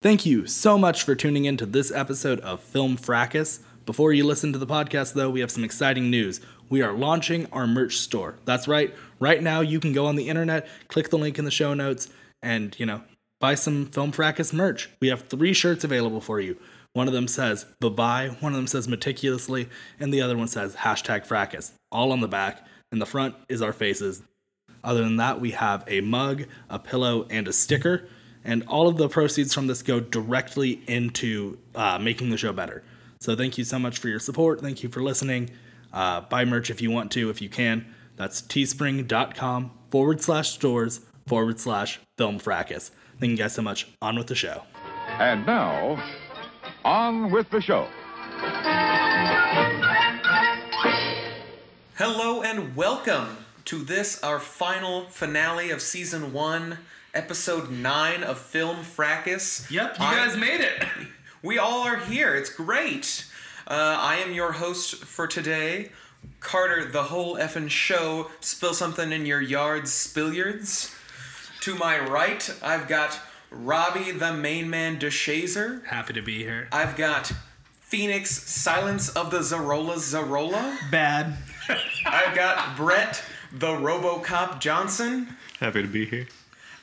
Thank 0.00 0.24
you 0.24 0.46
so 0.46 0.78
much 0.78 1.02
for 1.02 1.16
tuning 1.16 1.44
in 1.44 1.56
to 1.56 1.66
this 1.66 1.90
episode 1.90 2.38
of 2.40 2.62
Film 2.62 2.96
Fracas. 2.96 3.58
Before 3.84 4.12
you 4.12 4.24
listen 4.24 4.52
to 4.52 4.58
the 4.58 4.64
podcast, 4.64 5.14
though, 5.14 5.28
we 5.28 5.40
have 5.40 5.50
some 5.50 5.64
exciting 5.64 6.08
news. 6.08 6.40
We 6.70 6.82
are 6.82 6.92
launching 6.92 7.46
our 7.46 7.66
merch 7.66 7.96
store. 7.96 8.36
That's 8.44 8.68
right. 8.68 8.94
Right 9.18 9.42
now, 9.42 9.60
you 9.60 9.80
can 9.80 9.92
go 9.92 10.06
on 10.06 10.14
the 10.14 10.28
internet, 10.28 10.68
click 10.86 11.10
the 11.10 11.18
link 11.18 11.36
in 11.36 11.44
the 11.44 11.50
show 11.50 11.74
notes, 11.74 12.10
and, 12.40 12.78
you 12.78 12.86
know, 12.86 13.02
buy 13.40 13.56
some 13.56 13.86
Film 13.86 14.12
Fracas 14.12 14.52
merch. 14.52 14.88
We 15.00 15.08
have 15.08 15.22
three 15.22 15.52
shirts 15.52 15.82
available 15.82 16.20
for 16.20 16.38
you. 16.38 16.56
One 16.92 17.08
of 17.08 17.12
them 17.12 17.26
says 17.26 17.66
bye 17.80 17.88
bye, 17.88 18.36
one 18.38 18.52
of 18.52 18.56
them 18.56 18.68
says 18.68 18.86
meticulously, 18.86 19.68
and 19.98 20.14
the 20.14 20.22
other 20.22 20.36
one 20.36 20.46
says 20.46 20.76
hashtag 20.76 21.24
fracas. 21.24 21.72
All 21.90 22.12
on 22.12 22.20
the 22.20 22.28
back. 22.28 22.64
And 22.92 23.02
the 23.02 23.06
front 23.06 23.34
is 23.48 23.60
our 23.62 23.72
faces. 23.72 24.22
Other 24.84 25.02
than 25.02 25.16
that, 25.16 25.40
we 25.40 25.50
have 25.50 25.82
a 25.88 26.02
mug, 26.02 26.44
a 26.70 26.78
pillow, 26.78 27.26
and 27.30 27.48
a 27.48 27.52
sticker. 27.52 28.08
And 28.44 28.64
all 28.66 28.88
of 28.88 28.96
the 28.96 29.08
proceeds 29.08 29.52
from 29.54 29.66
this 29.66 29.82
go 29.82 30.00
directly 30.00 30.82
into 30.86 31.58
uh, 31.74 31.98
making 31.98 32.30
the 32.30 32.36
show 32.36 32.52
better. 32.52 32.82
So 33.20 33.34
thank 33.34 33.58
you 33.58 33.64
so 33.64 33.78
much 33.78 33.98
for 33.98 34.08
your 34.08 34.20
support. 34.20 34.60
Thank 34.60 34.82
you 34.82 34.88
for 34.88 35.02
listening. 35.02 35.50
Uh, 35.92 36.20
buy 36.22 36.44
merch 36.44 36.70
if 36.70 36.80
you 36.80 36.90
want 36.90 37.10
to, 37.12 37.30
if 37.30 37.42
you 37.42 37.48
can. 37.48 37.94
That's 38.16 38.42
teespring.com 38.42 39.70
forward 39.90 40.20
slash 40.20 40.50
stores 40.50 41.00
forward 41.26 41.60
slash 41.60 42.00
film 42.16 42.38
fracas. 42.38 42.90
Thank 43.20 43.30
you 43.30 43.36
guys 43.36 43.54
so 43.54 43.62
much. 43.62 43.88
On 44.00 44.16
with 44.16 44.28
the 44.28 44.34
show. 44.34 44.62
And 45.18 45.44
now, 45.46 46.02
on 46.84 47.30
with 47.30 47.50
the 47.50 47.60
show. 47.60 47.88
Hello 51.96 52.42
and 52.42 52.76
welcome 52.76 53.38
to 53.64 53.84
this, 53.84 54.22
our 54.22 54.38
final 54.38 55.06
finale 55.06 55.70
of 55.70 55.82
season 55.82 56.32
one, 56.32 56.78
episode 57.18 57.68
nine 57.70 58.22
of 58.22 58.38
Film 58.38 58.82
Fracas. 58.84 59.68
Yep, 59.70 59.98
you 59.98 60.04
I- 60.04 60.14
guys 60.26 60.36
made 60.36 60.60
it. 60.60 60.84
We 61.40 61.56
all 61.56 61.82
are 61.86 61.98
here. 61.98 62.34
It's 62.34 62.50
great. 62.52 63.24
Uh, 63.64 63.96
I 64.00 64.16
am 64.16 64.32
your 64.32 64.50
host 64.50 64.96
for 65.04 65.28
today, 65.28 65.92
Carter, 66.40 66.84
the 66.84 67.04
whole 67.04 67.36
effing 67.36 67.70
show. 67.70 68.28
Spill 68.40 68.74
something 68.74 69.12
in 69.12 69.24
your 69.24 69.40
yards, 69.40 69.92
spilliards. 69.92 70.92
To 71.60 71.76
my 71.76 71.96
right, 72.00 72.52
I've 72.60 72.88
got 72.88 73.20
Robbie, 73.52 74.10
the 74.10 74.32
main 74.32 74.68
man, 74.68 74.98
DeShazer. 74.98 75.84
Happy 75.86 76.12
to 76.14 76.22
be 76.22 76.38
here. 76.42 76.66
I've 76.72 76.96
got 76.96 77.30
Phoenix, 77.82 78.30
Silence 78.42 79.08
of 79.10 79.30
the 79.30 79.38
Zarola 79.38 79.94
Zarola. 79.94 80.76
Bad. 80.90 81.36
I've 82.04 82.34
got 82.34 82.76
Brett, 82.76 83.22
the 83.52 83.68
Robocop 83.68 84.58
Johnson. 84.58 85.36
Happy 85.60 85.82
to 85.82 85.88
be 85.88 86.04
here. 86.04 86.26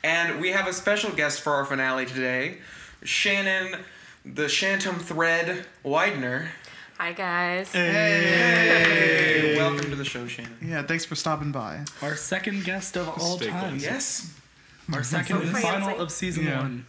And 0.04 0.40
we 0.40 0.52
have 0.52 0.66
a 0.68 0.72
special 0.72 1.10
guest 1.10 1.40
for 1.40 1.52
our 1.54 1.64
finale 1.64 2.06
today, 2.06 2.58
Shannon, 3.02 3.80
the 4.24 4.44
Shantum 4.44 5.00
Thread 5.00 5.66
Widener. 5.82 6.50
Hi 6.98 7.12
guys. 7.12 7.72
Hey, 7.72 9.54
welcome 9.56 9.90
to 9.90 9.96
the 9.96 10.04
show, 10.04 10.26
Shannon. 10.26 10.56
Yeah, 10.62 10.82
thanks 10.82 11.04
for 11.04 11.14
stopping 11.14 11.52
by. 11.52 11.84
Our 12.02 12.16
second 12.16 12.64
guest 12.64 12.96
of 12.96 13.08
all 13.08 13.36
Steak 13.36 13.50
time. 13.50 13.62
ones. 13.72 13.82
Yes, 13.82 14.32
Our 14.92 15.02
second 15.14 15.42
and 15.42 15.56
final 15.58 15.98
of 16.00 16.10
season 16.10 16.44
Yeah. 16.46 16.60
one. 16.60 16.86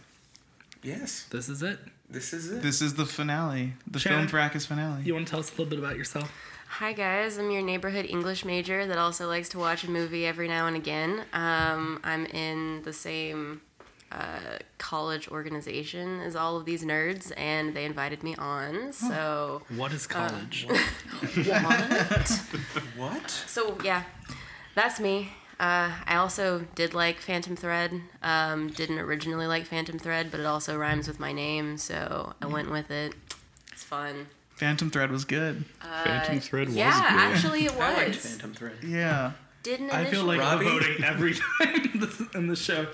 yes, 0.82 1.24
This 1.30 1.48
is 1.50 1.62
it. 1.62 1.78
this 2.08 2.32
is 2.32 2.50
it. 2.50 2.62
This 2.62 2.80
is 2.80 2.94
the 2.94 3.04
finale, 3.04 3.74
the 3.90 3.98
Shannon, 3.98 4.20
Film 4.20 4.28
Fracas 4.28 4.64
finale. 4.64 5.02
You 5.02 5.12
want 5.14 5.26
to 5.26 5.30
tell 5.30 5.40
us 5.40 5.48
a 5.48 5.52
little 5.52 5.66
bit 5.66 5.78
about 5.78 5.96
yourself? 5.96 6.32
Hi 6.70 6.92
guys. 6.92 7.38
I'm 7.38 7.50
your 7.50 7.62
neighborhood 7.62 8.06
English 8.08 8.44
major 8.44 8.86
that 8.86 8.98
also 8.98 9.26
likes 9.26 9.48
to 9.50 9.58
watch 9.58 9.84
a 9.84 9.90
movie 9.90 10.26
every 10.26 10.46
now 10.48 10.66
and 10.66 10.76
again. 10.76 11.24
Um, 11.32 12.00
I'm 12.04 12.26
in 12.26 12.82
the 12.84 12.92
same 12.92 13.62
uh, 14.12 14.58
college 14.76 15.28
organization 15.28 16.20
as 16.20 16.36
all 16.36 16.56
of 16.56 16.66
these 16.66 16.84
nerds, 16.84 17.32
and 17.36 17.74
they 17.74 17.84
invited 17.84 18.22
me 18.22 18.36
on. 18.36 18.92
So, 18.92 19.62
What 19.74 19.92
is 19.92 20.06
college? 20.06 20.66
what? 21.34 22.40
What? 22.96 23.30
so 23.30 23.78
yeah, 23.82 24.04
that's 24.74 25.00
me. 25.00 25.30
Uh, 25.58 25.90
I 26.06 26.16
also 26.16 26.66
did 26.76 26.94
like 26.94 27.18
Phantom 27.18 27.56
Thread. 27.56 28.00
Um, 28.22 28.68
didn't 28.68 28.98
originally 28.98 29.46
like 29.46 29.64
Phantom 29.66 29.98
Thread, 29.98 30.30
but 30.30 30.38
it 30.38 30.46
also 30.46 30.76
rhymes 30.76 31.08
with 31.08 31.18
my 31.18 31.32
name, 31.32 31.76
so 31.78 32.34
I 32.40 32.46
went 32.46 32.70
with 32.70 32.90
it. 32.90 33.14
It's 33.72 33.82
fun. 33.82 34.28
Phantom 34.58 34.90
Thread 34.90 35.10
was 35.12 35.24
good. 35.24 35.64
Phantom 35.80 36.36
uh, 36.36 36.40
Thread 36.40 36.66
was 36.66 36.76
yeah, 36.76 36.90
good. 36.92 37.18
actually 37.20 37.64
it 37.66 37.72
was. 37.72 37.80
I 37.80 37.94
liked 37.94 38.08
was. 38.08 38.26
Phantom 38.26 38.52
Thread. 38.54 38.76
Yeah. 38.84 39.32
Didn't 39.62 39.90
I 39.92 40.04
feel 40.06 40.24
like 40.24 40.40
Robbie? 40.40 40.66
I'm 40.66 40.72
voting 40.72 41.04
every 41.04 41.34
time 41.62 41.90
in 41.94 42.00
this- 42.00 42.16
the 42.32 42.56
show. 42.56 42.86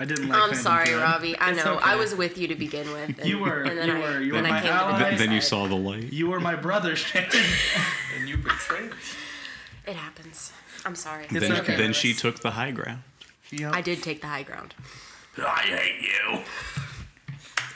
I 0.00 0.04
didn't 0.04 0.28
like. 0.28 0.36
I'm 0.36 0.48
Phantom 0.48 0.62
sorry, 0.64 0.86
Thread. 0.86 1.00
Robbie. 1.02 1.36
I 1.38 1.50
It's 1.52 1.64
know. 1.64 1.74
okay. 1.76 1.84
I 1.84 1.94
was 1.96 2.14
with 2.16 2.38
you 2.38 2.48
to 2.48 2.56
begin 2.56 2.90
with. 2.92 3.18
And, 3.20 3.24
You 3.24 3.38
were, 3.38 3.62
And 3.62 3.78
then 3.78 3.86
you 3.88 3.94
I, 3.94 4.00
were, 4.00 4.20
you 4.20 4.32
then 4.32 4.42
were 4.42 4.48
I 4.48 4.50
my 4.50 4.60
came 4.62 4.72
to 4.72 4.92
the 5.04 5.04
Then, 5.10 5.18
then 5.18 5.32
you 5.32 5.40
saw 5.40 5.66
the 5.68 5.76
light. 5.76 6.12
You 6.12 6.28
were 6.28 6.40
my 6.40 6.56
brother, 6.56 6.96
Shannon. 6.96 7.30
And 8.18 8.28
you 8.28 8.36
betrayed 8.38 8.90
us. 8.90 8.96
It 9.86 9.94
happens. 9.96 10.52
I'm 10.84 10.96
sorry. 10.96 11.24
It's 11.30 11.32
Then, 11.46 11.52
okay. 11.60 11.76
then 11.76 11.92
she 11.92 12.14
took 12.14 12.40
the 12.40 12.50
high 12.52 12.72
ground. 12.72 13.02
Yep. 13.52 13.72
I 13.74 13.80
did 13.80 14.02
take 14.02 14.20
the 14.22 14.26
high 14.26 14.42
ground. 14.42 14.74
I 15.38 15.60
hate 15.62 16.02
you. 16.02 16.40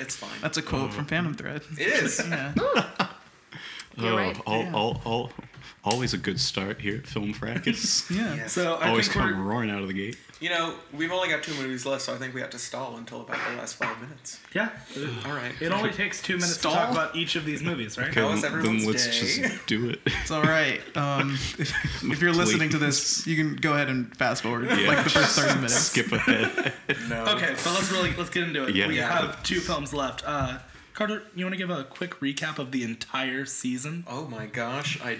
It's 0.00 0.16
fine. 0.16 0.30
That's 0.42 0.58
a 0.58 0.62
quote 0.62 0.92
from 0.92 1.06
Phantom 1.06 1.32
Thread. 1.34 1.62
It 1.78 1.86
is. 1.86 2.20
Yeah. 2.28 2.52
You're 3.96 4.12
oh, 4.12 4.16
right. 4.16 4.40
all, 4.46 4.74
all, 4.74 5.00
all, 5.04 5.30
always 5.84 6.12
a 6.14 6.18
good 6.18 6.38
start 6.40 6.80
here 6.80 6.96
at 6.98 7.06
Film 7.06 7.32
Fracas. 7.32 8.10
Yeah. 8.16 8.34
Yes. 8.34 8.52
So 8.52 8.74
I 8.74 8.88
always 8.88 9.08
think 9.08 9.20
come 9.20 9.46
roaring 9.46 9.70
out 9.70 9.82
of 9.82 9.88
the 9.88 9.94
gate. 9.94 10.16
You 10.38 10.50
know, 10.50 10.74
we've 10.92 11.10
only 11.10 11.30
got 11.30 11.42
two 11.42 11.54
movies 11.54 11.86
left, 11.86 12.02
so 12.02 12.12
I 12.14 12.18
think 12.18 12.34
we 12.34 12.42
have 12.42 12.50
to 12.50 12.58
stall 12.58 12.96
until 12.98 13.22
about 13.22 13.38
the 13.50 13.56
last 13.56 13.76
five 13.76 13.98
minutes. 14.02 14.38
yeah. 14.54 14.68
All 15.24 15.32
right. 15.32 15.52
It 15.62 15.72
only 15.72 15.90
takes 15.90 16.20
two 16.20 16.34
minutes 16.34 16.58
Stall? 16.58 16.72
to 16.72 16.78
talk 16.78 16.90
about 16.90 17.16
each 17.16 17.36
of 17.36 17.46
these 17.46 17.62
movies, 17.62 17.96
right? 17.96 18.10
Okay, 18.10 18.20
How 18.20 18.30
was 18.30 18.42
then- 18.42 18.62
then 18.62 18.84
let's 18.86 19.06
day? 19.06 19.40
just 19.46 19.66
do 19.66 19.88
it. 19.88 20.00
It's 20.04 20.30
all 20.30 20.42
right. 20.42 20.82
Um, 20.94 21.30
if, 21.58 21.72
if 22.04 22.20
you're 22.20 22.34
listening 22.34 22.68
to 22.70 22.78
this, 22.78 23.26
you 23.26 23.34
can 23.34 23.56
go 23.56 23.72
ahead 23.72 23.88
and 23.88 24.14
fast 24.18 24.42
forward 24.42 24.68
Yeah. 24.68 24.88
like 24.88 25.04
the 25.04 25.10
first 25.10 25.38
30 25.38 25.54
minutes. 25.54 25.74
Skip 25.74 26.12
ahead. 26.12 26.74
No. 27.08 27.24
Okay, 27.28 27.54
so 27.56 27.70
let's 27.72 27.90
really 27.90 28.12
let's 28.16 28.28
get 28.30 28.42
into 28.42 28.64
it. 28.66 28.74
Yeah. 28.74 28.88
We 28.88 28.98
Yeah. 28.98 29.08
have 29.26 29.42
two 29.42 29.60
films 29.60 29.94
left. 29.94 30.22
Uh, 30.26 30.58
Carter, 30.96 31.22
you 31.34 31.44
want 31.44 31.52
to 31.52 31.58
give 31.58 31.68
a 31.68 31.84
quick 31.84 32.20
recap 32.20 32.58
of 32.58 32.72
the 32.72 32.82
entire 32.82 33.44
season? 33.44 34.04
Oh 34.08 34.26
my 34.28 34.46
gosh, 34.46 34.98
I 35.02 35.18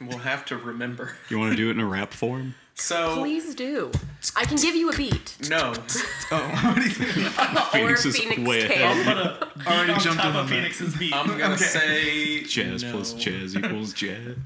will 0.00 0.18
have 0.18 0.44
to 0.46 0.56
remember. 0.56 1.16
You 1.28 1.38
want 1.40 1.50
to 1.50 1.56
do 1.56 1.68
it 1.68 1.72
in 1.72 1.80
a 1.80 1.84
rap 1.86 2.12
form? 2.12 2.54
So 2.74 3.16
Please 3.16 3.54
do. 3.56 3.90
I 4.36 4.44
can 4.44 4.56
give 4.56 4.76
you 4.76 4.88
a 4.90 4.96
beat. 4.96 5.36
no, 5.50 5.72
Oh, 6.30 6.60
what 6.62 6.76
do 6.76 6.82
you 6.82 6.90
think? 6.90 7.26
Phoenix 7.72 8.04
or 8.04 8.08
is 8.08 8.18
Phoenix 8.18 8.42
way 8.42 8.68
Tail. 8.68 8.90
ahead. 8.92 9.16
Already 9.66 9.92
on 9.94 10.00
jumped 10.00 10.20
top 10.22 10.30
in 10.30 10.36
on 10.36 10.44
of. 10.44 10.48
Phoenix's 10.50 10.94
beat. 10.96 11.12
I'm 11.14 11.26
gonna 11.26 11.54
Okay. 11.54 11.64
say 11.64 12.40
Jazz 12.42 12.84
no. 12.84 12.92
plus 12.92 13.14
jazz 13.14 13.56
equals 13.56 13.92
jazz. 13.94 14.36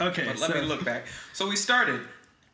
okay, 0.00 0.26
But 0.26 0.38
let 0.40 0.50
so 0.50 0.54
me 0.60 0.60
look 0.62 0.84
back. 0.84 1.06
So 1.32 1.48
we 1.48 1.56
started 1.56 2.00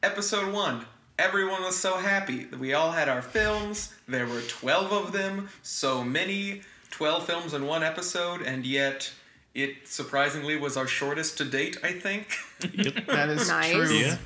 episode 0.02 0.52
one. 0.52 0.84
Everyone 1.18 1.62
was 1.62 1.76
so 1.76 1.96
happy 1.96 2.46
we 2.60 2.74
all 2.74 2.92
had 2.92 3.08
our 3.08 3.22
films. 3.22 3.94
There 4.06 4.26
were 4.26 4.42
12 4.42 4.92
of 4.92 5.12
them, 5.12 5.48
so 5.62 6.04
many. 6.04 6.62
12 6.96 7.26
films 7.26 7.54
in 7.54 7.66
one 7.66 7.82
episode, 7.82 8.40
and 8.42 8.64
yet 8.64 9.12
it 9.54 9.86
surprisingly 9.88 10.56
was 10.56 10.76
our 10.76 10.86
shortest 10.86 11.36
to 11.38 11.44
date, 11.44 11.76
I 11.82 11.92
think. 11.92 12.36
That 13.06 13.28
is 13.30 13.48
Nice. 13.48 13.72
true. 13.72 13.88
Yeah. 13.92 14.16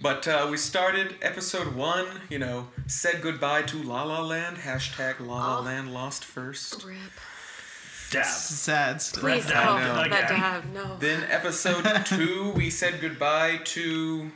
But 0.00 0.26
uh, 0.28 0.48
we 0.50 0.56
started 0.56 1.16
episode 1.22 1.74
one, 1.74 2.06
you 2.30 2.38
know, 2.38 2.68
said 2.86 3.22
goodbye 3.22 3.62
to 3.62 3.82
La 3.82 4.02
La 4.04 4.20
Land, 4.22 4.58
hashtag 4.58 5.20
La 5.20 5.34
La 5.36 5.58
Oh. 5.58 5.62
Land 5.62 5.92
lost 5.92 6.24
first. 6.24 6.84
Rip. 6.84 6.96
dab. 8.10 8.24
Sad 8.24 9.00
stuff. 9.02 9.20
Please, 9.22 9.46
Dab 9.46 9.80
know. 9.80 10.08
that 10.10 10.28
dab, 10.28 10.72
no. 10.72 10.96
Then 10.98 11.24
episode 11.30 11.84
two, 12.06 12.52
we 12.54 12.70
said 12.70 13.00
goodbye 13.00 13.58
to 13.64 14.30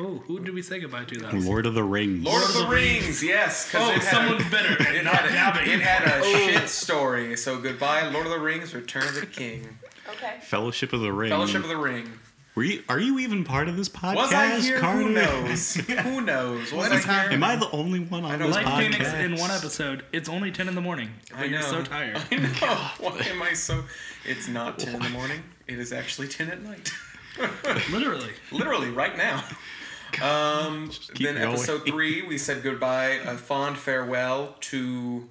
Oh, 0.00 0.18
who 0.26 0.38
did 0.40 0.54
we 0.54 0.62
say 0.62 0.78
goodbye 0.78 1.04
to? 1.04 1.18
That 1.18 1.34
Lord 1.34 1.66
of 1.66 1.74
the 1.74 1.82
Rings. 1.82 2.24
Lord 2.24 2.42
of 2.42 2.54
the 2.54 2.66
Rings, 2.68 3.22
yes, 3.22 3.66
because 3.66 3.88
Oh, 3.88 3.92
it 3.92 4.02
had 4.02 4.10
someone's 4.14 4.46
a, 4.46 4.50
bitter. 4.50 4.72
it 4.80 5.04
had 5.04 5.56
a, 5.56 5.72
it 5.72 5.80
had 5.80 6.20
a 6.20 6.24
shit 6.24 6.68
story. 6.68 7.36
So 7.36 7.58
goodbye, 7.60 8.08
Lord 8.08 8.26
of 8.26 8.32
the 8.32 8.38
Rings, 8.38 8.74
Return 8.74 9.02
of 9.04 9.14
the 9.16 9.26
King, 9.26 9.78
Okay. 10.08 10.36
Fellowship 10.42 10.92
of 10.92 11.00
the 11.00 11.12
Ring. 11.12 11.30
Fellowship 11.30 11.62
of 11.64 11.68
the 11.68 11.76
Ring. 11.76 12.08
Were 12.54 12.64
you, 12.64 12.82
are 12.88 12.98
you 12.98 13.18
even 13.20 13.44
part 13.44 13.68
of 13.68 13.76
this 13.76 13.88
podcast, 13.88 14.14
Was 14.16 14.32
I 14.32 14.58
here? 14.60 14.78
Carter? 14.80 15.02
Who 15.02 15.10
knows? 15.10 15.74
Who 15.74 16.20
knows? 16.20 16.72
Was 16.72 16.88
What 16.88 16.92
I 16.92 16.96
happening? 16.98 17.34
Am 17.36 17.44
I 17.44 17.54
the 17.56 17.70
only 17.70 18.00
one 18.00 18.24
on 18.24 18.38
don't 18.38 18.48
this 18.48 18.56
like 18.56 18.66
know. 18.66 18.72
podcast? 18.72 18.78
Phoenix 18.92 19.12
in 19.14 19.36
one 19.36 19.50
episode. 19.52 20.04
It's 20.12 20.28
only 20.28 20.50
ten 20.50 20.66
in 20.68 20.74
the 20.74 20.80
morning. 20.80 21.10
I 21.34 21.40
But 21.42 21.50
you're 21.50 21.60
know. 21.60 21.66
so 21.70 21.82
tired. 21.84 22.16
I 22.32 22.36
know. 22.36 22.48
Why 23.10 23.18
am 23.30 23.42
I 23.42 23.52
so? 23.52 23.84
It's 24.24 24.48
not 24.48 24.78
ten 24.80 24.94
in 24.96 25.02
the 25.02 25.08
morning. 25.10 25.42
It 25.68 25.78
is 25.78 25.92
actually 25.92 26.26
ten 26.28 26.50
at 26.50 26.60
night. 26.62 26.90
Literally. 27.92 28.30
Literally 28.50 28.90
right 28.90 29.16
now. 29.16 29.44
Um, 30.22 30.88
keep 30.90 31.26
then 31.26 31.34
going. 31.36 31.48
episode 31.48 31.86
three, 31.86 32.22
we 32.22 32.38
said 32.38 32.62
goodbye, 32.62 33.18
a 33.24 33.36
fond 33.36 33.76
farewell 33.78 34.56
to 34.60 35.28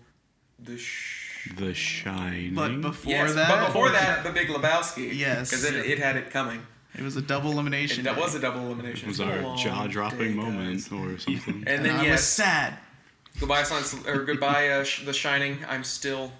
the. 0.59 0.77
Sh- 0.77 1.49
The 1.55 1.73
Shining. 1.73 2.53
But 2.55 2.81
before 2.81 3.11
yes, 3.11 3.33
that, 3.35 3.49
but 3.49 3.67
before 3.67 3.89
that, 3.91 4.23
the 4.23 4.31
Big 4.31 4.47
Lebowski. 4.49 5.15
Yes. 5.17 5.49
because 5.49 5.63
it, 5.65 5.75
it 5.75 5.99
had 5.99 6.15
it 6.17 6.29
coming. 6.29 6.61
it 6.95 7.01
was 7.03 7.15
a 7.15 7.21
double 7.21 7.51
elimination. 7.51 8.03
That 8.03 8.17
was 8.17 8.35
a 8.35 8.39
double 8.39 8.61
elimination. 8.61 9.07
It 9.07 9.11
was 9.11 9.21
our 9.21 9.55
jaw-dropping 9.57 10.35
moment 10.35 10.73
guys. 10.89 10.91
or 10.91 11.17
something. 11.19 11.55
And 11.65 11.67
And 11.67 11.85
then 11.85 11.95
I 11.95 11.99
was 11.99 12.07
yes, 12.07 12.23
sad. 12.23 12.73
Goodbye, 13.39 13.63
Silence, 13.63 13.95
or 14.07 14.23
goodbye, 14.23 14.69
uh, 14.69 14.85
The 15.05 15.13
Shining. 15.13 15.59
I'm 15.69 15.83
still 15.83 16.31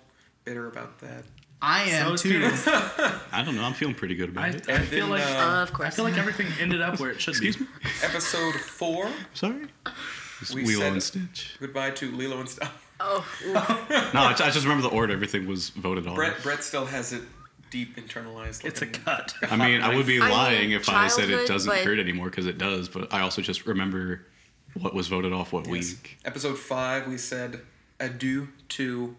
bitter 0.46 0.68
about 0.68 1.00
that. 1.00 1.24
I 1.62 1.84
am 1.86 2.14
is 2.14 2.22
too. 2.22 2.44
I 3.32 3.42
don't 3.44 3.56
know. 3.56 3.64
I'm 3.64 3.74
feeling 3.74 3.96
pretty 3.96 4.16
good 4.16 4.30
about 4.30 4.44
I, 4.46 4.48
it. 4.50 4.70
I 4.70 4.80
feel 4.80 5.08
then, 5.08 5.10
like 5.10 5.24
uh, 5.26 5.66
of 5.70 5.82
I 5.82 5.90
feel 5.90 6.06
like 6.06 6.18
everything 6.18 6.48
ended 6.60 6.82
up 6.82 7.00
where 7.00 7.10
it 7.12 7.20
should 7.20 7.32
Excuse 7.32 7.56
be. 7.58 7.64
me. 7.64 7.70
Episode 8.04 8.54
four. 8.56 9.10
Sorry. 9.34 9.66
It's 10.42 10.54
We 10.54 10.66
Lilo 10.66 10.80
said- 10.82 10.94
and 10.94 11.04
Stitch. 11.04 11.58
Goodbye 11.60 11.92
to 11.92 12.12
Lilo 12.12 12.40
and 12.40 12.48
Stitch. 12.48 12.68
oh, 13.00 13.26
No, 14.14 14.20
I, 14.22 14.32
I 14.32 14.34
just 14.52 14.64
remember 14.64 14.84
the 14.88 14.94
order 14.96 15.14
everything 15.14 15.48
was 15.48 15.70
voted 15.70 16.06
on. 16.08 16.14
Brett 16.16 16.42
Brett 16.44 16.64
still 16.64 16.86
has 16.86 17.12
it 17.14 17.24
deep 17.72 17.96
internalized. 17.98 18.64
It's 18.64 18.82
a 18.84 18.88
cut. 18.88 19.34
I 19.50 19.56
mean, 19.56 19.82
I 19.82 19.96
would 19.96 20.06
be 20.06 20.18
I 20.22 20.26
mean, 20.26 20.32
lying 20.32 20.72
if 20.72 20.88
I 20.90 21.08
said 21.08 21.30
it 21.32 21.48
doesn't 21.48 21.70
but- 21.70 21.80
hurt 21.84 21.98
anymore 22.00 22.30
because 22.30 22.46
it 22.46 22.58
does. 22.60 22.88
But 22.88 23.12
I 23.14 23.22
also 23.22 23.42
just 23.42 23.66
remember 23.66 24.28
what 24.80 24.94
was 24.94 25.08
voted 25.08 25.34
off 25.34 25.52
what 25.54 25.66
Yes. 25.66 25.72
week. 25.74 26.18
Episode 26.24 26.58
five, 26.60 27.08
we 27.08 27.18
said 27.18 27.62
adieu 28.00 28.48
to. 28.70 29.16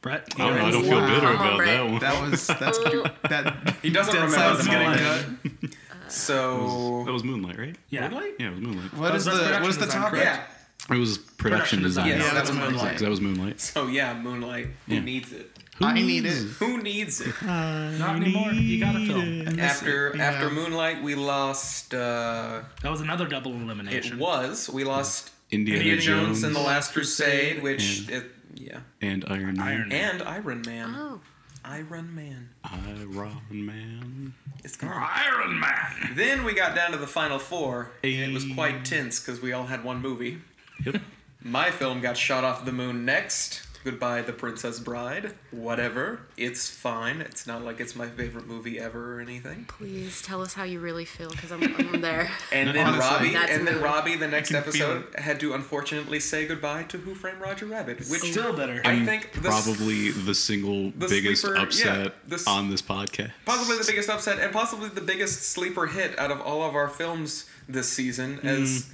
Brett, 0.00 0.28
I 0.36 0.38
don't, 0.46 0.56
know, 0.56 0.64
I 0.66 0.70
don't 0.70 0.82
feel 0.84 0.92
Wow. 1.00 1.06
bitter 1.08 1.20
Come 1.20 1.28
on, 1.28 1.34
about 1.46 1.56
Brett. 1.56 1.76
that 1.76 1.90
one. 1.90 1.98
That 2.00 2.30
was 2.30 2.46
that's 2.46 2.78
that. 3.28 3.76
He 3.82 3.90
doesn't 3.90 4.14
dead 4.14 4.22
remember 4.24 4.36
silence 4.36 4.64
the 4.64 4.70
getting 4.70 4.90
moment. 4.90 5.60
cut. 5.60 5.70
So 6.08 7.02
That 7.04 7.12
was 7.12 7.22
Moonlight, 7.22 7.58
right? 7.58 7.76
Yeah. 7.90 8.08
Moonlight? 8.08 8.34
Yeah, 8.38 8.46
it 8.48 8.50
was 8.52 8.60
Moonlight. 8.60 8.94
What 8.94 9.14
is 9.14 9.24
That's 9.26 9.38
the 9.38 9.58
what 9.60 9.68
is 9.68 9.76
the 9.78 9.84
design, 9.86 10.02
topic? 10.02 10.20
yeah. 10.20 10.42
It 10.90 10.98
was 10.98 11.18
production, 11.18 11.36
Production 11.36 11.82
design. 11.82 12.06
design. 12.06 12.18
Yes, 12.18 12.26
Yeah, 12.26 12.28
that 12.28 12.34
that's 12.34 12.48
was 12.48 12.56
Moonlight. 12.58 12.72
Moonlight. 12.76 12.98
That 12.98 13.10
was 13.10 13.20
Moonlight. 13.20 13.60
So 13.60 13.86
yeah, 13.88 14.14
Moonlight. 14.18 14.68
Who 14.86 14.94
Yeah. 14.94 15.00
needs 15.00 15.32
it? 15.32 15.50
I 15.80 15.92
need 15.92 16.24
it. 16.24 16.32
Who 16.32 16.82
needs 16.82 17.20
it? 17.20 17.34
Not 17.42 18.16
anymore. 18.16 18.52
You 18.52 18.80
got 18.80 18.96
a 18.96 19.04
film. 19.06 19.60
after 19.60 20.14
yeah. 20.16 20.22
after 20.24 20.48
Moonlight, 20.50 21.02
we 21.02 21.14
lost. 21.14 21.92
uh 21.92 22.62
That 22.82 22.90
was 22.90 23.00
another 23.02 23.26
double 23.28 23.52
elimination. 23.52 24.14
It 24.14 24.18
was 24.18 24.70
we 24.70 24.84
lost 24.84 25.30
Indiana, 25.50 25.80
Indiana 25.80 26.00
Jones, 26.00 26.26
Jones, 26.26 26.42
and 26.44 26.56
the 26.56 26.60
Last 26.60 26.94
Crusade, 26.94 27.62
which 27.62 28.00
And- 28.00 28.10
it, 28.10 28.24
yeah, 28.58 28.80
and 29.00 29.24
Iron 29.28 29.56
Man. 29.56 29.60
Iron 29.60 29.88
Man. 29.88 30.10
and 30.10 30.22
Iron 30.22 30.62
Man. 30.66 30.94
oh. 30.96 31.20
Iron 31.64 32.14
Man. 32.14 32.48
Iron 32.64 33.66
Man. 33.66 34.32
It's 34.64 34.76
gone. 34.76 34.90
Iron 34.92 35.58
Man. 35.58 36.12
Then 36.14 36.44
we 36.44 36.54
got 36.54 36.74
down 36.74 36.92
to 36.92 36.96
the 36.96 37.06
final 37.06 37.38
four, 37.38 37.90
and 38.02 38.30
it 38.30 38.32
was 38.32 38.46
quite 38.54 38.84
tense 38.84 39.20
because 39.20 39.42
we 39.42 39.52
all 39.52 39.66
had 39.66 39.84
one 39.84 40.00
movie. 40.00 40.38
Yep. 40.86 41.02
My 41.42 41.70
film 41.70 42.00
got 42.00 42.16
shot 42.16 42.44
off 42.44 42.64
the 42.64 42.72
moon 42.72 43.04
next. 43.04 43.66
Goodbye, 43.84 44.22
The 44.22 44.32
Princess 44.32 44.80
Bride. 44.80 45.34
Whatever. 45.52 46.20
It's 46.36 46.68
fine. 46.68 47.20
It's 47.20 47.46
not 47.46 47.62
like 47.64 47.80
it's 47.80 47.94
my 47.94 48.06
favorite 48.08 48.46
movie 48.46 48.78
ever 48.78 49.16
or 49.16 49.20
anything. 49.20 49.64
Please 49.68 50.20
tell 50.20 50.42
us 50.42 50.52
how 50.54 50.64
you 50.64 50.80
really 50.80 51.04
feel, 51.04 51.30
because 51.30 51.52
I'm, 51.52 51.62
I'm 51.62 52.00
there. 52.00 52.30
And 52.52 52.74
then 52.74 52.86
Honestly. 52.86 53.08
Robbie, 53.10 53.32
That's 53.34 53.52
and 53.52 53.66
then 53.66 53.76
me. 53.76 53.80
Robbie, 53.82 54.16
the 54.16 54.26
next 54.28 54.52
episode, 54.52 55.06
had 55.16 55.38
to 55.40 55.54
unfortunately 55.54 56.18
say 56.20 56.46
goodbye 56.46 56.82
to 56.84 56.98
Who 56.98 57.14
Framed 57.14 57.40
Roger 57.40 57.66
Rabbit, 57.66 57.98
which 58.10 58.20
Still 58.32 58.52
better. 58.52 58.80
I 58.84 59.04
think 59.04 59.32
the, 59.32 59.40
probably 59.48 60.10
the 60.10 60.34
single 60.34 60.90
the 60.90 61.06
biggest 61.08 61.42
sleeper- 61.42 61.56
yeah, 61.56 61.62
upset 61.62 62.14
the 62.28 62.44
on 62.48 62.70
this 62.70 62.82
podcast. 62.82 63.30
possibly 63.46 63.78
the 63.78 63.84
biggest 63.86 64.08
upset 64.10 64.38
and 64.40 64.52
possibly 64.52 64.88
the 64.88 65.00
biggest 65.00 65.42
sleeper 65.42 65.86
hit 65.86 66.18
out 66.18 66.30
of 66.30 66.40
all 66.40 66.62
of 66.62 66.74
our 66.74 66.88
films 66.88 67.48
this 67.68 67.88
season. 67.88 68.40
As 68.42 68.86
mm. 68.86 68.92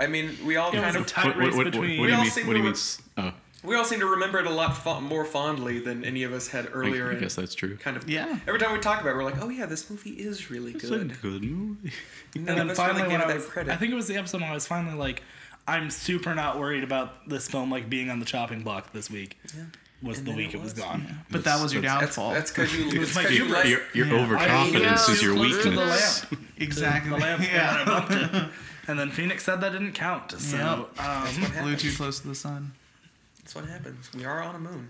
I 0.00 0.06
mean, 0.06 0.36
we 0.44 0.56
all 0.56 0.70
It 0.70 0.76
kind 0.76 0.86
was 0.86 0.96
a 0.96 1.00
of 1.00 1.06
tight 1.06 1.26
What, 1.26 1.36
race 1.36 1.46
what, 1.54 1.56
what, 1.56 1.64
what, 1.66 1.72
between. 1.72 2.02
do 2.02 2.08
you 2.08 2.14
all 2.14 2.22
mean? 2.22 2.30
seem 2.30 2.46
What 2.46 2.52
do 2.54 2.58
you 2.58 2.64
mean? 2.64 2.72
re- 2.72 2.78
s- 2.78 3.02
Oh, 3.16 3.32
we 3.64 3.74
all 3.76 3.84
seem 3.84 4.00
to 4.00 4.06
remember 4.06 4.38
it 4.38 4.46
a 4.46 4.50
lot 4.50 4.76
fo- 4.76 5.00
more 5.00 5.24
fondly 5.24 5.78
than 5.80 6.04
any 6.04 6.22
of 6.22 6.32
us 6.32 6.48
had 6.48 6.66
I, 6.66 6.70
earlier. 6.70 7.10
I 7.10 7.14
in 7.14 7.20
guess 7.20 7.34
that's 7.34 7.54
true. 7.54 7.76
kind 7.76 7.96
of 7.96 8.08
Yeah. 8.08 8.38
Every 8.46 8.60
time 8.60 8.72
we 8.72 8.78
talk 8.80 9.00
about 9.00 9.10
it, 9.12 9.16
we're 9.16 9.24
like, 9.24 9.40
oh 9.42 9.48
yeah, 9.48 9.66
this 9.66 9.88
movie 9.90 10.10
is 10.10 10.50
really 10.50 10.72
It's 10.72 10.84
a 10.84 10.88
good. 10.88 11.20
good 11.22 11.42
movie. 11.42 11.92
None 12.34 12.48
and 12.48 12.58
then 12.58 12.70
us 12.70 12.76
finally, 12.76 13.02
really 13.02 13.14
when 13.14 13.22
I 13.22 13.34
was, 13.34 13.44
that 13.44 13.50
credit. 13.52 13.72
I 13.72 13.76
think 13.76 13.92
it 13.92 13.96
was 13.96 14.06
the 14.08 14.16
episode 14.16 14.40
when 14.42 14.50
I 14.50 14.54
was 14.54 14.66
finally 14.66 14.96
like, 14.96 15.22
I'm 15.66 15.88
super 15.90 16.34
not 16.34 16.58
worried 16.58 16.84
about 16.84 17.28
this 17.28 17.48
film 17.48 17.70
like 17.70 17.88
being 17.88 18.10
on 18.10 18.18
the 18.20 18.26
chopping 18.26 18.62
block 18.62 18.92
this 18.92 19.10
week. 19.10 19.38
Was 20.02 20.18
And 20.18 20.26
the 20.26 20.32
week 20.32 20.48
it 20.50 20.56
it 20.56 20.60
was, 20.60 20.74
was. 20.74 20.82
gone. 20.82 21.20
But 21.30 21.44
that 21.44 21.62
was 21.62 21.72
your 21.72 21.80
That's- 21.80 22.00
that's 22.00 22.16
downfall. 22.16 22.34
that's 22.34 22.50
because 22.50 22.76
you. 22.76 23.00
It's 23.00 23.14
my 23.14 23.22
'cause 23.22 23.32
you 23.32 23.44
hubris. 23.46 23.68
Your, 23.68 23.80
your 23.94 24.06
Yeah. 24.08 24.22
overconfidence 24.24 25.08
I 25.08 25.12
is 25.12 25.22
your 25.22 25.34
know. 25.34 25.42
The 25.44 25.48
weakness. 25.56 26.30
lamp. 26.30 26.44
exactly. 26.58 27.10
The 27.10 27.16
lamp. 27.16 27.42
yeah. 27.42 27.80
And 27.80 27.90
I 27.90 28.00
bumped 28.00 28.12
it. 28.34 28.44
And 28.86 28.98
then 28.98 29.10
Phoenix 29.10 29.44
said 29.44 29.62
that 29.62 29.72
didn't 29.72 29.92
count. 29.92 30.32
So 30.32 30.56
Yep. 30.58 30.66
um, 30.66 30.86
That's 30.98 30.98
what 30.98 31.32
Flew 31.34 31.46
happens. 31.52 31.82
too 31.82 31.92
close 31.96 32.20
to 32.20 32.28
the 32.28 32.34
sun. 32.34 32.72
That's 33.44 33.54
what 33.54 33.66
happens. 33.66 34.10
We 34.14 34.24
are 34.24 34.42
on 34.42 34.54
a 34.54 34.58
moon. 34.58 34.88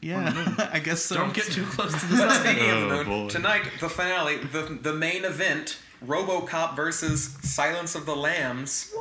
Yeah, 0.00 0.32
I 0.72 0.80
guess 0.80 1.02
so. 1.02 1.14
don't 1.14 1.32
get 1.32 1.44
too 1.46 1.64
close 1.64 1.92
to 1.92 2.06
the 2.06 2.16
But 2.16 2.30
sun. 2.32 2.44
speaking 2.44 2.70
of 2.70 2.76
Oh, 2.76 2.88
the 2.88 2.94
moon, 3.04 3.06
boy. 3.06 3.28
tonight 3.28 3.62
the 3.80 3.88
finale, 3.88 4.36
the 4.38 4.78
the 4.82 4.92
main 4.92 5.24
event, 5.24 5.78
RoboCop 6.04 6.74
versus 6.76 7.36
Silence 7.42 7.94
of 7.94 8.04
the 8.06 8.14
Lambs. 8.16 8.92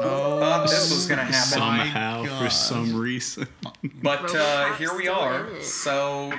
Oh, 0.00 0.38
Thought 0.40 0.68
this 0.68 0.90
was 0.90 1.06
gonna 1.06 1.24
happen, 1.24 1.34
Somehow, 1.58 2.22
for 2.24 2.28
God. 2.28 2.48
some 2.48 2.94
reason. 2.98 3.46
but 4.02 4.20
uh, 4.20 4.26
RoboCop's 4.72 4.78
here 4.78 4.94
we 4.94 5.02
still 5.04 5.14
are. 5.14 5.46
it. 5.48 5.62
So 5.64 6.32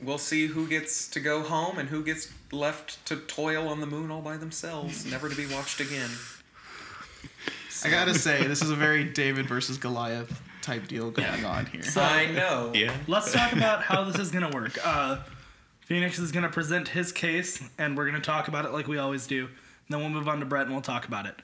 we'll 0.00 0.18
see 0.18 0.46
who 0.48 0.66
gets 0.68 1.06
to 1.08 1.20
go 1.20 1.42
home 1.42 1.78
and 1.78 1.88
who 1.88 2.02
gets 2.04 2.28
left 2.52 3.04
to 3.06 3.16
toil 3.16 3.68
on 3.68 3.80
the 3.80 3.86
moon 3.86 4.10
all 4.10 4.22
by 4.22 4.36
themselves, 4.36 5.04
never 5.06 5.28
to 5.28 5.34
be 5.36 5.46
watched 5.46 5.80
again. 5.80 6.10
I 7.84 7.90
gotta 7.90 8.14
say, 8.14 8.46
this 8.46 8.62
is 8.62 8.70
a 8.70 8.76
very 8.76 9.02
David 9.04 9.46
versus 9.46 9.78
Goliath 9.78 10.40
type 10.62 10.86
deal 10.88 11.10
going 11.10 11.44
on 11.44 11.66
here. 11.66 11.82
I 11.96 12.26
know. 12.26 12.70
Yeah. 12.74 12.94
Let's 13.06 13.32
talk 13.32 13.52
about 13.52 13.82
how 13.82 14.04
this 14.04 14.18
is 14.18 14.30
going 14.30 14.50
to 14.50 14.56
work. 14.56 14.78
Uh, 14.84 15.18
Phoenix 15.80 16.18
is 16.18 16.32
going 16.32 16.44
to 16.44 16.48
present 16.48 16.88
his 16.88 17.12
case, 17.12 17.62
and 17.78 17.96
we're 17.96 18.08
going 18.08 18.20
to 18.20 18.24
talk 18.26 18.48
about 18.48 18.64
it 18.64 18.72
like 18.72 18.86
we 18.86 18.98
always 18.98 19.26
do. 19.26 19.44
And 19.46 19.50
then 19.90 20.00
we'll 20.00 20.08
move 20.10 20.28
on 20.28 20.40
to 20.40 20.46
Brett, 20.46 20.62
and 20.66 20.72
we'll 20.72 20.80
talk 20.82 21.06
about 21.06 21.26
it. 21.26 21.34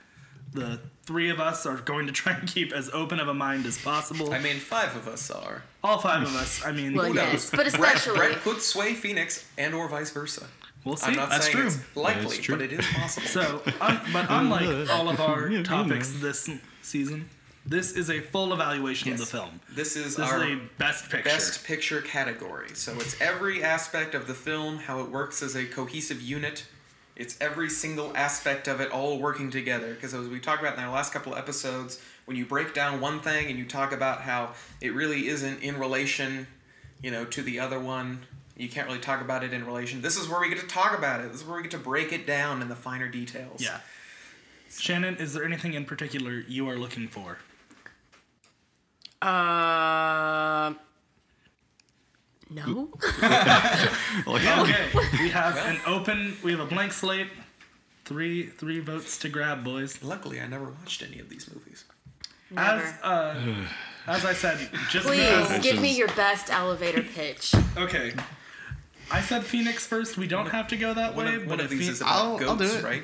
The 0.53 0.81
three 1.05 1.29
of 1.29 1.41
us 1.41 1.67
are 1.67 1.77
going 1.77 2.07
to 2.07 2.13
try 2.13 2.33
and 2.33 2.49
keep 2.49 2.73
as 2.73 2.89
open 2.91 3.21
of 3.21 3.29
a 3.29 3.35
mind 3.35 3.67
as 3.67 3.77
possible. 3.77 4.33
I 4.33 4.39
mean, 4.39 4.57
five 4.57 4.97
of 4.97 5.07
us 5.07 5.31
are. 5.31 5.63
All 5.85 5.99
five 5.99 6.23
of 6.23 6.35
us. 6.37 6.65
I 6.65 6.73
mean, 6.73 6.95
Well, 6.95 7.07
Who 7.09 7.15
yes, 7.15 7.33
knows? 7.33 7.51
but 7.51 7.57
Brett, 7.57 7.67
especially. 7.97 8.17
Brett 8.19 8.41
could 8.41 8.63
sway 8.63 8.95
Phoenix 8.95 9.45
and 9.59 9.75
or 9.75 9.89
vice 9.89 10.11
versa. 10.11 10.47
we'll 10.85 10.97
see. 10.97 11.09
I'm 11.11 11.17
not 11.17 11.29
That's 11.29 11.45
saying 11.47 11.57
true. 11.59 11.67
it's 11.67 11.97
likely, 11.97 12.39
true. 12.39 12.57
but 12.57 12.65
it 12.65 12.73
is 12.73 12.87
possible. 12.87 13.27
So, 13.29 13.63
un- 13.81 14.01
but 14.13 14.27
unlike 14.31 14.89
all 14.91 15.11
of 15.11 15.21
our 15.21 15.51
topics 15.65 16.13
this 16.13 16.49
season, 16.81 17.29
this 17.69 17.93
is 17.93 18.09
a 18.11 18.21
full 18.21 18.53
evaluation 18.53 19.13
of 19.13 19.19
the 19.19 19.27
film. 19.27 19.61
this 19.71 19.97
is 19.97 20.17
This 20.17 20.31
our 20.31 20.45
is 20.45 20.59
a 20.59 20.61
best 20.79 21.11
picture. 21.11 21.29
best 21.29 21.65
picture 21.65 22.01
category. 22.01 22.69
So 22.75 22.95
it's 22.95 23.21
every 23.21 23.63
aspect 23.63 24.15
of 24.15 24.27
the 24.27 24.35
film, 24.35 24.79
how 24.79 25.01
it 25.01 25.11
works 25.11 25.43
as 25.43 25.55
a 25.55 25.65
cohesive 25.67 26.21
unit. 26.23 26.65
It's 27.17 27.37
every 27.41 27.69
single 27.69 28.17
aspect 28.17 28.69
of 28.69 28.81
it 28.81 28.91
all 28.93 29.19
working 29.19 29.51
together. 29.51 29.93
Because 29.95 30.15
as 30.15 30.29
we 30.29 30.39
talked 30.41 30.63
about 30.63 30.79
in 30.79 30.85
our 30.85 30.93
last 30.93 31.13
couple 31.13 31.33
of 31.33 31.39
episodes, 31.39 32.01
when 32.27 32.37
you 32.37 32.47
break 32.47 32.75
down 32.75 33.01
one 33.01 33.21
thing 33.21 33.49
and 33.49 33.59
you 33.59 33.65
talk 33.65 33.93
about 33.93 34.21
how 34.23 34.53
it 34.81 34.95
really 34.95 35.27
isn't 35.29 35.61
in 35.63 35.79
relation, 35.79 36.47
you 37.03 37.11
know, 37.11 37.25
to 37.25 37.43
the 37.43 37.59
other 37.59 37.81
one, 37.81 38.21
you 38.57 38.69
can't 38.69 38.87
really 38.87 39.01
talk 39.01 39.21
about 39.21 39.43
it 39.45 39.53
in 39.53 39.67
relation. 39.67 40.01
This 40.01 40.17
is 40.17 40.29
where 40.29 40.41
we 40.41 40.49
get 40.49 40.59
to 40.61 40.67
talk 40.67 40.97
about 40.97 41.21
it. 41.21 41.33
This 41.33 41.43
is 41.43 41.47
where 41.47 41.57
we 41.57 41.63
get 41.63 41.73
to 41.73 41.79
break 41.79 42.13
it 42.13 42.27
down 42.27 42.63
in 42.63 42.69
the 42.69 42.77
finer 42.77 43.09
details. 43.09 43.61
Yeah. 43.63 43.81
Shannon, 44.71 45.17
is 45.17 45.33
there 45.33 45.45
anything 45.45 45.75
in 45.75 45.85
particular 45.85 46.45
you 46.47 46.69
are 46.69 46.77
looking 46.77 47.09
for? 47.09 47.39
Uh, 49.21 50.75
no. 52.51 52.89
Okay, 54.27 54.89
we 55.21 55.29
have 55.31 55.57
an 55.57 55.79
open. 55.87 56.37
We 56.43 56.53
have 56.53 56.61
a 56.61 56.67
blank 56.67 56.93
slate. 56.93 57.29
Three 58.05 58.47
three 58.47 58.81
votes 58.81 59.19
to 59.19 59.29
grab, 59.29 59.65
boys. 59.65 60.03
Luckily, 60.03 60.41
I 60.41 60.47
never 60.47 60.71
watched 60.71 61.03
any 61.03 61.19
of 61.19 61.29
these 61.29 61.51
movies. 61.53 61.85
As 62.57 62.83
Never. 62.83 62.99
uh, 63.03 63.67
as 64.07 64.25
I 64.25 64.33
said, 64.33 64.59
just 64.91 65.07
Please 65.07 65.21
because- 65.21 65.63
give 65.63 65.81
me 65.81 65.95
your 65.97 66.09
best 66.09 66.51
elevator 66.51 67.03
pitch. 67.03 67.55
Okay. 67.77 68.15
I 69.11 69.21
said 69.21 69.45
Phoenix 69.45 69.87
first. 69.87 70.17
We 70.17 70.27
don't 70.27 70.47
have 70.51 70.69
to 70.69 70.77
go 70.77 70.95
that 70.95 71.15
One 71.15 71.27
way, 71.27 71.35
of, 71.35 71.41
one 71.47 71.49
but 71.49 71.61
of 71.61 71.65
if 71.67 71.71
these 71.71 71.81
Phoen- 71.81 71.91
is 71.93 72.01
about 72.01 72.41
I'll- 72.43 72.51
I'll 72.51 72.57
do 72.57 72.65
it. 72.65 72.83
right? 72.83 73.03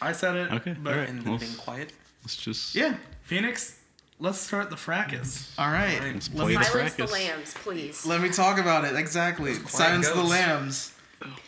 I 0.00 0.12
said 0.12 0.36
it. 0.36 0.52
Okay, 0.52 0.74
but 0.78 0.92
alright. 0.94 1.08
And 1.10 1.22
Well, 1.26 1.38
being 1.38 1.54
quiet. 1.54 1.92
Let's 2.22 2.36
just. 2.36 2.74
Yeah. 2.74 2.96
Phoenix, 3.24 3.77
let's 4.20 4.38
start 4.40 4.70
the 4.70 4.76
fracas. 4.76 5.54
All 5.58 5.70
right. 5.70 5.94
Alright. 5.98 6.14
Let's 6.14 6.28
Let 6.30 6.36
play 6.36 6.46
me, 6.52 6.56
the 6.58 6.64
Silence 6.64 6.94
the 6.94 7.06
fracas. 7.06 7.12
lambs, 7.28 7.54
please. 7.54 8.06
let 8.06 8.20
me 8.20 8.28
talk 8.30 8.58
about 8.58 8.84
it. 8.84 8.94
Exactly. 8.96 9.52
quiet 9.54 9.68
Silence 9.70 10.08
of 10.08 10.16
the. 10.16 10.22
Lambs. 10.24 10.94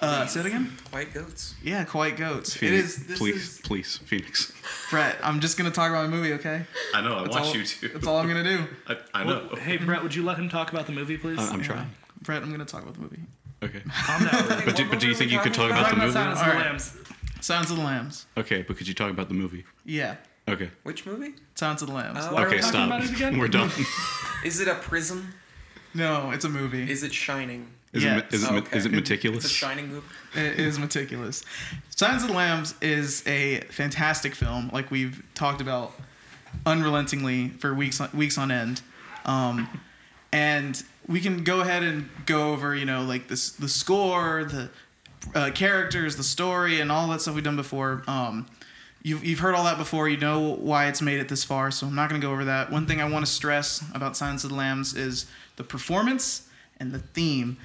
Uh, 0.00 0.26
say 0.26 0.40
it 0.40 0.46
again. 0.46 0.72
Quiet 0.90 1.14
goats. 1.14 1.54
Yeah, 1.62 1.84
quiet 1.84 2.16
goats. 2.16 2.54
Phoenix, 2.56 2.96
it 2.96 3.02
is. 3.02 3.06
This 3.06 3.18
please, 3.18 3.36
is 3.36 3.60
please, 3.62 3.98
Phoenix. 3.98 4.52
Brett. 4.90 5.16
I'm 5.22 5.38
just 5.38 5.56
gonna 5.56 5.70
talk 5.70 5.90
about 5.90 6.10
my 6.10 6.16
movie, 6.16 6.32
okay? 6.32 6.64
I 6.92 7.00
know. 7.00 7.18
I 7.18 7.22
That's 7.22 7.34
want 7.36 7.46
all, 7.46 7.56
you 7.56 7.64
to. 7.64 7.88
That's 7.90 8.06
all 8.06 8.16
I'm 8.18 8.26
gonna 8.26 8.42
do. 8.42 8.64
I, 8.88 8.96
I 9.14 9.24
Well, 9.24 9.44
know. 9.44 9.54
hey, 9.60 9.76
Brett, 9.76 10.02
would 10.02 10.12
you 10.12 10.24
let 10.24 10.38
him 10.38 10.48
talk 10.48 10.72
about 10.72 10.86
the 10.86 10.92
movie, 10.92 11.16
please? 11.16 11.38
I- 11.38 11.50
I'm 11.52 11.62
trying. 11.62 11.88
Brett, 12.22 12.42
I'm 12.42 12.50
gonna 12.50 12.64
talk 12.64 12.82
about 12.82 12.94
the 12.94 13.00
movie. 13.00 13.20
Okay. 13.62 13.80
Calm 14.06 14.24
down. 14.24 14.46
Brett. 14.48 14.64
But 14.64 14.74
do, 14.76 14.88
but 14.90 14.98
do 14.98 15.06
you 15.06 15.14
think 15.14 15.30
you 15.30 15.38
could 15.38 15.54
talk 15.54 15.70
about 15.70 15.84
Talking 15.84 15.98
the 16.00 16.06
movie? 16.06 16.14
Silence 16.14 16.40
of 16.40 16.46
the 16.46 16.58
Lambs. 16.58 16.96
Silence 17.40 17.70
of 17.70 17.76
the 17.76 17.82
Lambs. 17.84 18.26
Okay, 18.38 18.62
but 18.62 18.76
could 18.76 18.88
you 18.88 18.94
talk 18.94 19.10
about 19.12 19.28
the 19.28 19.34
movie? 19.34 19.64
Yeah. 19.84 20.16
Okay. 20.48 20.70
Which 20.82 21.06
movie? 21.06 21.34
Silence 21.54 21.82
of 21.82 21.88
the 21.88 21.94
Lambs. 21.94 22.18
Oh. 22.22 22.34
Why 22.34 22.42
are 22.44 22.48
we 22.48 22.54
Okay, 22.56 22.62
stop. 22.62 22.86
about 22.88 23.04
it 23.04 23.10
again? 23.12 23.38
We're 23.38 23.48
done. 23.48 23.70
Is 24.44 24.60
it 24.60 24.68
a 24.68 24.74
prism? 24.74 25.34
No, 25.94 26.30
it's 26.30 26.44
a 26.44 26.48
movie. 26.48 26.90
Is 26.90 27.02
it 27.02 27.12
Shining? 27.12 27.68
Is 27.92 28.04
Yes. 28.04 28.22
it 28.28 28.34
is 28.34 28.44
it, 28.44 28.50
Okay. 28.52 28.76
is 28.78 28.86
it 28.86 28.92
meticulous? 28.92 29.44
It's 29.44 29.52
a 29.52 29.56
Shining 29.56 29.88
movie. 29.88 30.06
It 30.34 30.58
is 30.60 30.78
meticulous. 30.78 31.44
Silence 31.94 32.22
of 32.22 32.28
the 32.28 32.34
Lambs 32.34 32.74
is 32.80 33.26
a 33.26 33.60
fantastic 33.70 34.34
film, 34.34 34.70
like 34.72 34.90
we've 34.92 35.22
talked 35.34 35.60
about 35.60 35.92
unrelentingly 36.66 37.48
for 37.48 37.74
weeks 37.74 38.00
on, 38.00 38.08
weeks 38.14 38.38
on 38.38 38.50
end. 38.50 38.82
Um, 39.24 39.68
and 40.32 40.82
we 41.08 41.20
can 41.20 41.42
go 41.44 41.60
ahead 41.60 41.82
and 41.82 42.08
go 42.26 42.52
over, 42.52 42.74
you 42.74 42.84
know, 42.84 43.02
like 43.02 43.28
this 43.28 43.50
the 43.50 43.68
score, 43.68 44.44
the 44.44 44.70
uh, 45.34 45.50
characters, 45.52 46.16
the 46.16 46.22
story, 46.22 46.80
and 46.80 46.90
all 46.92 47.08
that 47.08 47.20
stuff 47.20 47.34
we've 47.34 47.44
done 47.44 47.56
before. 47.56 48.02
Um, 48.06 48.46
you've, 49.02 49.24
you've 49.24 49.38
heard 49.38 49.54
all 49.54 49.64
that 49.64 49.78
before. 49.78 50.08
You 50.08 50.16
know 50.16 50.54
why 50.56 50.86
it's 50.88 51.02
made 51.02 51.20
it 51.20 51.28
this 51.28 51.44
far, 51.44 51.70
so 51.70 51.86
I'm 51.86 51.94
not 51.94 52.08
going 52.08 52.20
to 52.20 52.26
go 52.26 52.32
over 52.32 52.44
that. 52.44 52.70
One 52.70 52.86
thing 52.86 53.00
I 53.00 53.08
want 53.08 53.24
to 53.24 53.30
stress 53.30 53.82
about 53.94 54.16
Silence 54.16 54.44
of 54.44 54.50
the 54.50 54.56
Lambs 54.56 54.94
is 54.94 55.26
the 55.56 55.64
performance 55.64 56.48
and 56.78 56.92
the 56.92 56.98
theme 56.98 57.56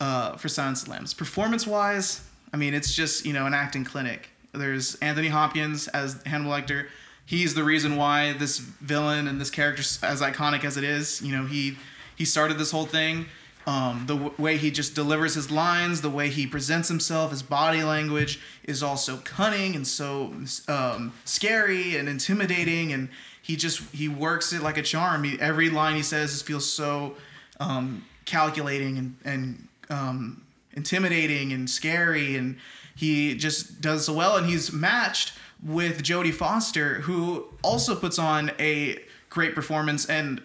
uh, 0.00 0.36
for 0.36 0.48
Silence 0.48 0.82
of 0.82 0.86
the 0.86 0.92
Lambs. 0.92 1.14
Performance 1.14 1.66
wise, 1.66 2.26
I 2.52 2.56
mean, 2.56 2.74
it's 2.74 2.94
just, 2.94 3.24
you 3.24 3.32
know, 3.32 3.46
an 3.46 3.54
acting 3.54 3.84
clinic. 3.84 4.30
There's 4.52 4.96
Anthony 4.96 5.28
Hopkins 5.28 5.88
as 5.88 6.22
Hannibal 6.26 6.52
Lecter. 6.52 6.88
He's 7.24 7.54
the 7.54 7.64
reason 7.64 7.96
why 7.96 8.34
this 8.34 8.58
villain 8.58 9.28
and 9.28 9.40
this 9.40 9.50
character, 9.50 9.80
as 9.80 10.20
iconic 10.20 10.64
as 10.64 10.76
it 10.76 10.84
is, 10.84 11.22
you 11.22 11.34
know, 11.34 11.46
he 11.46 11.76
he 12.16 12.24
started 12.26 12.58
this 12.58 12.70
whole 12.70 12.84
thing. 12.84 13.26
Um, 13.66 14.04
the 14.06 14.14
w- 14.14 14.34
way 14.38 14.56
he 14.56 14.70
just 14.70 14.94
delivers 14.94 15.34
his 15.34 15.50
lines, 15.50 16.00
the 16.00 16.10
way 16.10 16.28
he 16.28 16.46
presents 16.46 16.88
himself, 16.88 17.30
his 17.30 17.42
body 17.42 17.84
language 17.84 18.40
is 18.64 18.82
all 18.82 18.96
so 18.96 19.18
cunning 19.18 19.76
and 19.76 19.86
so 19.86 20.34
um, 20.68 21.12
scary 21.24 21.96
and 21.96 22.08
intimidating, 22.08 22.92
and 22.92 23.08
he 23.40 23.54
just 23.56 23.80
he 23.94 24.08
works 24.08 24.52
it 24.52 24.62
like 24.62 24.78
a 24.78 24.82
charm. 24.82 25.24
He, 25.24 25.40
every 25.40 25.70
line 25.70 25.94
he 25.94 26.02
says 26.02 26.42
feels 26.42 26.70
so 26.70 27.14
um, 27.60 28.04
calculating 28.24 28.98
and 28.98 29.16
and 29.24 29.68
um, 29.90 30.42
intimidating 30.74 31.52
and 31.52 31.70
scary, 31.70 32.36
and 32.36 32.56
he 32.96 33.34
just 33.36 33.80
does 33.80 34.06
so 34.06 34.12
well. 34.12 34.36
And 34.36 34.46
he's 34.46 34.72
matched 34.72 35.34
with 35.62 36.02
Jodie 36.02 36.34
Foster, 36.34 36.94
who 37.02 37.46
also 37.62 37.94
puts 37.94 38.18
on 38.18 38.50
a 38.58 38.98
great 39.30 39.54
performance 39.54 40.04
and 40.06 40.42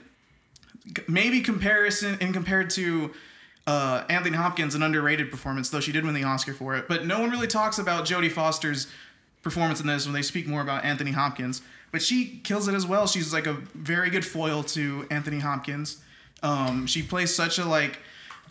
maybe 1.07 1.41
comparison 1.41 2.17
in 2.19 2.33
compared 2.33 2.69
to 2.71 3.13
uh, 3.65 4.05
Anthony 4.09 4.37
Hopkins, 4.37 4.75
an 4.75 4.81
underrated 4.81 5.29
performance, 5.29 5.69
though 5.69 5.81
she 5.81 5.91
did 5.91 6.05
win 6.05 6.13
the 6.13 6.23
Oscar 6.23 6.53
for 6.53 6.75
it. 6.75 6.87
But 6.87 7.05
no 7.05 7.19
one 7.19 7.29
really 7.29 7.47
talks 7.47 7.77
about 7.77 8.05
Jodie 8.05 8.31
Foster's 8.31 8.87
performance 9.43 9.81
in 9.81 9.87
this 9.87 10.05
when 10.05 10.13
they 10.13 10.21
speak 10.21 10.47
more 10.47 10.61
about 10.61 10.85
Anthony 10.85 11.11
Hopkins. 11.11 11.61
But 11.91 12.01
she 12.01 12.39
kills 12.43 12.67
it 12.67 12.75
as 12.75 12.85
well. 12.85 13.07
She's 13.07 13.33
like 13.33 13.47
a 13.47 13.53
very 13.53 14.09
good 14.09 14.25
foil 14.25 14.63
to 14.63 15.05
Anthony 15.09 15.39
Hopkins. 15.39 16.01
Um, 16.43 16.87
she 16.87 17.01
plays 17.01 17.33
such 17.35 17.57
a 17.57 17.65
like 17.65 17.99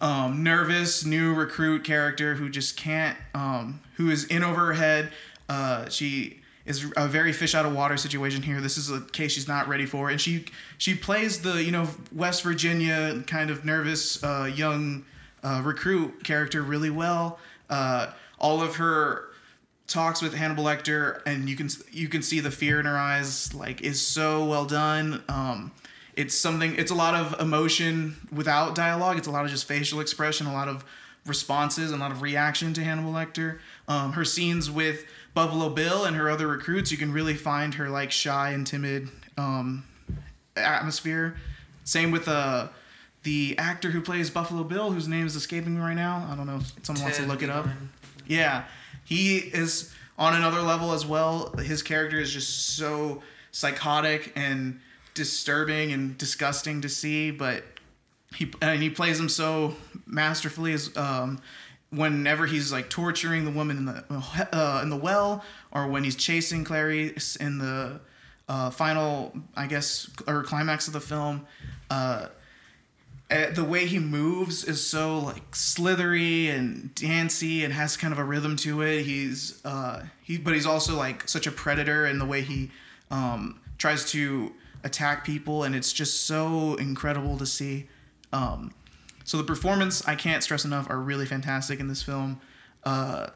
um, 0.00 0.42
nervous 0.42 1.04
new 1.04 1.34
recruit 1.34 1.84
character 1.84 2.34
who 2.34 2.48
just 2.48 2.76
can't, 2.76 3.16
um, 3.34 3.80
who 3.96 4.10
is 4.10 4.24
in 4.24 4.42
over 4.42 4.66
her 4.66 4.72
head. 4.74 5.12
Uh, 5.48 5.88
she 5.88 6.40
is 6.66 6.92
a 6.96 7.06
very 7.06 7.32
fish 7.32 7.54
out 7.54 7.64
of 7.64 7.74
water 7.74 7.96
situation 7.96 8.42
here. 8.42 8.60
This 8.60 8.76
is 8.76 8.90
a 8.90 9.00
case 9.00 9.32
she's 9.32 9.48
not 9.48 9.68
ready 9.68 9.86
for, 9.86 10.10
and 10.10 10.20
she 10.20 10.46
she 10.78 10.94
plays 10.94 11.40
the 11.40 11.62
you 11.62 11.70
know 11.70 11.88
West 12.12 12.42
Virginia 12.42 13.22
kind 13.26 13.50
of 13.50 13.64
nervous 13.64 14.22
uh, 14.22 14.50
young 14.52 15.04
uh, 15.42 15.62
recruit 15.64 16.24
character 16.24 16.62
really 16.62 16.90
well. 16.90 17.38
Uh, 17.70 18.12
all 18.38 18.60
of 18.60 18.76
her 18.76 19.28
talks 19.86 20.20
with 20.20 20.34
Hannibal 20.34 20.64
Lecter, 20.64 21.22
and 21.24 21.48
you 21.48 21.56
can 21.56 21.68
you 21.92 22.08
can 22.08 22.22
see 22.22 22.40
the 22.40 22.50
fear 22.50 22.80
in 22.80 22.86
her 22.86 22.98
eyes, 22.98 23.54
like 23.54 23.80
is 23.82 24.04
so 24.04 24.44
well 24.44 24.64
done. 24.64 25.22
Um, 25.28 25.72
it's 26.16 26.34
something. 26.34 26.74
It's 26.76 26.90
a 26.90 26.94
lot 26.94 27.14
of 27.14 27.40
emotion 27.40 28.16
without 28.32 28.74
dialogue. 28.74 29.18
It's 29.18 29.28
a 29.28 29.30
lot 29.30 29.44
of 29.44 29.50
just 29.50 29.66
facial 29.66 30.00
expression, 30.00 30.46
a 30.46 30.52
lot 30.52 30.68
of 30.68 30.84
responses, 31.26 31.90
a 31.90 31.96
lot 31.96 32.10
of 32.10 32.22
reaction 32.22 32.72
to 32.74 32.82
Hannibal 32.82 33.12
Lecter. 33.12 33.58
Um, 33.86 34.12
her 34.12 34.24
scenes 34.24 34.70
with 34.70 35.04
Buffalo 35.36 35.68
Bill 35.68 36.06
and 36.06 36.16
her 36.16 36.30
other 36.30 36.48
recruits, 36.48 36.90
you 36.90 36.96
can 36.96 37.12
really 37.12 37.34
find 37.34 37.74
her 37.74 37.90
like 37.90 38.10
shy 38.10 38.52
and 38.52 38.66
timid 38.66 39.10
um, 39.36 39.84
atmosphere. 40.56 41.36
Same 41.84 42.10
with 42.10 42.26
uh, 42.26 42.68
the 43.22 43.54
actor 43.58 43.90
who 43.90 44.00
plays 44.00 44.30
Buffalo 44.30 44.64
Bill, 44.64 44.90
whose 44.90 45.06
name 45.06 45.26
is 45.26 45.36
escaping 45.36 45.74
me 45.74 45.80
right 45.82 45.92
now. 45.92 46.26
I 46.32 46.36
don't 46.36 46.46
know 46.46 46.56
if 46.56 46.72
someone 46.82 47.02
wants 47.02 47.18
to 47.18 47.26
look 47.26 47.42
it 47.42 47.50
up. 47.50 47.66
Yeah, 48.26 48.64
he 49.04 49.36
is 49.36 49.94
on 50.18 50.34
another 50.34 50.62
level 50.62 50.92
as 50.92 51.04
well. 51.04 51.54
His 51.58 51.82
character 51.82 52.18
is 52.18 52.32
just 52.32 52.74
so 52.74 53.22
psychotic 53.52 54.32
and 54.36 54.80
disturbing 55.12 55.92
and 55.92 56.16
disgusting 56.16 56.80
to 56.80 56.88
see, 56.88 57.30
but 57.30 57.62
he 58.34 58.50
and 58.62 58.82
he 58.82 58.88
plays 58.88 59.20
him 59.20 59.28
so 59.28 59.74
masterfully 60.06 60.72
as 60.72 60.96
um, 60.96 61.40
whenever 61.90 62.46
he's 62.46 62.72
like 62.72 62.90
torturing 62.90 63.44
the 63.44 63.50
woman 63.50 63.76
in 63.76 63.84
the 63.86 64.04
uh, 64.52 64.80
in 64.82 64.90
the 64.90 64.96
well, 64.96 65.44
or 65.70 65.86
when 65.86 66.04
he's 66.04 66.16
chasing 66.16 66.64
Clarice 66.64 67.36
in 67.36 67.58
the 67.58 68.00
uh, 68.48 68.70
final, 68.70 69.32
I 69.56 69.66
guess, 69.66 70.10
or 70.26 70.42
climax 70.42 70.86
of 70.86 70.92
the 70.92 71.00
film. 71.00 71.46
Uh, 71.90 72.28
uh, 73.28 73.50
the 73.50 73.64
way 73.64 73.86
he 73.86 73.98
moves 73.98 74.62
is 74.62 74.86
so 74.86 75.18
like 75.18 75.54
slithery 75.54 76.48
and 76.48 76.94
dancey 76.94 77.64
and 77.64 77.74
has 77.74 77.96
kind 77.96 78.12
of 78.12 78.20
a 78.20 78.24
rhythm 78.24 78.54
to 78.56 78.82
it. 78.82 79.02
He's 79.02 79.60
uh 79.64 80.04
he 80.22 80.38
but 80.38 80.54
he's 80.54 80.66
also 80.66 80.96
like 80.96 81.28
such 81.28 81.48
a 81.48 81.50
predator 81.50 82.06
in 82.06 82.20
the 82.20 82.24
way 82.24 82.42
he 82.42 82.70
um 83.10 83.60
tries 83.78 84.08
to 84.12 84.52
attack 84.84 85.24
people 85.24 85.64
and 85.64 85.74
it's 85.74 85.92
just 85.92 86.24
so 86.26 86.76
incredible 86.76 87.36
to 87.38 87.46
see. 87.46 87.88
Um 88.32 88.72
so 89.26 89.36
the 89.36 89.44
performance 89.44 90.06
I 90.08 90.14
can't 90.14 90.42
stress 90.42 90.64
enough 90.64 90.88
are 90.88 90.98
really 90.98 91.26
fantastic 91.26 91.78
in 91.80 91.88
this 91.88 92.02
film. 92.02 92.40
Uh 92.84 93.28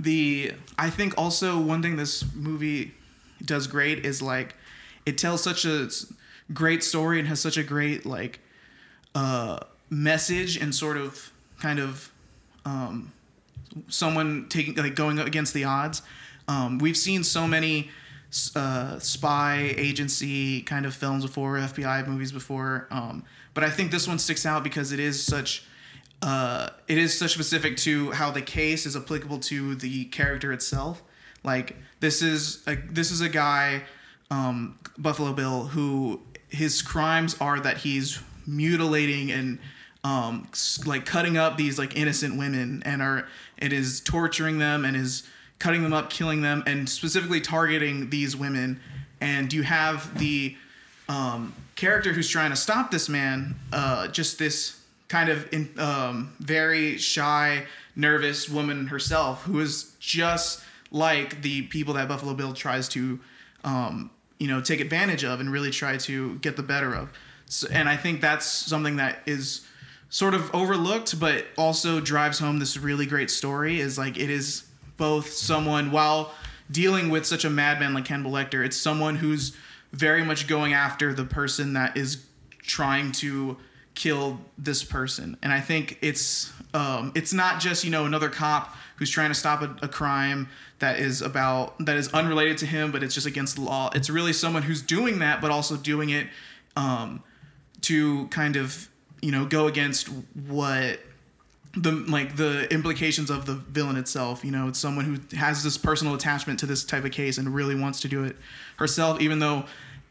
the 0.00 0.52
I 0.78 0.88
think 0.88 1.12
also 1.18 1.60
one 1.60 1.82
thing 1.82 1.96
this 1.96 2.24
movie 2.34 2.94
does 3.44 3.66
great 3.66 4.06
is 4.06 4.22
like 4.22 4.56
it 5.04 5.18
tells 5.18 5.42
such 5.42 5.64
a 5.64 5.88
great 6.52 6.82
story 6.82 7.18
and 7.18 7.28
has 7.28 7.40
such 7.40 7.56
a 7.56 7.62
great 7.62 8.06
like 8.06 8.40
uh, 9.14 9.58
message 9.90 10.56
and 10.56 10.74
sort 10.74 10.96
of 10.96 11.32
kind 11.60 11.78
of 11.78 12.10
um, 12.64 13.12
someone 13.88 14.46
taking 14.48 14.74
like 14.74 14.94
going 14.94 15.18
against 15.18 15.54
the 15.54 15.64
odds. 15.64 16.02
Um, 16.48 16.78
we've 16.78 16.96
seen 16.96 17.24
so 17.24 17.46
many 17.46 17.90
uh, 18.56 18.98
spy 18.98 19.74
agency 19.76 20.62
kind 20.62 20.86
of 20.86 20.94
films 20.94 21.24
before, 21.24 21.56
FBI 21.56 22.06
movies 22.06 22.32
before, 22.32 22.86
um, 22.90 23.24
but 23.54 23.64
I 23.64 23.70
think 23.70 23.90
this 23.90 24.08
one 24.08 24.18
sticks 24.18 24.46
out 24.46 24.64
because 24.64 24.92
it 24.92 25.00
is 25.00 25.22
such. 25.22 25.64
Uh, 26.20 26.68
it 26.86 26.98
is 26.98 27.18
such 27.18 27.34
specific 27.34 27.76
to 27.76 28.12
how 28.12 28.30
the 28.30 28.40
case 28.40 28.86
is 28.86 28.94
applicable 28.94 29.40
to 29.40 29.74
the 29.74 30.04
character 30.04 30.52
itself. 30.52 31.02
Like 31.42 31.74
this 31.98 32.22
is 32.22 32.62
a, 32.68 32.76
this 32.76 33.10
is 33.10 33.20
a 33.20 33.28
guy, 33.28 33.82
um, 34.30 34.78
Buffalo 34.96 35.32
Bill, 35.32 35.64
who 35.64 36.22
his 36.48 36.80
crimes 36.80 37.36
are 37.40 37.58
that 37.58 37.78
he's 37.78 38.20
mutilating 38.46 39.32
and 39.32 39.58
um, 40.04 40.48
like 40.86 41.06
cutting 41.06 41.36
up 41.36 41.56
these 41.56 41.78
like 41.78 41.96
innocent 41.96 42.38
women 42.38 42.82
and 42.84 43.02
are 43.02 43.26
it 43.58 43.72
is 43.72 44.00
torturing 44.00 44.58
them 44.58 44.84
and 44.84 44.96
is 44.96 45.24
cutting 45.58 45.82
them 45.82 45.92
up, 45.92 46.10
killing 46.10 46.42
them, 46.42 46.62
and 46.66 46.88
specifically 46.88 47.40
targeting 47.40 48.10
these 48.10 48.36
women. 48.36 48.80
And 49.20 49.52
you 49.52 49.62
have 49.62 50.18
the 50.18 50.56
um, 51.08 51.54
character 51.76 52.12
who's 52.12 52.28
trying 52.28 52.50
to 52.50 52.56
stop 52.56 52.90
this 52.90 53.08
man, 53.08 53.54
uh, 53.72 54.08
just 54.08 54.38
this 54.38 54.80
kind 55.08 55.28
of 55.28 55.52
in, 55.52 55.68
um, 55.78 56.32
very 56.40 56.98
shy, 56.98 57.64
nervous 57.96 58.48
woman 58.48 58.86
herself, 58.86 59.42
who 59.44 59.60
is 59.60 59.94
just 59.98 60.62
like 60.90 61.42
the 61.42 61.62
people 61.62 61.94
that 61.94 62.08
Buffalo 62.08 62.34
Bill 62.34 62.52
tries 62.52 62.88
to, 62.90 63.20
um, 63.64 64.10
you 64.38 64.48
know, 64.48 64.60
take 64.60 64.80
advantage 64.80 65.24
of 65.24 65.40
and 65.40 65.50
really 65.50 65.70
try 65.70 65.96
to 65.96 66.36
get 66.36 66.56
the 66.56 66.62
better 66.62 66.94
of. 66.94 67.10
So, 67.46 67.68
and 67.70 67.88
I 67.88 67.96
think 67.96 68.20
that's 68.20 68.46
something 68.46 68.96
that 68.96 69.20
is 69.26 69.66
sort 70.08 70.34
of 70.34 70.54
overlooked, 70.54 71.18
but 71.18 71.46
also 71.56 72.00
drives 72.00 72.38
home 72.38 72.58
this 72.58 72.76
really 72.76 73.06
great 73.06 73.30
story. 73.30 73.80
Is 73.80 73.98
like 73.98 74.18
it 74.18 74.30
is 74.30 74.64
both 74.96 75.28
someone 75.28 75.90
while 75.90 76.32
dealing 76.70 77.10
with 77.10 77.26
such 77.26 77.44
a 77.44 77.50
madman 77.50 77.94
like 77.94 78.06
Hannibal 78.08 78.32
Lecter, 78.32 78.64
it's 78.64 78.76
someone 78.76 79.16
who's 79.16 79.56
very 79.92 80.24
much 80.24 80.46
going 80.46 80.72
after 80.72 81.12
the 81.12 81.24
person 81.24 81.74
that 81.74 81.96
is 81.96 82.24
trying 82.62 83.12
to 83.12 83.56
kill 83.94 84.40
this 84.56 84.82
person. 84.82 85.36
And 85.42 85.52
I 85.52 85.60
think 85.60 85.98
it's 86.00 86.52
um, 86.74 87.12
it's 87.14 87.32
not 87.32 87.60
just 87.60 87.84
you 87.84 87.90
know 87.90 88.06
another 88.06 88.28
cop 88.28 88.74
who's 88.96 89.10
trying 89.10 89.30
to 89.30 89.34
stop 89.34 89.62
a, 89.62 89.76
a 89.82 89.88
crime 89.88 90.48
that 90.78 90.98
is 90.98 91.22
about 91.22 91.78
that 91.84 91.96
is 91.96 92.08
unrelated 92.14 92.58
to 92.58 92.66
him, 92.66 92.92
but 92.92 93.02
it's 93.02 93.14
just 93.14 93.26
against 93.26 93.56
the 93.56 93.62
law. 93.62 93.90
It's 93.94 94.08
really 94.08 94.32
someone 94.32 94.62
who's 94.62 94.82
doing 94.82 95.18
that, 95.20 95.40
but 95.40 95.50
also 95.50 95.76
doing 95.76 96.10
it 96.10 96.26
um, 96.76 97.22
to 97.82 98.26
kind 98.28 98.56
of 98.56 98.88
you 99.20 99.30
know 99.30 99.44
go 99.44 99.66
against 99.66 100.08
what 100.34 100.98
the 101.74 101.92
like 101.92 102.36
the 102.36 102.72
implications 102.72 103.30
of 103.30 103.46
the 103.46 103.54
villain 103.54 103.96
itself. 103.96 104.44
You 104.44 104.50
know, 104.50 104.68
it's 104.68 104.78
someone 104.78 105.04
who 105.04 105.36
has 105.36 105.62
this 105.62 105.78
personal 105.78 106.14
attachment 106.14 106.58
to 106.60 106.66
this 106.66 106.84
type 106.84 107.04
of 107.04 107.12
case 107.12 107.38
and 107.38 107.54
really 107.54 107.74
wants 107.74 108.00
to 108.00 108.08
do 108.08 108.24
it 108.24 108.36
herself, 108.76 109.20
even 109.20 109.38
though 109.38 109.64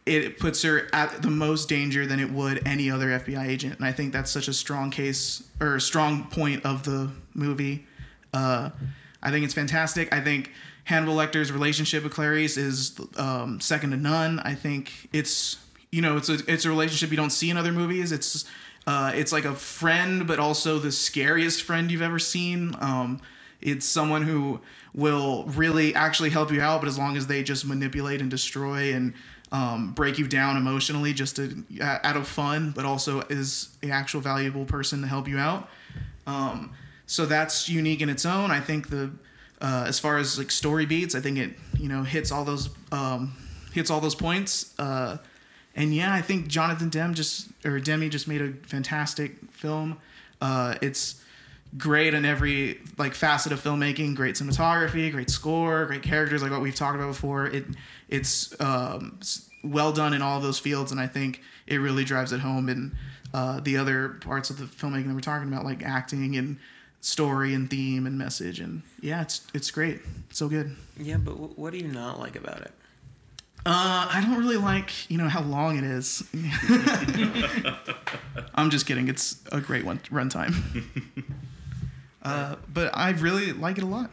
it 0.05 0.39
puts 0.39 0.63
her 0.63 0.89
at 0.93 1.21
the 1.21 1.29
most 1.29 1.69
danger 1.69 2.07
than 2.07 2.19
it 2.19 2.31
would 2.31 2.67
any 2.67 2.89
other 2.89 3.07
FBI 3.07 3.47
agent. 3.47 3.77
And 3.77 3.85
I 3.85 3.91
think 3.91 4.13
that's 4.13 4.31
such 4.31 4.47
a 4.47 4.53
strong 4.53 4.89
case 4.89 5.43
or 5.59 5.79
strong 5.79 6.25
point 6.25 6.65
of 6.65 6.83
the 6.83 7.11
movie. 7.35 7.85
Uh, 8.33 8.71
I 9.21 9.29
think 9.29 9.45
it's 9.45 9.53
fantastic. 9.53 10.11
I 10.11 10.21
think 10.21 10.51
Hannibal 10.85 11.13
Lecter's 11.13 11.51
relationship 11.51 12.03
with 12.03 12.13
Clarice 12.13 12.57
is 12.57 12.99
um, 13.17 13.59
second 13.59 13.91
to 13.91 13.97
none. 13.97 14.39
I 14.39 14.55
think 14.55 15.09
it's 15.13 15.57
you 15.91 16.01
know 16.01 16.17
it's 16.17 16.29
a 16.29 16.39
it's 16.47 16.65
a 16.65 16.69
relationship 16.69 17.11
you 17.11 17.17
don't 17.17 17.29
see 17.29 17.49
in 17.49 17.57
other 17.57 17.71
movies. 17.71 18.11
It's 18.11 18.45
uh, 18.87 19.11
it's 19.13 19.31
like 19.31 19.45
a 19.45 19.53
friend, 19.53 20.27
but 20.27 20.39
also 20.39 20.79
the 20.79 20.91
scariest 20.91 21.63
friend 21.63 21.91
you've 21.91 22.01
ever 22.01 22.19
seen. 22.19 22.75
Um, 22.79 23.21
it's 23.61 23.85
someone 23.85 24.23
who 24.23 24.59
will 24.93 25.43
really 25.45 25.93
actually 25.93 26.31
help 26.31 26.51
you 26.51 26.61
out, 26.61 26.81
but 26.81 26.87
as 26.87 26.97
long 26.97 27.15
as 27.15 27.27
they 27.27 27.43
just 27.43 27.65
manipulate 27.65 28.21
and 28.21 28.29
destroy 28.29 28.93
and 28.93 29.13
um, 29.51 29.93
break 29.93 30.17
you 30.17 30.27
down 30.27 30.57
emotionally, 30.57 31.13
just 31.13 31.35
to 31.35 31.63
out 31.81 32.17
of 32.17 32.27
fun, 32.27 32.71
but 32.71 32.85
also 32.85 33.21
is 33.29 33.69
an 33.83 33.91
actual 33.91 34.21
valuable 34.21 34.65
person 34.65 35.01
to 35.01 35.07
help 35.07 35.27
you 35.27 35.37
out. 35.37 35.69
Um, 36.25 36.71
so 37.05 37.25
that's 37.25 37.69
unique 37.69 38.01
in 38.01 38.09
its 38.09 38.25
own. 38.25 38.51
I 38.51 38.61
think 38.61 38.89
the 38.89 39.11
uh, 39.61 39.85
as 39.87 39.99
far 39.99 40.17
as 40.17 40.37
like 40.37 40.49
story 40.49 40.85
beats, 40.85 41.13
I 41.13 41.19
think 41.19 41.37
it 41.37 41.51
you 41.77 41.89
know 41.89 42.03
hits 42.03 42.31
all 42.31 42.45
those 42.45 42.69
um, 42.91 43.35
hits 43.73 43.91
all 43.91 43.99
those 43.99 44.15
points. 44.15 44.73
Uh, 44.79 45.17
and 45.75 45.93
yeah, 45.93 46.13
I 46.13 46.21
think 46.21 46.47
Jonathan 46.47 46.89
Demme 46.89 47.13
just 47.13 47.50
or 47.65 47.79
Demi 47.79 48.09
just 48.09 48.27
made 48.27 48.41
a 48.41 48.53
fantastic 48.67 49.35
film. 49.51 49.97
Uh, 50.41 50.75
it's 50.81 51.23
great 51.77 52.13
in 52.13 52.25
every 52.25 52.79
like 52.97 53.13
facet 53.13 53.51
of 53.51 53.61
filmmaking. 53.63 54.15
Great 54.15 54.35
cinematography, 54.35 55.11
great 55.11 55.29
score, 55.29 55.85
great 55.85 56.03
characters, 56.03 56.41
like 56.41 56.51
what 56.51 56.61
we've 56.61 56.75
talked 56.75 56.95
about 56.95 57.07
before. 57.07 57.47
It 57.47 57.65
it's 58.09 58.59
um, 58.59 59.19
well 59.63 59.91
done 59.93 60.13
in 60.13 60.21
all 60.21 60.37
of 60.37 60.43
those 60.43 60.59
fields, 60.59 60.91
and 60.91 60.99
I 60.99 61.07
think 61.07 61.41
it 61.67 61.77
really 61.77 62.03
drives 62.03 62.31
it 62.33 62.39
home 62.39 62.69
in 62.69 62.95
uh, 63.33 63.59
the 63.61 63.77
other 63.77 64.09
parts 64.09 64.49
of 64.49 64.57
the 64.57 64.65
filmmaking 64.65 65.07
that 65.07 65.13
we're 65.13 65.21
talking 65.21 65.47
about, 65.47 65.63
like 65.63 65.83
acting 65.83 66.35
and 66.35 66.57
story 66.99 67.53
and 67.53 67.69
theme 67.69 68.05
and 68.05 68.17
message. 68.17 68.59
And 68.59 68.81
yeah, 68.99 69.21
it's 69.21 69.45
it's 69.53 69.71
great. 69.71 70.01
It's 70.29 70.39
so 70.39 70.49
good. 70.49 70.75
Yeah, 70.97 71.17
but 71.17 71.31
w- 71.31 71.53
what 71.55 71.71
do 71.71 71.77
you 71.79 71.87
not 71.87 72.19
like 72.19 72.35
about 72.35 72.61
it? 72.61 72.73
Uh, 73.63 74.09
I 74.11 74.23
don't 74.25 74.39
really 74.39 74.57
like, 74.57 75.09
you 75.09 75.19
know, 75.19 75.29
how 75.29 75.41
long 75.41 75.77
it 75.77 75.83
is. 75.83 76.23
I'm 78.55 78.71
just 78.71 78.87
kidding. 78.87 79.07
It's 79.07 79.39
a 79.51 79.61
great 79.61 79.85
one 79.85 79.99
runtime. 80.09 80.55
uh, 82.23 82.55
but 82.73 82.89
I 82.97 83.11
really 83.11 83.53
like 83.53 83.77
it 83.77 83.83
a 83.83 83.87
lot. 83.87 84.09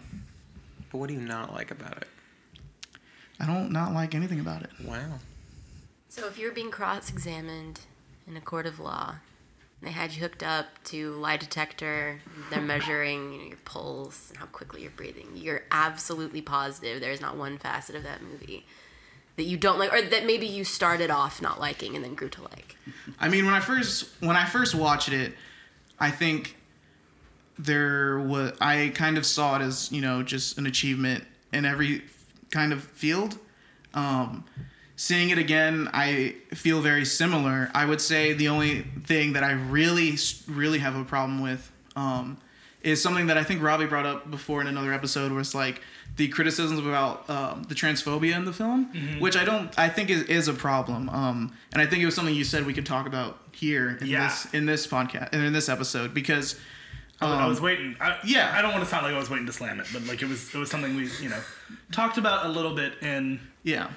But 0.92 0.98
what 0.98 1.08
do 1.08 1.14
you 1.14 1.20
not 1.20 1.54
like 1.54 1.70
about 1.70 1.96
it? 1.96 2.08
I 3.40 3.46
don't 3.46 3.72
not 3.72 3.94
like 3.94 4.14
anything 4.14 4.40
about 4.40 4.62
it. 4.62 4.70
Wow. 4.84 5.18
So 6.10 6.26
if 6.26 6.38
you 6.38 6.46
were 6.48 6.54
being 6.54 6.70
cross-examined 6.70 7.80
in 8.26 8.36
a 8.36 8.42
court 8.42 8.66
of 8.66 8.78
law, 8.78 9.14
they 9.80 9.92
had 9.92 10.12
you 10.12 10.20
hooked 10.20 10.42
up 10.42 10.66
to 10.84 11.12
lie 11.12 11.36
detector, 11.38 12.20
they're 12.50 12.60
measuring 12.60 13.32
you 13.32 13.38
know, 13.38 13.44
your 13.46 13.58
pulse 13.64 14.28
and 14.28 14.38
how 14.38 14.46
quickly 14.46 14.82
you're 14.82 14.90
breathing. 14.90 15.28
You're 15.34 15.62
absolutely 15.70 16.42
positive 16.42 17.00
there's 17.00 17.20
not 17.20 17.36
one 17.36 17.56
facet 17.56 17.94
of 17.94 18.02
that 18.02 18.22
movie 18.22 18.66
that 19.38 19.45
you 19.45 19.57
don't 19.57 19.78
like, 19.78 19.92
or 19.92 20.02
that 20.02 20.26
maybe 20.26 20.47
you 20.47 20.64
started 20.64 21.11
off 21.11 21.40
not 21.40 21.59
liking 21.59 21.95
and 21.95 22.04
then 22.04 22.14
grew 22.14 22.28
to 22.28 22.42
like. 22.42 22.76
I 23.18 23.28
mean, 23.28 23.47
when 23.47 23.54
I 23.54 23.61
first 23.61 24.11
when 24.21 24.37
I 24.37 24.45
first 24.45 24.75
watched 24.75 25.11
it, 25.11 25.33
I 25.99 26.11
think 26.11 26.57
there 27.59 28.18
was 28.18 28.52
I 28.61 28.92
kind 28.95 29.16
of 29.16 29.25
saw 29.25 29.57
it 29.57 29.62
as 29.62 29.90
you 29.90 30.00
know 30.00 30.23
just 30.23 30.59
an 30.59 30.66
achievement 30.66 31.25
in 31.52 31.64
every 31.64 32.02
kind 32.50 32.73
of 32.73 32.83
field. 32.83 33.38
Um, 33.95 34.45
seeing 34.97 35.30
it 35.30 35.38
again, 35.38 35.88
I 35.95 36.35
feel 36.52 36.80
very 36.80 37.04
similar. 37.04 37.71
I 37.75 37.87
would 37.87 38.00
say 38.00 38.33
the 38.33 38.49
only 38.49 38.83
thing 39.04 39.33
that 39.35 39.45
I 39.45 39.52
really 39.52 40.18
really 40.49 40.80
have 40.80 40.97
a 40.97 41.04
problem 41.04 41.40
with 41.40 41.71
um, 41.95 42.38
is 42.83 43.00
something 43.00 43.28
that 43.28 43.38
I 43.38 43.45
think 43.45 43.62
Robbie 43.62 43.87
brought 43.87 44.07
up 44.07 44.30
before 44.30 44.61
in 44.61 44.66
another 44.66 44.92
episode, 44.92 45.30
was 45.30 45.54
like 45.54 45.80
the 46.18 46.28
criticisms 46.28 46.78
about 46.80 47.28
um, 47.30 47.62
the 47.64 47.75
transphobia 47.75 48.37
in 48.37 48.44
the 48.44 48.52
film, 48.52 49.18
which 49.20 49.37
I 49.37 49.44
don't, 49.44 49.76
I 49.78 49.88
think 49.88 50.10
is, 50.10 50.22
is 50.25 50.48
a 50.48 50.52
problem. 50.52 51.08
Um, 51.08 51.52
and 51.72 51.80
I 51.80 51.87
think 51.87 52.02
it 52.02 52.06
was 52.06 52.14
something 52.14 52.34
you 52.34 52.44
said 52.44 52.66
we 52.66 52.75
could 52.75 52.84
talk 52.87 53.06
about 53.06 53.38
here 53.52 53.96
in 54.00 54.06
Yeah. 54.08 54.25
this 54.28 54.52
in 54.52 54.66
this 54.66 54.87
podcast 54.87 55.30
and 55.32 55.42
in 55.44 55.52
this 55.52 55.68
episode 55.68 56.12
because 56.14 56.58
I 57.20 57.46
was 57.46 57.61
waiting. 57.61 57.96
I, 58.00 58.11
Um, 58.12 58.16
yeah. 58.24 58.52
I 58.57 58.62
don't 58.62 58.72
want 58.72 58.85
to 58.85 58.90
sound 58.90 59.04
like 59.07 59.14
I 59.14 59.18
was 59.18 59.31
waiting 59.31 59.46
to 59.46 59.52
slam 59.52 59.81
it, 59.81 59.87
but 59.92 60.07
like 60.07 60.20
it 60.22 60.28
was, 60.28 60.54
it 60.54 60.59
was 60.59 60.70
something 60.70 60.94
we, 60.96 61.09
you 61.22 61.28
know, 61.31 61.40
talked 61.92 62.18
about 62.18 62.46
a 62.46 62.48
little 62.48 62.74
bit, 62.74 62.92
and 63.00 63.40
yeah, 63.64 63.88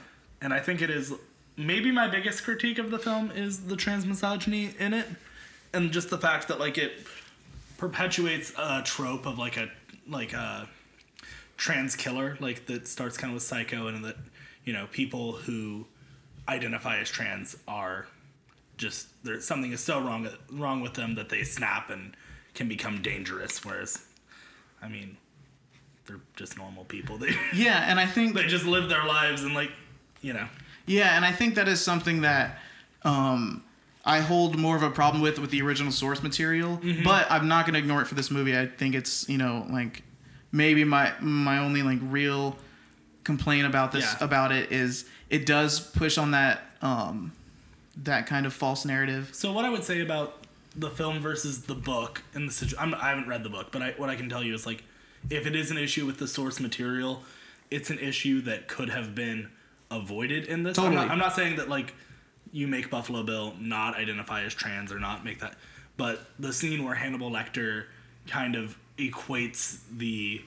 and 0.42 0.54
I 0.54 0.60
think 0.60 0.82
it 0.82 0.90
is 0.90 1.14
maybe 1.58 1.92
my 1.92 2.08
biggest 2.08 2.44
critique 2.44 2.78
of 2.80 2.90
the 2.92 2.98
film 3.00 3.30
is 3.32 3.66
the 3.68 3.76
transmisogyny 3.76 4.76
in 4.80 4.94
it, 4.94 5.08
and 5.74 5.92
just 5.92 6.10
the 6.10 6.18
fact 6.18 6.48
that 6.48 6.60
like 6.60 6.78
it 6.78 6.94
perpetuates 7.78 8.54
a 8.58 8.82
trope 8.84 9.26
of 9.26 9.38
like 9.40 9.58
a 9.58 9.70
like 10.08 10.34
a 10.34 10.68
trans 11.62 11.96
killer, 11.96 12.38
like 12.40 12.66
that 12.66 12.88
starts 12.88 13.18
kind 13.18 13.30
of 13.30 13.36
with 13.36 13.44
Psycho, 13.44 13.86
and 13.86 14.04
that 14.04 14.18
you 14.66 14.74
know 14.74 14.88
people 14.92 15.34
who 15.34 15.86
identify 16.50 16.98
as 16.98 17.10
trans 17.10 17.56
are 17.68 18.08
just 18.78 19.08
there's 19.24 19.46
something 19.46 19.72
is 19.72 19.80
so 19.80 20.02
wrong 20.02 20.28
wrong 20.52 20.82
with 20.82 20.96
them 20.96 21.14
that 21.14 21.30
they 21.30 21.44
snap 21.44 21.92
and 21.92 22.18
can 22.56 22.68
become 22.68 23.04
dangerous. 23.04 23.64
Whereas, 23.64 24.04
I 24.82 24.88
mean, 24.88 25.18
they're 26.08 26.20
just 26.36 26.58
normal 26.58 26.84
people. 26.86 27.18
They 27.20 27.36
yeah, 27.54 27.86
and 27.88 28.00
I 28.00 28.08
think 28.08 28.34
they 28.34 28.48
just 28.48 28.66
live 28.66 28.90
their 28.90 29.06
lives 29.06 29.44
and 29.44 29.54
like 29.54 29.72
you 30.22 30.34
know. 30.34 30.48
Yeah, 30.88 31.16
and 31.16 31.24
I 31.24 31.32
think 31.32 31.54
that 31.56 31.68
is 31.68 31.80
something 31.80 32.22
that 32.22 32.58
um, 33.04 33.64
I 34.04 34.22
hold 34.22 34.58
more 34.58 34.76
of 34.76 34.82
a 34.82 34.90
problem 34.90 35.22
with 35.22 35.38
with 35.38 35.52
the 35.52 35.62
original 35.62 35.92
source 35.92 36.24
material. 36.24 36.78
Mm-hmm. 36.78 37.04
But 37.04 37.30
I'm 37.30 37.48
not 37.48 37.68
going 37.68 37.76
to 37.76 37.80
ignore 37.80 38.02
it 38.02 38.08
for 38.08 38.16
this 38.16 38.32
movie. 38.32 38.58
I 38.58 38.66
think 38.66 38.96
it's 38.96 39.30
you 39.30 39.38
know 39.38 39.68
like 39.70 40.02
maybe 40.52 40.84
my 40.84 41.14
my 41.20 41.58
only 41.60 41.82
like 41.84 42.00
real 42.02 42.58
complaint 43.24 43.66
about 43.66 43.92
this 43.92 44.04
Yeah. 44.04 44.24
about 44.26 44.52
it 44.52 44.72
is 44.72 45.06
it 45.30 45.46
does 45.46 45.80
push 45.80 46.18
on 46.18 46.32
that 46.32 46.62
um, 46.82 47.32
that 47.98 48.26
kind 48.28 48.46
of 48.46 48.54
false 48.54 48.86
narrative. 48.86 49.30
So 49.34 49.52
what 49.54 49.66
I 49.66 49.70
would 49.70 49.84
say 49.84 50.02
about 50.02 50.38
the 50.76 50.90
film 50.90 51.20
versus 51.20 51.64
the 51.64 51.76
book 51.76 52.24
in 52.34 52.46
the 52.46 52.52
situation, 52.52 52.80
I'm, 52.80 52.94
haven't 52.94 53.28
read 53.28 53.44
the 53.44 53.50
book, 53.50 53.68
but 53.72 53.82
I, 53.82 53.92
what 53.98 54.10
I 54.10 54.16
can 54.16 54.30
tell 54.30 54.44
you 54.44 54.54
is 54.54 54.66
like 54.66 54.84
if 55.30 55.46
it 55.46 55.56
is 55.56 55.70
an 55.72 55.78
issue 55.78 56.06
with 56.06 56.18
the 56.18 56.28
source 56.28 56.60
material, 56.60 57.24
it's 57.70 57.90
an 57.90 58.00
issue 58.00 58.42
that 58.42 58.68
could 58.68 58.90
have 58.90 59.14
been 59.14 59.50
avoided 59.92 60.46
in 60.48 60.64
this. 60.64 60.78
I'm, 60.78 60.86
Totally. 60.86 61.06
not, 61.06 61.12
I'm 61.12 61.20
not 61.20 61.36
saying 61.36 61.58
that 61.58 61.70
like 61.70 61.94
you 62.52 62.68
make 62.68 62.90
Buffalo 62.90 63.22
Bill 63.24 63.54
not 63.60 63.96
identify 63.96 64.44
as 64.44 64.54
trans 64.54 64.92
or 64.92 65.00
not 65.00 65.24
make 65.24 65.40
that, 65.40 65.56
but 65.98 66.26
the 66.40 66.52
scene 66.52 66.84
where 66.84 66.96
Hannibal 66.96 67.30
Lecter 67.30 67.86
kind 68.28 68.56
of 68.56 68.78
equates 69.10 69.80
the 69.92 70.42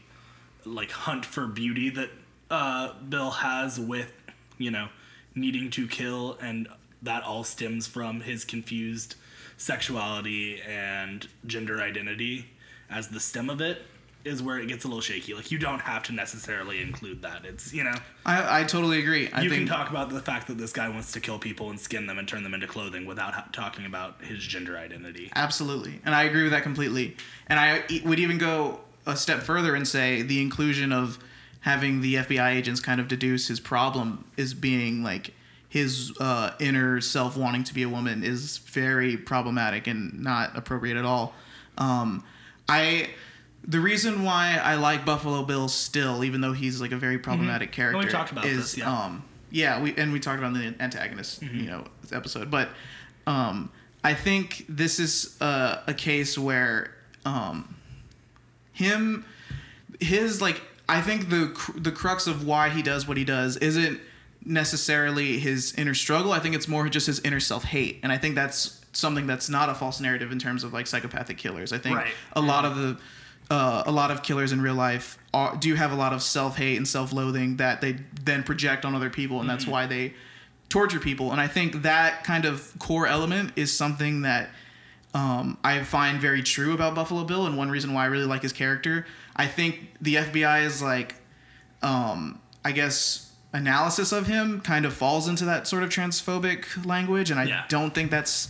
like 0.64 0.90
hunt 0.90 1.24
for 1.24 1.46
beauty 1.46 1.90
that 1.90 2.10
uh, 2.50 2.94
Bill 3.08 3.30
has 3.30 3.78
with 3.78 4.12
you 4.58 4.70
know 4.70 4.88
needing 5.34 5.70
to 5.70 5.86
kill, 5.86 6.38
and 6.40 6.68
that 7.02 7.22
all 7.22 7.44
stems 7.44 7.86
from 7.86 8.20
his 8.20 8.44
confused 8.44 9.16
sexuality 9.56 10.60
and 10.62 11.28
gender 11.46 11.80
identity 11.80 12.50
as 12.90 13.08
the 13.08 13.20
stem 13.20 13.48
of 13.50 13.60
it 13.60 13.82
is 14.24 14.42
where 14.42 14.58
it 14.58 14.66
gets 14.68 14.84
a 14.84 14.88
little 14.88 15.02
shaky. 15.02 15.34
Like 15.34 15.50
you 15.50 15.58
don't 15.58 15.80
have 15.80 16.02
to 16.04 16.12
necessarily 16.12 16.80
include 16.80 17.22
that. 17.22 17.44
It's 17.44 17.72
you 17.72 17.84
know 17.84 17.94
I, 18.24 18.60
I 18.60 18.64
totally 18.64 18.98
agree. 18.98 19.30
I 19.30 19.42
you 19.42 19.50
think 19.50 19.68
can 19.68 19.76
talk 19.76 19.90
about 19.90 20.10
the 20.10 20.20
fact 20.20 20.46
that 20.48 20.58
this 20.58 20.72
guy 20.72 20.88
wants 20.88 21.12
to 21.12 21.20
kill 21.20 21.38
people 21.38 21.70
and 21.70 21.78
skin 21.78 22.06
them 22.06 22.18
and 22.18 22.26
turn 22.26 22.42
them 22.42 22.54
into 22.54 22.66
clothing 22.66 23.06
without 23.06 23.34
ha- 23.34 23.48
talking 23.52 23.87
about 23.87 24.22
his 24.22 24.38
gender 24.38 24.78
identity. 24.78 25.30
Absolutely. 25.34 26.00
And 26.04 26.14
I 26.14 26.24
agree 26.24 26.42
with 26.42 26.52
that 26.52 26.62
completely. 26.62 27.16
And 27.48 27.60
I 27.60 27.82
e- 27.88 28.02
would 28.04 28.18
even 28.18 28.38
go 28.38 28.80
a 29.06 29.16
step 29.16 29.42
further 29.42 29.74
and 29.74 29.87
say 29.87 30.22
the 30.22 30.40
inclusion 30.40 30.92
of 30.92 31.18
having 31.60 32.00
the 32.00 32.14
FBI 32.16 32.54
agents 32.54 32.80
kind 32.80 33.00
of 33.00 33.08
deduce 33.08 33.48
his 33.48 33.60
problem 33.60 34.24
is 34.37 34.54
being 34.54 35.02
like 35.02 35.32
his 35.68 36.12
uh, 36.20 36.52
inner 36.60 37.00
self 37.00 37.37
wanting 37.37 37.64
to 37.64 37.74
be 37.74 37.82
a 37.82 37.88
woman 37.88 38.22
is 38.22 38.58
very 38.58 39.16
problematic 39.16 39.87
and 39.87 40.22
not 40.22 40.56
appropriate 40.56 40.96
at 40.96 41.04
all. 41.04 41.34
Um, 41.76 42.24
I. 42.68 43.10
The 43.66 43.81
reason 43.81 44.24
why 44.24 44.59
I 44.62 44.74
like 44.74 45.07
Buffalo 45.07 45.42
Bill 45.42 45.68
still, 45.68 46.22
even 46.22 46.40
though 46.42 46.53
he's 46.53 46.81
like 46.81 46.92
a 46.92 46.96
very 46.96 47.18
problematic 47.18 47.72
character, 47.72 47.98
we 47.98 48.07
talked 48.07 48.31
about 48.33 48.44
is 48.44 48.57
this, 48.59 48.79
yeah. 48.79 48.85
Mm-hmm. 48.85 48.94
um, 49.14 49.24
yeah, 49.50 49.81
we 49.83 49.94
and 49.96 50.12
we 50.12 50.20
talked 50.20 50.38
about 50.38 50.53
the 50.53 50.74
antagonist, 50.81 51.42
you 51.42 51.66
know, 51.66 51.87
episode. 52.12 52.50
But 52.50 52.68
um, 53.27 53.70
I 54.03 54.12
think 54.14 54.66
this 54.68 54.98
is 54.98 55.37
a, 55.40 55.83
a 55.87 55.94
case 55.94 56.37
where 56.37 56.90
um, 57.24 57.74
him, 58.72 59.24
his 60.00 60.42
like, 60.42 60.61
I 60.88 61.00
think 61.00 61.31
the 61.31 61.57
the 61.77 61.92
crux 61.92 62.27
of 62.27 62.46
why 62.46 62.68
he 62.68 62.83
does 62.83 63.09
what 63.09 63.16
he 63.16 63.24
does 63.24 63.57
isn't 63.59 64.00
necessarily 64.44 65.38
his 65.38 65.72
inner 65.74 65.94
struggle. 65.94 66.33
I 66.33 66.38
think 66.38 66.55
it's 66.55 66.68
more 66.68 66.88
just 66.88 67.07
his 67.07 67.20
inner 67.20 67.40
self 67.40 67.64
hate, 67.64 68.00
and 68.03 68.12
I 68.12 68.18
think 68.18 68.35
that's 68.35 68.81
something 68.92 69.27
that's 69.27 69.48
not 69.48 69.68
a 69.68 69.74
false 69.74 70.00
narrative 70.00 70.31
in 70.33 70.38
terms 70.38 70.64
of 70.64 70.72
like 70.72 70.87
psychopathic 70.87 71.38
killers. 71.38 71.72
I 71.72 71.79
think 71.79 71.96
Right. 71.96 72.12
a 72.35 72.40
lot 72.40 72.64
of 72.64 72.77
the 72.77 72.98
uh, 73.50 73.83
a 73.87 73.92
lot 73.92 74.11
of 74.11 74.22
killers 74.22 74.52
in 74.52 74.61
real 74.62 74.74
life 74.74 75.18
are, 75.35 75.54
do 75.57 75.74
have 75.74 75.92
a 75.92 75.94
lot 75.96 76.12
of 76.12 76.22
self 76.22 76.57
hate 76.57 76.76
and 76.76 76.87
self 76.88 77.12
loathing 77.12 77.57
that 77.59 77.80
they 77.80 77.96
then 78.22 78.42
project 78.42 78.85
on 78.85 78.94
other 78.94 79.11
people, 79.11 79.40
and 79.40 79.48
that's 79.48 79.66
why 79.66 79.87
they 79.87 80.14
torture 80.70 80.98
people. 81.00 81.30
And 81.33 81.40
I 81.40 81.46
think 81.46 81.83
that 81.83 82.24
kind 82.24 82.44
of 82.46 82.72
core 82.78 83.07
element 83.07 83.52
is 83.57 83.76
something 83.76 84.22
that 84.22 84.50
um, 85.12 85.59
I 85.62 85.83
find 85.85 86.20
very 86.20 86.42
true 86.42 86.72
about 86.74 86.94
Buffalo 86.94 87.22
Bill, 87.24 87.46
and 87.46 87.57
one 87.57 87.70
reason 87.70 87.92
why 87.92 88.04
I 88.04 88.07
really 88.07 88.24
like 88.24 88.42
his 88.42 88.52
character. 88.52 89.07
I 89.37 89.46
think 89.46 89.94
the 90.00 90.14
FBI 90.16 90.64
is 90.64 90.83
like 90.83 91.14
um, 91.83 92.40
I 92.64 92.72
guess 92.72 93.30
analysis 93.52 94.11
of 94.11 94.26
him 94.26 94.61
kind 94.62 94.85
of 94.85 94.92
falls 94.94 95.28
into 95.28 95.44
that 95.44 95.68
sort 95.68 95.83
of 95.83 95.90
transphobic 95.90 96.85
language, 96.87 97.30
and 97.30 97.38
I 97.38 97.44
Yeah. 97.44 97.64
don't 97.68 97.94
think 97.94 98.11
that's 98.11 98.48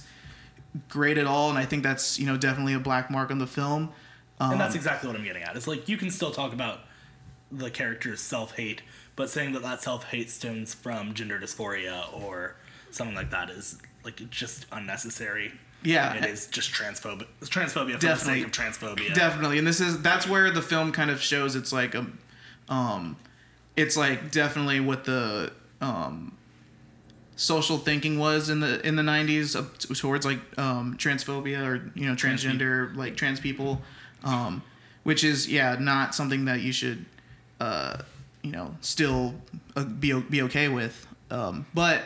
great 0.88 1.18
at 1.18 1.26
all. 1.26 1.50
And 1.50 1.58
I 1.58 1.64
think 1.64 1.82
that's 1.82 2.18
you 2.18 2.26
know 2.26 2.36
definitely 2.36 2.74
a 2.74 2.78
black 2.78 3.10
mark 3.10 3.30
on 3.30 3.38
the 3.38 3.46
film. 3.46 3.90
Um, 4.40 4.52
and 4.52 4.60
that's 4.60 4.74
exactly 4.74 5.06
what 5.08 5.16
I'm 5.16 5.24
getting 5.24 5.42
at. 5.42 5.56
It's 5.56 5.66
like 5.66 5.88
you 5.88 5.96
can 5.96 6.10
still 6.10 6.30
talk 6.30 6.52
about 6.52 6.80
the 7.52 7.70
character's 7.70 8.20
self 8.20 8.56
hate, 8.56 8.82
but 9.16 9.30
saying 9.30 9.52
that 9.52 9.62
that 9.62 9.82
self 9.82 10.04
hate 10.04 10.30
stems 10.30 10.74
from 10.74 11.14
gender 11.14 11.38
dysphoria 11.38 12.12
or 12.22 12.56
something 12.90 13.14
like 13.16 13.30
that 13.30 13.50
is 13.50 13.78
like 14.04 14.28
just 14.30 14.66
unnecessary. 14.72 15.52
Yeah. 15.82 16.14
it 16.14 16.24
is 16.24 16.46
just 16.46 16.72
transphobic. 16.72 17.26
It's 17.42 17.50
transphobia 17.50 18.00
Definitely. 18.00 18.08
the 18.08 18.16
sake 18.16 18.44
of 18.46 18.52
transphobia. 18.52 19.14
definitely 19.14 19.58
and 19.58 19.66
this 19.66 19.80
is 19.82 20.00
that's 20.00 20.26
where 20.26 20.50
the 20.50 20.62
film 20.62 20.92
kind 20.92 21.10
of 21.10 21.20
shows 21.20 21.54
it's 21.56 21.74
like 21.74 21.94
a 21.94 22.06
um 22.70 23.16
it's 23.76 23.94
like 23.94 24.30
definitely 24.30 24.80
what 24.80 25.04
the 25.04 25.52
um 25.82 26.34
social 27.36 27.76
thinking 27.76 28.18
was 28.18 28.48
in 28.48 28.60
the 28.60 28.80
in 28.86 28.96
the 28.96 29.02
90s 29.02 29.54
up 29.58 29.76
towards 29.78 30.24
like 30.24 30.38
um 30.56 30.96
transphobia 30.96 31.66
or 31.66 31.92
you 31.94 32.06
know 32.08 32.14
transgender 32.14 32.96
like 32.96 33.14
trans 33.16 33.38
people 33.38 33.82
um 34.24 34.62
which 35.04 35.22
is 35.22 35.46
yeah 35.48 35.76
not 35.78 36.14
something 36.14 36.44
that 36.46 36.60
you 36.60 36.72
should 36.72 37.04
uh 37.60 37.98
you 38.42 38.50
know 38.50 38.74
still 38.80 39.34
uh, 39.76 39.84
be 39.84 40.12
be 40.22 40.42
okay 40.42 40.68
with 40.68 41.06
um 41.30 41.66
but 41.74 42.02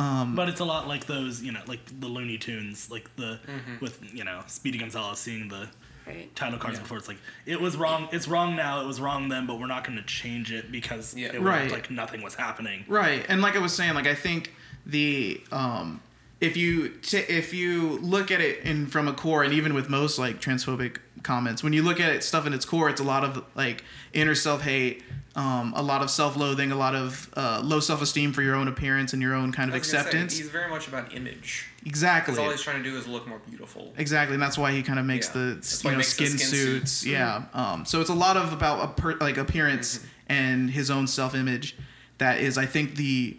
um, 0.00 0.36
But 0.36 0.48
it's 0.48 0.60
a 0.60 0.64
lot 0.64 0.86
like 0.86 1.06
those, 1.06 1.42
you 1.42 1.50
know, 1.50 1.58
like 1.66 1.80
the 2.00 2.06
Looney 2.06 2.38
Tunes, 2.38 2.88
like 2.88 3.10
the 3.16 3.40
with 3.80 3.98
you 4.14 4.22
know 4.22 4.44
Speedy 4.46 4.78
Gonzales 4.78 5.18
seeing 5.18 5.48
the 5.48 5.68
Right. 6.06 6.34
title 6.36 6.56
cards 6.60 6.78
before. 6.78 6.98
It's 6.98 7.08
like 7.08 7.18
it 7.46 7.60
was 7.60 7.76
wrong. 7.76 8.08
It's 8.12 8.28
wrong 8.28 8.54
now. 8.54 8.80
It 8.80 8.86
was 8.86 9.00
wrong 9.00 9.28
then, 9.28 9.46
but 9.48 9.58
we're 9.58 9.66
not 9.66 9.82
going 9.84 9.98
to 9.98 10.04
change 10.04 10.52
it 10.52 10.70
because 10.70 11.14
Yeah. 11.16 11.34
it 11.34 11.40
Right. 11.42 11.62
looked 11.62 11.72
like 11.72 11.90
nothing 11.90 12.22
was 12.22 12.36
happening. 12.36 12.84
Right, 12.86 13.26
and 13.28 13.42
like 13.42 13.56
I 13.56 13.58
was 13.58 13.72
saying, 13.72 13.94
like 13.94 14.06
I 14.06 14.14
think 14.14 14.54
the 14.86 15.40
um, 15.50 16.00
if 16.40 16.56
you 16.56 16.88
t- 16.90 17.18
if 17.18 17.52
you 17.52 17.98
look 17.98 18.30
at 18.30 18.40
it 18.40 18.60
in 18.64 18.86
from 18.86 19.08
a 19.08 19.12
core, 19.12 19.42
and 19.42 19.52
even 19.52 19.74
with 19.74 19.88
most 19.88 20.18
like 20.18 20.40
transphobic 20.40 20.98
comments, 21.22 21.62
when 21.62 21.72
you 21.72 21.82
look 21.82 22.00
at 22.00 22.10
it 22.12 22.22
stuff 22.22 22.46
in 22.46 22.52
its 22.52 22.64
core, 22.64 22.88
it's 22.88 23.00
a 23.00 23.04
lot 23.04 23.24
of 23.24 23.44
like 23.56 23.82
inner 24.12 24.34
self 24.36 24.62
hate, 24.62 25.02
um, 25.34 25.72
a 25.76 25.82
lot 25.82 26.00
of 26.00 26.10
self 26.10 26.36
loathing, 26.36 26.70
a 26.70 26.76
lot 26.76 26.94
of 26.94 27.28
uh, 27.36 27.60
low 27.64 27.80
self 27.80 28.00
esteem 28.02 28.32
for 28.32 28.42
your 28.42 28.54
own 28.54 28.68
appearance 28.68 29.12
and 29.12 29.20
your 29.20 29.34
own 29.34 29.50
kind 29.52 29.68
of 29.68 29.74
I 29.74 29.80
say, 29.80 29.98
acceptance. 29.98 30.38
he's 30.38 30.48
very 30.48 30.70
much 30.70 30.86
about 30.86 31.12
image. 31.14 31.66
exactly. 31.84 32.38
All 32.38 32.50
he's 32.50 32.62
trying 32.62 32.82
to 32.82 32.88
do 32.88 32.96
is 32.96 33.08
look 33.08 33.26
more 33.26 33.40
beautiful. 33.48 33.92
Exactly, 33.96 34.34
and 34.34 34.42
that's 34.42 34.56
why 34.56 34.70
he 34.72 34.82
kind 34.84 35.00
of 35.00 35.06
makes 35.06 35.26
Yeah. 35.28 35.32
the 35.32 35.80
you 35.84 35.90
know 35.90 35.96
makes 35.96 36.14
the 36.16 36.26
skin, 36.26 36.38
skin 36.38 36.38
suits. 36.38 36.92
suits. 36.92 37.06
Yeah, 37.06 37.46
um, 37.52 37.84
so 37.84 38.00
it's 38.00 38.10
a 38.10 38.14
lot 38.14 38.36
of 38.36 38.52
about 38.52 38.84
a 38.84 38.88
per, 39.00 39.14
like 39.16 39.38
appearance 39.38 40.04
and 40.28 40.70
his 40.70 40.88
own 40.88 41.08
self 41.08 41.34
image. 41.34 41.76
That 42.18 42.38
is, 42.40 42.58
I 42.58 42.66
think, 42.66 42.96
the 42.96 43.38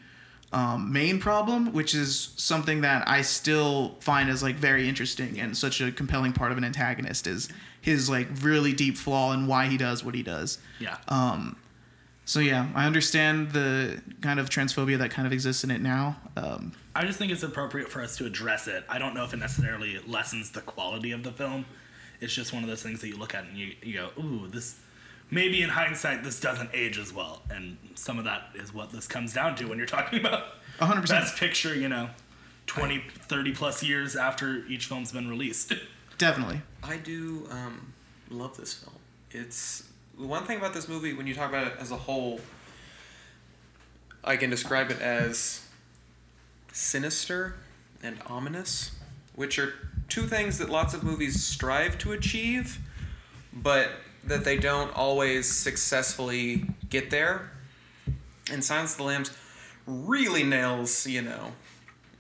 um, 0.52 0.92
main 0.92 1.20
problem, 1.20 1.74
which 1.74 1.94
is 1.94 2.34
something 2.38 2.82
that 2.82 3.08
I 3.08 3.22
still 3.22 3.96
find 4.00 4.30
as 4.30 4.42
like 4.42 4.56
very 4.56 4.90
interesting 4.90 5.40
and 5.40 5.56
such 5.56 5.80
a 5.80 5.92
compelling 5.92 6.34
part 6.34 6.52
of 6.52 6.58
an 6.58 6.64
antagonist 6.64 7.28
is 7.28 7.50
his 7.82 8.10
like 8.10 8.28
really 8.42 8.74
deep 8.74 8.98
flaw 8.98 9.32
and 9.32 9.48
why 9.48 9.68
he 9.68 9.78
does 9.78 10.04
what 10.04 10.16
he 10.16 10.24
does. 10.24 10.58
Yeah. 10.80 10.98
Um, 11.08 11.56
so 12.26 12.40
yeah, 12.40 12.68
I 12.76 12.86
understand 12.86 13.52
the 13.52 14.02
kind 14.22 14.40
of 14.40 14.50
transphobia 14.50 14.98
that 15.00 15.12
kind 15.12 15.26
of 15.26 15.34
exists 15.34 15.64
in 15.64 15.72
it 15.72 15.82
now. 15.82 16.18
Um, 16.36 16.74
I 16.96 17.06
just 17.06 17.18
think 17.18 17.32
it's 17.32 17.44
appropriate 17.44 17.90
for 17.90 18.02
us 18.02 18.18
to 18.18 18.26
address 18.26 18.68
it. 18.68 18.84
I 18.90 19.00
don't 19.00 19.14
know 19.14 19.24
if 19.24 19.34
it 19.34 19.38
necessarily 19.38 20.00
lessens 20.08 20.52
the 20.52 20.62
quality 20.62 21.12
of 21.12 21.24
the 21.24 21.32
film. 21.32 21.66
It's 22.22 22.34
just 22.34 22.54
one 22.54 22.64
of 22.64 22.70
those 22.70 22.84
things 22.84 23.02
that 23.02 23.08
you 23.08 23.18
look 23.18 23.34
at 23.34 23.46
and 23.46 23.58
you, 23.58 23.74
you 23.82 23.94
go, 23.94 24.10
ooh, 24.22 24.48
this 24.48 24.76
maybe 25.32 25.62
in 25.62 25.70
hindsight 25.70 26.24
this 26.24 26.40
doesn't 26.40 26.70
age 26.74 26.98
as 26.98 27.14
well. 27.14 27.42
And 27.50 27.78
some 27.96 28.18
of 28.18 28.26
that 28.26 28.50
is 28.56 28.74
what 28.74 28.92
this 28.92 29.08
comes 29.08 29.34
down 29.34 29.56
to 29.58 29.66
when 29.66 29.78
you're 29.78 29.88
talking 29.88 30.20
about 30.20 30.44
100%. 30.80 31.08
best 31.08 31.38
picture, 31.38 31.76
you 31.76 31.90
know, 31.90 32.10
20, 32.68 33.04
30 33.28 33.54
plus 33.54 33.84
years 33.84 34.16
after 34.16 34.66
each 34.68 34.88
film's 34.88 35.12
been 35.12 35.30
released. 35.30 35.74
definitely. 36.18 36.62
I 36.84 36.98
do 36.98 37.48
um, 37.50 37.94
love 38.30 38.58
this 38.58 38.74
film. 38.74 38.96
It's 39.32 39.84
one 40.18 40.46
thing 40.46 40.58
about 40.58 40.74
this 40.74 40.88
movie 40.88 41.14
when 41.14 41.28
you 41.28 41.36
talk 41.36 41.50
about 41.50 41.68
it 41.68 41.74
as 41.80 41.92
a 41.92 41.98
whole. 41.98 42.40
I 44.24 44.36
can 44.36 44.50
describe 44.50 44.92
it 44.92 45.00
as 45.02 45.66
sinister 46.74 47.56
and 48.04 48.18
ominous, 48.28 48.92
which 49.34 49.58
are 49.60 49.74
two 50.08 50.28
things 50.28 50.58
that 50.58 50.70
lots 50.70 50.94
of 50.94 51.04
movies 51.04 51.44
strive 51.44 51.98
to 52.00 52.12
achieve, 52.12 52.80
but 53.54 53.92
that 54.24 54.44
they 54.44 54.58
don't 54.58 54.96
always 54.96 55.50
successfully 55.54 56.66
get 56.90 57.10
there. 57.10 57.52
And 58.52 58.64
Silence 58.64 58.94
of 58.94 58.98
the 58.98 59.04
Lambs 59.04 59.32
really 59.86 60.44
nails, 60.44 61.08
you 61.08 61.22
know, 61.22 61.54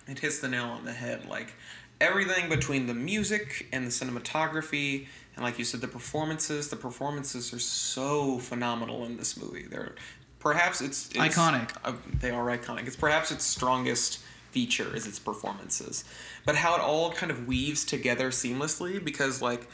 it 0.08 0.20
hits 0.20 0.40
the 0.40 0.48
nail 0.48 0.66
on 0.66 0.86
the 0.86 0.94
head. 0.94 1.28
Like 1.28 1.54
everything 2.02 2.50
between 2.50 2.88
the 2.88 2.94
music 2.94 3.68
and 3.72 3.86
the 3.86 3.92
cinematography, 3.92 5.08
and 5.36 5.44
like 5.44 5.60
you 5.60 5.66
said, 5.66 5.82
the 5.82 5.88
performances. 5.88 6.70
The 6.70 6.76
performances 6.76 7.54
are 7.54 7.60
so 7.60 8.40
phenomenal 8.40 9.06
in 9.06 9.18
this 9.18 9.38
movie. 9.38 9.64
They're 9.64 9.96
perhaps 10.40 10.82
it's, 10.82 11.10
it's 11.10 11.18
Iconic. 11.18 11.76
Uh, 11.84 11.94
they 12.20 12.32
are 12.32 12.46
iconic. 12.46 12.88
It's 12.88 12.96
perhaps 12.96 13.32
its 13.32 13.46
strongest 13.46 14.20
feature 14.52 14.96
is 14.96 15.06
its 15.06 15.20
performances, 15.20 16.04
but 16.46 16.56
how 16.56 16.76
it 16.76 16.82
all 16.82 17.12
kind 17.12 17.32
of 17.32 17.48
weaves 17.48 17.86
together 17.86 18.32
seamlessly 18.32 19.04
because 19.04 19.42
like 19.42 19.68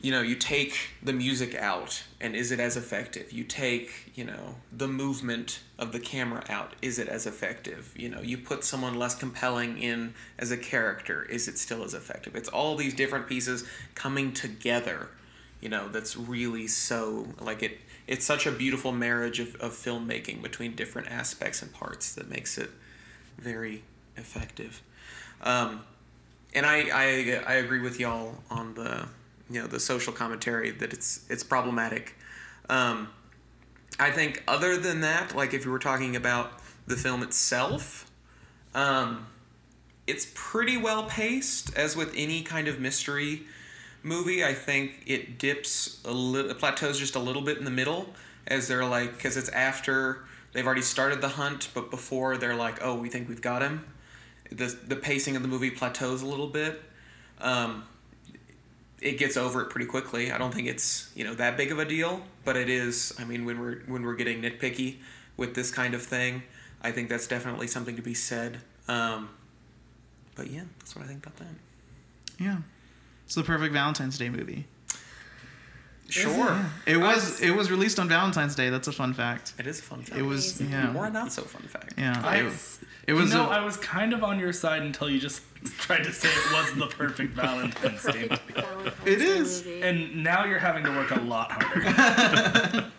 you 0.00 0.12
know, 0.12 0.22
you 0.22 0.36
take 0.36 0.90
the 1.02 1.12
music 1.12 1.54
out, 1.54 2.04
and 2.20 2.36
is 2.36 2.52
it 2.52 2.60
as 2.60 2.76
effective? 2.76 3.32
You 3.32 3.44
take, 3.44 4.12
you 4.14 4.24
know, 4.24 4.56
the 4.72 4.86
movement 4.86 5.60
of 5.78 5.92
the 5.92 6.00
camera 6.00 6.44
out, 6.48 6.74
is 6.80 6.98
it 6.98 7.08
as 7.08 7.26
effective? 7.26 7.92
You 7.96 8.08
know, 8.08 8.20
you 8.20 8.38
put 8.38 8.64
someone 8.64 8.94
less 8.94 9.14
compelling 9.14 9.78
in 9.78 10.14
as 10.38 10.50
a 10.50 10.56
character, 10.56 11.24
is 11.24 11.48
it 11.48 11.58
still 11.58 11.82
as 11.82 11.94
effective? 11.94 12.36
It's 12.36 12.48
all 12.48 12.76
these 12.76 12.94
different 12.94 13.26
pieces 13.26 13.64
coming 13.94 14.32
together, 14.32 15.08
you 15.60 15.68
know, 15.68 15.88
that's 15.88 16.16
really 16.16 16.68
so, 16.68 17.28
like, 17.40 17.62
it. 17.62 17.78
it's 18.06 18.24
such 18.24 18.46
a 18.46 18.52
beautiful 18.52 18.92
marriage 18.92 19.40
of, 19.40 19.56
of 19.56 19.72
filmmaking 19.72 20.42
between 20.42 20.76
different 20.76 21.10
aspects 21.10 21.60
and 21.60 21.72
parts 21.72 22.14
that 22.14 22.28
makes 22.28 22.56
it 22.56 22.70
very 23.36 23.82
effective. 24.16 24.82
Um, 25.42 25.82
and 26.54 26.66
I, 26.66 26.88
I 26.92 27.42
I 27.46 27.54
agree 27.54 27.80
with 27.80 28.00
y'all 28.00 28.38
on 28.50 28.74
the 28.74 29.08
you 29.50 29.60
know 29.60 29.66
the 29.66 29.80
social 29.80 30.12
commentary 30.12 30.70
that 30.70 30.92
it's 30.92 31.24
it's 31.28 31.42
problematic. 31.42 32.16
Um, 32.68 33.08
I 33.98 34.10
think 34.10 34.42
other 34.46 34.76
than 34.76 35.00
that, 35.00 35.34
like 35.34 35.54
if 35.54 35.64
you 35.64 35.70
were 35.70 35.78
talking 35.78 36.14
about 36.14 36.60
the 36.86 36.96
film 36.96 37.22
itself, 37.22 38.10
um, 38.74 39.26
it's 40.06 40.30
pretty 40.34 40.76
well 40.76 41.04
paced 41.04 41.76
as 41.76 41.96
with 41.96 42.12
any 42.16 42.42
kind 42.42 42.68
of 42.68 42.78
mystery 42.78 43.42
movie. 44.02 44.44
I 44.44 44.54
think 44.54 45.02
it 45.06 45.38
dips 45.38 46.00
a 46.04 46.12
little, 46.12 46.54
plateaus 46.54 46.98
just 46.98 47.14
a 47.14 47.18
little 47.18 47.42
bit 47.42 47.58
in 47.58 47.64
the 47.64 47.70
middle 47.70 48.14
as 48.46 48.68
they're 48.68 48.84
like 48.84 49.16
because 49.16 49.36
it's 49.36 49.50
after 49.50 50.24
they've 50.52 50.66
already 50.66 50.82
started 50.82 51.20
the 51.20 51.28
hunt, 51.30 51.68
but 51.74 51.90
before 51.90 52.36
they're 52.36 52.56
like, 52.56 52.78
oh, 52.82 52.94
we 52.94 53.08
think 53.08 53.28
we've 53.28 53.42
got 53.42 53.62
him. 53.62 53.84
The 54.50 54.66
the 54.86 54.96
pacing 54.96 55.36
of 55.36 55.42
the 55.42 55.48
movie 55.48 55.70
plateaus 55.70 56.22
a 56.22 56.26
little 56.26 56.48
bit. 56.48 56.82
Um, 57.40 57.84
it 59.00 59.18
gets 59.18 59.36
over 59.36 59.62
it 59.62 59.70
pretty 59.70 59.86
quickly. 59.86 60.32
I 60.32 60.38
don't 60.38 60.52
think 60.52 60.68
it's 60.68 61.10
you 61.14 61.24
know 61.24 61.34
that 61.34 61.56
big 61.56 61.70
of 61.72 61.78
a 61.78 61.84
deal, 61.84 62.22
but 62.44 62.56
it 62.56 62.68
is. 62.68 63.12
I 63.18 63.24
mean, 63.24 63.44
when 63.44 63.60
we're 63.60 63.80
when 63.86 64.02
we're 64.02 64.16
getting 64.16 64.42
nitpicky 64.42 64.96
with 65.36 65.54
this 65.54 65.70
kind 65.70 65.94
of 65.94 66.02
thing, 66.02 66.42
I 66.82 66.90
think 66.92 67.08
that's 67.08 67.26
definitely 67.26 67.66
something 67.68 67.96
to 67.96 68.02
be 68.02 68.14
said. 68.14 68.60
Um, 68.88 69.28
but 70.34 70.50
yeah, 70.50 70.62
that's 70.78 70.94
what 70.96 71.04
I 71.04 71.08
think 71.08 71.24
about 71.24 71.36
that. 71.38 71.54
Yeah. 72.38 72.58
It's 73.26 73.34
the 73.34 73.42
perfect 73.42 73.72
Valentine's 73.74 74.16
Day 74.16 74.30
movie. 74.30 74.66
Sure, 76.08 76.64
It 76.86 76.96
was 76.96 77.38
it 77.42 77.50
was 77.50 77.70
released 77.70 77.98
on 78.00 78.08
Valentine's 78.08 78.54
Day. 78.54 78.70
That's 78.70 78.88
a 78.88 78.92
fun 78.92 79.12
fact. 79.12 79.52
it 79.58 79.66
is 79.66 79.78
a 79.78 79.82
fun 79.82 80.00
fact. 80.02 80.18
It 80.18 80.22
was 80.24 80.58
Amazing. 80.58 80.70
yeah. 80.72 80.90
More 80.90 81.10
not 81.10 81.30
so 81.32 81.42
fun 81.42 81.62
fact. 81.62 81.94
Yeah. 81.98 82.18
I- 82.24 82.50
It, 83.08 83.12
it 83.12 83.14
was 83.14 83.30
you 83.32 83.38
know, 83.38 83.46
a- 83.46 83.54
I 83.54 83.64
was 83.64 83.76
kind 83.78 84.12
of 84.12 84.22
on 84.22 84.38
your 84.38 84.52
side 84.52 84.82
until 84.82 85.08
you 85.08 85.18
just 85.18 85.42
tried 85.78 86.04
to 86.04 86.12
say 86.12 86.28
it 86.28 86.52
was 86.52 86.72
the 86.74 86.86
perfect 86.94 87.32
Valentine's 87.34 88.02
Day 88.04 88.28
movie. 88.28 88.52
Valentine's 88.54 88.94
It 89.06 89.16
Day 89.16 89.24
is. 89.24 89.64
movie. 89.64 89.82
And 89.82 90.22
now 90.22 90.44
you're 90.44 90.58
having 90.58 90.84
to 90.84 90.90
work 90.90 91.10
a 91.10 91.20
lot 91.20 91.50
harder. 91.50 91.80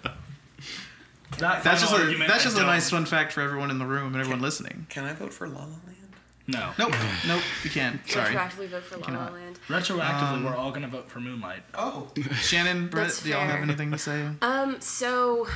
that 1.38 1.64
that's 1.64 1.82
just 1.82 1.94
final 1.96 2.10
a 2.22 2.28
that's 2.28 2.44
just 2.44 2.58
a 2.58 2.62
nice 2.64 2.90
fun 2.90 3.06
fact 3.06 3.32
for 3.34 3.42
everyone 3.42 3.70
in 3.72 3.78
the 3.78 3.86
room 3.86 4.14
and 4.14 4.18
everyone 4.18 4.42
listening. 4.42 4.88
Can 4.90 5.06
I 5.06 5.14
vote 5.14 5.34
for 5.34 5.48
La 5.48 5.60
La 5.62 5.66
Land? 5.68 5.96
No. 6.48 6.72
Nope. 6.80 6.96
nope. 7.28 7.44
You 7.64 7.70
can't. 7.70 8.02
Sorry. 8.10 8.34
Retroactively 8.34 8.68
vote 8.70 8.84
for 8.84 8.98
La 8.98 9.08
La. 9.26 9.30
Land. 9.32 9.60
Retroactively, 9.68 10.44
we're 10.44 10.56
all 10.56 10.72
gonna 10.72 10.88
vote 10.88 11.10
for 11.10 11.20
Moonlight. 11.20 11.62
Oh. 11.76 12.08
Shannon, 12.42 12.88
Brett, 12.88 13.20
do 13.24 13.30
y'all 13.30 13.42
have 13.46 13.62
anything 13.62 13.92
to 13.92 13.98
say? 14.00 14.28
Um, 14.42 14.82
so 14.82 15.48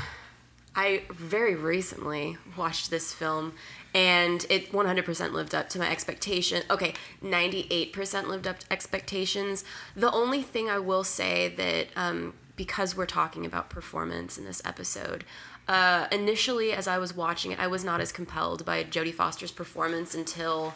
I 0.75 1.01
very 1.11 1.55
recently 1.55 2.37
watched 2.55 2.91
this 2.91 3.11
film 3.11 3.53
and 3.93 4.45
it 4.49 4.71
100% 4.71 5.32
lived 5.32 5.53
up 5.53 5.69
to 5.69 5.79
my 5.79 5.89
expectation. 5.89 6.63
Okay, 6.69 6.93
98% 7.23 8.27
lived 8.27 8.47
up 8.47 8.60
to 8.60 8.73
expectations. 8.73 9.63
The 9.95 10.12
only 10.12 10.41
thing 10.41 10.69
I 10.69 10.79
will 10.79 11.03
say 11.03 11.49
that 11.49 11.88
um, 11.95 12.34
because 12.56 12.95
we're 12.95 13.06
talking 13.06 13.45
about 13.45 13.69
performance 13.69 14.38
in 14.38 14.45
this 14.45 14.62
episode, 14.65 15.23
uh, 15.67 16.08
initially, 16.12 16.73
as 16.73 16.88
I 16.88 16.97
was 16.97 17.15
watching 17.15 17.51
it, 17.51 17.60
I 17.60 17.67
was 17.67 17.84
not 17.84 18.01
as 18.01 18.12
compelled 18.12 18.65
by 18.65 18.84
Jodie 18.84 19.13
Foster's 19.13 19.51
performance 19.51 20.13
until 20.13 20.73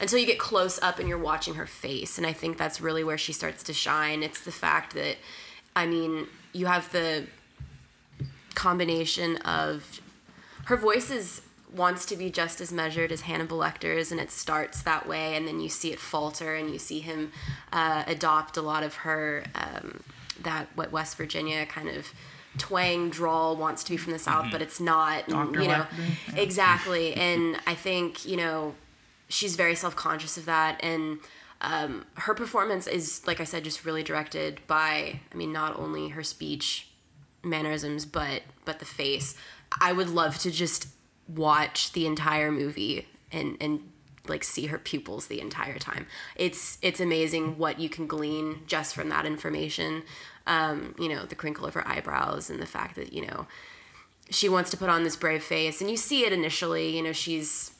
until 0.00 0.18
you 0.18 0.24
get 0.24 0.38
close 0.38 0.80
up 0.80 0.98
and 0.98 1.06
you're 1.10 1.18
watching 1.18 1.54
her 1.54 1.66
face, 1.66 2.16
and 2.16 2.26
I 2.26 2.32
think 2.32 2.56
that's 2.56 2.80
really 2.80 3.04
where 3.04 3.18
she 3.18 3.34
starts 3.34 3.62
to 3.64 3.74
shine. 3.74 4.22
It's 4.22 4.40
the 4.40 4.52
fact 4.52 4.94
that, 4.94 5.16
I 5.76 5.84
mean, 5.84 6.26
you 6.54 6.64
have 6.66 6.90
the 6.90 7.26
combination 8.54 9.36
of 9.38 10.00
her 10.66 10.76
voice 10.76 11.10
is 11.10 11.42
wants 11.74 12.04
to 12.06 12.16
be 12.16 12.30
just 12.30 12.60
as 12.60 12.72
measured 12.72 13.12
as 13.12 13.22
Hannibal 13.22 13.58
Lecter's, 13.58 14.10
and 14.10 14.20
it 14.20 14.30
starts 14.30 14.82
that 14.82 15.08
way, 15.08 15.36
and 15.36 15.46
then 15.46 15.60
you 15.60 15.68
see 15.68 15.92
it 15.92 16.00
falter, 16.00 16.54
and 16.54 16.70
you 16.70 16.78
see 16.78 17.00
him 17.00 17.32
uh, 17.72 18.04
adopt 18.06 18.56
a 18.56 18.62
lot 18.62 18.82
of 18.82 18.96
her 18.96 19.44
um, 19.54 20.02
that 20.42 20.68
what 20.74 20.92
West 20.92 21.16
Virginia 21.16 21.66
kind 21.66 21.88
of 21.88 22.12
twang 22.58 23.10
drawl 23.10 23.56
wants 23.56 23.84
to 23.84 23.90
be 23.90 23.96
from 23.96 24.12
the 24.12 24.18
South, 24.18 24.46
but 24.50 24.60
it's 24.60 24.80
not. 24.80 25.28
Dr. 25.28 25.62
you 25.62 25.68
know, 25.68 25.86
Lecter, 25.90 26.38
exactly, 26.38 27.14
and 27.14 27.58
I 27.66 27.74
think 27.74 28.26
you 28.26 28.36
know 28.36 28.74
she's 29.28 29.56
very 29.56 29.74
self 29.74 29.94
conscious 29.96 30.36
of 30.36 30.46
that, 30.46 30.82
and 30.82 31.18
um, 31.60 32.06
her 32.14 32.34
performance 32.34 32.86
is 32.86 33.26
like 33.26 33.40
I 33.40 33.44
said, 33.44 33.64
just 33.64 33.84
really 33.84 34.02
directed 34.02 34.60
by. 34.66 35.20
I 35.32 35.34
mean, 35.34 35.52
not 35.52 35.78
only 35.78 36.08
her 36.08 36.22
speech 36.22 36.88
mannerisms 37.42 38.04
but 38.04 38.42
but 38.66 38.80
the 38.80 38.84
face 38.84 39.34
i 39.80 39.92
would 39.92 40.10
love 40.10 40.36
to 40.38 40.50
just 40.50 40.88
watch 41.34 41.92
the 41.92 42.06
entire 42.06 42.50
movie 42.50 43.06
and 43.32 43.56
and 43.60 43.80
like 44.28 44.44
see 44.44 44.66
her 44.66 44.78
pupils 44.78 45.26
the 45.26 45.40
entire 45.40 45.78
time. 45.78 46.06
It's 46.36 46.78
it's 46.82 47.00
amazing 47.00 47.58
what 47.58 47.80
you 47.80 47.88
can 47.88 48.06
glean 48.06 48.62
just 48.66 48.94
from 48.94 49.08
that 49.08 49.26
information. 49.26 50.02
Um 50.46 50.94
you 50.98 51.08
know 51.08 51.24
the 51.24 51.34
crinkle 51.34 51.66
of 51.66 51.74
her 51.74 51.86
eyebrows 51.86 52.50
and 52.50 52.60
the 52.60 52.66
fact 52.66 52.96
that 52.96 53.12
you 53.12 53.26
know 53.26 53.46
she 54.30 54.48
wants 54.48 54.70
to 54.70 54.76
put 54.76 54.88
on 54.88 55.02
this 55.02 55.16
brave 55.16 55.42
face. 55.42 55.80
And 55.80 55.90
you 55.90 55.96
see 55.96 56.24
it 56.24 56.32
initially 56.32 56.96
you 56.96 57.02
know 57.02 57.12
she's 57.12 57.72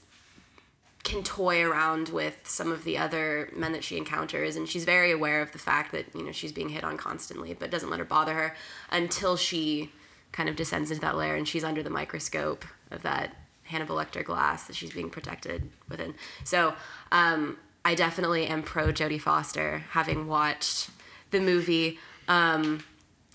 can 1.03 1.23
toy 1.23 1.63
around 1.63 2.11
with 2.11 2.47
some 2.47 2.71
of 2.71 2.85
the 2.85 2.99
other 2.99 3.51
men 3.57 3.73
that 3.73 3.83
she 3.83 3.97
encounters. 3.97 4.55
And 4.55 4.69
she's 4.69 4.85
very 4.85 5.11
aware 5.11 5.41
of 5.41 5.53
the 5.53 5.59
fact 5.59 5.93
that 5.93 6.07
you 6.15 6.23
know 6.25 6.33
she's 6.33 6.53
being 6.53 6.71
hit 6.71 6.85
on 6.85 6.97
constantly 6.97 7.55
but 7.55 7.71
doesn't 7.71 7.91
let 7.91 7.99
her 7.99 8.05
bother 8.05 8.35
her 8.35 8.57
until 8.91 9.37
she 9.37 9.93
kind 10.33 10.49
of 10.49 10.57
descends 10.57 10.91
into 10.91 11.01
that 11.01 11.17
layer 11.17 11.35
and 11.35 11.49
she's 11.49 11.65
under 11.65 11.83
the 11.83 11.91
microscope 11.91 12.65
of 12.91 13.03
that 13.03 13.35
Hannibal 13.71 13.97
Lecter 13.97 14.25
glass 14.25 14.67
that 14.67 14.77
she's 14.77 14.93
being 14.93 15.11
protected 15.11 15.71
within 15.89 16.15
so 16.45 16.75
um, 17.13 17.57
I 17.85 17.95
definitely 17.95 18.47
am 18.47 18.63
pro 18.63 18.89
Jodie 18.89 19.21
Foster 19.21 19.85
having 19.91 20.27
watched 20.27 20.91
the 21.31 21.41
movie 21.41 21.99
um, 22.29 22.85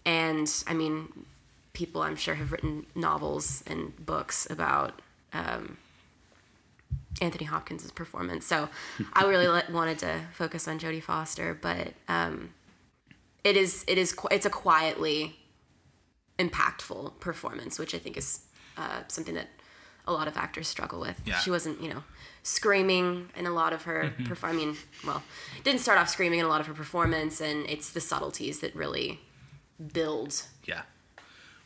and 0.05 0.51
I 0.67 0.73
mean 0.73 1.25
people 1.73 2.01
I'm 2.01 2.15
sure 2.15 2.35
have 2.35 2.51
written 2.51 2.85
novels 2.95 3.63
and 3.67 3.93
books 4.05 4.47
about 4.49 5.01
um, 5.33 5.77
Anthony 7.21 7.45
Hopkins' 7.45 7.91
performance. 7.91 8.45
So 8.45 8.69
I 9.13 9.25
really 9.25 9.47
let, 9.57 9.71
wanted 9.71 9.99
to 9.99 10.21
focus 10.33 10.67
on 10.67 10.79
Jodie 10.79 11.03
Foster, 11.03 11.57
but 11.59 11.93
um, 12.07 12.53
it 13.43 13.55
is 13.55 13.85
it 13.87 13.97
is 13.97 14.15
it's 14.31 14.45
a 14.45 14.49
quietly 14.49 15.37
impactful 16.39 17.19
performance, 17.19 17.79
which 17.79 17.93
I 17.93 17.99
think 17.99 18.17
is 18.17 18.41
uh, 18.77 19.01
something 19.07 19.35
that 19.35 19.47
a 20.07 20.13
lot 20.13 20.27
of 20.27 20.37
actors 20.37 20.67
struggle 20.67 20.99
with. 20.99 21.21
Yeah. 21.25 21.39
She 21.39 21.49
wasn't, 21.49 21.81
you 21.81 21.89
know, 21.89 22.03
screaming 22.43 23.29
in 23.35 23.47
a 23.47 23.51
lot 23.51 23.73
of 23.73 23.83
her 23.83 24.13
perf- 24.19 24.43
I 24.43 24.51
mean, 24.53 24.77
well, 25.05 25.23
didn't 25.63 25.81
start 25.81 25.97
off 25.97 26.09
screaming 26.09 26.39
in 26.39 26.45
a 26.45 26.49
lot 26.49 26.61
of 26.61 26.67
her 26.67 26.73
performance, 26.73 27.41
and 27.41 27.65
it's 27.67 27.91
the 27.91 28.01
subtleties 28.01 28.59
that 28.59 28.75
really 28.75 29.19
build. 29.93 30.43
Yeah. 30.65 30.83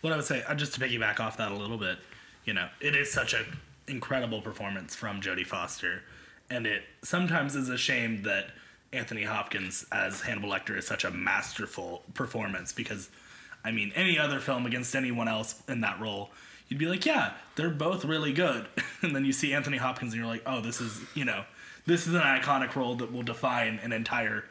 What 0.01 0.13
I 0.13 0.15
would 0.15 0.25
say, 0.25 0.43
uh, 0.43 0.55
just 0.55 0.73
to 0.75 0.79
piggyback 0.79 1.19
off 1.19 1.37
that 1.37 1.51
a 1.51 1.55
little 1.55 1.77
bit, 1.77 1.97
you 2.45 2.53
know, 2.53 2.69
it 2.79 2.95
is 2.95 3.11
such 3.11 3.33
an 3.33 3.45
incredible 3.87 4.41
performance 4.41 4.95
from 4.95 5.21
Jodie 5.21 5.45
Foster, 5.45 6.03
and 6.49 6.65
it 6.65 6.83
sometimes 7.03 7.55
is 7.55 7.69
a 7.69 7.77
shame 7.77 8.23
that 8.23 8.51
Anthony 8.93 9.23
Hopkins 9.23 9.85
as 9.91 10.21
Hannibal 10.21 10.49
Lecter 10.49 10.77
is 10.77 10.87
such 10.87 11.03
a 11.03 11.11
masterful 11.11 12.03
performance 12.13 12.71
because, 12.71 13.09
I 13.63 13.71
mean, 13.71 13.91
any 13.95 14.17
other 14.17 14.39
film 14.39 14.65
against 14.65 14.95
anyone 14.95 15.27
else 15.27 15.61
in 15.67 15.81
that 15.81 15.99
role, 15.99 16.31
you'd 16.69 16.79
be 16.79 16.85
like, 16.85 17.05
yeah, 17.05 17.33
they're 17.55 17.69
both 17.69 18.05
really 18.05 18.31
good, 18.31 18.67
and 19.01 19.15
then 19.15 19.25
you 19.25 19.33
see 19.33 19.53
Anthony 19.53 19.77
Hopkins 19.77 20.13
and 20.13 20.21
you're 20.21 20.31
like, 20.31 20.43
oh, 20.45 20.61
this 20.61 20.79
is, 20.79 21.01
you 21.13 21.25
know, 21.25 21.43
this 21.85 22.07
is 22.07 22.13
an 22.13 22.21
iconic 22.21 22.75
role 22.75 22.95
that 22.95 23.11
will 23.11 23.23
define 23.23 23.79
an 23.83 23.91
entire 23.91 24.45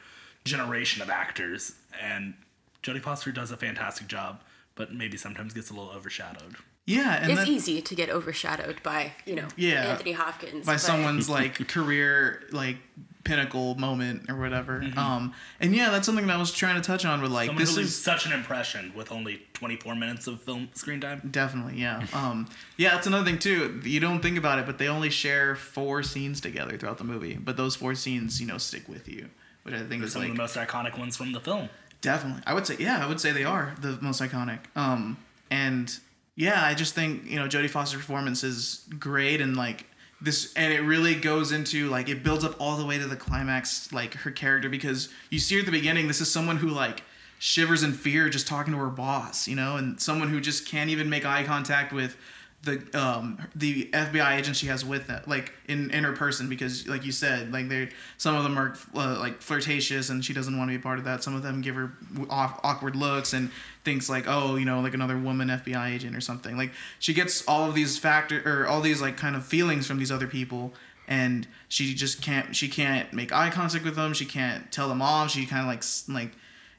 generation 0.44 1.00
of 1.00 1.08
actors, 1.08 1.74
and 2.02 2.34
Jodie 2.82 3.00
Foster 3.00 3.32
does 3.32 3.50
a 3.50 3.56
fantastic 3.56 4.08
job, 4.08 4.42
but 4.74 4.92
maybe 4.92 5.16
sometimes 5.16 5.54
gets 5.54 5.70
a 5.70 5.74
little 5.74 5.90
overshadowed. 5.90 6.56
Yeah, 6.88 7.20
and 7.22 7.30
It's 7.30 7.40
that- 7.40 7.48
easy 7.48 7.82
to 7.82 7.94
get 7.94 8.08
overshadowed 8.08 8.82
by, 8.82 9.12
you 9.26 9.34
know, 9.36 9.48
Yeah. 9.56 9.90
Anthony 9.90 10.12
Hopkins. 10.12 10.64
by 10.66 10.74
but- 10.74 10.80
someone's 10.80 11.28
like 11.38 11.68
career 11.68 12.42
like 12.50 12.78
pinnacle 13.24 13.74
moment 13.74 14.30
or 14.30 14.36
whatever. 14.36 14.80
Mm-hmm. 14.80 14.98
Um, 14.98 15.34
and 15.60 15.76
yeah, 15.76 15.90
that's 15.90 16.06
something 16.06 16.26
that 16.26 16.34
I 16.34 16.38
was 16.38 16.50
trying 16.50 16.76
to 16.76 16.80
touch 16.80 17.04
on. 17.04 17.20
With 17.20 17.30
like 17.30 17.48
Someone 17.48 17.62
this 17.62 17.74
who 17.76 17.82
is 17.82 17.94
such 17.94 18.24
an 18.24 18.32
impression 18.32 18.90
with 18.96 19.12
only 19.12 19.42
24 19.52 19.94
minutes 19.96 20.26
of 20.26 20.40
film 20.40 20.70
screen 20.72 20.98
time. 21.00 21.20
definitely 21.30 21.74
yeah. 21.78 22.06
Um, 22.14 22.48
yeah, 22.78 22.90
that's 22.94 23.06
another 23.06 23.26
thing 23.26 23.38
too. 23.38 23.82
You 23.84 24.00
don't 24.00 24.20
think 24.20 24.38
about 24.38 24.58
it, 24.58 24.64
but 24.64 24.78
they 24.78 24.88
only 24.88 25.10
share 25.10 25.56
four 25.56 26.02
scenes 26.02 26.40
together 26.40 26.78
throughout 26.78 26.96
the 26.96 27.04
movie. 27.04 27.34
But 27.34 27.58
those 27.58 27.76
four 27.76 27.94
scenes, 27.94 28.40
you 28.40 28.46
know, 28.46 28.56
stick 28.56 28.88
with 28.88 29.06
you, 29.08 29.28
which 29.64 29.74
I 29.74 29.78
think 29.80 29.90
They're 29.90 30.04
is 30.04 30.12
some 30.14 30.22
like 30.22 30.30
of 30.30 30.36
the 30.36 30.42
most 30.42 30.56
iconic 30.56 30.98
ones 30.98 31.14
from 31.18 31.32
the 31.32 31.40
film. 31.40 31.68
Definitely. 32.00 32.42
I 32.46 32.54
would 32.54 32.66
say 32.66 32.76
yeah, 32.78 33.04
I 33.04 33.08
would 33.08 33.20
say 33.20 33.32
they 33.32 33.44
are 33.44 33.74
the 33.78 33.98
most 34.00 34.22
iconic. 34.22 34.60
Um 34.74 35.18
and 35.50 35.98
yeah, 36.38 36.64
I 36.64 36.74
just 36.74 36.94
think, 36.94 37.28
you 37.28 37.34
know, 37.34 37.48
Jodie 37.48 37.68
Foster's 37.68 38.00
performance 38.00 38.44
is 38.44 38.84
great 39.00 39.40
and 39.40 39.56
like 39.56 39.86
this 40.20 40.54
and 40.54 40.72
it 40.72 40.82
really 40.82 41.16
goes 41.16 41.50
into 41.50 41.88
like 41.88 42.08
it 42.08 42.22
builds 42.22 42.44
up 42.44 42.54
all 42.60 42.76
the 42.76 42.86
way 42.86 42.96
to 42.96 43.06
the 43.06 43.16
climax 43.16 43.92
like 43.92 44.14
her 44.14 44.30
character 44.30 44.68
because 44.68 45.08
you 45.30 45.38
see 45.40 45.56
her 45.56 45.60
at 45.60 45.66
the 45.66 45.72
beginning 45.72 46.08
this 46.08 46.20
is 46.20 46.30
someone 46.30 46.56
who 46.56 46.68
like 46.68 47.02
shivers 47.40 47.82
in 47.82 47.92
fear 47.92 48.28
just 48.28 48.46
talking 48.46 48.72
to 48.72 48.78
her 48.78 48.88
boss, 48.88 49.48
you 49.48 49.56
know, 49.56 49.76
and 49.76 50.00
someone 50.00 50.28
who 50.28 50.40
just 50.40 50.66
can't 50.66 50.90
even 50.90 51.10
make 51.10 51.24
eye 51.24 51.42
contact 51.42 51.92
with 51.92 52.16
the 52.62 52.82
um 52.98 53.38
the 53.54 53.88
FBI 53.92 54.36
agent 54.36 54.56
she 54.56 54.66
has 54.66 54.84
with 54.84 55.06
that 55.06 55.28
like 55.28 55.52
in 55.68 55.90
in 55.92 56.02
her 56.02 56.12
person 56.12 56.48
because 56.48 56.88
like 56.88 57.04
you 57.04 57.12
said 57.12 57.52
like 57.52 57.68
they 57.68 57.88
some 58.16 58.34
of 58.34 58.42
them 58.42 58.58
are 58.58 58.76
uh, 58.96 59.16
like 59.20 59.40
flirtatious 59.40 60.10
and 60.10 60.24
she 60.24 60.32
doesn't 60.32 60.58
want 60.58 60.68
to 60.70 60.76
be 60.76 60.82
part 60.82 60.98
of 60.98 61.04
that. 61.04 61.22
Some 61.22 61.36
of 61.36 61.42
them 61.42 61.60
give 61.60 61.76
her 61.76 61.92
off, 62.28 62.58
awkward 62.64 62.96
looks 62.96 63.32
and 63.32 63.50
thinks 63.84 64.08
like 64.08 64.24
oh 64.26 64.56
you 64.56 64.64
know 64.64 64.80
like 64.80 64.94
another 64.94 65.16
woman 65.16 65.48
FBI 65.48 65.94
agent 65.94 66.16
or 66.16 66.20
something. 66.20 66.56
Like 66.56 66.72
she 66.98 67.14
gets 67.14 67.46
all 67.46 67.68
of 67.68 67.76
these 67.76 67.96
factor 67.96 68.42
or 68.44 68.66
all 68.66 68.80
these 68.80 69.00
like 69.00 69.16
kind 69.16 69.36
of 69.36 69.46
feelings 69.46 69.86
from 69.86 69.98
these 69.98 70.10
other 70.10 70.26
people 70.26 70.74
and 71.06 71.46
she 71.68 71.94
just 71.94 72.22
can't 72.22 72.56
she 72.56 72.68
can't 72.68 73.12
make 73.12 73.32
eye 73.32 73.50
contact 73.50 73.84
with 73.84 73.94
them. 73.94 74.12
She 74.14 74.26
can't 74.26 74.70
tell 74.72 74.88
them 74.88 75.00
off. 75.00 75.30
She 75.30 75.46
kind 75.46 75.62
of 75.62 75.68
like 75.68 75.84
like 76.08 76.36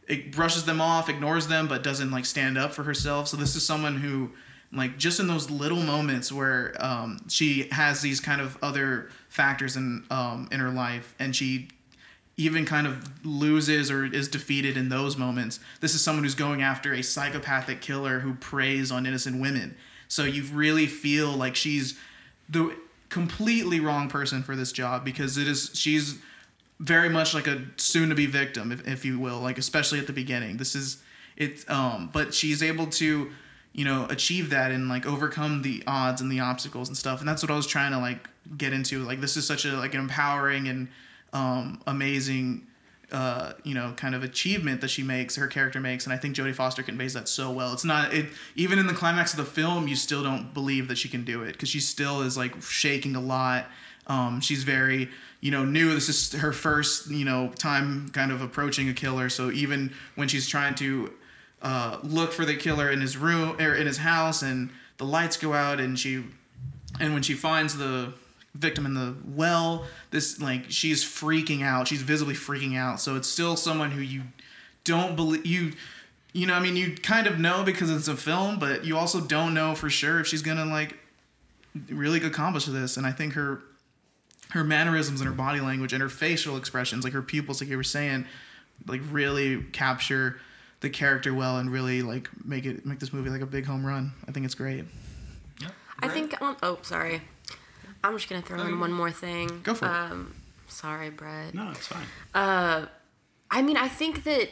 it 0.09 0.33
brushes 0.33 0.65
them 0.65 0.81
off 0.81 1.07
ignores 1.07 1.47
them 1.47 1.67
but 1.67 1.83
doesn't 1.83 2.11
like 2.11 2.25
stand 2.25 2.57
up 2.57 2.73
for 2.73 2.83
herself. 2.83 3.29
So 3.29 3.37
this 3.37 3.55
is 3.55 3.65
someone 3.65 3.95
who 3.95 4.31
like 4.71 4.97
just 4.97 5.19
in 5.19 5.27
those 5.27 5.49
little 5.49 5.81
moments 5.81 6.31
where 6.31 6.75
um, 6.79 7.19
she 7.27 7.67
has 7.71 8.01
these 8.01 8.19
kind 8.19 8.41
of 8.41 8.57
other 8.61 9.09
factors 9.29 9.75
in 9.75 10.05
um, 10.11 10.47
in 10.51 10.59
her 10.59 10.69
life 10.69 11.15
and 11.19 11.35
she 11.35 11.69
even 12.37 12.65
kind 12.65 12.87
of 12.87 13.25
loses 13.25 13.91
or 13.91 14.05
is 14.05 14.29
defeated 14.29 14.77
in 14.77 14.87
those 14.87 15.17
moments 15.17 15.59
this 15.81 15.93
is 15.93 16.01
someone 16.01 16.23
who's 16.23 16.35
going 16.35 16.61
after 16.61 16.93
a 16.93 17.01
psychopathic 17.01 17.81
killer 17.81 18.19
who 18.19 18.33
preys 18.35 18.91
on 18.91 19.05
innocent 19.05 19.41
women. 19.41 19.75
So 20.07 20.23
you 20.23 20.43
really 20.43 20.87
feel 20.87 21.31
like 21.31 21.55
she's 21.55 21.97
the 22.49 22.75
completely 23.09 23.79
wrong 23.79 24.07
person 24.07 24.43
for 24.43 24.55
this 24.55 24.71
job 24.71 25.03
because 25.03 25.37
it 25.37 25.47
is 25.47 25.71
she's 25.73 26.17
very 26.79 27.09
much 27.09 27.33
like 27.33 27.47
a 27.47 27.63
soon 27.75 28.09
to 28.09 28.15
be 28.15 28.25
victim 28.25 28.71
if, 28.71 28.87
if 28.87 29.03
you 29.03 29.19
will 29.19 29.39
like 29.39 29.57
especially 29.57 29.99
at 29.99 30.07
the 30.07 30.13
beginning. 30.13 30.57
This 30.57 30.75
is 30.75 31.01
it 31.35 31.69
um 31.69 32.09
but 32.13 32.33
she's 32.33 32.63
able 32.63 32.87
to 32.87 33.31
you 33.79 33.85
know 33.85 34.05
achieve 34.09 34.49
that 34.49 34.71
and 34.71 34.89
like 34.89 35.05
overcome 35.05 35.61
the 35.61 35.81
odds 35.87 36.19
and 36.19 36.29
the 36.29 36.41
obstacles 36.41 36.89
and 36.89 36.97
stuff 36.97 37.21
and 37.21 37.29
that's 37.29 37.41
what 37.41 37.49
i 37.49 37.55
was 37.55 37.65
trying 37.65 37.93
to 37.93 37.97
like 37.97 38.29
get 38.57 38.73
into 38.73 39.05
like 39.05 39.21
this 39.21 39.37
is 39.37 39.47
such 39.47 39.63
a 39.63 39.69
like 39.77 39.93
an 39.93 40.01
empowering 40.01 40.67
and 40.67 40.89
um 41.31 41.81
amazing 41.87 42.67
uh, 43.11 43.53
you 43.63 43.73
know, 43.73 43.91
kind 43.97 44.13
of 44.13 44.23
achievement 44.23 44.81
that 44.81 44.89
she 44.89 45.01
makes, 45.01 45.35
her 45.35 45.47
character 45.47 45.79
makes, 45.79 46.05
and 46.05 46.13
I 46.13 46.17
think 46.17 46.35
Jodie 46.35 46.53
Foster 46.53 46.83
conveys 46.83 47.15
that 47.15 47.27
so 47.27 47.49
well. 47.49 47.73
It's 47.73 47.83
not 47.83 48.13
it 48.13 48.27
even 48.55 48.77
in 48.77 48.85
the 48.85 48.93
climax 48.93 49.33
of 49.33 49.37
the 49.37 49.51
film, 49.51 49.87
you 49.87 49.95
still 49.95 50.21
don't 50.21 50.53
believe 50.53 50.87
that 50.89 50.99
she 50.99 51.09
can 51.09 51.23
do 51.23 51.41
it 51.41 51.53
because 51.53 51.69
she 51.69 51.79
still 51.79 52.21
is 52.21 52.37
like 52.37 52.61
shaking 52.61 53.15
a 53.15 53.19
lot. 53.19 53.65
Um, 54.05 54.41
she's 54.41 54.61
very, 54.61 55.09
you 55.41 55.49
know, 55.49 55.65
new. 55.65 55.91
This 55.95 56.07
is 56.07 56.39
her 56.39 56.53
first, 56.53 57.09
you 57.09 57.25
know, 57.25 57.49
time 57.55 58.09
kind 58.09 58.31
of 58.31 58.43
approaching 58.43 58.89
a 58.89 58.93
killer. 58.93 59.27
So 59.29 59.49
even 59.49 59.91
when 60.13 60.27
she's 60.27 60.47
trying 60.47 60.75
to 60.75 61.11
uh, 61.61 61.99
look 62.03 62.31
for 62.31 62.45
the 62.45 62.55
killer 62.55 62.89
in 62.89 63.01
his 63.01 63.17
room 63.17 63.55
or 63.59 63.73
in 63.73 63.87
his 63.87 63.97
house, 63.97 64.41
and 64.41 64.69
the 64.97 65.05
lights 65.05 65.37
go 65.37 65.53
out, 65.53 65.79
and 65.79 65.97
she, 65.97 66.23
and 66.99 67.13
when 67.13 67.21
she 67.21 67.33
finds 67.33 67.77
the 67.77 68.13
victim 68.55 68.85
in 68.85 68.95
the 68.95 69.15
well 69.35 69.85
this 70.09 70.41
like 70.41 70.65
she's 70.69 71.05
freaking 71.05 71.63
out 71.63 71.87
she's 71.87 72.01
visibly 72.01 72.33
freaking 72.33 72.75
out 72.75 72.99
so 72.99 73.15
it's 73.15 73.27
still 73.27 73.55
someone 73.55 73.91
who 73.91 74.01
you 74.01 74.23
don't 74.83 75.15
believe 75.15 75.45
you 75.45 75.71
you 76.33 76.45
know, 76.45 76.53
I 76.53 76.59
mean, 76.59 76.75
you 76.75 76.95
kind 76.95 77.27
of 77.27 77.39
know 77.39 77.63
because 77.63 77.89
it's 77.89 78.07
a 78.07 78.15
film, 78.15 78.59
but 78.59 78.85
you 78.85 78.97
also 78.97 79.19
don't 79.19 79.53
know 79.53 79.73
for 79.75 79.89
sure 79.89 80.19
if 80.19 80.27
she's 80.27 80.41
gonna 80.41 80.65
like 80.65 80.97
really 81.89 82.23
accomplish 82.23 82.65
this. 82.65 82.97
And 82.97 83.05
I 83.05 83.11
think 83.11 83.33
her 83.33 83.61
her 84.51 84.63
mannerisms 84.63 85.21
and 85.21 85.29
her 85.29 85.35
body 85.35 85.59
language 85.59 85.93
and 85.93 86.01
her 86.01 86.09
facial 86.09 86.57
expressions, 86.57 87.03
like 87.03 87.13
her 87.13 87.21
pupils, 87.21 87.61
like 87.61 87.69
you 87.69 87.77
were 87.77 87.83
saying, 87.83 88.25
like 88.87 89.01
really 89.11 89.63
capture 89.71 90.39
the 90.81 90.89
character 90.89 91.33
well 91.33 91.57
and 91.57 91.71
really 91.71 92.01
like 92.01 92.29
make 92.45 92.65
it 92.65 92.85
make 92.85 92.99
this 92.99 93.11
movie 93.11 93.29
like 93.29 93.41
a 93.41 93.45
big 93.45 93.65
home 93.65 93.85
run. 93.85 94.13
I 94.27 94.31
think 94.31 94.45
it's 94.45 94.55
great. 94.55 94.85
I 96.01 96.07
think. 96.07 96.41
Um, 96.41 96.55
oh, 96.63 96.79
sorry. 96.81 97.21
I'm 98.03 98.15
just 98.15 98.29
gonna 98.29 98.41
throw 98.41 98.61
in 98.61 98.79
one 98.79 98.93
more 98.93 99.11
thing. 99.11 99.61
Go 99.63 99.73
for 99.73 99.85
it. 99.85 99.91
Um, 99.91 100.33
sorry, 100.67 101.09
Brett. 101.09 101.53
No, 101.53 101.71
it's 101.71 101.87
fine. 101.87 102.05
I 103.51 103.61
mean, 103.61 103.77
I 103.77 103.87
think 103.87 104.23
that 104.23 104.49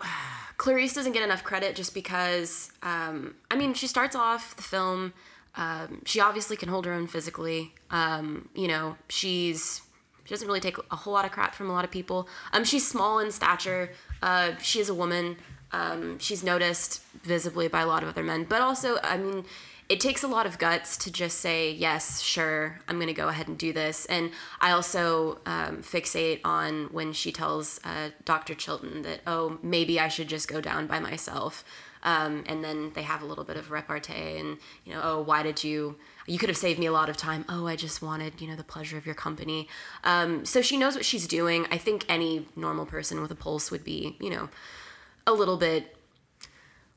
Clarice 0.56 0.94
doesn't 0.94 1.12
get 1.12 1.22
enough 1.22 1.44
credit 1.44 1.76
just 1.76 1.94
because, 1.94 2.70
um, 2.82 3.34
I 3.50 3.56
mean, 3.56 3.74
she 3.74 3.86
starts 3.86 4.14
off 4.14 4.56
the 4.56 4.62
film. 4.62 5.12
Um, 5.56 6.02
she 6.04 6.20
obviously 6.20 6.56
can 6.56 6.68
hold 6.68 6.86
her 6.86 6.92
own 6.92 7.06
physically. 7.06 7.74
Um, 7.90 8.48
you 8.54 8.68
know, 8.68 8.96
she's 9.08 9.80
she 10.28 10.34
doesn't 10.34 10.46
really 10.46 10.60
take 10.60 10.76
a 10.90 10.96
whole 10.96 11.14
lot 11.14 11.24
of 11.24 11.30
crap 11.30 11.54
from 11.54 11.70
a 11.70 11.72
lot 11.72 11.86
of 11.86 11.90
people. 11.90 12.28
Um, 12.52 12.62
she's 12.62 12.86
small 12.86 13.18
in 13.18 13.30
stature. 13.30 13.92
Uh, 14.20 14.52
she 14.60 14.78
is 14.78 14.90
a 14.90 14.94
woman. 14.94 15.36
Um, 15.72 16.18
she's 16.18 16.44
noticed 16.44 17.02
visibly 17.22 17.66
by 17.66 17.80
a 17.80 17.86
lot 17.86 18.02
of 18.02 18.10
other 18.10 18.22
men, 18.22 18.44
but 18.44 18.60
also, 18.60 18.98
I 19.02 19.16
mean, 19.16 19.46
it 19.88 20.00
takes 20.00 20.22
a 20.22 20.28
lot 20.28 20.44
of 20.44 20.58
guts 20.58 20.98
to 20.98 21.10
just 21.10 21.38
say 21.38 21.72
yes, 21.72 22.20
sure, 22.20 22.78
I'm 22.88 22.98
gonna 22.98 23.14
go 23.14 23.28
ahead 23.28 23.48
and 23.48 23.56
do 23.56 23.72
this. 23.72 24.04
And 24.04 24.32
I 24.60 24.72
also 24.72 25.38
um, 25.46 25.78
fixate 25.78 26.40
on 26.44 26.88
when 26.92 27.14
she 27.14 27.32
tells 27.32 27.80
uh, 27.84 28.10
Dr. 28.26 28.54
Chilton 28.54 29.00
that 29.02 29.20
oh 29.26 29.58
maybe 29.62 29.98
I 29.98 30.08
should 30.08 30.28
just 30.28 30.46
go 30.46 30.60
down 30.60 30.88
by 30.88 31.00
myself. 31.00 31.64
Um, 32.02 32.44
and 32.46 32.62
then 32.62 32.92
they 32.94 33.02
have 33.02 33.22
a 33.22 33.26
little 33.26 33.44
bit 33.44 33.56
of 33.56 33.70
repartee 33.70 34.38
and 34.38 34.58
you 34.84 34.92
know 34.92 35.00
oh 35.02 35.20
why 35.20 35.42
did 35.42 35.64
you 35.64 35.96
you 36.26 36.38
could 36.38 36.48
have 36.48 36.58
saved 36.58 36.78
me 36.78 36.86
a 36.86 36.92
lot 36.92 37.08
of 37.08 37.16
time. 37.16 37.44
Oh 37.48 37.66
i 37.66 37.76
just 37.76 38.02
wanted 38.02 38.40
you 38.40 38.48
know 38.48 38.56
the 38.56 38.64
pleasure 38.64 38.96
of 38.96 39.06
your 39.06 39.14
company. 39.14 39.68
Um, 40.04 40.44
so 40.44 40.62
she 40.62 40.76
knows 40.76 40.94
what 40.94 41.04
she's 41.04 41.26
doing. 41.26 41.66
I 41.70 41.78
think 41.78 42.04
any 42.08 42.46
normal 42.56 42.86
person 42.86 43.20
with 43.20 43.30
a 43.30 43.34
pulse 43.34 43.70
would 43.70 43.84
be 43.84 44.16
you 44.20 44.30
know 44.30 44.48
a 45.26 45.32
little 45.32 45.56
bit 45.56 45.96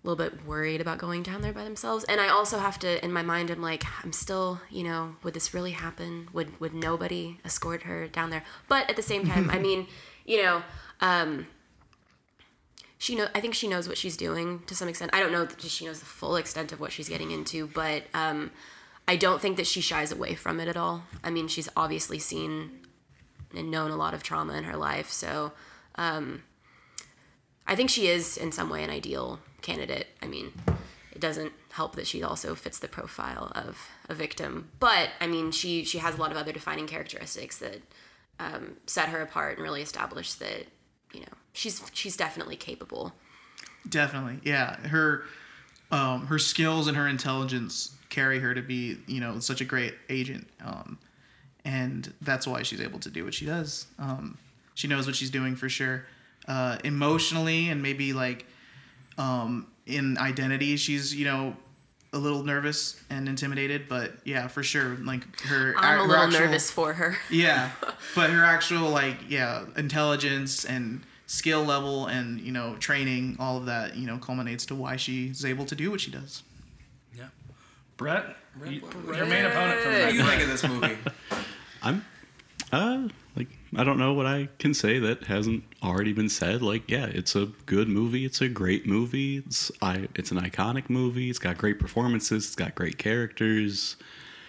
a 0.03 0.07
little 0.07 0.23
bit 0.23 0.45
worried 0.45 0.81
about 0.81 0.97
going 0.97 1.21
down 1.21 1.41
there 1.41 1.53
by 1.53 1.63
themselves. 1.63 2.03
And 2.05 2.19
i 2.21 2.29
also 2.29 2.59
have 2.59 2.77
to 2.79 3.03
in 3.03 3.11
my 3.11 3.21
mind 3.21 3.49
i'm 3.49 3.61
like 3.61 3.83
i'm 4.03 4.13
still 4.13 4.61
you 4.69 4.83
know 4.83 5.15
would 5.23 5.33
this 5.33 5.53
really 5.53 5.71
happen? 5.71 6.29
Would 6.33 6.59
would 6.59 6.73
nobody 6.73 7.39
escort 7.45 7.83
her 7.83 8.07
down 8.07 8.29
there? 8.29 8.43
But 8.67 8.89
at 8.89 8.95
the 8.95 9.01
same 9.01 9.25
time 9.25 9.49
i 9.49 9.59
mean 9.67 9.87
you 10.25 10.43
know 10.43 10.61
um 11.01 11.47
she 13.01 13.15
know 13.15 13.27
i 13.33 13.39
think 13.39 13.53
she 13.53 13.67
knows 13.67 13.87
what 13.87 13.97
she's 13.97 14.15
doing 14.15 14.61
to 14.67 14.75
some 14.75 14.87
extent 14.87 15.11
i 15.13 15.19
don't 15.19 15.31
know 15.31 15.45
that 15.45 15.61
she 15.61 15.85
knows 15.85 15.99
the 15.99 16.05
full 16.05 16.35
extent 16.35 16.71
of 16.71 16.79
what 16.79 16.91
she's 16.91 17.09
getting 17.09 17.31
into 17.31 17.67
but 17.67 18.03
um 18.13 18.51
i 19.07 19.15
don't 19.15 19.41
think 19.41 19.57
that 19.57 19.67
she 19.67 19.81
shies 19.81 20.11
away 20.11 20.35
from 20.35 20.59
it 20.59 20.67
at 20.67 20.77
all 20.77 21.03
i 21.23 21.29
mean 21.29 21.47
she's 21.47 21.69
obviously 21.75 22.19
seen 22.19 22.79
and 23.55 23.71
known 23.71 23.91
a 23.91 23.97
lot 23.97 24.13
of 24.13 24.21
trauma 24.21 24.53
in 24.53 24.63
her 24.63 24.77
life 24.77 25.09
so 25.09 25.51
um 25.95 26.43
I 27.67 27.75
think 27.75 27.89
she 27.89 28.07
is 28.07 28.35
in 28.35 28.51
some 28.51 28.69
way 28.69 28.83
an 28.83 28.89
ideal 28.89 29.39
candidate. 29.61 30.07
I 30.21 30.27
mean, 30.27 30.51
it 31.13 31.21
doesn't 31.21 31.53
help 31.71 31.95
that 31.95 32.05
she 32.05 32.21
also 32.21 32.53
fits 32.53 32.79
the 32.79 32.89
profile 32.89 33.49
of 33.55 33.87
a 34.09 34.13
victim, 34.13 34.69
but 34.79 35.09
I 35.21 35.27
mean, 35.27 35.51
she 35.51 35.85
she 35.85 35.99
has 35.99 36.15
a 36.15 36.17
lot 36.17 36.31
of 36.31 36.37
other 36.37 36.51
defining 36.51 36.85
characteristics 36.85 37.57
that 37.59 37.81
um, 38.39 38.77
set 38.87 39.09
her 39.09 39.21
apart 39.21 39.57
and 39.57 39.63
really 39.63 39.81
establish 39.81 40.33
that 40.33 40.65
you 41.13 41.21
know 41.21 41.33
she's 41.53 41.81
she's 41.93 42.17
definitely 42.17 42.55
capable. 42.55 43.13
Definitely, 43.87 44.39
yeah. 44.43 44.75
Her 44.87 45.23
um, 45.91 46.27
her 46.27 46.39
skills 46.39 46.87
and 46.87 46.95
her 46.95 47.07
intelligence 47.07 47.95
carry 48.09 48.39
her 48.39 48.53
to 48.53 48.61
be, 48.61 48.97
you 49.07 49.19
know, 49.19 49.39
such 49.39 49.61
a 49.61 49.65
great 49.65 49.93
agent, 50.09 50.47
um, 50.63 50.97
and 51.65 52.13
that's 52.21 52.45
why 52.47 52.63
she's 52.63 52.81
able 52.81 52.99
to 52.99 53.09
do 53.09 53.25
what 53.25 53.33
she 53.33 53.45
does. 53.45 53.87
Um, 53.99 54.37
she 54.73 54.87
knows 54.87 55.05
what 55.05 55.15
she's 55.15 55.29
doing 55.29 55.55
for 55.55 55.69
sure. 55.69 56.05
Uh, 56.47 56.77
emotionally 56.83 57.69
and 57.69 57.81
maybe 57.83 58.13
like 58.13 58.45
um, 59.17 59.67
in 59.85 60.17
identity, 60.17 60.77
she's 60.77 61.13
you 61.13 61.25
know 61.25 61.55
a 62.13 62.17
little 62.17 62.43
nervous 62.43 63.01
and 63.09 63.29
intimidated, 63.29 63.87
but 63.87 64.13
yeah, 64.25 64.47
for 64.47 64.63
sure, 64.63 64.97
like 64.97 65.39
her. 65.41 65.73
I'm 65.77 65.99
a 65.99 66.01
her 66.01 66.07
little 66.07 66.23
actual- 66.25 66.39
nervous 66.41 66.69
for 66.71 66.93
her. 66.93 67.17
Yeah, 67.29 67.71
but 68.15 68.29
her 68.29 68.43
actual 68.43 68.89
like 68.89 69.17
yeah 69.29 69.65
intelligence 69.77 70.65
and 70.65 71.01
skill 71.27 71.63
level 71.63 72.07
and 72.07 72.39
you 72.41 72.51
know 72.51 72.75
training, 72.77 73.37
all 73.39 73.57
of 73.57 73.65
that 73.67 73.95
you 73.95 74.07
know 74.07 74.17
culminates 74.17 74.65
to 74.67 74.75
why 74.75 74.97
she's 74.97 75.45
able 75.45 75.65
to 75.65 75.75
do 75.75 75.89
what 75.91 76.01
she 76.01 76.11
does. 76.11 76.43
Yeah. 77.15 77.27
Brett, 77.97 78.35
you- 78.65 78.81
your 79.07 79.25
main 79.25 79.45
opponent 79.45 79.79
for 79.79 79.89
What 79.89 79.95
do 79.97 80.05
the 80.07 80.13
you 80.13 80.23
think 80.23 80.41
of 80.41 80.47
this 80.49 80.63
movie? 80.67 80.97
I'm 81.83 82.05
uh 82.73 83.07
like 83.35 83.47
I 83.75 83.85
don't 83.85 83.97
know 83.97 84.13
what 84.13 84.25
I 84.25 84.49
can 84.59 84.73
say 84.73 84.99
that 84.99 85.25
hasn't 85.25 85.63
already 85.81 86.11
been 86.11 86.27
said. 86.27 86.61
Like, 86.61 86.91
yeah, 86.91 87.05
it's 87.05 87.35
a 87.35 87.47
good 87.65 87.87
movie. 87.87 88.25
It's 88.25 88.41
a 88.41 88.49
great 88.49 88.85
movie. 88.85 89.37
It's 89.37 89.71
I 89.81 90.09
it's 90.15 90.31
an 90.31 90.39
iconic 90.39 90.89
movie. 90.89 91.29
It's 91.29 91.39
got 91.39 91.57
great 91.57 91.79
performances. 91.79 92.47
It's 92.47 92.55
got 92.55 92.75
great 92.75 92.97
characters. 92.97 93.95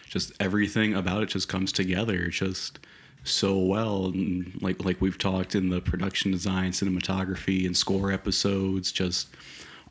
Just 0.09 0.33
everything 0.41 0.95
about 0.95 1.23
it 1.23 1.29
just 1.29 1.49
comes 1.49 1.71
together 1.71 2.27
just 2.29 2.81
so 3.23 3.59
well. 3.59 4.07
And 4.07 4.61
like 4.61 4.85
like 4.85 5.01
we've 5.01 5.19
talked 5.19 5.55
in 5.55 5.69
the 5.69 5.81
production 5.81 6.33
design, 6.33 6.73
cinematography, 6.73 7.65
and 7.65 7.77
score 7.77 8.11
episodes, 8.11 8.91
just 8.91 9.29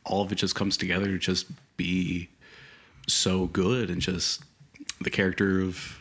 all 0.05 0.23
of 0.23 0.31
it 0.33 0.35
just 0.35 0.55
comes 0.55 0.75
together 0.75 1.05
to 1.05 1.17
just 1.17 1.47
be 1.77 2.29
so 3.07 3.47
good 3.47 3.89
and 3.89 4.01
just 4.01 4.43
the 4.99 5.09
character 5.09 5.61
of 5.61 6.00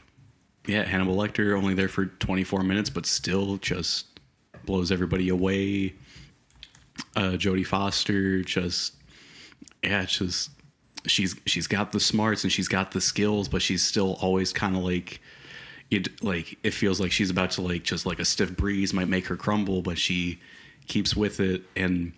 yeah, 0.71 0.85
Hannibal 0.85 1.17
Lecter 1.17 1.57
only 1.57 1.75
there 1.75 1.89
for 1.89 2.07
24 2.07 2.63
minutes, 2.63 2.91
but 2.91 3.05
still 3.05 3.57
just 3.57 4.07
blows 4.65 4.93
everybody 4.93 5.29
away. 5.29 5.95
Uh, 7.17 7.33
Jodie 7.33 7.67
Foster 7.67 8.43
just 8.43 8.95
yeah, 9.83 10.05
just 10.05 10.51
she's 11.07 11.35
she's 11.47 11.67
got 11.67 11.91
the 11.93 11.99
smarts 11.99 12.45
and 12.45 12.53
she's 12.53 12.69
got 12.69 12.93
the 12.93 13.01
skills, 13.01 13.49
but 13.49 13.63
she's 13.63 13.83
still 13.83 14.17
always 14.21 14.53
kind 14.53 14.77
of 14.77 14.85
like 14.85 15.21
it 15.91 16.23
like 16.23 16.57
it 16.63 16.73
feels 16.73 17.01
like 17.01 17.11
she's 17.11 17.31
about 17.31 17.51
to 17.53 17.63
like 17.63 17.83
just 17.83 18.07
like 18.07 18.21
a 18.21 18.25
stiff 18.25 18.57
breeze 18.57 18.95
might 18.95 19.09
make 19.09 19.27
her 19.27 19.37
crumble, 19.37 19.83
but 19.83 19.99
she 19.99 20.39
keeps 20.87 21.17
with 21.17 21.41
it 21.41 21.63
and 21.75 22.13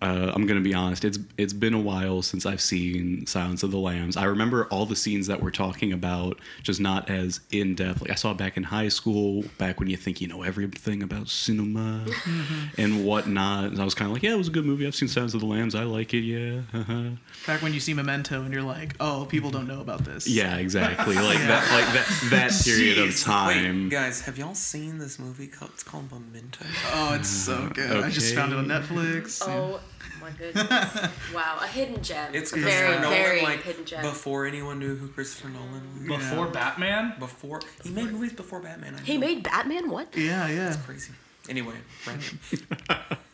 uh, 0.00 0.32
I'm 0.34 0.46
gonna 0.46 0.60
be 0.60 0.74
honest. 0.74 1.04
It's 1.04 1.18
it's 1.38 1.52
been 1.52 1.74
a 1.74 1.80
while 1.80 2.22
since 2.22 2.44
I've 2.44 2.60
seen 2.60 3.26
Silence 3.26 3.62
of 3.62 3.70
the 3.70 3.78
Lambs. 3.78 4.16
I 4.16 4.24
remember 4.24 4.66
all 4.66 4.84
the 4.86 4.96
scenes 4.96 5.26
that 5.28 5.40
we're 5.42 5.50
talking 5.52 5.92
about, 5.92 6.40
just 6.62 6.80
not 6.80 7.08
as 7.08 7.40
in 7.52 7.74
depth. 7.76 8.00
Like 8.02 8.10
I 8.10 8.14
saw 8.14 8.32
it 8.32 8.36
back 8.36 8.56
in 8.56 8.64
high 8.64 8.88
school, 8.88 9.44
back 9.58 9.78
when 9.78 9.88
you 9.88 9.96
think 9.96 10.20
you 10.20 10.26
know 10.28 10.42
everything 10.42 11.02
about 11.02 11.28
cinema 11.28 12.04
and 12.78 13.04
whatnot. 13.04 13.64
And 13.72 13.80
I 13.80 13.84
was 13.84 13.94
kind 13.94 14.08
of 14.08 14.12
like, 14.14 14.22
yeah, 14.22 14.32
it 14.34 14.38
was 14.38 14.48
a 14.48 14.52
good 14.52 14.64
movie. 14.64 14.86
I've 14.86 14.94
seen 14.94 15.08
Silence 15.08 15.34
of 15.34 15.40
the 15.40 15.46
Lambs. 15.46 15.74
I 15.74 15.84
like 15.84 16.14
it. 16.14 16.20
Yeah, 16.20 16.62
uh-huh. 16.72 17.10
Back 17.46 17.62
when 17.62 17.72
you 17.72 17.80
see 17.80 17.94
Memento 17.94 18.42
and 18.42 18.52
you're 18.52 18.62
like, 18.62 18.94
oh, 19.00 19.26
people 19.28 19.50
don't 19.50 19.66
know 19.68 19.80
about 19.80 20.04
this. 20.04 20.26
yeah, 20.28 20.56
exactly. 20.56 21.14
Like 21.14 21.38
that, 21.46 21.70
like 21.72 21.92
that 21.94 22.30
that 22.30 22.62
period 22.64 22.98
of 22.98 23.18
time. 23.20 23.84
Wait, 23.84 23.90
guys, 23.90 24.20
have 24.22 24.36
y'all 24.38 24.54
seen 24.54 24.98
this 24.98 25.18
movie? 25.18 25.46
Called, 25.46 25.70
it's 25.74 25.82
called 25.82 26.10
Memento. 26.10 26.64
Oh, 26.92 27.14
it's 27.14 27.28
so 27.28 27.68
good. 27.74 28.02
I 28.04 28.10
just 28.10 28.34
found 28.34 28.52
it 28.52 28.58
on 28.58 28.66
Netflix. 28.66 29.40
and- 29.46 29.71
Oh 29.80 30.20
my 30.20 30.30
goodness! 30.30 31.08
wow, 31.34 31.58
a 31.60 31.66
hidden 31.66 32.02
gem. 32.02 32.34
It's 32.34 32.52
a 32.52 32.54
Christopher 32.54 32.86
very 32.86 33.00
Nolan, 33.00 33.10
very 33.10 33.42
like 33.42 33.62
hidden 33.62 33.84
gem. 33.84 34.02
before 34.02 34.46
anyone 34.46 34.78
knew 34.78 34.96
who 34.96 35.08
Christopher 35.08 35.48
Nolan 35.48 36.08
was. 36.08 36.18
Before 36.18 36.46
Batman? 36.48 37.14
Before 37.18 37.60
he 37.82 37.90
made 37.90 38.12
movies 38.12 38.32
before 38.32 38.60
Batman. 38.60 38.94
I 38.94 39.00
he 39.00 39.14
know. 39.14 39.26
made 39.26 39.42
Batman. 39.42 39.90
What? 39.90 40.16
Yeah, 40.16 40.48
yeah. 40.48 40.68
It's 40.68 40.76
crazy. 40.76 41.12
Anyway, 41.48 41.74
Brandon. 42.04 42.38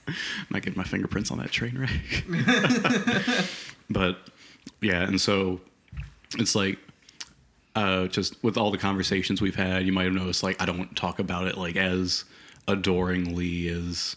might 0.49 0.63
get 0.63 0.77
my 0.77 0.85
fingerprints 0.85 1.31
on 1.31 1.39
that 1.39 1.51
train 1.51 1.79
wreck. 1.79 2.25
but 3.91 4.19
yeah, 4.81 5.03
and 5.03 5.21
so 5.21 5.61
it's 6.39 6.55
like 6.55 6.79
uh, 7.75 8.07
just 8.09 8.43
with 8.43 8.57
all 8.57 8.71
the 8.71 8.79
conversations 8.79 9.41
we've 9.41 9.57
had, 9.57 9.85
you 9.85 9.93
might 9.93 10.05
have 10.05 10.15
noticed 10.15 10.43
like 10.43 10.61
I 10.61 10.67
don't 10.67 10.97
talk 10.97 11.19
about 11.19 11.47
it 11.47 11.57
like 11.57 11.77
as 11.77 12.25
adoringly 12.67 13.69
as 13.69 14.17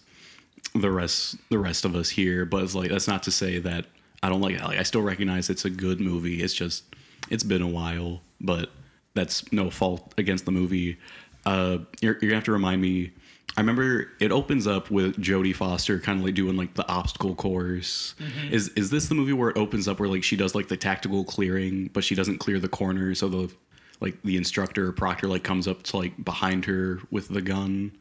the 0.74 0.92
rest 0.92 1.38
the 1.50 1.60
rest 1.60 1.86
of 1.86 1.96
us 1.96 2.10
here. 2.10 2.46
But 2.46 2.64
it's 2.64 2.76
like 2.76 2.90
that's 2.90 3.08
not 3.08 3.24
to 3.24 3.32
say 3.32 3.60
that 3.60 3.86
I 4.24 4.30
don't 4.30 4.42
like 4.42 4.56
it. 4.56 4.64
Like 4.64 4.80
I 4.80 4.84
still 4.84 5.02
recognize 5.02 5.50
it's 5.50 5.66
a 5.66 5.70
good 5.70 6.00
movie. 6.00 6.42
It's 6.42 6.54
just 6.54 6.84
it's 7.30 7.44
been 7.44 7.62
a 7.62 7.68
while, 7.68 8.22
but 8.40 8.70
that's 9.14 9.52
no 9.52 9.70
fault 9.70 10.14
against 10.18 10.46
the 10.46 10.52
movie. 10.52 10.98
Uh, 11.46 11.80
you're, 12.02 12.14
you're 12.14 12.22
gonna 12.22 12.36
have 12.36 12.44
to 12.46 12.52
remind 12.52 12.82
me. 12.82 13.12
I 13.58 13.62
remember 13.62 14.10
it 14.22 14.32
opens 14.32 14.66
up 14.66 14.90
with 14.90 15.18
Jodie 15.18 15.56
Foster 15.56 16.00
kind 16.00 16.20
of 16.20 16.26
like 16.26 16.36
doing 16.36 16.56
like 16.56 16.76
the 16.76 16.88
obstacle 16.88 17.36
course. 17.36 18.16
Is 18.50 18.70
is 18.70 18.90
this 18.92 19.08
the 19.08 19.16
movie 19.16 19.34
where 19.34 19.50
it 19.50 19.58
opens 19.58 19.88
up 19.88 20.00
where 20.00 20.08
like 20.08 20.24
she 20.24 20.38
does 20.38 20.56
like 20.56 20.70
the 20.70 20.78
tactical 20.78 21.26
clearing, 21.26 21.90
but 21.92 22.04
she 22.04 22.16
doesn't 22.16 22.38
clear 22.38 22.60
the 22.60 22.70
corner, 22.70 23.14
so 23.14 23.28
the 23.28 23.52
like 24.00 24.22
the 24.24 24.38
instructor 24.38 24.88
or 24.88 24.92
proctor 24.94 25.28
like 25.28 25.44
comes 25.44 25.68
up 25.68 25.84
to 25.84 25.98
like 25.98 26.24
behind 26.24 26.66
her 26.66 27.00
with 27.12 27.28
the 27.28 27.42
gun. 27.42 27.92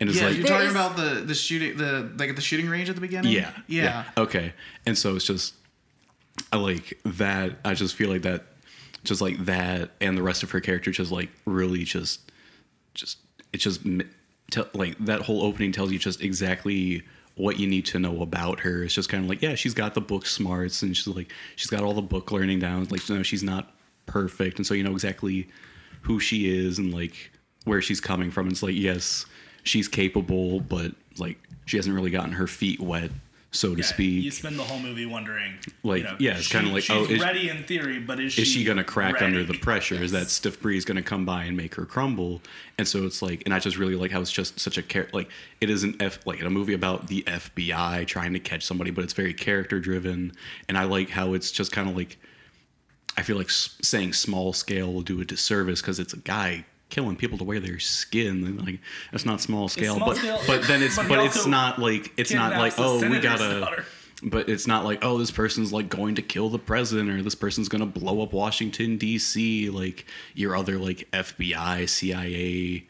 And 0.00 0.08
it's 0.10 0.18
Yeah, 0.20 0.26
like 0.28 0.36
you're 0.36 0.46
talking 0.46 0.66
is- 0.68 0.72
about 0.74 0.96
the 0.96 1.22
the 1.24 1.34
shooting 1.34 1.76
the 1.76 2.10
like 2.18 2.30
at 2.30 2.36
the 2.36 2.42
shooting 2.42 2.68
range 2.68 2.88
at 2.88 2.94
the 2.94 3.00
beginning. 3.00 3.32
Yeah, 3.32 3.50
yeah. 3.66 4.04
Okay, 4.16 4.52
and 4.86 4.96
so 4.96 5.16
it's 5.16 5.24
just 5.24 5.54
I 6.52 6.56
like 6.56 6.98
that. 7.04 7.56
I 7.64 7.74
just 7.74 7.94
feel 7.94 8.10
like 8.10 8.22
that, 8.22 8.44
just 9.04 9.20
like 9.20 9.38
that, 9.46 9.90
and 10.00 10.16
the 10.16 10.22
rest 10.22 10.42
of 10.42 10.50
her 10.50 10.60
character 10.60 10.90
just 10.90 11.10
like 11.12 11.30
really 11.46 11.84
just, 11.84 12.20
just 12.94 13.18
it 13.52 13.58
just 13.58 13.84
m- 13.86 14.08
tell 14.50 14.68
like 14.74 14.98
that 15.04 15.22
whole 15.22 15.42
opening 15.42 15.72
tells 15.72 15.90
you 15.92 15.98
just 15.98 16.20
exactly 16.20 17.02
what 17.36 17.58
you 17.58 17.66
need 17.66 17.84
to 17.86 17.98
know 17.98 18.22
about 18.22 18.60
her. 18.60 18.82
It's 18.82 18.94
just 18.94 19.08
kind 19.08 19.22
of 19.24 19.28
like 19.30 19.40
yeah, 19.42 19.54
she's 19.54 19.74
got 19.74 19.94
the 19.94 20.00
book 20.02 20.26
smarts, 20.26 20.82
and 20.82 20.94
she's 20.96 21.06
like 21.06 21.32
she's 21.56 21.68
got 21.70 21.82
all 21.82 21.94
the 21.94 22.02
book 22.02 22.30
learning 22.32 22.58
down. 22.58 22.86
Like 22.90 23.08
no, 23.08 23.22
she's 23.22 23.42
not 23.42 23.72
perfect, 24.04 24.58
and 24.58 24.66
so 24.66 24.74
you 24.74 24.82
know 24.84 24.92
exactly 24.92 25.48
who 26.02 26.20
she 26.20 26.54
is 26.54 26.78
and 26.78 26.92
like 26.94 27.32
where 27.64 27.80
she's 27.82 28.00
coming 28.00 28.30
from. 28.30 28.44
And 28.46 28.52
It's 28.52 28.62
like 28.62 28.74
yes, 28.76 29.24
she's 29.66 29.88
capable, 29.88 30.60
but 30.60 30.92
like 31.18 31.38
she 31.66 31.76
hasn't 31.76 31.94
really 31.94 32.10
gotten 32.10 32.32
her 32.32 32.46
feet 32.46 32.80
wet, 32.80 33.10
so 33.50 33.74
to 33.74 33.80
Yeah, 33.80 33.86
speak. 33.86 34.24
You 34.24 34.30
spend 34.30 34.58
the 34.58 34.62
whole 34.62 34.78
movie 34.78 35.06
wondering, 35.06 35.54
Like, 35.82 35.98
you 35.98 36.04
know, 36.04 36.16
yeah, 36.20 36.36
it's 36.38 36.46
kinda 36.48 36.70
like, 36.70 36.84
oh, 36.90 37.06
she's 37.06 37.10
oh, 37.10 37.14
is- 37.14 37.20
ready 37.20 37.48
in 37.48 37.64
theory, 37.64 37.98
but 37.98 38.20
is 38.20 38.34
she 38.34 38.42
is 38.42 38.48
she 38.48 38.64
going 38.64 38.76
to 38.76 38.84
crack 38.84 39.14
ready? 39.14 39.26
under 39.26 39.44
the 39.44 39.58
pressure? 39.58 39.96
Is 39.96 40.12
that 40.12 40.28
stiff 40.30 40.60
breeze 40.60 40.84
going 40.84 40.96
to 40.96 41.02
come 41.02 41.24
by 41.24 41.44
and 41.44 41.56
make 41.56 41.74
her 41.74 41.84
crumble? 41.84 42.40
And 42.78 42.86
so 42.86 43.04
it's 43.04 43.20
like, 43.22 43.42
and 43.44 43.52
I 43.54 43.58
just 43.58 43.76
really 43.78 43.96
like 43.96 44.10
how 44.12 44.20
it's 44.20 44.30
just 44.32 44.60
such 44.60 44.78
a 44.78 44.82
char- 44.82 45.08
like 45.12 45.28
it 45.60 45.70
is 45.70 45.82
an 45.82 45.96
F 46.00 46.24
like 46.26 46.40
a 46.42 46.50
movie 46.50 46.74
about 46.74 47.08
the 47.08 47.22
FBI 47.26 48.06
trying 48.06 48.32
to 48.34 48.38
catch 48.40 48.64
somebody, 48.64 48.90
but 48.90 49.02
it's 49.04 49.14
very 49.14 49.34
character 49.34 49.80
driven, 49.80 50.32
and 50.68 50.78
I 50.78 50.84
like 50.84 51.10
how 51.10 51.34
it's 51.34 51.50
just 51.50 51.72
kind 51.72 51.88
of 51.90 51.96
like 51.96 52.18
I 53.16 53.22
feel 53.22 53.36
like 53.38 53.50
saying 53.50 54.12
small 54.12 54.52
scale 54.52 54.92
will 54.92 55.00
do 55.02 55.20
a 55.20 55.24
disservice 55.24 55.80
because 55.80 55.98
it's 55.98 56.12
a 56.12 56.18
guy 56.18 56.66
killing 56.88 57.16
people 57.16 57.38
to 57.38 57.44
wear 57.44 57.60
their 57.60 57.78
skin. 57.78 58.56
Like 58.58 58.80
that's 59.12 59.24
not 59.24 59.40
small 59.40 59.68
scale, 59.68 59.96
small 59.96 60.08
but 60.08 60.16
scale, 60.16 60.40
but 60.46 60.62
then 60.64 60.82
it's 60.82 60.96
but 60.96 61.08
but, 61.08 61.24
it's 61.24 61.46
not 61.46 61.78
like 61.78 62.12
it's 62.16 62.32
not 62.32 62.52
like 62.52 62.74
oh 62.78 63.08
we 63.08 63.18
gotta. 63.20 63.60
daughter. 63.60 63.84
But 64.22 64.48
it's 64.48 64.66
not 64.66 64.86
like, 64.86 65.04
oh, 65.04 65.18
this 65.18 65.30
person's 65.30 65.74
like 65.74 65.90
going 65.90 66.14
to 66.14 66.22
kill 66.22 66.48
the 66.48 66.58
president 66.58 67.10
or 67.10 67.22
this 67.22 67.34
person's 67.34 67.68
going 67.68 67.80
to 67.80 68.00
blow 68.00 68.22
up 68.22 68.32
Washington, 68.32 68.96
D.C., 68.96 69.68
like 69.68 70.06
your 70.34 70.56
other 70.56 70.78
like 70.78 71.06
FBI, 71.12 71.86
CIA 71.86 72.86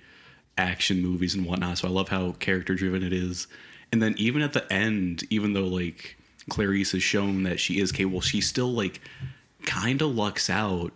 action 0.56 1.02
movies 1.02 1.34
and 1.34 1.44
whatnot. 1.44 1.78
So 1.78 1.88
I 1.88 1.90
love 1.90 2.10
how 2.10 2.32
character 2.38 2.76
driven 2.76 3.02
it 3.02 3.12
is. 3.12 3.48
And 3.90 4.00
then 4.00 4.14
even 4.18 4.40
at 4.40 4.52
the 4.52 4.72
end, 4.72 5.24
even 5.28 5.52
though 5.52 5.66
like 5.66 6.16
Clarice 6.48 6.92
has 6.92 7.02
shown 7.02 7.42
that 7.42 7.58
she 7.58 7.80
is 7.80 7.90
capable, 7.90 8.20
she 8.20 8.40
still 8.40 8.72
like 8.72 9.00
kind 9.64 10.02
of 10.02 10.14
lucks 10.14 10.48
out 10.48 10.92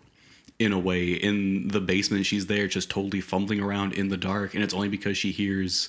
in 0.60 0.72
a 0.72 0.78
way. 0.78 1.08
In 1.08 1.68
the 1.68 1.80
basement, 1.80 2.26
she's 2.26 2.46
there 2.46 2.68
just 2.68 2.90
totally 2.90 3.22
fumbling 3.22 3.60
around 3.60 3.94
in 3.94 4.10
the 4.10 4.16
dark. 4.18 4.54
And 4.54 4.62
it's 4.62 4.74
only 4.74 4.90
because 4.90 5.16
she 5.16 5.32
hears 5.32 5.88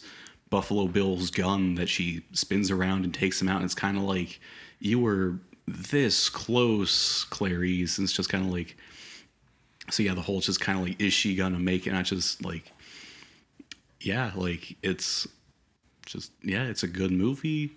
Buffalo 0.50 0.88
Bill's 0.88 1.30
gun 1.30 1.76
that 1.76 1.90
she 1.90 2.24
spins 2.32 2.72
around 2.72 3.04
and 3.04 3.14
takes 3.14 3.40
him 3.40 3.50
out. 3.50 3.58
And 3.58 3.66
it's 3.66 3.76
kind 3.76 3.98
of 3.98 4.04
like, 4.04 4.40
you 4.80 4.98
were 4.98 5.36
this 5.68 6.30
close, 6.30 7.26
Clarice. 7.26 7.98
And 7.98 8.06
it's 8.06 8.14
just 8.14 8.30
kind 8.30 8.46
of 8.46 8.52
like, 8.52 8.78
so 9.90 10.04
yeah, 10.04 10.14
the 10.14 10.22
whole 10.22 10.40
just 10.40 10.62
kind 10.62 10.80
of 10.80 10.86
like, 10.86 11.02
is 11.02 11.12
she 11.12 11.36
gonna 11.36 11.60
make 11.60 11.86
it? 11.86 11.90
And 11.90 12.00
I 12.00 12.02
just 12.04 12.44
like, 12.44 12.72
yeah, 14.00 14.32
like 14.36 14.78
it's 14.82 15.28
just 16.06 16.32
yeah, 16.42 16.64
it's 16.64 16.84
a 16.84 16.88
good 16.88 17.12
movie. 17.12 17.72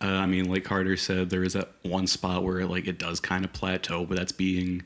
Uh, 0.00 0.06
I 0.06 0.26
mean, 0.26 0.48
like 0.48 0.62
Carter 0.62 0.96
said, 0.96 1.30
there 1.30 1.42
is 1.42 1.54
that 1.54 1.72
one 1.82 2.06
spot 2.06 2.44
where 2.44 2.64
like 2.64 2.86
it 2.86 2.98
does 2.98 3.18
kind 3.18 3.44
of 3.44 3.52
plateau, 3.52 4.04
but 4.04 4.16
that's 4.16 4.32
being 4.32 4.84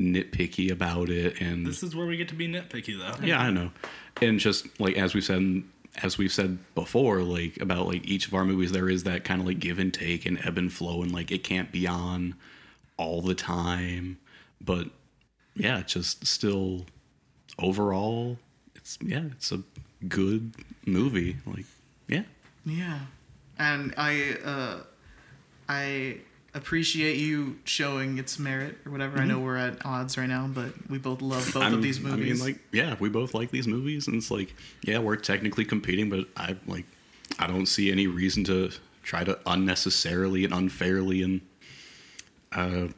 nitpicky 0.00 0.70
about 0.72 1.10
it. 1.10 1.40
And 1.40 1.66
This 1.66 1.82
is 1.82 1.94
where 1.94 2.06
we 2.06 2.16
get 2.16 2.28
to 2.30 2.34
be 2.34 2.48
nitpicky, 2.48 2.98
though. 2.98 3.24
yeah, 3.24 3.40
I 3.40 3.50
know. 3.50 3.70
And 4.22 4.38
just 4.40 4.66
like 4.80 4.96
as 4.96 5.14
we 5.14 5.20
said, 5.20 5.62
as 6.02 6.16
we've 6.18 6.32
said 6.32 6.58
before, 6.74 7.22
like 7.22 7.60
about 7.60 7.86
like 7.86 8.06
each 8.06 8.26
of 8.26 8.34
our 8.34 8.44
movies, 8.44 8.72
there 8.72 8.88
is 8.88 9.04
that 9.04 9.24
kind 9.24 9.40
of 9.40 9.46
like 9.46 9.58
give 9.58 9.78
and 9.78 9.92
take 9.92 10.24
and 10.26 10.38
ebb 10.44 10.56
and 10.58 10.72
flow, 10.72 11.02
and 11.02 11.12
like 11.12 11.30
it 11.30 11.44
can't 11.44 11.70
be 11.70 11.86
on 11.86 12.34
all 12.96 13.20
the 13.22 13.34
time. 13.34 14.18
But 14.60 14.88
yeah, 15.54 15.78
it's 15.80 15.92
just 15.94 16.26
still 16.26 16.86
overall, 17.58 18.38
it's 18.74 18.98
yeah, 19.02 19.24
it's 19.32 19.52
a 19.52 19.62
good 20.08 20.54
movie. 20.86 21.36
Like 21.46 21.66
yeah, 22.08 22.22
Yeah, 22.64 23.00
and 23.58 23.92
I 23.96 24.36
uh, 24.44 24.78
I 25.68 26.18
appreciate 26.54 27.16
you 27.16 27.58
showing 27.64 28.18
its 28.18 28.38
merit 28.38 28.76
or 28.84 28.90
whatever. 28.92 29.18
I 29.18 29.24
know 29.24 29.38
we're 29.38 29.56
at 29.56 29.84
odds 29.86 30.18
right 30.18 30.28
now, 30.28 30.48
but 30.52 30.72
we 30.90 30.98
both 30.98 31.22
love 31.22 31.44
both 31.52 31.62
I'm- 31.62 31.74
of 31.74 31.82
these 31.82 32.00
movies. 32.00 32.40
I 32.42 32.44
mean, 32.44 32.54
like, 32.54 32.62
yeah, 32.72 32.96
we 32.98 33.08
both 33.08 33.34
like 33.34 33.50
these 33.50 33.68
movies, 33.68 34.06
and 34.08 34.16
it's 34.16 34.30
like, 34.30 34.54
yeah, 34.82 34.98
we're 34.98 35.16
technically 35.16 35.64
competing, 35.64 36.10
but 36.10 36.26
I 36.36 36.56
like, 36.66 36.86
I 37.38 37.46
don't 37.46 37.66
see 37.66 37.90
any 37.92 38.06
reason 38.06 38.42
to 38.44 38.70
try 39.02 39.24
to 39.24 39.38
unnecessarily 39.46 40.44
and 40.44 40.52
unfairly 40.52 41.22
and 41.22 41.40
uh, 42.52 42.88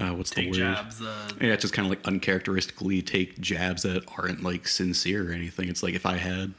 uh 0.00 0.14
what's 0.14 0.30
Take 0.30 0.52
the 0.52 0.60
word? 0.60 0.74
jabs. 0.74 1.00
Uh, 1.02 1.28
Yeah, 1.40 1.56
just 1.56 1.72
kind 1.74 1.86
of 1.86 1.90
like 1.90 2.06
uncharacteristically 2.06 3.02
take 3.02 3.40
jabs 3.40 3.82
that 3.82 4.04
aren't 4.18 4.42
like 4.42 4.68
sincere 4.68 5.30
or 5.30 5.32
anything. 5.32 5.68
It's 5.68 5.82
like 5.82 5.94
if 5.94 6.06
I 6.06 6.16
had 6.18 6.52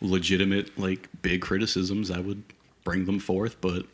legitimate 0.00 0.76
like 0.78 1.08
big 1.22 1.42
criticisms, 1.42 2.10
I 2.10 2.20
would 2.20 2.42
bring 2.84 3.04
them 3.04 3.18
forth, 3.20 3.60
but 3.60 3.84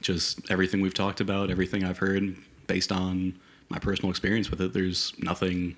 just 0.00 0.50
everything 0.50 0.80
we've 0.80 0.94
talked 0.94 1.20
about, 1.20 1.50
everything 1.50 1.84
I've 1.84 1.98
heard 1.98 2.36
based 2.66 2.92
on 2.92 3.38
my 3.68 3.78
personal 3.78 4.10
experience 4.10 4.50
with 4.50 4.60
it, 4.60 4.72
there's 4.72 5.12
nothing 5.18 5.76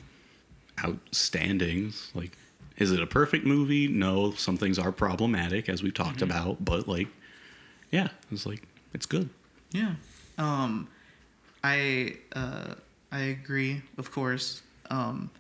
outstanding. 0.83 1.93
Like 2.15 2.37
is 2.77 2.91
it 2.91 3.01
a 3.01 3.07
perfect 3.07 3.45
movie? 3.45 3.89
No, 3.89 4.33
some 4.33 4.57
things 4.57 4.79
are 4.79 4.93
problematic 4.93 5.69
as 5.69 5.83
we've 5.83 5.95
talked 5.95 6.23
about, 6.23 6.65
but 6.65 6.89
like 6.89 7.09
yeah, 7.91 8.09
it's 8.31 8.47
like 8.47 8.63
it's 8.95 9.07
good. 9.07 9.29
Yeah. 9.73 9.95
Um, 10.39 10.89
I 11.63 12.17
uh, 12.35 12.75
I 13.11 13.21
agree, 13.21 13.83
of 13.99 14.11
course. 14.11 14.63
Um, 14.91 15.31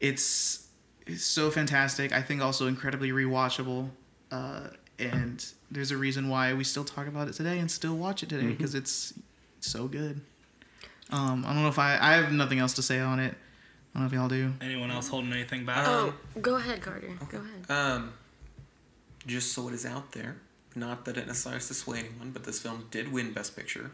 it's 0.00 0.68
it's 1.06 1.24
so 1.24 1.50
fantastic. 1.50 2.12
I 2.12 2.22
think 2.22 2.42
also 2.42 2.66
incredibly 2.66 3.10
rewatchable. 3.10 3.88
Uh, 4.30 4.68
and 4.98 5.44
there's 5.70 5.90
a 5.90 5.96
reason 5.96 6.28
why 6.28 6.54
we 6.54 6.64
still 6.64 6.84
talk 6.84 7.06
about 7.06 7.28
it 7.28 7.34
today 7.34 7.58
and 7.58 7.70
still 7.70 7.96
watch 7.96 8.22
it 8.22 8.28
today 8.28 8.46
because 8.46 8.74
it's 8.74 9.14
so 9.60 9.86
good. 9.88 10.20
Um, 11.10 11.44
I 11.46 11.52
don't 11.52 11.62
know 11.62 11.68
if 11.68 11.78
I 11.78 11.98
I 12.00 12.12
have 12.14 12.32
nothing 12.32 12.58
else 12.58 12.74
to 12.74 12.82
say 12.82 13.00
on 13.00 13.18
it. 13.18 13.34
I 13.94 13.98
don't 13.98 14.02
know 14.02 14.06
if 14.06 14.12
y'all 14.12 14.28
do. 14.28 14.52
anyone 14.60 14.90
else 14.90 15.08
holding 15.08 15.32
anything 15.32 15.64
back? 15.64 15.86
Oh, 15.88 16.14
go 16.40 16.56
ahead, 16.56 16.82
Carter. 16.82 17.10
Go 17.30 17.38
ahead. 17.38 17.70
Um, 17.70 18.12
just 19.26 19.52
so 19.52 19.68
it 19.68 19.74
is 19.74 19.86
out 19.86 20.12
there, 20.12 20.36
not 20.76 21.04
that 21.06 21.16
it 21.16 21.26
necessarily 21.26 21.56
has 21.56 21.68
to 21.68 21.74
sway 21.74 22.00
anyone, 22.00 22.30
but 22.30 22.44
this 22.44 22.60
film 22.60 22.86
did 22.90 23.10
win 23.10 23.32
Best 23.32 23.56
Picture. 23.56 23.90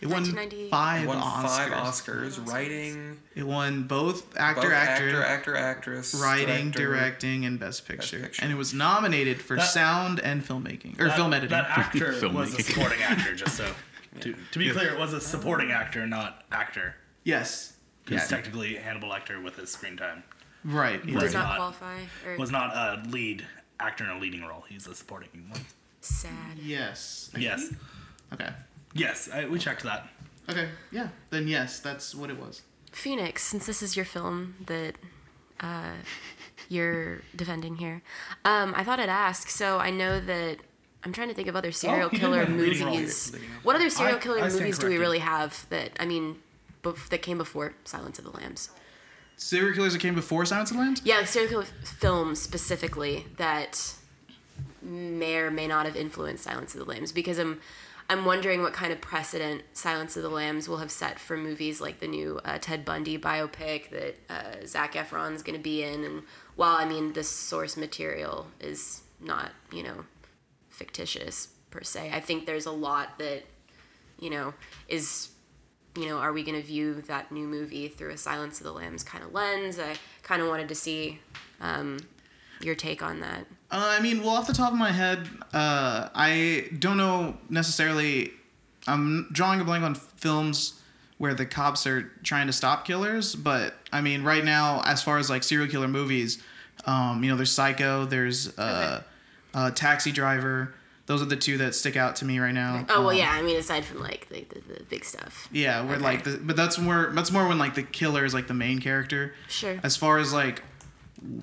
It 0.00 0.06
won 0.08 0.22
1990 0.24 0.68
five 0.70 1.04
It 1.04 1.06
won 1.08 1.18
Oscars. 1.18 1.42
five 1.48 1.72
Oscars, 1.72 2.46
writing, 2.52 3.18
It 3.34 3.44
won 3.46 3.84
both 3.84 4.36
actor, 4.36 4.62
both 4.62 4.72
actor, 4.72 5.22
actor, 5.22 5.22
actor, 5.24 5.56
actress, 5.56 6.14
writing, 6.14 6.70
director. 6.70 6.86
directing, 6.86 7.44
and 7.46 7.58
best 7.58 7.86
picture. 7.88 8.20
Picture. 8.20 8.42
And 8.42 8.52
it 8.52 8.56
was 8.56 8.74
nominated 8.74 9.40
for 9.40 9.56
That- 9.56 9.62
sound 9.70 10.20
and 10.20 10.44
filmmaking 10.46 11.00
or 11.00 11.06
That- 11.08 11.16
film 11.16 11.32
editing. 11.32 11.50
That 11.56 11.70
actor 11.78 12.28
was 12.28 12.54
a 12.58 12.62
supporting 12.62 13.02
actor, 13.02 13.34
just 13.34 13.56
so. 13.56 13.74
To, 14.20 14.34
to 14.52 14.58
be 14.58 14.70
clear, 14.70 14.94
it 14.94 14.98
was 14.98 15.12
a 15.12 15.20
supporting 15.20 15.70
actor, 15.72 16.06
not 16.06 16.44
actor. 16.50 16.96
yes. 17.24 17.74
Because 18.04 18.30
Yeah. 18.30 18.36
technically, 18.36 18.76
Hannibal 18.76 19.08
Lecter, 19.10 19.42
with 19.42 19.56
his 19.56 19.70
screen 19.72 19.96
time, 19.96 20.22
Right. 20.64 21.04
He 21.04 21.12
right. 21.12 21.20
Does 21.20 21.34
not 21.34 21.48
not- 21.48 21.56
qualify 21.56 22.00
or 22.26 22.36
was 22.38 22.50
not 22.50 22.74
a 22.74 23.02
lead 23.10 23.46
actor 23.78 24.04
in 24.04 24.10
a 24.10 24.18
leading 24.18 24.42
role. 24.44 24.64
He's 24.68 24.86
a 24.86 24.94
supporting 24.94 25.48
one. 25.50 25.60
sad. 26.00 26.56
Yes. 26.62 27.30
Yes. 27.36 27.68
Okay. 28.32 28.48
Yes, 28.98 29.28
I, 29.32 29.46
we 29.46 29.58
checked 29.58 29.82
that. 29.84 30.08
Okay. 30.48 30.68
Yeah. 30.90 31.08
Then 31.30 31.48
yes, 31.48 31.80
that's 31.80 32.14
what 32.14 32.30
it 32.30 32.38
was. 32.38 32.62
Phoenix, 32.92 33.42
since 33.42 33.66
this 33.66 33.82
is 33.82 33.96
your 33.96 34.04
film 34.06 34.54
that 34.66 34.94
uh, 35.60 35.92
you're 36.68 37.20
defending 37.34 37.76
here, 37.76 38.02
um, 38.44 38.72
I 38.76 38.84
thought 38.84 39.00
I'd 39.00 39.08
ask. 39.08 39.48
So 39.48 39.78
I 39.78 39.90
know 39.90 40.20
that 40.20 40.58
I'm 41.04 41.12
trying 41.12 41.28
to 41.28 41.34
think 41.34 41.48
of 41.48 41.56
other 41.56 41.72
serial 41.72 42.06
Oh, 42.12 42.16
killer 42.16 42.38
win 42.44 42.54
a 42.54 42.56
leading 42.56 42.84
role. 42.86 42.94
movies. 42.94 43.36
What 43.62 43.76
other 43.76 43.90
serial 43.90 44.16
I- 44.16 44.20
killer 44.20 44.38
I 44.42 44.48
stand 44.48 44.60
movies 44.60 44.78
do 44.78 44.86
we 44.88 44.98
really 44.98 45.18
have 45.18 45.66
that? 45.70 45.90
I 46.00 46.06
mean, 46.06 46.36
bef- 46.82 47.08
that 47.10 47.22
came 47.22 47.38
before 47.38 47.74
Silence 47.84 48.18
of 48.18 48.24
the 48.24 48.30
Lambs. 48.30 48.70
Serial 49.36 49.74
killers 49.74 49.92
that 49.92 49.98
came 50.00 50.14
before 50.14 50.46
Silence 50.46 50.70
of 50.70 50.76
the 50.78 50.82
Lambs. 50.82 51.02
Yeah, 51.04 51.18
like 51.18 51.26
serial 51.26 51.50
killer 51.50 51.64
films 51.84 52.40
specifically 52.40 53.26
that 53.36 53.94
may 54.80 55.36
or 55.36 55.50
may 55.50 55.66
not 55.66 55.84
have 55.86 55.96
influenced 55.96 56.44
Silence 56.44 56.74
of 56.74 56.78
the 56.80 56.86
Lambs 56.86 57.12
because 57.12 57.38
I'm 57.38 57.60
I'm 58.08 58.24
wondering 58.24 58.62
what 58.62 58.72
kind 58.72 58.92
of 58.92 59.00
precedent 59.00 59.62
Silence 59.72 60.16
of 60.16 60.22
the 60.22 60.28
Lambs 60.28 60.68
will 60.68 60.76
have 60.76 60.90
set 60.90 61.18
for 61.18 61.36
movies 61.36 61.80
like 61.80 61.98
the 61.98 62.06
new 62.06 62.40
uh, 62.44 62.58
Ted 62.60 62.84
Bundy 62.84 63.18
biopic 63.18 63.90
that 63.90 64.16
uh, 64.30 64.66
Zac 64.66 64.94
Efron's 64.94 65.42
going 65.42 65.58
to 65.58 65.62
be 65.62 65.82
in. 65.82 66.04
And 66.04 66.22
while 66.54 66.76
I 66.76 66.84
mean 66.84 67.12
the 67.12 67.24
source 67.24 67.76
material 67.76 68.46
is 68.60 69.02
not 69.20 69.50
you 69.72 69.82
know 69.82 70.04
fictitious 70.68 71.48
per 71.70 71.82
se, 71.82 72.10
I 72.12 72.20
think 72.20 72.46
there's 72.46 72.66
a 72.66 72.72
lot 72.72 73.18
that 73.18 73.42
you 74.20 74.30
know 74.30 74.54
is 74.88 75.30
you 75.96 76.06
know, 76.06 76.18
are 76.18 76.32
we 76.32 76.42
going 76.42 76.60
to 76.60 76.66
view 76.66 77.00
that 77.02 77.32
new 77.32 77.46
movie 77.46 77.88
through 77.88 78.10
a 78.10 78.18
Silence 78.18 78.60
of 78.60 78.64
the 78.64 78.72
Lambs 78.72 79.02
kind 79.02 79.24
of 79.24 79.32
lens? 79.32 79.78
I 79.78 79.96
kind 80.22 80.42
of 80.42 80.48
wanted 80.48 80.68
to 80.68 80.74
see. 80.74 81.20
Um, 81.58 81.98
your 82.60 82.74
take 82.74 83.02
on 83.02 83.20
that? 83.20 83.46
Uh, 83.70 83.96
I 83.98 84.00
mean, 84.00 84.20
well, 84.22 84.30
off 84.36 84.46
the 84.46 84.52
top 84.52 84.72
of 84.72 84.78
my 84.78 84.92
head, 84.92 85.28
uh, 85.52 86.08
I 86.14 86.68
don't 86.78 86.96
know 86.96 87.36
necessarily. 87.50 88.30
I'm 88.86 89.28
drawing 89.32 89.60
a 89.60 89.64
blank 89.64 89.82
on 89.84 89.94
films 89.96 90.80
where 91.18 91.34
the 91.34 91.46
cops 91.46 91.86
are 91.86 92.12
trying 92.22 92.46
to 92.46 92.52
stop 92.52 92.84
killers, 92.86 93.34
but 93.34 93.74
I 93.92 94.00
mean, 94.00 94.22
right 94.22 94.44
now, 94.44 94.82
as 94.84 95.02
far 95.02 95.18
as 95.18 95.28
like 95.30 95.42
serial 95.42 95.68
killer 95.68 95.88
movies, 95.88 96.40
um, 96.84 97.24
you 97.24 97.30
know, 97.30 97.36
there's 97.36 97.50
Psycho, 97.50 98.04
there's 98.04 98.56
uh, 98.58 99.02
uh, 99.54 99.70
Taxi 99.72 100.12
Driver. 100.12 100.74
Those 101.06 101.22
are 101.22 101.26
the 101.26 101.36
two 101.36 101.56
that 101.58 101.74
stick 101.74 101.96
out 101.96 102.16
to 102.16 102.24
me 102.24 102.38
right 102.38 102.52
now. 102.54 102.84
Oh 102.90 103.00
well, 103.00 103.10
Um, 103.10 103.16
yeah. 103.16 103.30
I 103.32 103.40
mean, 103.42 103.56
aside 103.56 103.84
from 103.84 104.00
like 104.00 104.28
the, 104.28 104.42
the, 104.42 104.74
the 104.74 104.84
big 104.84 105.04
stuff. 105.04 105.48
Yeah, 105.50 105.82
where 105.84 105.94
Okay. 105.96 106.04
like 106.04 106.24
the, 106.24 106.36
but 106.42 106.54
that's 106.56 106.78
more 106.78 107.10
that's 107.14 107.32
more 107.32 107.48
when 107.48 107.58
like 107.58 107.74
the 107.74 107.82
killer 107.82 108.24
is 108.24 108.34
like 108.34 108.46
the 108.46 108.54
main 108.54 108.78
character. 108.80 109.34
Sure. 109.48 109.78
As 109.82 109.96
far 109.96 110.18
as 110.18 110.32
like 110.32 110.62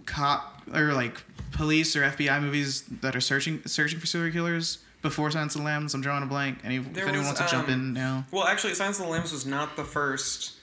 cop 0.05 0.61
or 0.74 0.93
like 0.93 1.24
police 1.54 1.95
or 1.95 2.01
FBI 2.01 2.41
movies 2.41 2.84
that 3.01 3.16
are 3.16 3.22
searching 3.22 3.62
searching 3.66 3.99
for 3.99 4.06
serial 4.08 4.34
killers 4.34 4.80
before 5.01 5.30
Silence 5.32 5.56
of 5.56 5.62
the 5.62 5.66
Lambs, 5.66 5.93
I'm 5.93 6.01
drawing 6.01 6.24
a 6.24 6.26
blank. 6.26 6.60
Any 6.64 6.78
if 6.78 6.97
anyone 6.97 7.18
was, 7.20 7.26
wants 7.28 7.41
to 7.41 7.47
jump 7.47 7.68
um, 7.68 7.74
in 7.74 7.93
now. 7.93 8.26
Well, 8.32 8.45
actually, 8.45 8.74
Silence 8.74 8.99
of 8.99 9.06
the 9.06 9.12
Lambs 9.12 9.32
was 9.32 9.45
not 9.45 9.76
the 9.76 9.84
first 9.84 10.54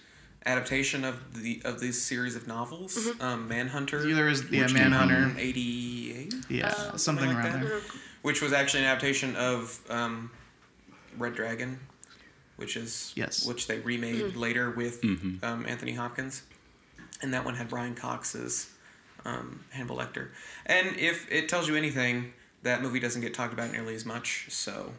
adaptation 0.47 1.05
of 1.05 1.43
the 1.43 1.61
of 1.64 1.80
this 1.80 2.03
series 2.03 2.34
of 2.36 2.47
novels. 2.47 2.97
Mm-hmm. 2.97 3.22
Um, 3.22 3.49
Manhunter. 3.49 4.14
There 4.14 4.24
was 4.26 4.51
yeah 4.51 4.62
which 4.62 4.74
Manhunter. 4.74 5.32
'88. 5.38 6.34
Yeah, 6.49 6.97
something 6.97 7.26
like 7.26 7.36
around 7.36 7.61
that. 7.61 7.68
there. 7.68 7.80
Which 8.22 8.41
was 8.43 8.53
actually 8.53 8.80
an 8.84 8.86
adaptation 8.88 9.36
of 9.36 9.78
um, 9.91 10.30
Red 11.18 11.34
Dragon, 11.34 11.78
which 12.57 12.76
is 12.76 13.12
Yes. 13.16 13.47
which 13.47 13.66
they 13.66 13.78
remade 13.80 14.16
Mm-hmm. 14.22 14.38
later 14.38 14.70
with 14.70 15.03
um, 15.43 15.64
Anthony 15.68 15.93
Hopkins, 15.93 16.43
and 17.22 17.32
that 17.34 17.45
one 17.45 17.55
had 17.55 17.68
Brian 17.68 17.95
Cox's 17.95 18.70
um, 19.24 19.64
Hannibal 19.70 19.96
Lecter. 19.96 20.28
And 20.66 20.96
if 20.96 21.30
it 21.30 21.48
tells 21.48 21.68
you 21.68 21.76
anything, 21.76 22.32
that 22.62 22.82
movie 22.82 23.00
doesn't 23.00 23.20
get 23.22 23.34
talked 23.34 23.52
about 23.52 23.72
nearly 23.72 23.94
as 23.94 24.04
much, 24.04 24.46
so 24.48 24.92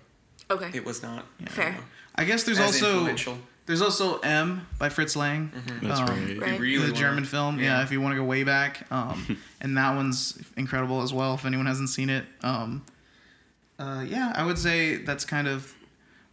Okay. 0.49 0.72
it 0.74 0.86
was 0.86 1.01
not 1.03 1.26
Fair. 1.47 1.78
I 2.15 2.26
guess 2.26 2.43
there's 2.43 2.59
as 2.59 2.82
also 2.84 3.15
there's 3.67 3.82
also 3.82 4.17
M 4.19 4.67
by 4.80 4.89
Fritz 4.89 5.15
Lang. 5.15 5.51
That's 5.82 5.99
Um, 5.99 6.07
right. 6.09 6.39
Right. 6.41 6.59
really 6.59 6.88
the 6.88 6.93
German 6.93 7.24
film. 7.26 7.57
Yeah. 7.59 7.78
yeah. 7.78 7.84
if 7.84 7.91
you 7.91 8.01
want 8.01 8.13
to 8.13 8.17
go 8.17 8.24
way 8.26 8.43
back, 8.43 8.86
um, 8.91 9.38
and 9.61 9.78
that 9.78 9.95
one's 9.95 10.38
incredible 10.57 11.01
as 11.03 11.13
well. 11.13 11.36
If 11.36 11.45
anyone 11.45 11.67
hasn't 11.67 11.89
seen 11.89 12.09
it, 12.09 12.26
um, 12.43 12.84
uh, 13.80 14.03
yeah, 14.07 14.34
I 14.36 14.43
would 14.45 14.57
say 14.57 14.97
that's 14.97 15.24
kind 15.26 15.47
of 15.47 15.74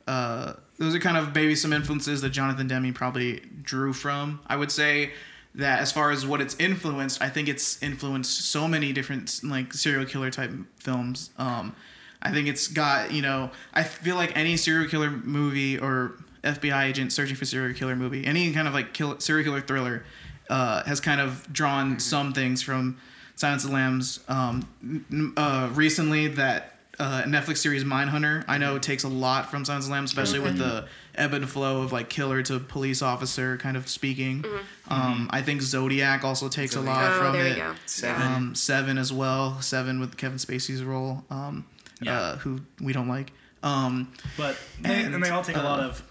uh, 0.07 0.55
those 0.79 0.95
are 0.95 0.99
kind 1.01 1.17
of 1.17 1.35
maybe 1.35 1.55
some 1.55 1.73
influences 1.73 2.23
that 2.23 2.31
Jonathan 2.31 2.67
Demme 2.67 2.93
probably 2.95 3.41
drew 3.63 3.93
from. 3.93 4.41
I 4.47 4.57
would 4.57 4.73
say 4.73 5.13
that 5.59 5.81
as 5.81 5.93
far 5.93 6.11
as 6.13 6.25
what 6.25 6.41
it's 6.41 6.57
influenced, 6.59 7.21
I 7.21 7.29
think 7.29 7.49
it's 7.49 7.83
influenced 7.83 8.51
so 8.51 8.67
many 8.67 8.93
different 8.93 9.41
like 9.45 9.75
serial 9.75 10.07
killer 10.07 10.31
type 10.31 10.53
films. 10.79 11.31
Um, 11.37 11.75
I 12.23 12.31
think 12.31 12.49
it's 12.49 12.69
got 12.69 13.13
you 13.13 13.23
know 13.23 13.51
I 13.75 13.83
feel 13.83 14.17
like 14.17 14.37
any 14.37 14.57
serial 14.57 14.89
killer 14.89 15.11
movie 15.11 15.79
or 15.79 16.15
FBI 16.45 16.85
agent 16.85 17.13
searching 17.13 17.37
for 17.37 17.45
serial 17.45 17.77
killer 17.77 17.97
movie, 17.97 18.25
any 18.25 18.53
kind 18.53 18.69
of 18.69 18.75
like 18.75 18.95
kill, 18.95 19.19
serial 19.19 19.45
killer 19.45 19.61
thriller, 19.61 20.05
uh, 20.49 20.85
has 20.85 21.01
kind 21.01 21.21
of 21.21 21.53
drawn 21.53 21.99
some 21.99 22.33
things 22.33 22.63
from 22.63 22.97
Silence 23.35 23.65
of 23.65 23.71
the 23.71 23.75
Lambs. 23.75 24.21
Um, 24.29 25.35
uh, 25.37 25.71
recently, 25.75 26.29
that 26.29 26.78
uh, 26.99 27.23
Netflix 27.25 27.59
series 27.59 27.85
Mindhunter, 27.85 28.45
I 28.49 28.59
know 28.59 28.79
takes 28.79 29.05
a 29.05 29.09
lot 29.09 29.51
from 29.51 29.65
Silence 29.65 29.85
of 29.85 29.91
the 29.91 29.93
Lambs, 29.95 30.11
especially 30.11 30.41
with 30.41 30.59
the 30.59 30.87
ebb 31.15 31.33
and 31.33 31.49
flow 31.49 31.83
of 31.83 31.93
like 31.93 32.09
killer 32.09 32.43
to 32.43 32.59
police 32.59 33.03
officer 33.03 33.57
kind 33.57 33.77
of 33.77 33.89
speaking. 33.89 34.45
Um, 34.89 35.29
I 35.33 35.43
think 35.43 35.63
Zodiac 35.63 36.25
also 36.25 36.49
takes 36.49 36.75
a 36.77 36.81
lot 36.81 37.13
Oh, 37.13 37.19
from 37.19 37.33
there 37.35 37.45
we 37.45 37.51
it. 37.51 37.57
go. 37.57 37.75
Seven. 37.87 38.23
Um, 38.23 38.55
Seven 38.55 38.99
as 38.99 39.13
well. 39.13 39.61
Seven 39.61 40.01
with 40.01 40.17
Kevin 40.17 40.39
Spacey's 40.39 40.83
role, 40.83 41.25
um, 41.31 41.67
Yeah. 42.01 42.19
uh, 42.21 42.37
who 42.39 42.61
we 42.81 42.93
don't 42.93 43.09
like. 43.09 43.33
Um, 43.63 44.13
But 44.37 44.57
they, 44.81 45.05
and, 45.05 45.15
And, 45.15 45.25
they 45.25 45.31
all 45.31 45.43
take 45.45 45.57
a 45.57 45.63
lot 45.63 45.81
uh, 45.81 45.85
of 45.85 46.03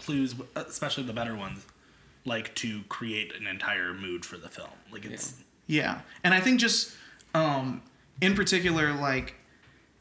clues, 0.00 0.34
especially 0.54 1.04
the 1.04 1.12
better 1.12 1.34
ones, 1.36 1.64
like 2.24 2.54
to 2.56 2.82
create 2.88 3.32
an 3.34 3.46
entire 3.46 3.92
mood 3.94 4.24
for 4.24 4.36
the 4.36 4.48
film. 4.48 4.70
Like 4.92 5.04
it's 5.04 5.34
Yeah, 5.66 6.00
and 6.22 6.34
I 6.34 6.40
think 6.40 6.60
just 6.60 6.92
um, 7.34 7.82
in 8.20 8.34
particular, 8.34 8.92
like 8.92 9.34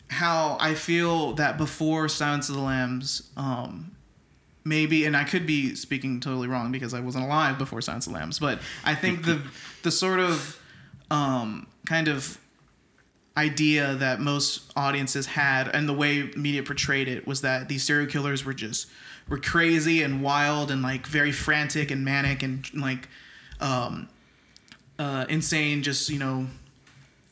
how 0.09 0.57
I 0.59 0.75
feel 0.75 1.33
that 1.33 1.57
before 1.57 2.07
Silence 2.07 2.49
of 2.49 2.55
the 2.55 2.61
Lambs, 2.61 3.29
um, 3.35 3.95
maybe, 4.63 5.05
and 5.05 5.17
I 5.17 5.23
could 5.23 5.45
be 5.45 5.75
speaking 5.75 6.19
totally 6.19 6.47
wrong 6.47 6.71
because 6.71 6.93
I 6.93 6.99
wasn't 6.99 7.25
alive 7.25 7.57
before 7.57 7.81
Silence 7.81 8.07
of 8.07 8.13
the 8.13 8.19
Lambs, 8.19 8.39
but 8.39 8.59
I 8.83 8.95
think 8.95 9.25
the 9.25 9.41
the 9.81 9.91
sort 9.91 10.19
of 10.19 10.59
um, 11.11 11.67
kind 11.85 12.07
of 12.07 12.37
idea 13.35 13.95
that 13.95 14.19
most 14.19 14.71
audiences 14.75 15.25
had 15.25 15.67
and 15.67 15.89
the 15.89 15.93
way 15.93 16.31
media 16.35 16.61
portrayed 16.61 17.07
it 17.07 17.25
was 17.25 17.41
that 17.41 17.67
these 17.67 17.83
serial 17.83 18.07
killers 18.07 18.45
were 18.45 18.53
just 18.53 18.87
were 19.27 19.39
crazy 19.39 20.03
and 20.03 20.21
wild 20.21 20.69
and 20.69 20.83
like 20.83 21.07
very 21.07 21.31
frantic 21.31 21.89
and 21.89 22.05
manic 22.05 22.43
and 22.43 22.71
like 22.75 23.09
um 23.59 24.07
uh 24.99 25.25
insane 25.29 25.81
just 25.81 26.09
you 26.09 26.19
know 26.19 26.45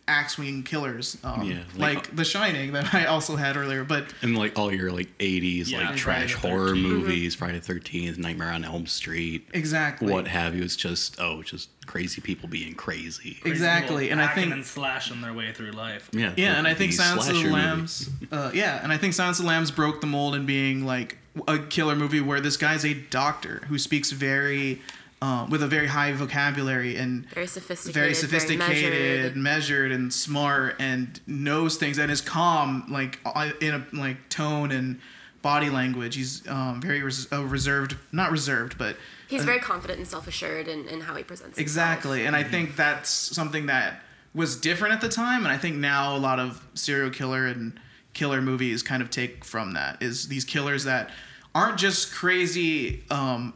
axe 0.08 0.34
swinging 0.34 0.64
killers 0.64 1.18
um 1.24 1.44
Yeah, 1.44 1.60
like, 1.78 1.96
like- 1.96 2.16
the 2.16 2.26
shining 2.26 2.74
that 2.74 2.94
i 2.94 3.06
also 3.06 3.36
had 3.36 3.56
earlier 3.56 3.84
but 3.84 4.12
And 4.22 4.38
like 4.38 4.58
all 4.58 4.74
your 4.74 4.92
like 4.92 5.16
80s 5.20 5.70
Yeah, 5.70 5.88
like 5.90 5.96
trash 5.96 6.34
horror 6.34 6.76
movies, 6.76 7.36
Friday 7.36 7.60
the 7.60 7.74
13th, 7.74 8.18
Nightmare 8.18 8.52
on 8.52 8.64
Elm 8.66 8.88
Street, 8.88 9.48
exactly 9.54 10.12
what 10.12 10.28
have 10.28 10.56
you. 10.56 10.64
It's 10.64 10.76
just 10.76 11.20
oh, 11.20 11.44
just 11.44 11.70
crazy 11.86 12.22
people 12.22 12.50
being 12.50 12.74
crazy. 12.74 13.36
crazy 13.36 13.50
exactly 13.52 14.06
people 14.06 14.20
and 14.20 14.22
i 14.22 14.34
think 14.34 14.52
and 14.54 14.66
slashing 14.66 15.22
their 15.22 15.34
way 15.34 15.52
through 15.54 15.72
life. 15.72 16.10
Yeah, 16.14 16.34
Yeah, 16.36 16.58
and 16.58 16.68
I 16.68 16.74
think 16.74 16.92
these 16.92 17.00
Silence 17.00 17.30
of 17.30 17.36
the 17.36 17.50
Lambs. 17.50 18.10
Uh, 18.32 18.52
yeah, 18.54 18.80
and 18.84 18.92
I 18.92 18.98
think 18.98 19.14
Silence 19.14 19.40
of 19.40 19.46
the 19.46 19.50
Lambs 19.50 19.72
broke 19.72 20.02
the 20.02 20.08
mold 20.08 20.36
in 20.36 20.46
being 20.46 20.86
like 20.86 21.18
a 21.48 21.58
killer 21.60 21.96
movie 21.96 22.22
where 22.22 22.42
this 22.42 22.58
guy's 22.58 22.86
a 22.86 22.94
doctor 22.94 23.62
who 23.70 23.78
speaks 23.78 24.12
very, 24.12 24.82
um, 25.22 25.50
with 25.50 25.62
a 25.62 25.68
very 25.68 25.88
high 25.88 26.12
vocabulary 26.14 26.96
and 26.98 27.28
Very 27.30 27.48
sophisticated. 27.48 27.94
very 27.94 28.14
sophisticated, 28.14 29.36
measured. 29.36 29.38
measured. 29.38 29.92
and 29.92 30.14
smart, 30.14 30.76
and 30.80 31.20
knows 31.28 31.78
things 31.78 32.00
and 32.00 32.12
is 32.12 32.22
calm, 32.22 32.86
like 32.90 33.20
uh, 33.26 33.52
in 33.62 33.76
a 33.76 33.86
like 33.94 34.30
tone 34.30 34.72
and 34.72 35.00
body 35.42 35.70
language. 35.70 36.16
He's 36.16 36.48
um, 36.48 36.82
very 36.82 37.02
res- 37.04 37.32
uh, 37.32 37.44
reserved, 37.46 37.96
not 38.12 38.32
reserved, 38.32 38.78
but 38.78 38.96
He's 39.28 39.42
uh, 39.42 39.46
very 39.46 39.60
confident 39.60 40.00
and 40.00 40.08
self-assured 40.08 40.68
in, 40.68 40.88
in 40.88 41.02
how 41.02 41.16
he 41.16 41.24
presents 41.24 41.58
himself. 41.58 41.62
Exactly. 41.62 42.26
And 42.26 42.36
I 42.36 42.44
think 42.44 42.76
that's 42.76 43.10
something 43.10 43.68
that 43.68 44.02
was 44.34 44.56
different 44.58 44.94
at 44.94 45.02
the 45.02 45.10
time. 45.10 45.44
And 45.44 45.54
I 45.54 45.58
think 45.58 45.78
now 45.78 46.16
a 46.16 46.20
lot 46.20 46.40
of 46.40 46.66
serial 46.74 47.10
killer 47.12 47.46
and 47.48 47.80
killer 48.14 48.42
movies 48.42 48.84
kind 48.84 49.02
of 49.02 49.10
take 49.10 49.46
from 49.46 49.74
that 49.74 50.02
is 50.02 50.28
these 50.28 50.44
killers 50.46 50.84
that 50.84 51.12
aren't 51.56 51.78
just 51.78 52.12
crazy, 52.12 53.04
um, 53.10 53.54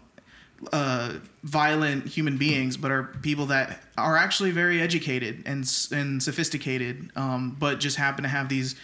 uh, 0.71 1.13
violent 1.43 2.07
human 2.07 2.37
beings, 2.37 2.77
but 2.77 2.91
are 2.91 3.03
people 3.21 3.47
that 3.47 3.81
are 3.97 4.17
actually 4.17 4.51
very 4.51 4.81
educated 4.81 5.43
and, 5.45 5.69
and 5.91 6.21
sophisticated, 6.21 7.11
um, 7.15 7.55
but 7.59 7.79
just 7.79 7.97
happen 7.97 8.23
to 8.23 8.29
have 8.29 8.49
these 8.49 8.75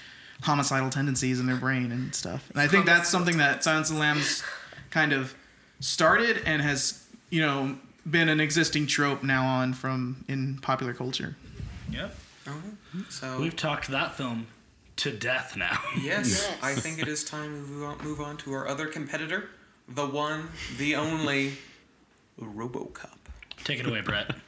homicidal 0.44 0.90
tendencies 0.90 1.40
in 1.40 1.46
their 1.46 1.56
brain 1.56 1.92
and 1.92 2.14
stuff. 2.16 2.50
And 2.52 2.60
I 2.62 2.68
think 2.68 2.86
that's 2.86 3.10
something 3.10 3.38
that 3.38 3.64
Silence 3.64 3.90
of 3.90 3.96
the 3.96 4.02
Lambs 4.02 4.44
kind 4.90 5.14
of 5.14 5.36
started 5.80 6.42
and 6.46 6.62
has, 6.62 7.06
you 7.30 7.42
know, 7.42 7.78
been 8.10 8.30
an 8.30 8.40
existing 8.40 8.88
trope 8.88 9.24
now 9.24 9.46
on 9.46 9.74
from 9.74 10.24
in 10.28 10.58
popular 10.60 10.94
culture. 10.94 11.36
Yep. 11.92 12.16
Oh, 12.48 12.62
so 13.10 13.40
We've 13.40 13.56
talked 13.56 13.88
that 13.90 14.16
film 14.16 14.48
to 14.98 15.12
death 15.12 15.56
now. 15.56 15.80
yes, 16.02 16.30
Yes. 16.30 16.58
I 16.62 16.74
think 16.74 17.00
it 17.00 17.08
is 17.08 17.24
time 17.24 17.54
we 17.54 17.60
move 17.60 17.84
on, 17.84 17.98
move 18.04 18.22
on 18.22 18.38
to 18.38 18.54
our 18.54 18.68
other 18.68 18.88
competitor, 18.88 19.50
the 19.88 20.06
one, 20.08 20.50
the 20.78 20.96
only, 20.96 21.54
RoboCop. 22.40 23.18
Take 23.64 23.80
it 23.80 23.88
away, 23.88 24.02
Brett. 24.02 24.36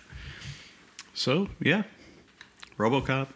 So 1.16 1.48
yeah, 1.60 1.84
RoboCop. 2.80 3.28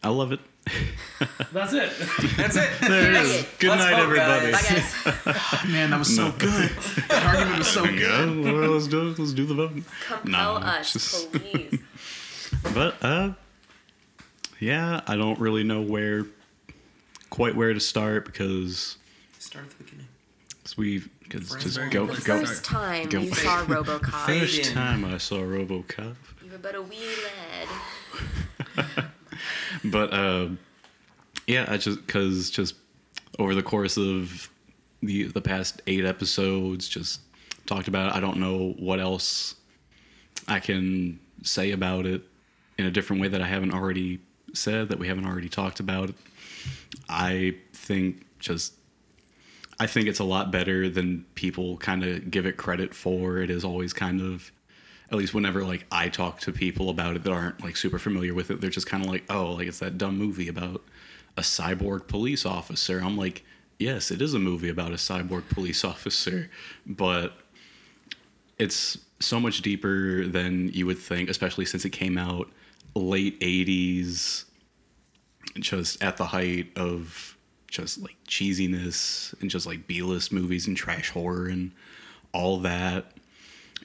I 0.00 0.08
love 0.10 0.30
it. 0.30 0.38
That's 1.52 1.72
it. 1.72 1.90
That's 2.36 2.56
it. 2.56 2.70
There 2.80 3.10
it 3.10 3.14
Like 3.14 3.22
is. 3.24 3.40
it. 3.40 3.58
Good 3.58 3.70
Let's 3.70 3.82
night, 3.82 3.96
vote, 3.96 4.02
everybody. 4.04 4.52
guys. 4.52 4.94
Bye, 5.04 5.16
guys. 5.24 5.68
Man, 5.72 5.90
that 5.90 5.98
was 5.98 6.14
so 6.14 6.30
good. 6.30 6.70
that 7.08 7.24
argument 7.34 7.58
was 7.58 7.66
so 7.66 7.84
good. 7.84 7.98
Yeah, 7.98 8.52
well, 8.52 8.70
let's 8.70 8.86
do 8.86 9.12
let's 9.18 9.32
do 9.32 9.44
the 9.44 9.54
vote. 9.54 9.72
Compel 10.06 10.60
No, 10.60 10.66
us, 10.66 10.92
just- 10.92 11.32
please. 11.32 11.80
But 12.74 13.02
uh, 13.04 13.32
yeah, 14.60 15.00
I 15.08 15.16
don't 15.16 15.40
really 15.40 15.64
know 15.64 15.82
where, 15.82 16.26
quite 17.28 17.56
where 17.56 17.74
to 17.74 17.80
start 17.80 18.24
because 18.24 18.98
Start 19.40 19.64
at 19.64 19.76
the 19.78 19.82
beginning. 19.84 20.06
We 20.76 21.00
cause 21.28 21.48
Friends 21.48 21.64
just 21.64 21.76
very 21.76 21.90
go 21.90 22.06
good. 22.06 22.24
go. 22.24 22.38
First 22.40 22.64
time 22.64 23.08
Go- 23.08 23.20
you 23.20 23.34
saw 23.34 23.64
RoboCop, 23.66 24.26
Fade 24.26 24.40
First 24.42 24.58
in. 24.68 24.74
time 24.74 25.04
I 25.04 25.18
saw 25.18 25.36
RoboCop, 25.38 26.16
you 26.44 26.50
were 26.52 26.58
but 26.58 26.74
a 26.74 26.82
wee 26.82 26.98
lad. 28.76 29.06
but 29.84 30.12
uh, 30.12 30.48
yeah, 31.46 31.66
I 31.68 31.76
just 31.76 32.04
because 32.06 32.50
just 32.50 32.74
over 33.38 33.54
the 33.54 33.62
course 33.62 33.96
of 33.96 34.50
the 35.02 35.24
the 35.24 35.40
past 35.40 35.82
eight 35.86 36.04
episodes, 36.04 36.88
just 36.88 37.20
talked 37.66 37.88
about 37.88 38.10
it. 38.12 38.16
I 38.16 38.20
don't 38.20 38.38
know 38.38 38.74
what 38.78 39.00
else 39.00 39.54
I 40.48 40.60
can 40.60 41.20
say 41.42 41.70
about 41.72 42.06
it 42.06 42.22
in 42.78 42.86
a 42.86 42.90
different 42.90 43.22
way 43.22 43.28
that 43.28 43.40
I 43.40 43.46
haven't 43.46 43.72
already 43.72 44.20
said, 44.52 44.88
that 44.88 44.98
we 44.98 45.06
haven't 45.08 45.26
already 45.26 45.48
talked 45.48 45.80
about. 45.80 46.12
I 47.08 47.54
think 47.72 48.26
just 48.38 48.74
I 49.80 49.86
think 49.86 50.08
it's 50.08 50.20
a 50.20 50.24
lot 50.24 50.50
better 50.50 50.90
than 50.90 51.24
people 51.34 51.78
kind 51.78 52.04
of 52.04 52.30
give 52.30 52.44
it 52.44 52.58
credit 52.58 52.94
for. 52.94 53.38
It 53.38 53.48
is 53.48 53.64
always 53.64 53.94
kind 53.94 54.20
of 54.20 54.52
at 55.10 55.18
least 55.18 55.34
whenever 55.34 55.64
like 55.64 55.86
I 55.90 56.10
talk 56.10 56.38
to 56.40 56.52
people 56.52 56.90
about 56.90 57.16
it 57.16 57.24
that 57.24 57.32
aren't 57.32 57.64
like 57.64 57.76
super 57.76 57.98
familiar 57.98 58.34
with 58.34 58.50
it, 58.50 58.60
they're 58.60 58.70
just 58.70 58.86
kind 58.86 59.04
of 59.04 59.10
like, 59.10 59.24
"Oh, 59.30 59.52
like 59.52 59.66
it's 59.66 59.78
that 59.78 59.96
dumb 59.98 60.18
movie 60.18 60.48
about 60.48 60.82
a 61.36 61.40
cyborg 61.40 62.06
police 62.06 62.44
officer." 62.44 63.00
I'm 63.00 63.16
like, 63.16 63.42
"Yes, 63.78 64.10
it 64.10 64.20
is 64.20 64.34
a 64.34 64.38
movie 64.38 64.68
about 64.68 64.92
a 64.92 64.96
cyborg 64.96 65.48
police 65.48 65.82
officer, 65.94 66.50
but 66.86 67.32
it's 68.58 68.98
so 69.18 69.40
much 69.40 69.62
deeper 69.62 70.26
than 70.26 70.68
you 70.68 70.84
would 70.86 70.98
think, 70.98 71.30
especially 71.30 71.64
since 71.64 71.86
it 71.86 71.90
came 71.90 72.18
out 72.18 72.50
late 72.94 73.40
80s 73.40 74.44
just 75.58 76.02
at 76.02 76.16
the 76.16 76.26
height 76.26 76.68
of 76.76 77.29
just 77.70 78.02
like 78.02 78.16
cheesiness 78.26 79.34
and 79.40 79.50
just 79.50 79.66
like 79.66 79.86
B-list 79.86 80.32
movies 80.32 80.66
and 80.66 80.76
trash 80.76 81.10
horror 81.10 81.46
and 81.46 81.70
all 82.32 82.58
that. 82.58 83.12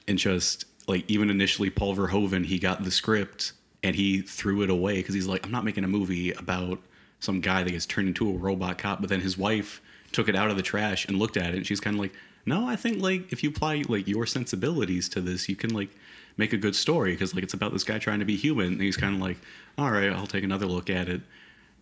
And 0.08 0.18
just 0.18 0.64
like 0.86 1.08
even 1.08 1.30
initially 1.30 1.70
Paul 1.70 1.96
Verhoeven 1.96 2.44
he 2.44 2.58
got 2.58 2.84
the 2.84 2.90
script 2.90 3.52
and 3.82 3.96
he 3.96 4.20
threw 4.20 4.62
it 4.62 4.70
away 4.70 4.96
because 4.96 5.14
he's 5.14 5.26
like 5.26 5.44
I'm 5.44 5.52
not 5.52 5.64
making 5.64 5.84
a 5.84 5.88
movie 5.88 6.32
about 6.32 6.80
some 7.20 7.40
guy 7.40 7.62
that 7.62 7.70
gets 7.70 7.86
turned 7.86 8.08
into 8.08 8.28
a 8.30 8.36
robot 8.36 8.78
cop. 8.78 9.00
But 9.00 9.10
then 9.10 9.20
his 9.20 9.38
wife 9.38 9.80
took 10.12 10.28
it 10.28 10.36
out 10.36 10.50
of 10.50 10.56
the 10.56 10.62
trash 10.62 11.06
and 11.06 11.18
looked 11.18 11.36
at 11.36 11.50
it 11.50 11.56
and 11.56 11.66
she's 11.66 11.80
kind 11.80 11.96
of 11.96 12.00
like 12.00 12.12
no 12.44 12.66
I 12.66 12.76
think 12.76 13.02
like 13.02 13.32
if 13.32 13.42
you 13.42 13.50
apply 13.50 13.84
like 13.88 14.06
your 14.06 14.26
sensibilities 14.26 15.08
to 15.10 15.20
this 15.20 15.48
you 15.48 15.56
can 15.56 15.74
like 15.74 15.90
make 16.36 16.52
a 16.52 16.56
good 16.56 16.76
story 16.76 17.12
because 17.12 17.34
like 17.34 17.42
it's 17.42 17.54
about 17.54 17.72
this 17.72 17.84
guy 17.84 17.98
trying 17.98 18.20
to 18.20 18.24
be 18.24 18.36
human. 18.36 18.74
And 18.74 18.82
he's 18.82 18.96
kind 18.96 19.14
of 19.14 19.20
like 19.20 19.38
all 19.76 19.90
right 19.90 20.12
I'll 20.12 20.26
take 20.26 20.44
another 20.44 20.66
look 20.66 20.90
at 20.90 21.08
it 21.08 21.20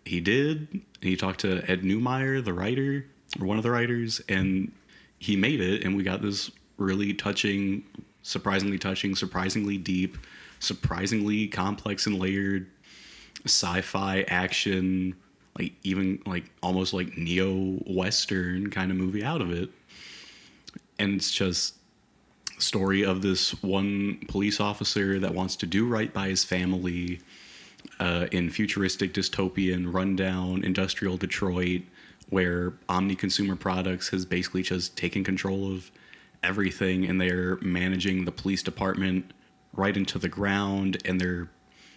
he 0.04 0.20
did. 0.20 0.82
He 1.00 1.16
talked 1.16 1.40
to 1.40 1.62
Ed 1.70 1.82
Neumeier, 1.82 2.44
the 2.44 2.52
writer, 2.52 3.06
or 3.40 3.46
one 3.46 3.56
of 3.56 3.62
the 3.62 3.70
writers, 3.70 4.20
and 4.28 4.72
he 5.18 5.36
made 5.36 5.60
it. 5.60 5.84
And 5.84 5.96
we 5.96 6.02
got 6.02 6.22
this 6.22 6.50
really 6.76 7.14
touching, 7.14 7.84
surprisingly 8.22 8.78
touching, 8.78 9.14
surprisingly 9.14 9.78
deep, 9.78 10.18
surprisingly 10.60 11.46
complex 11.46 12.06
and 12.06 12.18
layered 12.18 12.66
sci-fi 13.44 14.22
action, 14.28 15.14
like 15.58 15.72
even 15.82 16.20
like 16.26 16.50
almost 16.62 16.92
like 16.92 17.16
neo-western 17.16 18.70
kind 18.70 18.90
of 18.90 18.96
movie 18.96 19.24
out 19.24 19.40
of 19.40 19.50
it. 19.50 19.70
And 20.98 21.14
it's 21.14 21.30
just 21.30 21.74
story 22.58 23.04
of 23.04 23.20
this 23.20 23.50
one 23.62 24.18
police 24.28 24.60
officer 24.60 25.18
that 25.18 25.34
wants 25.34 25.56
to 25.56 25.66
do 25.66 25.86
right 25.86 26.12
by 26.12 26.28
his 26.28 26.44
family 26.44 27.20
uh, 28.00 28.26
in 28.32 28.50
futuristic 28.50 29.14
dystopian 29.14 29.92
rundown 29.92 30.64
industrial 30.64 31.16
Detroit, 31.16 31.82
where 32.28 32.74
Omni 32.88 33.16
Consumer 33.16 33.56
Products 33.56 34.08
has 34.08 34.24
basically 34.24 34.62
just 34.62 34.96
taken 34.96 35.24
control 35.24 35.72
of 35.72 35.90
everything, 36.42 37.04
and 37.06 37.20
they're 37.20 37.56
managing 37.56 38.24
the 38.24 38.32
police 38.32 38.62
department 38.62 39.32
right 39.72 39.96
into 39.96 40.18
the 40.18 40.28
ground, 40.28 40.98
and 41.04 41.20
they're 41.20 41.48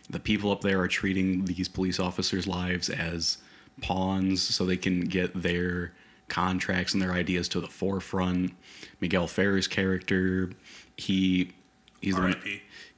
the 0.09 0.19
people 0.19 0.51
up 0.51 0.61
there 0.61 0.79
are 0.79 0.87
treating 0.87 1.45
these 1.45 1.67
police 1.67 1.99
officers' 1.99 2.47
lives 2.47 2.89
as 2.89 3.39
pawns, 3.81 4.41
so 4.41 4.65
they 4.65 4.77
can 4.77 5.01
get 5.01 5.41
their 5.41 5.93
contracts 6.29 6.93
and 6.93 7.01
their 7.01 7.11
ideas 7.13 7.47
to 7.49 7.59
the 7.59 7.67
forefront. 7.67 8.53
Miguel 9.01 9.27
Ferrer's 9.27 9.67
character, 9.67 10.51
he 10.95 11.51
he's 12.01 12.15
the 12.15 12.21
one. 12.21 12.35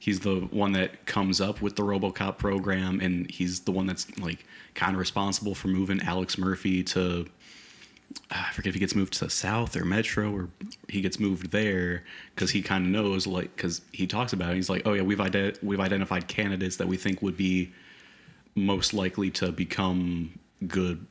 He's 0.00 0.20
the 0.20 0.40
one 0.50 0.72
that 0.72 1.06
comes 1.06 1.40
up 1.40 1.60
with 1.60 1.76
the 1.76 1.82
RoboCop 1.82 2.38
program, 2.38 3.00
and 3.00 3.30
he's 3.30 3.60
the 3.60 3.70
one 3.70 3.86
that's 3.86 4.18
like 4.18 4.44
kind 4.74 4.94
of 4.94 4.98
responsible 4.98 5.54
for 5.54 5.68
moving 5.68 6.00
Alex 6.02 6.36
Murphy 6.38 6.82
to. 6.84 7.26
uh, 8.30 8.44
I 8.48 8.52
forget 8.52 8.70
if 8.70 8.74
he 8.74 8.80
gets 8.80 8.94
moved 8.96 9.12
to 9.14 9.30
South 9.30 9.76
or 9.76 9.84
Metro, 9.84 10.32
or 10.32 10.48
he 10.88 11.02
gets 11.02 11.20
moved 11.20 11.52
there 11.52 12.02
because 12.34 12.50
he 12.50 12.62
kind 12.62 12.86
of 12.86 12.90
knows, 12.90 13.26
like, 13.26 13.54
because 13.54 13.82
he 13.92 14.06
talks 14.06 14.32
about 14.32 14.52
it. 14.52 14.56
He's 14.56 14.70
like, 14.70 14.82
"Oh 14.86 14.94
yeah, 14.94 15.02
we've 15.02 15.20
ide- 15.20 15.58
we've 15.62 15.80
identified 15.80 16.26
candidates 16.26 16.76
that 16.78 16.88
we 16.88 16.96
think 16.96 17.22
would 17.22 17.36
be 17.36 17.70
most 18.56 18.94
likely 18.94 19.30
to 19.30 19.52
become 19.52 20.38
good 20.66 21.06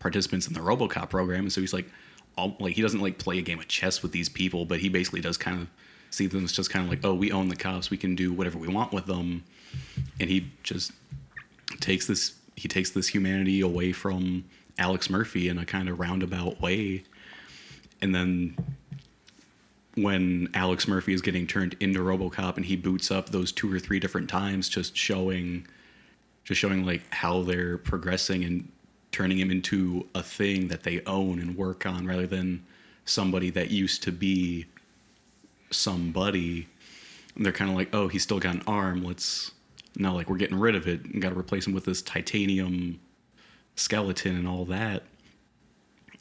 participants 0.00 0.48
in 0.48 0.52
the 0.52 0.60
RoboCop 0.60 1.08
program." 1.10 1.40
And 1.40 1.52
so 1.52 1.60
he's 1.60 1.72
like, 1.72 1.88
all, 2.36 2.56
like 2.58 2.74
he 2.74 2.82
doesn't 2.82 3.00
like 3.00 3.18
play 3.18 3.38
a 3.38 3.42
game 3.42 3.60
of 3.60 3.68
chess 3.68 4.02
with 4.02 4.10
these 4.12 4.28
people, 4.28 4.64
but 4.64 4.80
he 4.80 4.88
basically 4.88 5.20
does 5.20 5.36
kind 5.36 5.62
of 5.62 5.68
see 6.12 6.26
them 6.26 6.44
as 6.44 6.52
just 6.52 6.70
kind 6.70 6.84
of 6.84 6.90
like, 6.90 7.04
"Oh, 7.04 7.14
we 7.14 7.32
own 7.32 7.48
the 7.48 7.56
cops. 7.56 7.90
We 7.90 7.96
can 7.96 8.14
do 8.14 8.32
whatever 8.32 8.58
we 8.58 8.68
want 8.68 8.92
with 8.92 9.06
them," 9.06 9.44
and 10.20 10.28
he 10.28 10.50
just 10.62 10.92
takes 11.80 12.06
this 12.06 12.34
he 12.56 12.68
takes 12.68 12.90
this 12.90 13.08
humanity 13.08 13.60
away 13.60 13.92
from 13.92 14.44
Alex 14.78 15.08
Murphy 15.08 15.48
in 15.48 15.58
a 15.58 15.64
kind 15.64 15.88
of 15.88 15.98
roundabout 15.98 16.60
way. 16.60 17.04
And 18.00 18.14
then 18.14 18.56
when 19.94 20.48
Alex 20.54 20.88
Murphy 20.88 21.12
is 21.12 21.20
getting 21.20 21.46
turned 21.46 21.76
into 21.80 22.00
RoboCop 22.00 22.56
and 22.56 22.66
he 22.66 22.76
boots 22.76 23.10
up 23.10 23.30
those 23.30 23.52
two 23.52 23.72
or 23.72 23.78
three 23.78 24.00
different 24.00 24.28
times 24.28 24.68
just 24.68 24.96
showing 24.96 25.66
just 26.44 26.60
showing 26.60 26.84
like 26.84 27.02
how 27.10 27.42
they're 27.42 27.78
progressing 27.78 28.42
and 28.44 28.68
turning 29.12 29.38
him 29.38 29.50
into 29.50 30.06
a 30.14 30.22
thing 30.22 30.68
that 30.68 30.82
they 30.82 31.00
own 31.04 31.38
and 31.38 31.56
work 31.56 31.86
on 31.86 32.06
rather 32.06 32.26
than 32.26 32.64
somebody 33.04 33.50
that 33.50 33.70
used 33.70 34.02
to 34.02 34.10
be 34.10 34.66
somebody 35.72 36.68
and 37.34 37.44
they're 37.44 37.52
kind 37.52 37.70
of 37.70 37.76
like 37.76 37.88
oh 37.92 38.08
he's 38.08 38.22
still 38.22 38.38
got 38.38 38.54
an 38.54 38.62
arm 38.66 39.02
let's 39.04 39.52
no 39.96 40.14
like 40.14 40.28
we're 40.28 40.36
getting 40.36 40.58
rid 40.58 40.74
of 40.74 40.86
it 40.86 41.04
and 41.04 41.20
got 41.22 41.30
to 41.30 41.38
replace 41.38 41.66
him 41.66 41.72
with 41.74 41.84
this 41.84 42.02
titanium 42.02 43.00
skeleton 43.76 44.36
and 44.36 44.46
all 44.48 44.64
that 44.64 45.02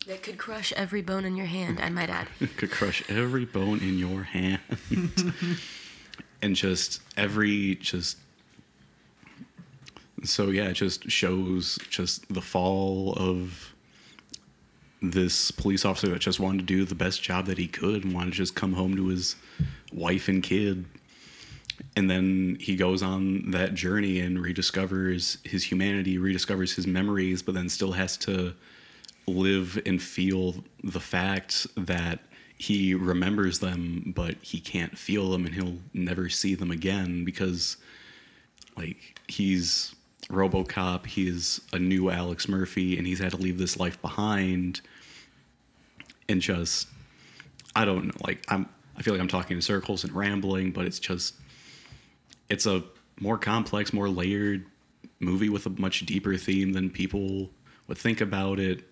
That 0.08 0.24
could 0.24 0.38
crush 0.38 0.74
every 0.74 1.02
bone 1.04 1.26
in 1.26 1.36
your 1.38 1.46
hand, 1.46 1.80
I 1.80 1.90
might 1.90 2.10
add. 2.10 2.28
could 2.58 2.72
crush 2.72 3.04
every 3.10 3.46
bone 3.46 3.80
in 3.80 3.98
your 4.00 4.24
hand 4.24 4.60
and 6.42 6.56
just 6.56 7.02
every 7.16 7.76
just 7.76 8.18
so 10.24 10.50
yeah 10.50 10.66
it 10.66 10.74
just 10.74 11.10
shows 11.10 11.78
just 11.90 12.32
the 12.34 12.42
fall 12.42 13.14
of 13.18 13.71
this 15.02 15.52
police 15.52 15.84
officer 15.84 16.08
that 16.10 16.20
just 16.20 16.40
wanted 16.40 16.60
to 16.60 16.64
do 16.64 16.86
the 16.86 16.96
best 16.96 17.24
job 17.24 17.48
that 17.48 17.58
he 17.58 17.68
could 17.68 18.04
and 18.04 18.14
wanted 18.14 18.32
to 18.32 18.38
just 18.38 18.56
come 18.56 18.74
home 18.74 18.96
to 18.96 19.08
his 19.08 19.36
wife 19.92 20.28
and 20.28 20.44
kid. 20.44 20.86
And 21.96 22.10
then 22.10 22.58
he 22.60 22.76
goes 22.76 23.02
on 23.02 23.52
that 23.52 23.74
journey 23.74 24.20
and 24.20 24.38
rediscovers 24.38 25.46
his 25.46 25.64
humanity 25.64 26.18
rediscovers 26.18 26.76
his 26.76 26.86
memories 26.86 27.42
but 27.42 27.56
then 27.56 27.70
still 27.70 27.94
has 27.94 28.18
to 28.18 28.54
live 29.26 29.82
and 29.86 30.02
feel 30.02 30.64
the 30.84 31.00
fact 31.00 31.66
that 31.76 32.20
he 32.58 32.94
remembers 32.94 33.60
them 33.60 34.14
but 34.16 34.36
he 34.42 34.60
can't 34.60 34.96
feel 34.96 35.32
them 35.32 35.46
and 35.48 35.56
he'll 35.56 35.80
never 35.94 36.30
see 36.30 36.54
them 36.54 36.70
again 36.70 37.26
because 37.26 37.78
like 38.78 39.20
he's 39.28 39.96
RoboCop, 40.30 41.06
he's 41.06 41.62
a 41.74 41.80
new 41.80 42.10
Alex 42.10 42.48
Murphy 42.48 42.98
and 42.98 43.06
he's 43.06 43.20
had 43.20 43.32
to 43.32 43.38
leave 43.38 43.58
this 43.58 43.78
life 43.78 44.02
behind 44.02 44.82
and 46.30 46.42
just 46.42 46.88
I 47.76 47.86
don't 47.86 48.06
know 48.08 48.14
like 48.26 48.44
I'm 48.48 48.68
I 48.98 49.02
feel 49.02 49.14
like 49.14 49.22
I'm 49.22 49.28
talking 49.28 49.58
in 49.58 49.62
circles 49.62 50.04
and 50.04 50.14
rambling 50.14 50.72
but 50.72 50.86
it's 50.86 51.00
just 51.00 51.36
it's 52.50 52.66
a 52.66 52.84
more 53.20 53.38
complex, 53.38 53.94
more 53.94 54.10
layered 54.10 54.66
movie 55.20 55.50
with 55.50 55.66
a 55.66 55.70
much 55.70 56.06
deeper 56.06 56.36
theme 56.36 56.74
than 56.74 56.90
people 56.90 57.50
would 57.88 57.98
think 57.98 58.20
about 58.20 58.60
it 58.60 58.84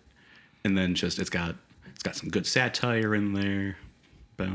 and 0.63 0.77
then 0.77 0.95
just 0.95 1.19
it's 1.19 1.29
got 1.29 1.55
it's 1.93 2.03
got 2.03 2.15
some 2.15 2.29
good 2.29 2.45
satire 2.45 3.13
in 3.13 3.33
there. 3.33 3.77
But 4.37 4.49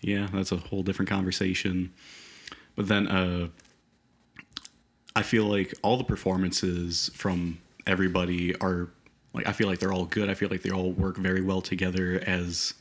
yeah, 0.00 0.28
that's 0.32 0.52
a 0.52 0.56
whole 0.56 0.82
different 0.82 1.08
conversation. 1.08 1.92
But 2.76 2.88
then 2.88 3.08
uh 3.08 3.48
I 5.16 5.22
feel 5.22 5.44
like 5.44 5.74
all 5.82 5.96
the 5.96 6.04
performances 6.04 7.10
from 7.14 7.58
everybody 7.86 8.54
are 8.56 8.88
like 9.34 9.46
I 9.46 9.52
feel 9.52 9.68
like 9.68 9.78
they're 9.78 9.92
all 9.92 10.06
good. 10.06 10.28
I 10.30 10.34
feel 10.34 10.48
like 10.48 10.62
they 10.62 10.70
all 10.70 10.92
work 10.92 11.16
very 11.16 11.42
well 11.42 11.60
together 11.60 12.22
as 12.26 12.74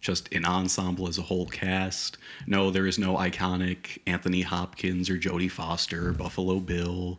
just 0.00 0.32
an 0.34 0.44
ensemble 0.44 1.08
as 1.08 1.18
a 1.18 1.22
whole 1.22 1.46
cast. 1.46 2.18
No, 2.46 2.70
there 2.70 2.86
is 2.86 2.98
no 2.98 3.16
iconic 3.16 3.98
Anthony 4.06 4.42
Hopkins 4.42 5.08
or 5.08 5.16
Jodie 5.16 5.50
Foster 5.50 6.08
or 6.08 6.12
Buffalo 6.12 6.60
Bill 6.60 7.18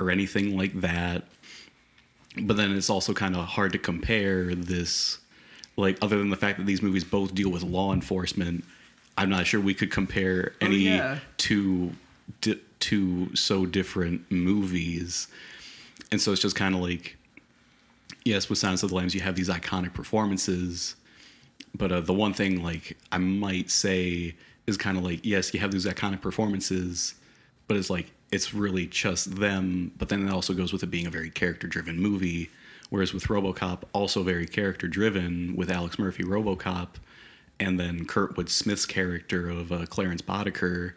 or 0.00 0.10
anything 0.10 0.56
like 0.56 0.80
that 0.80 1.24
but 2.40 2.56
then 2.56 2.72
it's 2.76 2.90
also 2.90 3.12
kind 3.12 3.36
of 3.36 3.44
hard 3.44 3.72
to 3.72 3.78
compare 3.78 4.54
this 4.54 5.18
like 5.76 5.98
other 6.02 6.18
than 6.18 6.30
the 6.30 6.36
fact 6.36 6.58
that 6.58 6.66
these 6.66 6.82
movies 6.82 7.04
both 7.04 7.34
deal 7.34 7.50
with 7.50 7.62
law 7.62 7.92
enforcement 7.92 8.64
i'm 9.18 9.28
not 9.28 9.46
sure 9.46 9.60
we 9.60 9.74
could 9.74 9.90
compare 9.90 10.52
oh, 10.60 10.66
any 10.66 10.78
yeah. 10.78 11.18
two 11.36 11.92
di- 12.40 12.60
two 12.78 13.34
so 13.34 13.66
different 13.66 14.30
movies 14.30 15.28
and 16.10 16.20
so 16.20 16.32
it's 16.32 16.42
just 16.42 16.56
kind 16.56 16.74
of 16.74 16.80
like 16.80 17.16
yes 18.24 18.48
with 18.48 18.58
silence 18.58 18.82
of 18.82 18.90
the 18.90 18.94
lambs 18.94 19.14
you 19.14 19.20
have 19.20 19.34
these 19.34 19.48
iconic 19.48 19.92
performances 19.92 20.96
but 21.74 21.90
uh, 21.90 22.00
the 22.00 22.12
one 22.12 22.32
thing 22.32 22.62
like 22.62 22.96
i 23.10 23.18
might 23.18 23.70
say 23.70 24.34
is 24.66 24.76
kind 24.76 24.96
of 24.96 25.04
like 25.04 25.24
yes 25.24 25.52
you 25.52 25.60
have 25.60 25.72
these 25.72 25.86
iconic 25.86 26.20
performances 26.20 27.14
but 27.66 27.76
it's 27.76 27.90
like 27.90 28.12
it's 28.32 28.54
really 28.54 28.86
just 28.86 29.36
them. 29.36 29.92
But 29.96 30.08
then 30.08 30.26
it 30.26 30.32
also 30.32 30.54
goes 30.54 30.72
with 30.72 30.82
it 30.82 30.90
being 30.90 31.06
a 31.06 31.10
very 31.10 31.30
character 31.30 31.68
driven 31.68 32.00
movie. 32.00 32.50
Whereas 32.88 33.14
with 33.14 33.24
RoboCop, 33.24 33.82
also 33.92 34.22
very 34.22 34.46
character 34.46 34.88
driven 34.88 35.54
with 35.54 35.70
Alex 35.70 35.98
Murphy 35.98 36.24
RoboCop, 36.24 36.88
and 37.60 37.78
then 37.78 38.06
Kurtwood 38.06 38.48
Smith's 38.48 38.86
character 38.86 39.48
of 39.48 39.70
uh, 39.70 39.86
Clarence 39.86 40.22
Boddicker. 40.22 40.94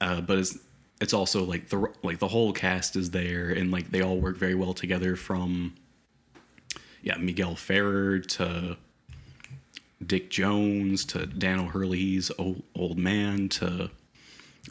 Uh, 0.00 0.20
but 0.20 0.38
it's 0.38 0.58
it's 1.00 1.12
also 1.12 1.44
like 1.44 1.68
the 1.68 1.88
like 2.02 2.18
the 2.18 2.28
whole 2.28 2.52
cast 2.52 2.96
is 2.96 3.10
there, 3.10 3.50
and 3.50 3.70
like 3.70 3.90
they 3.90 4.02
all 4.02 4.18
work 4.18 4.36
very 4.36 4.54
well 4.54 4.74
together. 4.74 5.16
From 5.16 5.74
yeah, 7.02 7.16
Miguel 7.16 7.56
Ferrer 7.56 8.20
to 8.20 8.76
Dick 10.04 10.30
Jones 10.30 11.04
to 11.06 11.26
Dan 11.26 11.60
O'Hurley's 11.60 12.30
old, 12.38 12.62
old 12.74 12.98
man 12.98 13.48
to 13.50 13.90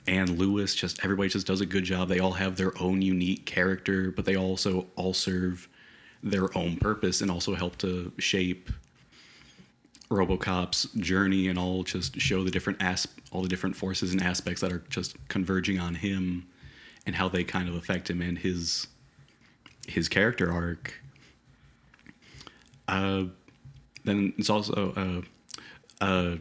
Ann 0.07 0.37
Lewis. 0.37 0.73
Just 0.75 1.03
everybody 1.03 1.29
just 1.29 1.47
does 1.47 1.61
a 1.61 1.65
good 1.65 1.83
job. 1.83 2.07
They 2.07 2.19
all 2.19 2.33
have 2.33 2.55
their 2.55 2.73
own 2.81 3.01
unique 3.01 3.45
character, 3.45 4.11
but 4.11 4.25
they 4.25 4.35
also 4.35 4.87
all 4.95 5.13
serve 5.13 5.67
their 6.23 6.55
own 6.57 6.77
purpose 6.77 7.21
and 7.21 7.31
also 7.31 7.55
help 7.55 7.77
to 7.79 8.11
shape 8.17 8.69
RoboCop's 10.09 10.85
journey 10.97 11.47
and 11.47 11.57
all 11.57 11.83
just 11.83 12.19
show 12.19 12.43
the 12.43 12.51
different 12.51 12.81
as 12.81 13.07
all 13.31 13.41
the 13.41 13.49
different 13.49 13.75
forces 13.75 14.11
and 14.11 14.21
aspects 14.21 14.61
that 14.61 14.71
are 14.71 14.83
just 14.89 15.15
converging 15.29 15.79
on 15.79 15.95
him 15.95 16.47
and 17.05 17.15
how 17.15 17.29
they 17.29 17.43
kind 17.43 17.69
of 17.69 17.75
affect 17.75 18.09
him 18.09 18.21
and 18.21 18.39
his 18.39 18.87
his 19.87 20.07
character 20.07 20.51
arc. 20.51 21.00
Uh, 22.91 23.23
then 24.03 24.33
it's 24.37 24.49
also 24.49 25.23
uh, 26.01 26.03
uh, 26.03 26.35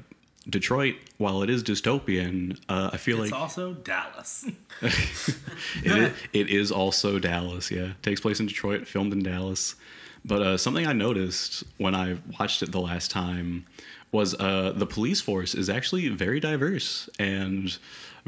Detroit. 0.48 0.96
While 1.18 1.42
it 1.42 1.50
is 1.50 1.62
dystopian, 1.62 2.58
uh, 2.68 2.90
I 2.92 2.96
feel 2.96 3.22
It's 3.22 3.30
like 3.32 3.42
it's 3.42 3.56
also 3.56 3.74
Dallas. 3.74 4.46
it, 4.82 5.36
is, 5.84 6.12
it 6.32 6.48
is 6.50 6.72
also 6.72 7.18
Dallas. 7.18 7.70
Yeah, 7.70 7.92
takes 8.02 8.20
place 8.20 8.40
in 8.40 8.46
Detroit, 8.46 8.86
filmed 8.86 9.12
in 9.12 9.22
Dallas. 9.22 9.76
But 10.24 10.42
uh, 10.42 10.56
something 10.58 10.86
I 10.86 10.92
noticed 10.92 11.64
when 11.78 11.94
I 11.94 12.18
watched 12.38 12.62
it 12.62 12.72
the 12.72 12.80
last 12.80 13.10
time 13.10 13.66
was 14.12 14.34
uh, 14.34 14.72
the 14.74 14.86
police 14.86 15.20
force 15.20 15.54
is 15.54 15.70
actually 15.70 16.08
very 16.08 16.40
diverse 16.40 17.08
and 17.18 17.78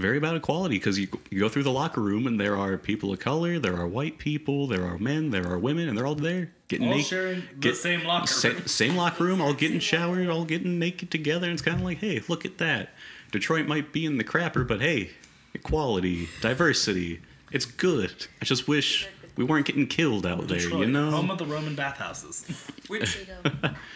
very 0.03 0.19
about 0.19 0.37
equality 0.37 0.77
because 0.77 0.99
you, 0.99 1.09
you 1.31 1.41
go 1.41 1.49
through 1.49 1.63
the 1.63 1.71
locker 1.73 2.01
room 2.03 2.27
and 2.27 2.39
there 2.39 2.57
are 2.57 2.77
people 2.77 3.13
of 3.13 3.21
color, 3.21 3.59
there 3.59 3.77
are 3.77 3.87
white 3.87 4.19
people, 4.19 4.67
there 4.67 4.85
are 4.85 4.99
men, 4.99 5.31
there 5.31 5.47
are 5.47 5.59
women, 5.59 5.89
and 5.89 5.97
they're 5.97 6.07
all 6.07 6.15
there 6.15 6.51
getting 6.69 6.89
All 6.89 6.95
naked. 6.95 7.07
sharing 7.09 7.43
the 7.59 7.75
same 7.75 8.05
locker 8.05 8.27
sa- 8.27 8.49
room. 8.49 8.67
same 8.67 8.97
locker 8.97 9.25
room, 9.25 9.41
all 9.41 9.55
getting 9.55 9.79
showered, 9.79 10.29
all 10.29 10.45
getting 10.45 10.79
naked 10.79 11.11
together. 11.11 11.47
And 11.47 11.53
it's 11.55 11.63
kind 11.63 11.79
of 11.79 11.85
like, 11.85 11.99
hey, 11.99 12.21
look 12.29 12.45
at 12.45 12.59
that. 12.59 12.91
Detroit 13.31 13.67
might 13.67 13.93
be 13.93 14.05
in 14.05 14.19
the 14.19 14.25
crapper, 14.25 14.67
but 14.67 14.81
hey, 14.83 15.11
equality, 15.55 16.29
diversity, 16.43 17.21
it's 17.51 17.65
good. 17.65 18.27
I 18.41 18.45
just 18.45 18.67
wish 18.69 19.09
we 19.37 19.45
weren't 19.45 19.67
getting 19.67 19.87
killed 19.87 20.27
out 20.27 20.49
there, 20.49 20.59
you 20.61 20.87
know? 20.87 21.11
home 21.11 21.31
of 21.31 21.39
the 21.39 21.47
Roman 21.47 21.75
bathhouses. 21.75 22.45
Which 22.89 23.27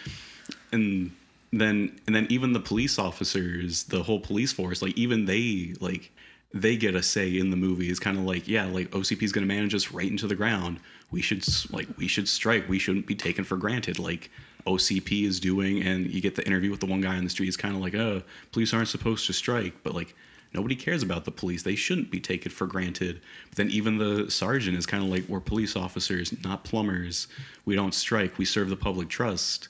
and 0.71 1.11
then 1.51 1.99
and 2.05 2.15
then 2.15 2.27
even 2.29 2.53
the 2.53 2.59
police 2.59 2.99
officers 2.99 3.83
the 3.85 4.03
whole 4.03 4.19
police 4.19 4.51
force 4.51 4.81
like 4.81 4.97
even 4.97 5.25
they 5.25 5.73
like 5.79 6.11
they 6.53 6.77
get 6.77 6.95
a 6.95 7.03
say 7.03 7.37
in 7.37 7.49
the 7.49 7.57
movie. 7.57 7.89
It's 7.89 7.99
kind 7.99 8.17
of 8.17 8.23
like 8.23 8.47
yeah 8.47 8.65
like 8.65 8.91
ocp 8.91 9.21
is 9.21 9.31
going 9.31 9.47
to 9.47 9.53
manage 9.53 9.75
us 9.75 9.91
right 9.91 10.09
into 10.09 10.27
the 10.27 10.35
ground. 10.35 10.79
We 11.11 11.21
should 11.21 11.45
like 11.71 11.87
we 11.97 12.07
should 12.07 12.27
strike. 12.27 12.67
We 12.67 12.79
shouldn't 12.79 13.07
be 13.07 13.15
taken 13.15 13.43
for 13.43 13.57
granted 13.57 13.99
like 13.99 14.29
ocp 14.65 15.25
is 15.25 15.39
doing 15.39 15.81
and 15.83 16.07
you 16.07 16.19
get 16.21 16.35
the 16.35 16.45
interview 16.45 16.71
with 16.71 16.79
the 16.79 16.85
one 16.85 17.01
guy 17.01 17.15
on 17.17 17.23
the 17.23 17.29
street. 17.29 17.47
It's 17.47 17.57
kind 17.57 17.75
of 17.75 17.81
like 17.81 17.95
oh, 17.95 18.23
police 18.51 18.73
aren't 18.73 18.87
supposed 18.87 19.25
to 19.27 19.33
strike. 19.33 19.73
But 19.83 19.93
like 19.93 20.15
nobody 20.53 20.75
cares 20.75 21.03
about 21.03 21.25
the 21.25 21.31
police. 21.31 21.63
They 21.63 21.75
shouldn't 21.75 22.11
be 22.11 22.19
taken 22.19 22.51
for 22.51 22.65
granted. 22.65 23.21
But 23.49 23.57
then 23.57 23.69
even 23.69 23.97
the 23.97 24.31
sergeant 24.31 24.77
is 24.77 24.85
kind 24.85 25.03
of 25.03 25.09
like 25.09 25.27
we're 25.27 25.41
police 25.41 25.75
officers 25.75 26.33
not 26.43 26.63
plumbers. 26.63 27.27
We 27.65 27.75
don't 27.75 27.93
strike. 27.93 28.37
We 28.37 28.45
serve 28.45 28.69
the 28.69 28.77
public 28.77 29.09
trust 29.09 29.67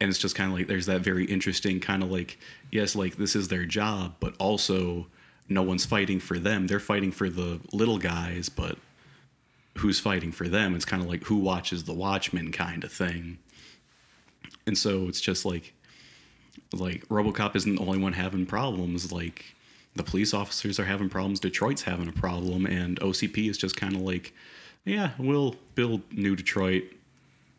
and 0.00 0.10
it's 0.10 0.18
just 0.18 0.34
kind 0.34 0.52
of 0.52 0.58
like 0.58 0.68
there's 0.68 0.86
that 0.86 1.00
very 1.00 1.24
interesting 1.24 1.80
kind 1.80 2.02
of 2.02 2.10
like 2.10 2.38
yes 2.70 2.94
like 2.94 3.16
this 3.16 3.34
is 3.34 3.48
their 3.48 3.64
job 3.64 4.14
but 4.20 4.34
also 4.38 5.06
no 5.48 5.62
one's 5.62 5.86
fighting 5.86 6.20
for 6.20 6.38
them. 6.38 6.66
They're 6.66 6.78
fighting 6.78 7.10
for 7.10 7.30
the 7.30 7.60
little 7.72 7.98
guys 7.98 8.48
but 8.48 8.78
who's 9.78 9.98
fighting 10.00 10.32
for 10.32 10.48
them? 10.48 10.74
It's 10.74 10.84
kind 10.84 11.02
of 11.02 11.08
like 11.08 11.24
who 11.24 11.36
watches 11.36 11.84
the 11.84 11.94
watchmen 11.94 12.52
kind 12.52 12.84
of 12.84 12.92
thing. 12.92 13.38
And 14.66 14.76
so 14.76 15.08
it's 15.08 15.20
just 15.20 15.44
like 15.44 15.74
like 16.72 17.08
robocop 17.08 17.56
isn't 17.56 17.76
the 17.76 17.82
only 17.82 17.98
one 17.98 18.12
having 18.12 18.46
problems. 18.46 19.10
Like 19.10 19.56
the 19.96 20.02
police 20.02 20.34
officers 20.34 20.78
are 20.78 20.84
having 20.84 21.08
problems. 21.08 21.40
Detroit's 21.40 21.82
having 21.82 22.08
a 22.08 22.12
problem. 22.12 22.66
And 22.66 23.00
ocp 23.00 23.48
is 23.48 23.58
just 23.58 23.76
kind 23.76 23.94
of 23.94 24.02
like 24.02 24.34
yeah 24.84 25.12
we'll 25.18 25.56
build 25.74 26.02
new 26.12 26.36
detroit. 26.36 26.84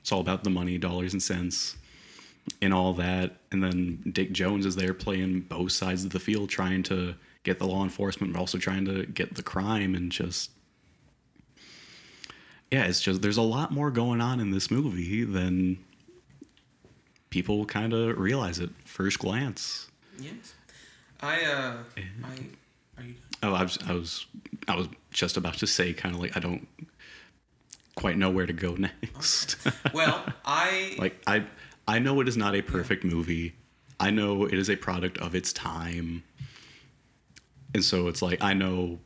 It's 0.02 0.12
all 0.12 0.22
about 0.22 0.44
the 0.44 0.50
money 0.50 0.78
dollars 0.78 1.14
and 1.14 1.22
cents 1.22 1.76
and 2.62 2.74
all 2.74 2.94
that. 2.94 3.38
And 3.52 3.64
then 3.64 4.04
Dick 4.12 4.32
Jones 4.32 4.66
is 4.66 4.76
there 4.76 4.94
playing 4.94 5.42
both 5.42 5.72
sides 5.72 6.04
of 6.04 6.12
the 6.12 6.20
field, 6.20 6.50
trying 6.50 6.84
to 6.84 7.16
get 7.44 7.60
the 7.60 7.68
law 7.68 7.84
enforcement, 7.84 8.34
but 8.34 8.40
also 8.40 8.58
trying 8.58 8.86
to 8.86 9.06
get 9.06 9.36
the 9.36 9.44
crime 9.44 9.96
and 9.96 10.12
just. 10.12 10.52
Yeah, 12.72 12.84
it's 12.86 13.02
just 13.02 13.22
there's 13.24 13.38
a 13.38 13.42
lot 13.42 13.72
more 13.72 13.90
going 13.90 14.22
on 14.22 14.40
in 14.40 14.52
this 14.52 14.70
movie 14.70 15.24
than 15.24 15.80
people 17.32 17.66
kind 17.66 17.94
of 17.94 18.18
realize 18.20 18.60
at 18.60 18.70
first 18.86 19.20
glance. 19.20 19.90
yes, 20.20 20.54
I 21.22 21.44
uh, 21.46 21.78
I 22.24 22.30
are 22.98 23.04
you? 23.04 23.14
done? 23.14 23.16
Oh, 23.42 23.54
I 23.54 23.64
was, 23.64 23.78
I 23.88 23.94
was, 23.94 24.26
I 24.68 24.76
was 24.76 24.88
just 25.12 25.38
about 25.38 25.56
to 25.56 25.68
say, 25.68 25.94
kind 25.94 26.14
of 26.14 26.22
like 26.22 26.36
I 26.36 26.40
don't 26.40 26.68
quite 27.96 28.18
know 28.18 28.30
where 28.30 28.46
to 28.46 28.54
go 28.54 28.76
next. 28.78 29.58
Well, 29.94 30.24
I 30.46 30.96
like 31.00 31.22
I 31.26 31.46
I 31.90 31.98
know 31.98 32.22
it 32.22 32.28
is 32.28 32.38
not 32.38 32.54
a 32.54 32.62
perfect 32.62 33.04
movie. 33.04 33.56
I 34.00 34.12
know 34.12 34.46
it 34.46 34.54
is 34.54 34.70
a 34.70 34.76
product 34.76 35.18
of 35.18 35.34
its 35.34 35.52
time. 35.52 36.24
And 37.74 37.84
so 37.84 38.08
it's 38.08 38.22
like 38.22 38.44
I 38.44 38.54
know 38.54 39.00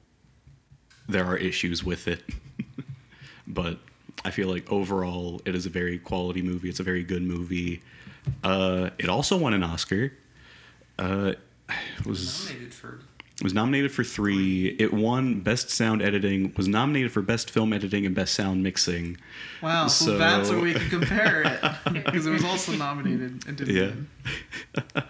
there 1.08 1.24
are 1.24 1.38
issues 1.38 1.82
with 1.82 2.10
it. 2.10 2.22
but 3.48 3.80
I 4.26 4.32
feel 4.32 4.50
like 4.50 4.70
overall 4.70 5.42
it 5.46 5.56
is 5.56 5.66
a 5.66 5.70
very 5.70 5.98
quality 5.98 6.42
movie. 6.42 6.68
It's 6.68 6.82
a 6.82 6.84
very 6.84 7.06
good 7.06 7.24
movie. 7.24 7.82
Uh, 8.44 8.90
it 8.98 9.08
also 9.08 9.38
won 9.38 9.54
an 9.54 9.64
Oscar. 9.64 10.12
Uh, 11.00 11.36
it 12.00 12.06
was 12.06 12.50
nominated 12.50 12.74
for 12.74 13.00
was 13.44 13.54
nominated 13.54 13.92
for 13.92 14.04
three. 14.04 14.76
It 14.80 14.94
won 14.94 15.42
Best 15.42 15.70
Sound 15.70 16.02
Editing. 16.02 16.54
Was 16.58 16.68
nominated 16.68 17.12
for 17.12 17.22
Best 17.22 17.52
Film 17.52 17.74
Editing 17.74 18.06
and 18.06 18.16
Best 18.16 18.34
Sound 18.34 18.64
Mixing. 18.64 19.18
Wow, 19.62 19.88
so, 19.88 20.06
So- 20.06 20.18
that's 20.18 20.50
where 20.50 20.60
we 20.60 20.74
can 20.74 20.90
compare 20.90 21.42
it 21.44 21.94
because 22.06 22.26
it 22.26 22.32
was 22.32 22.44
also 22.46 22.72
nominated 22.74 23.46
and 23.46 23.58
didn't 23.58 23.76
Yeah. 23.76 23.82
win. 23.88 24.08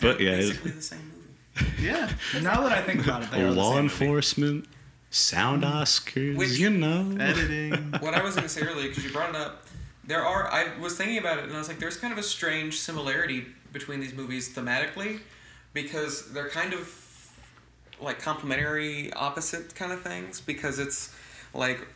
But 0.00 0.20
yeah, 0.20 0.30
it- 0.32 0.48
basically 0.48 0.70
the 0.72 0.82
same 0.82 0.98
movie. 1.12 1.70
Yeah, 1.80 2.10
now 2.42 2.62
that 2.62 2.72
I 2.72 2.82
think 2.82 3.04
about 3.04 3.22
it, 3.22 3.30
they 3.30 3.42
are 3.42 3.50
the 3.50 3.52
law 3.52 3.74
same 3.74 3.82
movie. 3.84 4.04
enforcement, 4.04 4.68
sound 5.10 5.62
mm. 5.62 5.72
Oscars, 5.72 6.36
Which- 6.36 6.58
you 6.58 6.70
know. 6.70 7.16
editing. 7.20 7.72
what 8.00 8.14
I 8.14 8.22
was 8.22 8.34
going 8.34 8.44
to 8.44 8.52
say 8.52 8.62
earlier, 8.62 8.88
because 8.88 9.04
you 9.04 9.10
brought 9.12 9.30
it 9.30 9.36
up, 9.36 9.66
there 10.04 10.24
are. 10.24 10.50
I 10.50 10.76
was 10.80 10.96
thinking 10.96 11.18
about 11.18 11.38
it, 11.38 11.44
and 11.44 11.54
I 11.54 11.58
was 11.58 11.68
like, 11.68 11.78
there's 11.78 11.96
kind 11.96 12.12
of 12.12 12.18
a 12.18 12.22
strange 12.22 12.80
similarity 12.80 13.46
between 13.72 14.00
these 14.00 14.12
movies 14.12 14.52
thematically, 14.54 15.20
because 15.72 16.32
they're 16.32 16.48
kind 16.48 16.72
of 16.72 16.88
like 18.02 18.20
complementary, 18.20 19.12
opposite 19.12 19.74
kind 19.74 19.92
of 19.92 20.02
things. 20.02 20.40
Because 20.40 20.78
it's 20.78 21.14
like 21.54 21.86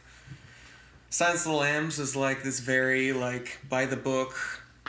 Silence 1.10 1.46
of 1.46 1.52
the 1.52 1.56
Lambs 1.56 1.98
is 1.98 2.16
like 2.16 2.42
this 2.42 2.60
very 2.60 3.12
like 3.12 3.58
by 3.68 3.86
the 3.86 3.96
book, 3.96 4.34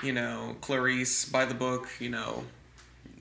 you 0.04 0.12
know, 0.12 0.56
Clarice 0.62 1.26
by 1.26 1.46
the 1.46 1.54
book, 1.54 1.88
you 2.00 2.10
know, 2.10 2.44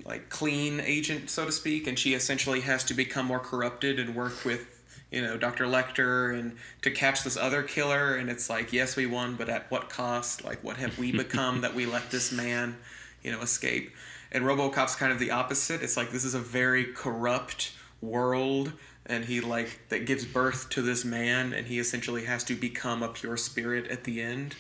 like 0.05 0.29
clean 0.29 0.81
agent, 0.81 1.31
so 1.31 1.45
to 1.45 1.53
speak, 1.53 1.87
and 1.87 1.99
she 1.99 2.15
essentially 2.15 2.61
has 2.61 2.85
to 2.85 2.95
become 2.95 3.27
more 3.27 3.41
corrupted 3.41 3.99
and 3.99 4.15
work 4.15 4.45
with, 4.45 4.83
you 5.11 5.21
know, 5.21 5.37
Dr. 5.37 5.67
Lecter 5.67 6.39
and 6.39 6.57
to 6.83 6.91
catch 6.91 7.23
this 7.23 7.37
other 7.37 7.63
killer. 7.63 8.15
And 8.15 8.31
it's 8.31 8.49
like, 8.49 8.73
yes, 8.73 8.97
we 8.97 9.07
won, 9.07 9.35
but 9.35 9.49
at 9.49 9.71
what 9.71 9.91
cost? 9.91 10.45
Like, 10.45 10.63
what 10.63 10.77
have 10.79 10.99
we 10.99 11.13
become 11.17 11.61
that 11.63 11.75
we 11.75 11.87
let 11.87 12.11
this 12.11 12.33
man, 12.33 12.77
you 13.23 13.33
know, 13.33 13.41
escape? 13.41 13.95
And 14.33 14.45
RoboCop's 14.45 14.97
kind 14.97 15.13
of 15.13 15.19
the 15.19 15.31
opposite. 15.31 15.83
It's 15.83 15.97
like 15.97 16.11
this 16.11 16.25
is 16.25 16.35
a 16.35 16.41
very 16.41 16.85
corrupt 16.85 17.73
world, 18.01 18.73
and 19.05 19.25
he 19.25 19.41
like 19.41 19.89
that 19.89 20.07
gives 20.07 20.25
birth 20.25 20.69
to 20.71 20.83
this 20.83 21.05
man, 21.05 21.53
and 21.53 21.67
he 21.67 21.79
essentially 21.79 22.25
has 22.25 22.45
to 22.45 22.55
become 22.55 23.03
a 23.03 23.09
pure 23.09 23.37
spirit 23.37 23.89
at 23.89 24.05
the 24.05 24.21
end, 24.21 24.55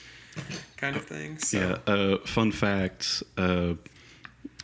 kind 0.76 0.96
of 0.96 1.04
thing. 1.04 1.38
So. 1.38 1.58
Yeah. 1.86 1.92
Uh, 1.92 2.18
fun 2.24 2.52
fact. 2.52 3.22
Uh, 3.36 3.74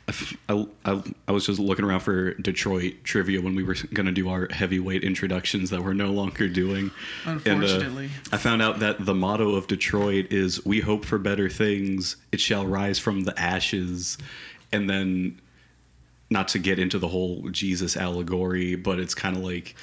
I 0.08 0.10
f- 0.10 0.36
I, 0.48 0.66
I, 0.84 1.02
I 1.28 1.32
was 1.32 1.46
just 1.46 1.60
looking 1.60 1.84
around 1.84 2.00
for 2.00 2.34
Detroit 2.34 3.04
trivia 3.04 3.40
when 3.40 3.54
we 3.54 3.62
were 3.62 3.76
going 3.94 4.06
to 4.06 4.12
do 4.12 4.28
our 4.28 4.48
heavyweight 4.50 5.04
introductions 5.04 5.70
that 5.70 5.82
we're 5.82 5.92
no 5.92 6.10
longer 6.10 6.48
doing. 6.48 6.90
Unfortunately. 7.24 8.06
And, 8.06 8.12
uh, 8.32 8.34
I 8.34 8.36
found 8.38 8.62
out 8.62 8.80
that 8.80 9.04
the 9.04 9.14
motto 9.14 9.54
of 9.54 9.68
Detroit 9.68 10.32
is 10.32 10.64
"We 10.66 10.80
hope 10.80 11.04
for 11.04 11.18
better 11.18 11.48
things. 11.48 12.16
It 12.32 12.40
shall 12.40 12.66
rise 12.66 12.98
from 12.98 13.22
the 13.22 13.38
ashes." 13.38 14.18
And 14.72 14.88
then, 14.90 15.40
not 16.32 16.48
to 16.48 16.58
get 16.58 16.78
into 16.78 16.98
the 16.98 17.08
whole 17.08 17.48
Jesus 17.50 17.96
allegory, 17.96 18.74
but 18.74 18.98
it's 18.98 19.14
kind 19.14 19.36
of 19.36 19.44
like 19.44 19.74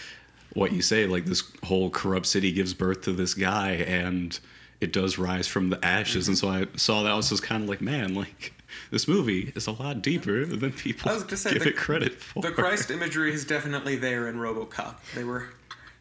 what 0.53 0.71
you 0.71 0.81
say, 0.81 1.05
like 1.05 1.25
this 1.25 1.43
whole 1.63 1.89
corrupt 1.89 2.25
city 2.25 2.51
gives 2.51 2.73
birth 2.73 3.03
to 3.03 3.13
this 3.13 3.33
guy, 3.33 3.71
and 3.71 4.39
it 4.81 4.91
does 4.91 5.17
rise 5.17 5.47
from 5.47 5.69
the 5.69 5.83
ashes. 5.85 6.27
And 6.27 6.37
so 6.37 6.49
I 6.49 6.65
saw 6.75 7.03
that 7.03 7.11
I 7.11 7.15
was 7.15 7.29
just 7.29 7.43
kind 7.43 7.63
of 7.63 7.69
like, 7.69 7.81
man, 7.81 8.15
like 8.15 8.53
this 8.91 9.07
movie 9.07 9.51
is 9.55 9.67
a 9.67 9.71
lot 9.71 10.01
deeper 10.01 10.45
than 10.45 10.71
people 10.71 11.11
I 11.11 11.15
was 11.15 11.39
say, 11.39 11.53
give 11.53 11.63
the- 11.63 11.69
it 11.69 11.77
credit 11.77 12.13
for. 12.15 12.41
The 12.41 12.51
Christ 12.51 12.89
imagery 12.89 13.33
is 13.33 13.45
definitely 13.45 13.95
there 13.95 14.27
in 14.27 14.37
RoboCop. 14.37 14.95
They 15.15 15.23
were 15.23 15.49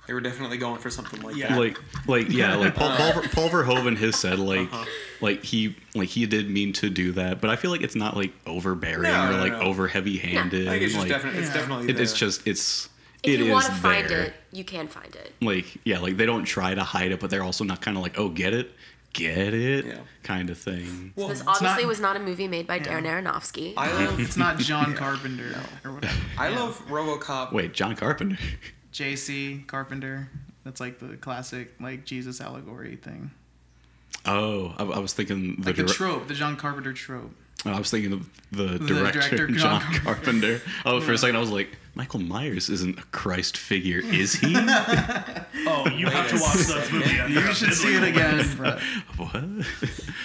they 0.08 0.14
were 0.14 0.20
definitely 0.20 0.56
going 0.58 0.80
for 0.80 0.90
something 0.90 1.20
like 1.20 1.36
Yeah. 1.36 1.50
that. 1.50 1.58
like 1.60 1.78
like 2.08 2.28
yeah 2.30 2.56
like 2.56 2.74
Paul, 2.80 2.96
Paul, 2.96 3.06
Uh-huh. 3.10 3.28
Paul 3.32 3.48
Verhoeven 3.50 3.96
has 3.98 4.16
said 4.18 4.38
like 4.40 4.68
like 5.20 5.44
he 5.44 5.76
like 5.94 6.08
he 6.08 6.26
did 6.26 6.50
mean 6.50 6.72
to 6.74 6.90
do 6.90 7.12
that 7.12 7.40
but 7.40 7.50
I 7.50 7.56
feel 7.56 7.70
like 7.70 7.82
it's 7.82 7.94
not 7.94 8.16
like 8.16 8.32
overbearing 8.46 9.02
No, 9.02 9.28
or 9.30 9.32
like 9.38 9.52
no. 9.52 9.60
over 9.60 9.86
heavy 9.86 10.16
handed 10.16 10.66
I 10.66 10.72
think 10.72 10.82
it's 10.84 10.92
just 10.94 11.02
like 11.04 11.08
definitely 11.10 11.40
it's 11.40 11.48
Yeah. 11.50 11.54
definitely 11.60 11.88
it, 11.90 12.00
it's 12.00 12.14
just 12.14 12.46
it's 12.46 12.88
If 13.22 13.34
it 13.34 13.38
you 13.40 13.44
is 13.46 13.52
want 13.52 13.66
to 13.66 13.72
find 13.72 14.08
there. 14.08 14.22
it, 14.22 14.34
you 14.50 14.64
can 14.64 14.88
find 14.88 15.14
it. 15.14 15.34
like 15.42 15.66
yeah 15.84 15.98
like 15.98 16.16
they 16.16 16.26
don't 16.26 16.44
try 16.44 16.74
to 16.74 16.82
hide 16.82 17.12
it 17.12 17.20
but 17.20 17.28
they're 17.30 17.44
also 17.44 17.62
not 17.64 17.80
kind 17.82 17.96
of 17.96 18.02
like 18.02 18.18
oh 18.18 18.28
get 18.30 18.54
it 18.54 18.72
get 19.12 19.52
it 19.54 19.84
Yeah. 19.86 19.98
kind 20.22 20.48
of 20.50 20.56
thing 20.58 21.12
well, 21.16 21.28
This 21.28 21.42
obviously 21.46 21.82
not- 21.82 21.88
was 21.88 22.00
not 22.00 22.16
a 22.16 22.20
movie 22.20 22.46
made 22.48 22.66
by 22.66 22.78
Darren 22.78 23.04
Aronofsky. 23.04 23.74
I 23.76 23.92
love 24.04 24.18
It's 24.24 24.36
not 24.36 24.58
John 24.58 24.94
Carpenter 24.94 25.60
or 25.84 25.92
whatever. 25.92 26.14
I 26.38 26.48
Yeah. 26.50 26.58
love 26.60 26.82
RoboCop. 26.88 27.52
wait 27.52 27.72
John 27.74 27.94
Carpenter 27.96 28.38
J.C. 28.92 29.64
Carpenter. 29.66 30.28
That's 30.64 30.80
like 30.80 30.98
the 30.98 31.16
classic 31.16 31.74
like 31.80 32.04
Jesus 32.04 32.40
allegory 32.40 32.96
thing. 32.96 33.30
oh 34.26 34.74
I, 34.78 34.84
I 34.84 34.98
was 34.98 35.12
thinking 35.14 35.56
the, 35.60 35.66
Like 35.68 35.76
the 35.76 35.82
dir- 35.84 35.88
trope, 35.88 36.28
the 36.28 36.34
John 36.34 36.56
Carpenter 36.56 36.92
trope. 36.92 37.34
I 37.64 37.76
was 37.78 37.90
thinking 37.90 38.12
of 38.12 38.28
the, 38.52 38.78
The 38.78 38.78
director, 38.78 39.20
director, 39.20 39.46
John 39.48 39.80
John 39.80 39.94
Carpenter. 40.00 40.60
Oh, 40.84 41.00
for 41.00 41.12
a 41.12 41.18
second 41.18 41.36
I 41.36 41.40
was 41.40 41.50
like, 41.50 41.76
Michael 41.94 42.20
Myers 42.20 42.68
isn't 42.70 42.98
a 42.98 43.02
Christ 43.10 43.56
figure, 43.56 43.98
is 43.98 44.34
he? 44.34 44.54
Oh, 45.70 45.86
you 45.88 46.06
have 46.06 46.28
to 46.30 46.36
watch 46.36 46.66
that 46.68 46.88
movie. 46.92 47.32
You 47.34 47.52
should 47.52 47.74
see 47.74 47.94
it 47.96 48.02
again. 48.02 48.38
What? 49.16 49.66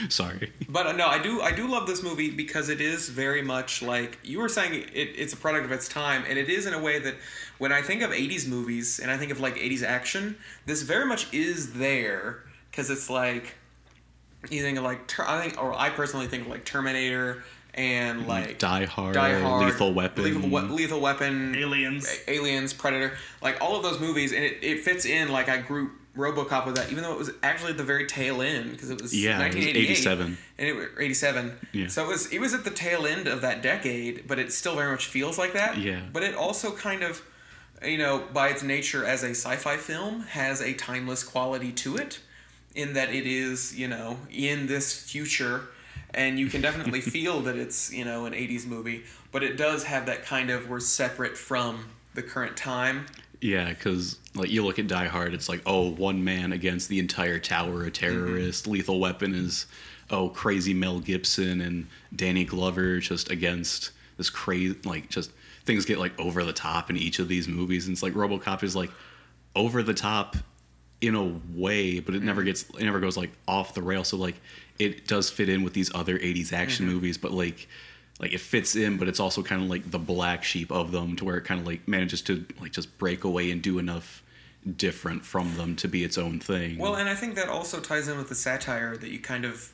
Sorry. 0.09 0.53
But 0.69 0.88
uh, 0.88 0.91
no, 0.93 1.07
I 1.07 1.21
do 1.21 1.41
I 1.41 1.51
do 1.51 1.67
love 1.67 1.86
this 1.88 2.01
movie 2.03 2.29
because 2.29 2.69
it 2.69 2.79
is 2.79 3.09
very 3.09 3.41
much 3.41 3.81
like 3.81 4.19
you 4.23 4.39
were 4.39 4.47
saying 4.47 4.73
it, 4.73 4.88
it's 4.93 5.34
a 5.34 5.38
product 5.38 5.65
of 5.65 5.71
its 5.71 5.88
time 5.89 6.23
and 6.29 6.38
it 6.38 6.49
is 6.49 6.65
in 6.65 6.73
a 6.73 6.79
way 6.79 6.99
that 6.99 7.15
when 7.57 7.73
I 7.73 7.81
think 7.81 8.03
of 8.03 8.11
80s 8.11 8.47
movies 8.47 8.99
and 8.99 9.11
I 9.11 9.17
think 9.17 9.31
of 9.31 9.39
like 9.41 9.55
80s 9.55 9.84
action, 9.84 10.38
this 10.65 10.84
very 10.84 11.05
much 11.05 11.34
is 11.34 11.73
there 11.73 12.43
cuz 12.71 12.89
it's 12.89 13.09
like 13.09 13.55
you 14.49 14.61
think 14.61 14.77
of 14.77 14.83
like 14.83 15.19
I 15.19 15.41
think 15.41 15.61
or 15.61 15.73
I 15.73 15.89
personally 15.89 16.27
think 16.27 16.43
of 16.43 16.49
like 16.49 16.65
Terminator 16.65 17.43
and 17.73 18.23
mm, 18.23 18.27
like 18.27 18.59
Die 18.59 18.85
Hard, 18.85 19.15
Die 19.15 19.39
Hard, 19.39 19.65
Lethal 19.65 19.93
Weapon. 19.93 20.23
Lethal, 20.23 20.49
We- 20.49 20.61
Lethal 20.75 20.99
Weapon, 20.99 21.55
Aliens. 21.55 22.07
A- 22.27 22.31
Aliens, 22.33 22.73
Predator, 22.73 23.17
like 23.41 23.61
all 23.61 23.75
of 23.75 23.83
those 23.83 23.99
movies, 23.99 24.31
and 24.31 24.43
it, 24.43 24.57
it 24.61 24.79
fits 24.81 25.05
in. 25.05 25.31
Like 25.31 25.49
I 25.49 25.57
group 25.57 25.91
RoboCop 26.15 26.67
with 26.67 26.75
that, 26.75 26.91
even 26.91 27.03
though 27.03 27.13
it 27.13 27.17
was 27.17 27.31
actually 27.41 27.71
at 27.71 27.77
the 27.77 27.83
very 27.83 28.05
tail 28.05 28.41
end 28.43 28.71
because 28.71 28.91
it 28.91 29.01
was 29.01 29.15
Yeah, 29.15 29.41
it 29.41 29.55
was 29.55 29.65
and 29.65 30.67
it 30.67 30.75
was 30.75 30.85
87. 30.99 31.57
Yeah. 31.71 31.87
So 31.87 32.03
it 32.03 32.07
was 32.07 32.31
it 32.31 32.39
was 32.39 32.53
at 32.53 32.63
the 32.63 32.69
tail 32.69 33.07
end 33.07 33.27
of 33.27 33.41
that 33.41 33.63
decade, 33.63 34.27
but 34.27 34.37
it 34.37 34.53
still 34.53 34.75
very 34.75 34.91
much 34.91 35.07
feels 35.07 35.39
like 35.39 35.53
that. 35.53 35.77
Yeah. 35.79 36.01
But 36.11 36.21
it 36.21 36.35
also 36.35 36.71
kind 36.71 37.01
of, 37.01 37.23
you 37.83 37.97
know, 37.97 38.25
by 38.31 38.49
its 38.49 38.61
nature 38.61 39.03
as 39.03 39.23
a 39.23 39.29
sci-fi 39.31 39.77
film, 39.77 40.21
has 40.21 40.61
a 40.61 40.73
timeless 40.73 41.23
quality 41.23 41.71
to 41.71 41.97
it, 41.97 42.19
in 42.76 42.93
that 42.93 43.09
it 43.09 43.26
is 43.26 43.78
you 43.78 43.88
know 43.88 44.17
in 44.32 44.67
this 44.67 45.09
future 45.09 45.67
and 46.13 46.39
you 46.39 46.47
can 46.47 46.61
definitely 46.61 47.01
feel 47.15 47.41
that 47.41 47.55
it's 47.55 47.91
you 47.91 48.05
know 48.05 48.26
an 48.26 48.34
80s 48.34 48.65
movie 48.65 49.03
but 49.32 49.43
it 49.43 49.57
does 49.57 49.84
have 49.84 50.05
that 50.05 50.24
kind 50.26 50.49
of 50.49 50.69
we're 50.69 50.80
separate 50.80 51.38
from 51.38 51.86
the 52.13 52.21
current 52.21 52.55
time 52.55 53.05
Yeah, 53.43 53.67
because 53.67 54.17
like 54.36 54.49
you 54.49 54.63
look 54.63 54.80
at 54.80 54.88
Die 54.88 55.07
Hard, 55.07 55.34
it's 55.34 55.49
like 55.49 55.61
oh, 55.65 55.89
one 55.89 56.24
man 56.24 56.53
against 56.53 56.88
the 56.88 56.97
entire 56.97 57.39
tower 57.39 57.86
of 57.86 57.91
mm-hmm. 57.91 58.05
terrorists. 58.05 58.65
Lethal 58.67 59.01
Weapon 59.01 59.36
is 59.36 59.65
oh, 60.09 60.30
crazy 60.30 60.74
Mel 60.74 61.01
Gibson 61.01 61.59
and 61.59 61.88
Danny 62.15 62.45
Glover 62.45 62.99
just 62.99 63.30
against 63.30 63.91
this 64.15 64.30
crazy 64.30 64.78
like 64.86 65.09
just 65.09 65.30
things 65.65 65.84
get 65.84 65.99
like 65.99 66.17
over 66.17 66.45
the 66.45 66.53
top 66.53 66.89
in 66.89 66.95
each 66.95 67.19
of 67.19 67.28
these 67.28 67.49
movies. 67.49 67.86
And 67.86 67.93
it's 67.93 68.01
like 68.01 68.13
RoboCop 68.13 68.63
is 68.63 68.78
like 68.78 68.91
over 69.57 69.84
the 69.84 69.93
top 69.93 70.38
in 71.03 71.15
a 71.15 71.41
way, 71.57 71.99
but 71.99 72.15
it 72.15 72.23
never 72.23 72.41
mm. 72.41 72.45
gets 72.45 72.63
it 72.63 72.83
never 72.83 72.99
goes 72.99 73.17
like 73.17 73.31
off 73.47 73.73
the 73.73 73.81
rail. 73.81 74.03
So 74.03 74.17
like 74.17 74.35
it 74.79 75.07
does 75.07 75.29
fit 75.29 75.49
in 75.49 75.63
with 75.63 75.73
these 75.73 75.93
other 75.93 76.17
'80s 76.17 76.53
action 76.53 76.85
mm-hmm. 76.85 76.95
movies, 76.95 77.17
but 77.17 77.31
like 77.31 77.67
like 78.19 78.33
it 78.33 78.39
fits 78.39 78.75
in, 78.75 78.97
but 78.97 79.07
it's 79.07 79.19
also 79.19 79.43
kind 79.43 79.61
of 79.61 79.69
like 79.69 79.91
the 79.91 79.99
black 79.99 80.43
sheep 80.43 80.71
of 80.71 80.91
them, 80.91 81.15
to 81.17 81.25
where 81.25 81.37
it 81.37 81.43
kind 81.43 81.59
of 81.59 81.67
like 81.67 81.87
manages 81.87 82.21
to 82.23 82.45
like 82.61 82.71
just 82.71 82.97
break 82.97 83.23
away 83.23 83.51
and 83.51 83.61
do 83.61 83.79
enough 83.79 84.23
different 84.77 85.25
from 85.25 85.57
them 85.57 85.75
to 85.75 85.89
be 85.89 86.05
its 86.05 86.17
own 86.17 86.39
thing. 86.39 86.77
well 86.77 86.95
and 86.95 87.09
i 87.09 87.13
think 87.13 87.35
that 87.35 87.49
also 87.49 87.81
ties 87.81 88.07
in 88.07 88.17
with 88.17 88.29
the 88.29 88.35
satire 88.35 88.95
that 88.95 89.09
you 89.09 89.19
kind 89.19 89.43
of 89.43 89.73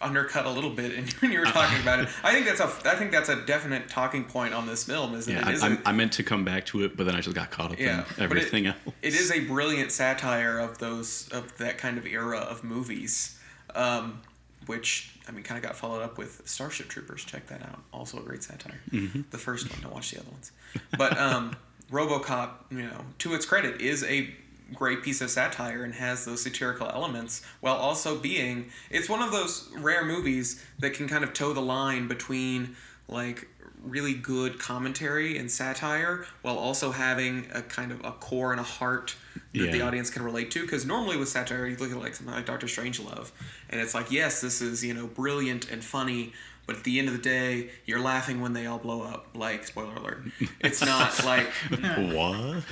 undercut 0.00 0.46
a 0.46 0.50
little 0.50 0.70
bit 0.70 0.92
in, 0.92 1.06
when 1.20 1.32
you 1.32 1.40
were 1.40 1.46
talking 1.46 1.80
about 1.80 2.00
it. 2.00 2.08
I 2.22 2.32
think 2.32 2.46
that's 2.46 2.60
a 2.60 2.88
i 2.88 2.96
think 2.96 3.12
that's 3.12 3.28
a 3.28 3.36
definite 3.36 3.88
talking 3.88 4.24
point 4.24 4.54
on 4.54 4.66
this 4.66 4.84
film 4.84 5.14
is 5.14 5.28
yeah, 5.28 5.48
it 5.48 5.54
is 5.54 5.62
I, 5.62 5.74
a- 5.74 5.78
I, 5.86 5.92
meant 5.92 6.12
to 6.14 6.22
come 6.22 6.44
back 6.44 6.66
to 6.66 6.84
it, 6.84 6.96
but 6.96 7.06
then 7.06 7.14
I 7.14 7.20
just 7.20 7.34
got 7.34 7.50
caught 7.50 7.72
up 7.72 7.78
yeah 7.78 8.04
in 8.16 8.22
everything 8.22 8.66
it, 8.66 8.76
else. 8.86 8.94
it 9.02 9.14
is 9.14 9.30
a 9.30 9.40
brilliant 9.40 9.92
satire 9.92 10.58
of 10.58 10.78
those 10.78 11.28
of 11.30 11.56
that 11.58 11.78
kind 11.78 11.98
of 11.98 12.06
era 12.06 12.38
of 12.38 12.64
movies 12.64 13.38
um, 13.74 14.20
which 14.66 15.14
i 15.26 15.32
mean 15.32 15.42
kind 15.42 15.56
of 15.58 15.62
got 15.62 15.76
followed 15.76 16.02
up 16.02 16.18
with 16.18 16.42
starship 16.44 16.88
troopers. 16.88 17.24
Check 17.24 17.46
that 17.46 17.62
out. 17.62 17.80
Also 17.92 18.18
a 18.18 18.22
great 18.22 18.42
satire. 18.42 18.80
The 18.90 19.38
first 19.38 19.70
one. 19.70 19.80
Don't 19.82 19.94
watch 19.94 20.10
the 20.10 20.20
other 20.20 20.30
ones. 20.30 20.52
But 20.96 21.18
um, 21.18 21.56
robocop 21.90 22.50
you 22.70 22.82
know 22.82 23.04
to 23.18 23.34
its 23.34 23.46
credit 23.46 23.80
is 23.80 24.04
a 24.04 24.30
great 24.74 25.02
piece 25.02 25.20
of 25.20 25.30
satire 25.30 25.82
and 25.82 25.94
has 25.94 26.24
those 26.24 26.42
satirical 26.42 26.88
elements 26.88 27.42
while 27.60 27.76
also 27.76 28.18
being 28.18 28.70
it's 28.90 29.08
one 29.08 29.22
of 29.22 29.32
those 29.32 29.70
rare 29.76 30.04
movies 30.04 30.62
that 30.78 30.92
can 30.92 31.08
kind 31.08 31.24
of 31.24 31.32
toe 31.32 31.52
the 31.52 31.60
line 31.60 32.06
between 32.06 32.76
like 33.08 33.48
really 33.82 34.14
good 34.14 34.58
commentary 34.58 35.38
and 35.38 35.50
satire 35.50 36.26
while 36.42 36.58
also 36.58 36.90
having 36.92 37.46
a 37.52 37.62
kind 37.62 37.92
of 37.92 38.04
a 38.04 38.12
core 38.12 38.52
and 38.52 38.60
a 38.60 38.64
heart 38.64 39.16
that 39.54 39.72
the 39.72 39.80
audience 39.80 40.10
can 40.10 40.22
relate 40.22 40.50
to. 40.50 40.62
Because 40.62 40.84
normally 40.84 41.16
with 41.16 41.28
satire 41.28 41.66
you 41.66 41.76
look 41.76 41.90
at 41.90 41.98
like 41.98 42.14
something 42.14 42.34
like 42.34 42.46
Doctor 42.46 42.66
Strangelove 42.66 43.30
and 43.70 43.80
it's 43.80 43.94
like 43.94 44.10
yes 44.10 44.40
this 44.40 44.60
is 44.60 44.84
you 44.84 44.94
know 44.94 45.06
brilliant 45.06 45.70
and 45.70 45.82
funny 45.82 46.32
but 46.66 46.76
at 46.76 46.84
the 46.84 46.98
end 46.98 47.08
of 47.08 47.14
the 47.14 47.22
day 47.22 47.70
you're 47.86 48.00
laughing 48.00 48.40
when 48.40 48.52
they 48.52 48.66
all 48.66 48.78
blow 48.78 49.02
up 49.02 49.28
like 49.34 49.66
spoiler 49.66 49.94
alert. 49.94 50.22
It's 50.60 50.84
not 50.84 51.24
like 51.24 51.46
what? 51.76 52.64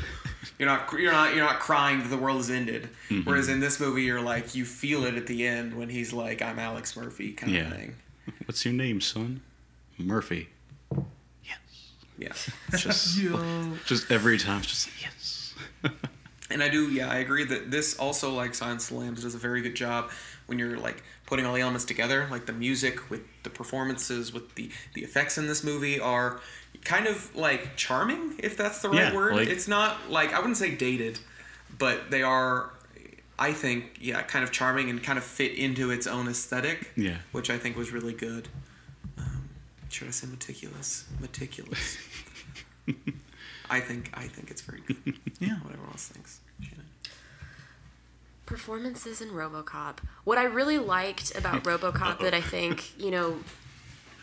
You're 0.59 0.68
not 0.68 0.90
you're 0.92 1.12
not 1.12 1.34
you're 1.34 1.44
not 1.44 1.59
crying 1.61 1.99
that 2.01 2.09
the 2.09 2.16
world 2.16 2.36
has 2.38 2.51
ended 2.51 2.88
Mm-hmm. 3.09 3.28
whereas 3.28 3.49
in 3.49 3.61
this 3.61 3.78
movie 3.80 4.03
you're 4.03 4.20
like 4.20 4.55
you 4.55 4.64
feel 4.64 5.05
it 5.05 5.14
at 5.14 5.26
the 5.26 5.47
end 5.47 5.74
when 5.74 5.88
he's 5.88 6.12
like 6.12 6.42
I'm 6.42 6.59
Alex 6.59 6.97
Murphy 6.97 7.32
kind 7.32 7.53
Yeah. 7.53 7.68
of 7.68 7.72
thing 7.76 7.97
What's 8.47 8.64
your 8.64 8.74
name, 8.74 9.01
son? 9.01 9.40
Murphy. 9.99 10.49
Yes. 11.44 11.59
yeah 12.18 12.28
It's 12.72 12.82
just 12.82 13.18
Yo. 13.22 13.72
just 13.86 14.11
every 14.11 14.38
time, 14.38 14.59
it's 14.59 14.68
just 14.68 14.88
yes. 15.01 15.55
And 16.49 16.62
I 16.62 16.68
do, 16.68 16.88
yeah, 16.92 17.11
I 17.11 17.16
agree 17.16 17.44
that 17.44 17.72
this 17.72 17.99
also, 17.99 18.32
like 18.32 18.55
Silence 18.55 18.84
of 18.88 18.97
the 18.97 19.03
Lambs, 19.03 19.22
does 19.24 19.34
a 19.34 19.38
very 19.38 19.62
good 19.62 19.74
job 19.74 20.12
when 20.47 20.61
you're 20.61 20.78
like 20.78 21.03
putting 21.26 21.44
all 21.44 21.53
the 21.55 21.61
elements 21.61 21.84
together, 21.84 22.28
like 22.30 22.47
the 22.47 22.53
music 22.53 23.11
with 23.11 23.22
the 23.42 23.51
performances, 23.51 24.32
with 24.32 24.55
the 24.55 24.70
the 24.94 25.03
effects 25.03 25.38
in 25.38 25.49
this 25.49 25.64
movie 25.64 25.99
are 25.99 26.38
kind 26.87 27.07
of 27.07 27.34
like 27.37 27.76
charming, 27.76 28.34
if 28.39 28.57
that's 28.57 28.80
the 28.80 28.89
right 28.89 28.99
Yeah, 29.12 29.14
word. 29.14 29.34
like- 29.37 29.49
it's 29.49 29.68
not 29.68 30.11
like 30.11 30.32
I 30.32 30.39
wouldn't 30.39 30.57
say 30.57 30.74
dated, 30.74 31.18
but 31.78 32.11
they 32.11 32.22
are, 32.22 32.70
I 33.39 33.53
think, 33.53 33.99
yeah, 34.01 34.22
kind 34.22 34.43
of 34.45 34.51
charming 34.53 34.89
and 34.89 35.03
kind 35.03 35.18
of 35.18 35.24
fit 35.24 35.53
into 35.53 35.91
its 35.91 36.07
own 36.07 36.28
aesthetic. 36.28 36.93
Yeah. 36.97 37.18
which 37.32 37.51
I 37.51 37.59
think 37.59 37.76
was 37.76 37.91
really 37.91 38.14
good. 38.14 38.49
Um, 39.18 39.49
should 39.91 40.09
I 40.09 40.12
say 40.12 40.26
meticulous? 40.28 41.05
Meticulous. 41.20 41.99
I 43.68 43.80
think 43.80 44.11
I 44.14 44.28
think 44.28 44.51
it's 44.53 44.62
very 44.62 44.80
good. 44.87 44.97
Yeah. 45.41 45.57
Whatever 45.64 45.87
else 45.89 46.07
thinks. 46.09 46.41
Shannon. 46.62 46.87
performances 48.47 49.20
in 49.20 49.30
RoboCop. 49.30 49.97
What 50.24 50.39
I 50.39 50.45
really 50.45 50.78
liked 50.78 51.37
about 51.37 51.64
RoboCop 51.64 52.20
that 52.20 52.32
I 52.32 52.41
think, 52.41 52.99
you 52.99 53.11
know, 53.11 53.41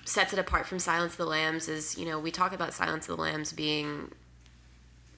sets 0.06 0.34
it 0.34 0.39
apart 0.39 0.68
from 0.68 0.80
Silence 0.80 1.14
of 1.14 1.18
the 1.18 1.26
Lambs 1.26 1.68
is, 1.68 1.97
you 1.97 2.06
know, 2.06 2.20
we 2.20 2.32
talk 2.32 2.54
about 2.54 2.74
Silence 2.74 3.08
of 3.08 3.16
the 3.16 3.22
Lambs 3.22 3.54
being 3.54 4.12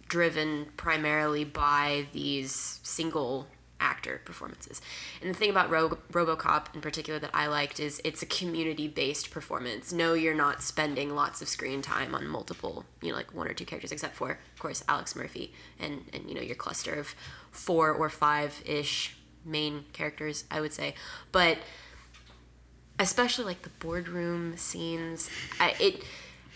driven 0.07 0.67
primarily 0.77 1.43
by 1.43 2.05
these 2.13 2.79
single 2.83 3.47
actor 3.79 4.21
performances. 4.23 4.81
And 5.21 5.29
the 5.29 5.37
thing 5.37 5.49
about 5.49 5.69
Ro- 5.69 5.97
RoboCop 6.11 6.73
in 6.73 6.81
particular 6.81 7.19
that 7.19 7.31
I 7.33 7.47
liked 7.47 7.79
is 7.79 8.01
it's 8.03 8.21
a 8.21 8.25
community-based 8.25 9.31
performance. 9.31 9.91
No, 9.91 10.13
you're 10.13 10.35
not 10.35 10.63
spending 10.63 11.15
lots 11.15 11.41
of 11.41 11.47
screen 11.47 11.81
time 11.81 12.15
on 12.15 12.27
multiple, 12.27 12.85
you 13.01 13.11
know, 13.11 13.17
like 13.17 13.33
one 13.33 13.47
or 13.47 13.53
two 13.53 13.65
characters 13.65 13.91
except 13.91 14.15
for 14.15 14.31
of 14.31 14.59
course 14.59 14.83
Alex 14.87 15.15
Murphy 15.15 15.53
and 15.79 16.05
and 16.13 16.27
you 16.29 16.35
know 16.35 16.41
your 16.41 16.55
cluster 16.55 16.93
of 16.93 17.15
four 17.51 17.91
or 17.91 18.09
five-ish 18.09 19.17
main 19.43 19.85
characters, 19.93 20.45
I 20.49 20.61
would 20.61 20.73
say. 20.73 20.95
But 21.31 21.57
especially 22.99 23.45
like 23.45 23.61
the 23.63 23.69
boardroom 23.69 24.57
scenes, 24.57 25.29
I, 25.59 25.75
it 25.79 26.03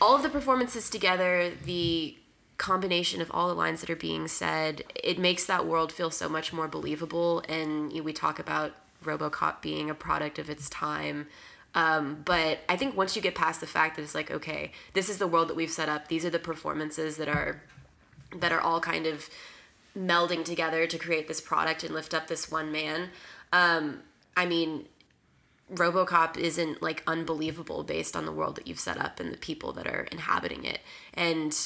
all 0.01 0.15
of 0.15 0.23
the 0.23 0.29
performances 0.29 0.89
together, 0.89 1.51
the 1.65 2.15
combination 2.57 3.21
of 3.21 3.31
all 3.33 3.47
the 3.47 3.53
lines 3.53 3.81
that 3.81 3.89
are 3.89 3.95
being 3.95 4.27
said, 4.27 4.83
it 4.95 5.17
makes 5.17 5.45
that 5.45 5.65
world 5.65 5.91
feel 5.91 6.11
so 6.11 6.29
much 6.29 6.53
more 6.53 6.67
believable. 6.67 7.43
And 7.49 7.91
you 7.91 7.99
know, 7.99 8.03
we 8.03 8.13
talk 8.13 8.39
about 8.39 8.73
RoboCop 9.03 9.61
being 9.61 9.89
a 9.89 9.95
product 9.95 10.39
of 10.39 10.49
its 10.49 10.69
time. 10.69 11.27
Um, 11.75 12.21
but 12.25 12.59
I 12.67 12.75
think 12.75 12.97
once 12.97 13.15
you 13.15 13.21
get 13.21 13.35
past 13.35 13.61
the 13.61 13.67
fact 13.67 13.95
that 13.95 14.01
it's 14.01 14.15
like, 14.15 14.31
okay, 14.31 14.71
this 14.93 15.09
is 15.09 15.17
the 15.17 15.27
world 15.27 15.49
that 15.49 15.55
we've 15.55 15.69
set 15.69 15.87
up. 15.87 16.07
These 16.07 16.25
are 16.25 16.29
the 16.29 16.39
performances 16.39 17.17
that 17.17 17.27
are 17.27 17.61
that 18.35 18.51
are 18.51 18.61
all 18.61 18.79
kind 18.79 19.07
of 19.07 19.29
melding 19.97 20.45
together 20.45 20.85
to 20.85 20.97
create 20.97 21.27
this 21.27 21.41
product 21.41 21.83
and 21.83 21.93
lift 21.93 22.13
up 22.13 22.27
this 22.27 22.51
one 22.51 22.71
man. 22.71 23.09
Um, 23.51 24.01
I 24.37 24.45
mean, 24.45 24.85
RoboCop 25.73 26.37
isn't 26.37 26.81
like 26.81 27.03
unbelievable 27.05 27.83
based 27.83 28.15
on 28.15 28.25
the 28.25 28.31
world 28.31 28.55
that 28.55 28.67
you've 28.67 28.79
set 28.79 28.97
up 28.97 29.19
and 29.19 29.31
the 29.31 29.37
people 29.37 29.71
that 29.73 29.87
are 29.87 30.07
inhabiting 30.11 30.65
it. 30.65 30.79
And 31.13 31.57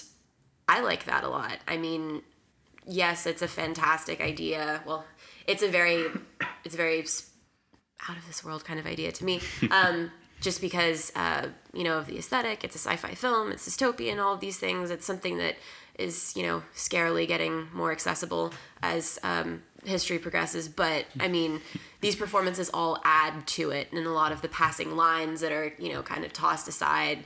I 0.67 0.81
like 0.81 1.05
that 1.05 1.23
a 1.23 1.29
lot. 1.29 1.59
I 1.67 1.77
mean, 1.77 2.21
yes, 2.85 3.25
it's 3.25 3.41
a 3.41 3.47
fantastic 3.47 4.21
idea. 4.21 4.81
Well, 4.85 5.05
it's 5.47 5.63
a 5.63 5.69
very 5.69 6.05
it's 6.63 6.75
a 6.75 6.77
very 6.77 7.05
out 8.09 8.17
of 8.17 8.27
this 8.27 8.43
world 8.43 8.65
kind 8.65 8.79
of 8.79 8.85
idea 8.85 9.11
to 9.11 9.25
me. 9.25 9.41
Um, 9.71 10.11
just 10.41 10.59
because 10.59 11.11
uh, 11.15 11.47
you 11.73 11.85
know 11.85 11.97
of 11.97 12.07
the 12.07 12.17
aesthetic, 12.17 12.65
it's 12.65 12.75
a 12.75 12.79
sci-fi 12.79 13.15
film, 13.15 13.51
it's 13.51 13.67
dystopian, 13.67 14.21
all 14.21 14.33
of 14.33 14.41
these 14.41 14.59
things. 14.59 14.91
It's 14.91 15.05
something 15.05 15.37
that 15.37 15.55
is 15.97 16.35
you 16.35 16.43
know 16.43 16.63
scarily 16.75 17.25
getting 17.27 17.69
more 17.73 17.91
accessible 17.91 18.53
as 18.81 19.17
um, 19.23 19.63
history 19.85 20.19
progresses. 20.19 20.67
But 20.67 21.05
I 21.19 21.27
mean, 21.27 21.61
these 22.01 22.15
performances 22.15 22.69
all 22.73 22.99
add 23.03 23.47
to 23.47 23.71
it, 23.71 23.91
and 23.91 24.05
a 24.05 24.11
lot 24.11 24.31
of 24.31 24.41
the 24.41 24.49
passing 24.49 24.95
lines 24.95 25.41
that 25.41 25.51
are 25.51 25.73
you 25.77 25.93
know 25.93 26.01
kind 26.01 26.23
of 26.23 26.33
tossed 26.33 26.67
aside 26.67 27.25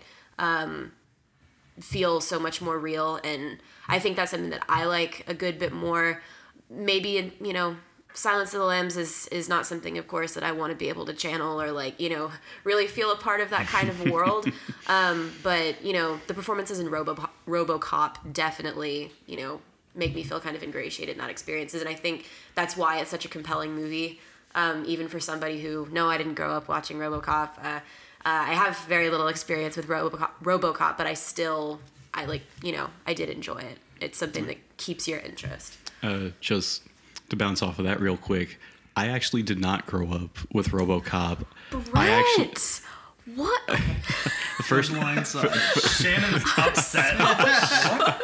feel 1.80 2.20
so 2.22 2.40
much 2.40 2.62
more 2.62 2.78
real 2.78 3.20
and 3.24 3.60
i 3.88 4.00
think 4.00 4.16
that's 4.16 4.32
something 4.32 4.50
that 4.50 4.64
i 4.68 4.86
like 4.86 5.24
a 5.28 5.34
good 5.34 5.60
bit 5.60 5.72
more 5.72 6.22
maybe 6.70 7.18
in 7.18 7.32
you 7.40 7.54
know 7.54 7.76
silence 8.14 8.52
of 8.54 8.60
the 8.60 8.66
lambs 8.66 8.98
is 8.98 9.28
is 9.28 9.48
not 9.48 9.66
something 9.66 9.98
of 9.98 10.08
course 10.08 10.34
that 10.34 10.44
i 10.44 10.52
want 10.52 10.72
to 10.72 10.76
be 10.76 10.90
able 10.90 11.06
to 11.06 11.14
channel 11.14 11.62
or 11.62 11.72
like 11.72 12.00
you 12.00 12.10
know 12.10 12.32
really 12.64 12.88
feel 12.88 13.12
a 13.12 13.16
part 13.16 13.42
of 13.42 13.50
that 13.52 13.68
kind 13.68 13.90
of 13.90 14.10
world 14.10 14.52
um, 14.88 15.32
but 15.44 15.84
you 15.84 15.94
know 15.94 16.20
the 16.28 16.34
performances 16.34 16.80
in 16.80 16.90
Robo 16.90 17.30
robocop 17.48 18.34
definitely 18.34 19.12
you 19.28 19.38
know 19.38 19.62
make 19.98 20.16
me 20.16 20.24
feel 20.24 20.40
kind 20.40 20.56
of 20.56 20.64
ingratiated 20.64 21.16
in 21.16 21.20
that 21.20 21.30
experiences 21.30 21.82
and 21.82 21.90
i 21.90 21.94
think 21.94 22.26
that's 22.56 22.78
why 22.78 23.00
it's 23.00 23.10
such 23.10 23.26
a 23.26 23.30
compelling 23.30 23.74
movie 23.76 24.20
um, 24.56 24.84
even 24.88 25.08
for 25.08 25.20
somebody 25.20 25.62
who 25.62 25.88
no 25.92 26.10
i 26.10 26.18
didn't 26.18 26.36
grow 26.36 26.52
up 26.52 26.68
watching 26.68 26.98
robocop 26.98 27.50
uh, 27.64 27.80
uh, 28.28 28.44
I 28.50 28.54
have 28.56 28.78
very 28.80 29.10
little 29.10 29.30
experience 29.30 29.78
with 29.78 29.88
RoboCop, 29.88 30.32
RoboCop, 30.44 30.98
but 30.98 31.08
I 31.08 31.14
still, 31.14 31.80
I 32.14 32.26
like, 32.26 32.42
you 32.62 32.74
know, 32.74 32.90
I 33.06 33.14
did 33.14 33.30
enjoy 33.30 33.60
it. 33.60 33.78
It's 34.02 34.18
something 34.18 34.48
that 34.48 34.58
keeps 34.76 35.08
your 35.08 35.20
interest. 35.20 35.78
Uh, 36.04 36.32
just 36.42 36.84
to 37.30 37.38
bounce 37.38 37.62
off 37.62 37.80
of 37.80 37.86
that 37.86 38.02
real 38.02 38.18
quick, 38.18 38.60
I 38.98 39.08
actually 39.08 39.44
did 39.44 39.60
not 39.60 39.86
grow 39.86 40.10
up 40.12 40.38
with 40.52 40.72
RoboCop. 40.72 41.46
I 41.94 42.10
actually 42.10 42.46
Brett, 42.46 42.82
what? 43.36 43.68
the 43.68 44.64
first 44.64 44.92
line. 44.92 45.24
Shannon's 45.26 46.44
upset. 46.58 47.16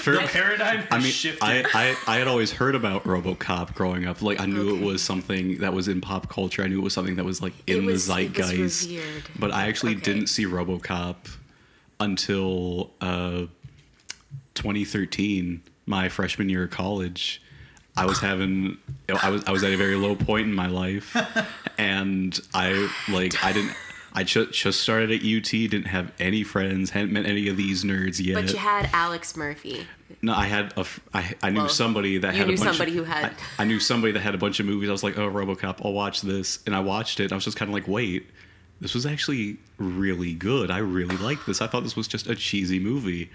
fir- 0.00 0.20
the 0.22 0.28
paradigm 0.28 0.84
I 0.90 0.98
mean, 0.98 1.12
shifted. 1.12 1.42
I, 1.44 1.64
I, 1.74 1.96
I 2.06 2.16
had 2.18 2.28
always 2.28 2.52
heard 2.52 2.74
about 2.74 3.04
RoboCop 3.04 3.74
growing 3.74 4.06
up. 4.06 4.22
Like 4.22 4.40
I 4.40 4.46
knew 4.46 4.74
it 4.76 4.82
was 4.82 5.02
something 5.02 5.58
that 5.58 5.72
was 5.72 5.88
in 5.88 6.00
pop 6.00 6.28
culture. 6.28 6.62
I 6.62 6.66
knew 6.66 6.80
it 6.80 6.84
was 6.84 6.94
something 6.94 7.16
that 7.16 7.24
was 7.24 7.40
like 7.42 7.52
in 7.66 7.84
was- 7.86 8.06
the 8.06 8.12
it 8.20 8.30
was 8.36 8.36
zeitgeist. 8.36 8.90
But 9.38 9.52
I 9.52 9.68
actually 9.68 9.92
Okay. 9.92 10.02
didn't 10.02 10.26
see 10.28 10.46
RoboCop 10.46 11.16
until 12.00 12.90
uh, 13.00 13.42
2013, 14.54 15.62
my 15.86 16.08
freshman 16.08 16.48
year 16.48 16.64
of 16.64 16.70
college. 16.70 17.42
I 17.96 18.06
was 18.06 18.20
having, 18.20 18.78
I 19.22 19.30
was 19.30 19.44
I 19.44 19.50
was 19.50 19.64
at 19.64 19.72
a 19.72 19.76
very 19.76 19.96
low 19.96 20.14
point 20.14 20.46
in 20.46 20.54
my 20.54 20.68
life, 20.68 21.14
and 21.78 22.38
I 22.54 22.88
like 23.10 23.44
I 23.44 23.52
didn't. 23.52 23.74
I 24.12 24.24
just 24.24 24.52
just 24.52 24.80
started 24.80 25.10
at 25.12 25.20
UT, 25.24 25.50
didn't 25.50 25.84
have 25.86 26.12
any 26.18 26.42
friends, 26.42 26.90
hadn't 26.90 27.12
met 27.12 27.26
any 27.26 27.48
of 27.48 27.56
these 27.56 27.84
nerds 27.84 28.24
yet. 28.24 28.34
But 28.34 28.52
you 28.52 28.58
had 28.58 28.90
Alex 28.92 29.36
Murphy. 29.36 29.86
No, 30.22 30.34
I 30.34 30.46
had 30.46 30.72
a. 30.76 30.84
I, 31.14 31.34
I 31.42 31.50
knew 31.50 31.60
Well, 31.60 31.68
somebody 31.68 32.18
that 32.18 32.34
had 32.34 32.46
a 32.48 32.56
bunch 32.56 32.60
somebody 32.60 32.90
of, 32.92 32.96
who 32.98 33.04
had- 33.04 33.32
I, 33.58 33.62
I 33.62 33.64
knew 33.64 33.78
somebody 33.78 34.12
that 34.12 34.20
had 34.20 34.34
a 34.34 34.38
bunch 34.38 34.58
of 34.60 34.66
movies. 34.66 34.88
I 34.88 34.92
was 34.92 35.02
like, 35.04 35.16
oh, 35.16 35.30
RoboCop, 35.30 35.84
I'll 35.84 35.92
watch 35.92 36.22
this, 36.22 36.58
and 36.66 36.74
I 36.74 36.80
watched 36.80 37.20
it. 37.20 37.24
And 37.24 37.32
I 37.32 37.36
was 37.36 37.44
just 37.44 37.56
kind 37.56 37.68
of 37.68 37.74
like, 37.74 37.86
wait, 37.86 38.26
this 38.80 38.94
was 38.94 39.06
actually 39.06 39.58
really 39.78 40.34
good. 40.34 40.70
I 40.70 40.78
really 40.78 41.16
liked 41.16 41.46
this. 41.46 41.60
I 41.60 41.68
thought 41.68 41.84
this 41.84 41.96
was 41.96 42.08
just 42.08 42.26
a 42.26 42.34
cheesy 42.34 42.78
movie, 42.80 43.30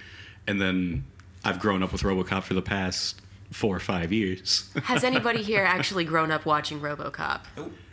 and 0.45 0.61
then 0.61 1.05
I've 1.43 1.59
grown 1.59 1.81
up 1.83 1.91
with 1.93 2.01
RoboCop 2.03 2.43
for 2.43 2.53
the 2.53 2.61
past 2.61 3.21
four 3.51 3.75
or 3.75 3.79
five 3.79 4.11
years. 4.11 4.69
Has 4.83 5.03
anybody 5.03 5.41
here 5.41 5.63
actually 5.63 6.03
grown 6.05 6.31
up 6.31 6.45
watching 6.45 6.79
RoboCop? 6.79 7.41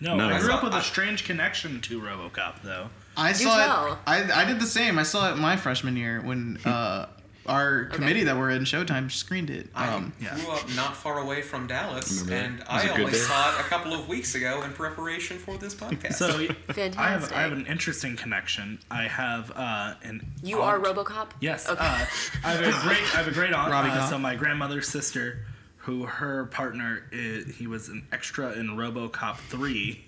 no, 0.00 0.16
No. 0.16 0.28
I 0.28 0.40
grew 0.40 0.52
up 0.52 0.62
with 0.64 0.74
a 0.74 0.82
strange 0.82 1.24
connection 1.24 1.80
to 1.82 2.00
RoboCop, 2.00 2.62
though. 2.62 2.88
I 3.16 3.32
Do 3.32 3.38
saw 3.40 3.56
tell. 3.56 3.92
it. 3.92 3.98
I, 4.06 4.42
I 4.42 4.44
did 4.44 4.58
the 4.60 4.66
same. 4.66 4.98
I 4.98 5.02
saw 5.02 5.30
it 5.32 5.36
my 5.36 5.56
freshman 5.56 5.96
year 5.96 6.20
when 6.22 6.58
uh, 6.64 7.06
our 7.46 7.86
committee 7.86 8.24
that 8.24 8.36
we're 8.36 8.50
in 8.50 8.62
Showtime 8.64 9.10
screened 9.10 9.50
it. 9.50 9.68
I 9.74 9.88
Um, 9.88 10.12
yeah. 10.20 10.34
grew 10.36 10.50
up 10.52 10.68
not 10.76 10.96
far 10.96 11.18
away 11.18 11.42
from 11.42 11.66
Dallas, 11.66 12.22
Remember 12.22 12.34
and 12.60 12.64
I 12.68 12.84
it 12.84 12.90
only 12.90 13.04
there? 13.12 13.20
saw 13.20 13.54
it 13.54 13.60
a 13.60 13.64
couple 13.64 13.92
of 13.94 14.08
weeks 14.08 14.34
ago 14.34 14.62
in 14.62 14.72
preparation 14.72 15.38
for 15.38 15.56
this 15.58 15.74
podcast. 15.74 16.14
So 16.14 16.26
I 16.38 16.46
have 16.46 16.56
Fantastic. 16.76 17.36
I 17.36 17.42
have 17.42 17.52
an 17.52 17.66
interesting 17.66 18.16
connection. 18.16 18.78
I 18.90 19.04
have 19.04 19.50
uh, 19.52 19.94
an 20.02 20.24
You 20.42 20.60
are 20.62 20.76
aunt- 20.76 20.84
RoboCop. 20.96 21.30
Yes. 21.40 21.68
Okay. 21.68 21.80
Uh, 21.84 22.06
I 22.44 22.50
have 22.52 22.60
a 22.60 22.70
great 22.86 23.02
I 23.14 23.16
have 23.18 23.28
a 23.28 23.32
great 23.32 23.52
aunt. 23.52 23.70
Robbie 23.72 23.90
Uh, 23.90 24.08
so 24.08 24.18
my 24.18 24.36
grandmother's 24.36 24.88
sister, 24.88 25.44
who 25.78 26.04
her 26.06 26.44
partner 26.46 27.02
is, 27.10 27.56
he 27.56 27.66
was 27.66 27.88
an 27.88 28.06
extra 28.12 28.52
in 28.52 28.76
RoboCop 28.76 29.36
three. 29.48 30.04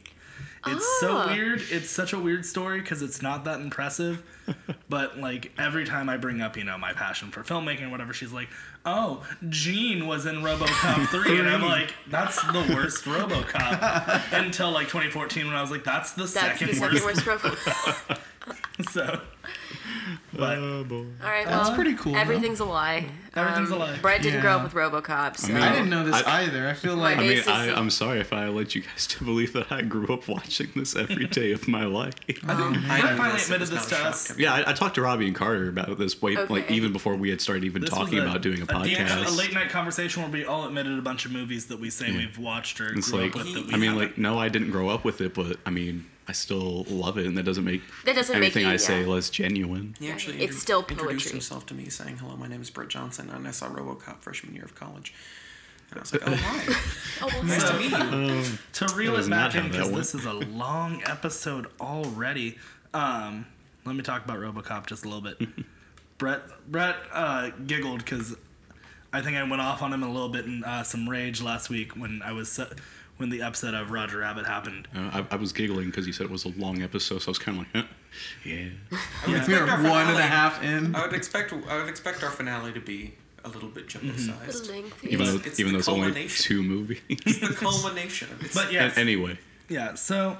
It's 0.66 1.00
so 1.00 1.16
Ah. 1.18 1.26
weird. 1.32 1.62
It's 1.70 1.90
such 1.90 2.12
a 2.12 2.18
weird 2.18 2.46
story 2.46 2.80
because 2.80 3.02
it's 3.02 3.20
not 3.20 3.44
that 3.44 3.60
impressive. 3.60 4.22
but 4.88 5.18
like 5.18 5.52
every 5.58 5.84
time 5.84 6.08
I 6.08 6.16
bring 6.16 6.40
up, 6.40 6.56
you 6.56 6.64
know, 6.64 6.76
my 6.78 6.92
passion 6.92 7.30
for 7.30 7.42
filmmaking 7.42 7.86
or 7.86 7.90
whatever, 7.90 8.12
she's 8.12 8.32
like, 8.32 8.48
"Oh, 8.84 9.24
Gene 9.48 10.06
was 10.06 10.26
in 10.26 10.36
RoboCop 10.36 11.06
3. 11.24 11.38
and 11.38 11.48
I'm 11.48 11.62
like, 11.62 11.94
"That's 12.10 12.42
the 12.42 12.72
worst 12.74 13.04
RoboCop." 13.04 14.32
Until 14.44 14.70
like 14.70 14.88
2014, 14.88 15.46
when 15.46 15.54
I 15.56 15.60
was 15.62 15.70
like, 15.70 15.84
"That's 15.84 16.12
the 16.12 16.22
That's 16.22 16.32
second 16.32 16.74
the 16.74 16.80
worst." 16.80 17.04
second 17.04 17.26
worst 17.26 17.42
RoboCop. 17.42 18.18
So, 18.90 19.20
but 20.32 20.58
All 20.58 21.04
right, 21.22 21.46
That's 21.46 21.70
pretty 21.70 21.94
cool, 21.94 22.16
Everything's 22.16 22.60
a 22.60 22.64
lie. 22.64 23.06
Everything's 23.36 23.72
Um, 23.72 23.80
a 23.80 23.84
lie. 23.86 23.98
Brett 23.98 24.22
didn't 24.22 24.40
grow 24.42 24.52
up 24.58 24.62
with 24.62 24.74
RoboCop, 24.74 25.36
so 25.36 25.48
mean, 25.52 25.62
I 25.62 25.72
didn't 25.72 25.90
know 25.90 26.04
this 26.04 26.14
I- 26.24 26.42
either. 26.42 26.68
I 26.68 26.74
feel 26.74 26.94
like 26.96 27.18
I 27.18 27.20
mean, 27.20 27.42
I, 27.48 27.72
I'm 27.74 27.90
sorry 27.90 28.20
if 28.20 28.32
I 28.32 28.46
led 28.48 28.74
you 28.76 28.82
guys 28.82 29.06
to 29.08 29.24
believe 29.24 29.52
that 29.54 29.72
I 29.72 29.82
grew 29.82 30.06
up 30.12 30.28
watching 30.28 30.70
this 30.76 30.94
every 30.94 31.26
day 31.26 31.50
of 31.52 31.66
my 31.66 31.84
life. 31.84 32.14
I 32.28 32.32
Brett 32.54 32.70
knew 32.72 32.80
finally 33.16 33.32
this, 33.32 33.50
it 33.50 33.54
admitted 33.54 33.60
was 33.60 33.70
this 33.70 33.86
to 33.98 34.04
us. 34.06 34.38
Yeah, 34.38 34.54
I, 34.54 34.70
I 34.70 34.72
talked 34.72 34.94
to 34.96 35.02
Robbie 35.02 35.26
and 35.26 35.34
Carter 35.34 35.68
about 35.68 35.98
this 35.98 36.20
way, 36.22 36.36
like 36.36 36.70
even 36.70 36.92
before 36.92 37.16
we 37.16 37.30
had 37.30 37.40
started 37.40 37.64
even 37.64 37.80
This 37.82 37.90
talking 37.90 38.18
was 38.20 38.24
about 38.30 38.40
doing 38.42 38.62
a 38.62 38.66
the 38.66 38.74
actual- 38.76 39.04
podcast. 39.04 39.26
A, 39.26 39.30
late 39.36 39.52
night 39.52 39.68
conversation 39.70 40.22
where 40.22 40.30
we 40.30 40.44
all 40.44 40.64
admitted 40.66 40.96
a 40.96 41.02
bunch 41.02 41.24
of 41.24 41.32
movies 41.32 41.66
that 41.66 41.80
we 41.80 41.90
say 41.90 42.12
we've 42.12 42.38
watched 42.38 42.80
or 42.80 42.92
It's 42.92 43.10
grew 43.10 43.20
like, 43.22 43.30
up 43.36 43.44
with 43.46 43.54
that 43.54 43.74
I 43.74 43.76
mean, 43.78 43.90
haven't. 43.90 43.98
like, 43.98 44.18
no, 44.18 44.38
I 44.38 44.48
didn't 44.48 44.70
grow 44.70 44.88
up 44.90 45.04
with 45.04 45.20
it, 45.20 45.34
but 45.34 45.56
I 45.66 45.70
mean, 45.70 46.04
I 46.26 46.32
still 46.32 46.84
love 46.84 47.18
it, 47.18 47.26
and 47.26 47.36
that 47.36 47.42
doesn't 47.44 47.64
make 47.64 47.82
That 48.06 48.14
doesn't 48.16 48.34
make 48.40 48.44
anything 48.56 48.62
you- 48.66 48.72
I 48.72 48.76
say 48.76 49.02
yeah. 49.02 49.06
less 49.08 49.28
genuine. 49.30 49.94
He 49.98 50.10
actually 50.10 50.36
It's 50.36 50.54
intro- 50.54 50.58
still 50.60 50.86
introduced 50.88 51.28
himself 51.30 51.66
to 51.66 51.74
me 51.74 51.88
saying, 51.90 52.16
"Hello, 52.18 52.36
my 52.36 52.48
name 52.48 52.62
is 52.62 52.70
Brett 52.70 52.88
Johnson, 52.88 53.28
and 53.30 53.46
I 53.46 53.50
saw 53.50 53.68
RoboCop 53.68 54.22
freshman 54.22 54.54
year 54.54 54.64
of 54.64 54.74
college." 54.74 55.12
And 55.90 55.98
I 55.98 56.00
was 56.00 56.12
like, 56.14 56.22
"Oh 56.26 56.34
hi, 56.34 56.74
Oh, 57.22 57.26
well, 57.32 57.42
nice 57.44 57.68
to 57.68 57.78
meet 57.78 57.90
you." 57.90 58.58
to 58.72 58.94
reel 58.96 59.12
That 59.12 59.18
it 59.18 59.20
is 59.20 59.28
not 59.28 59.52
back 59.52 59.64
in 59.64 59.70
because 59.70 59.90
this 59.92 60.14
is 60.14 60.24
a 60.24 60.32
long 60.32 61.02
episode 61.04 61.66
already. 61.80 62.58
Um, 62.94 63.44
let 63.84 63.94
me 63.94 64.02
talk 64.02 64.24
about 64.24 64.38
RoboCop 64.38 64.86
just 64.86 65.04
a 65.04 65.08
little 65.08 65.20
bit. 65.22 65.38
Brett 66.18 66.40
Brett 66.70 66.96
uh, 67.12 67.50
giggled 67.66 67.98
because 67.98 68.34
I 69.12 69.20
think 69.20 69.36
I 69.36 69.42
went 69.42 69.60
off 69.60 69.82
on 69.82 69.92
him 69.92 70.02
a 70.02 70.08
little 70.10 70.30
bit 70.30 70.46
in 70.46 70.64
uh, 70.64 70.84
some 70.84 71.06
rage 71.08 71.42
last 71.42 71.68
week 71.68 71.92
when 71.96 72.22
I 72.24 72.32
was 72.32 72.58
uh, 72.58 72.72
when 73.16 73.30
the 73.30 73.42
upset 73.42 73.74
of 73.74 73.90
Roger 73.90 74.18
Rabbit 74.18 74.46
happened. 74.46 74.88
Uh, 74.94 75.22
I, 75.30 75.34
I 75.34 75.36
was 75.36 75.52
giggling 75.52 75.86
because 75.86 76.06
you 76.06 76.12
said 76.12 76.24
it 76.26 76.30
was 76.32 76.44
a 76.44 76.48
long 76.50 76.82
episode, 76.82 77.22
so 77.22 77.28
I 77.28 77.30
was 77.30 77.38
kind 77.38 77.58
of 77.58 77.64
like, 77.64 77.72
huh, 77.86 77.94
yeah. 78.44 78.66
I 78.92 79.26
would 79.26 79.32
we 79.32 79.36
expect 79.36 79.60
were 79.62 79.70
our 79.70 79.82
one 79.82 80.00
and 80.06 80.10
a 80.10 80.12
finale- 80.14 80.22
half 80.22 80.62
in. 80.62 80.94
I 80.94 81.06
would 81.06 81.14
expect 81.14 81.52
I 81.68 81.78
would 81.78 81.88
expect 81.88 82.22
our 82.24 82.30
finale 82.30 82.72
to 82.72 82.80
be 82.80 83.14
a 83.44 83.48
little 83.48 83.68
bit 83.68 83.88
jumbo 83.88 84.12
sized. 84.16 84.68
lengthy. 84.70 85.10
Even 85.12 85.26
though, 85.26 85.40
it's 85.44 85.60
even 85.60 85.72
though 85.74 85.78
it's 85.78 85.88
only 85.88 86.28
two 86.28 86.62
movies. 86.62 87.00
It's 87.08 87.40
the 87.40 87.48
culmination 87.54 88.30
of 88.32 88.42
it. 88.44 88.52
But 88.54 88.72
yes, 88.72 88.96
anyway, 88.96 89.38
Yeah, 89.68 89.94
so 89.94 90.38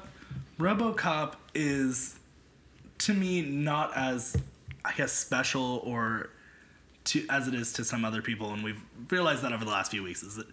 RoboCop 0.59 1.35
is 1.55 2.19
to 2.99 3.13
me 3.13 3.43
not 3.43 3.95
as 3.97 4.37
I 4.85 4.93
guess 4.95 5.13
special 5.13 5.83
or 5.85 6.31
to 7.05 7.27
as 7.29 7.47
it 7.49 7.55
is 7.55 7.73
to 7.75 7.85
some 7.85 8.05
other 8.05 8.23
people 8.23 8.53
and 8.55 8.65
we've 8.65 8.81
realized 9.11 9.43
that 9.43 9.53
over 9.53 9.65
the 9.65 9.71
last 9.71 9.91
few 9.91 10.03
weeks 10.03 10.23
is 10.23 10.37
that 10.37 10.47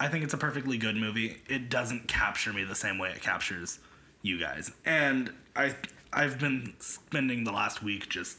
I 0.00 0.08
think 0.08 0.24
it's 0.24 0.34
a 0.34 0.38
perfectly 0.38 0.78
good 0.78 0.96
movie. 0.96 1.38
It 1.48 1.68
doesn't 1.68 2.06
capture 2.08 2.52
me 2.52 2.64
the 2.64 2.74
same 2.74 2.98
way 2.98 3.10
it 3.10 3.20
captures 3.20 3.80
you 4.22 4.38
guys. 4.38 4.70
And 4.84 5.32
I 5.56 5.74
I've 6.12 6.38
been 6.38 6.74
spending 6.78 7.44
the 7.44 7.52
last 7.52 7.82
week 7.82 8.08
just 8.08 8.38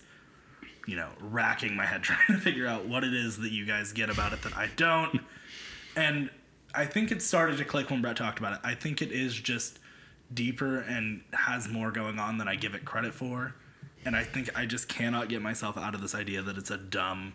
you 0.89 0.95
know, 0.95 1.09
racking 1.19 1.75
my 1.75 1.85
head 1.85 2.01
trying 2.03 2.25
to 2.27 2.37
figure 2.37 2.65
out 2.65 2.85
what 2.87 3.03
it 3.03 3.13
is 3.13 3.37
that 3.37 3.51
you 3.51 3.65
guys 3.65 3.93
get 3.93 4.09
about 4.09 4.33
it 4.33 4.41
that 4.41 4.57
I 4.57 4.69
don't. 4.75 5.21
and 5.95 6.29
I 6.73 6.85
think 6.85 7.11
it 7.11 7.21
started 7.21 7.57
to 7.57 7.65
click 7.65 7.89
when 7.89 8.01
Brett 8.01 8.17
talked 8.17 8.39
about 8.39 8.53
it. 8.53 8.59
I 8.63 8.75
think 8.75 9.01
it 9.01 9.11
is 9.11 9.33
just 9.33 9.79
deeper 10.33 10.79
and 10.79 11.23
has 11.33 11.67
more 11.67 11.91
going 11.91 12.19
on 12.19 12.37
than 12.37 12.47
I 12.47 12.55
give 12.55 12.75
it 12.75 12.85
credit 12.85 13.13
for. 13.13 13.55
And 14.05 14.15
I 14.15 14.23
think 14.23 14.49
I 14.57 14.65
just 14.65 14.87
cannot 14.87 15.29
get 15.29 15.41
myself 15.41 15.77
out 15.77 15.95
of 15.95 16.01
this 16.01 16.15
idea 16.15 16.41
that 16.41 16.57
it's 16.57 16.71
a 16.71 16.77
dumb 16.77 17.33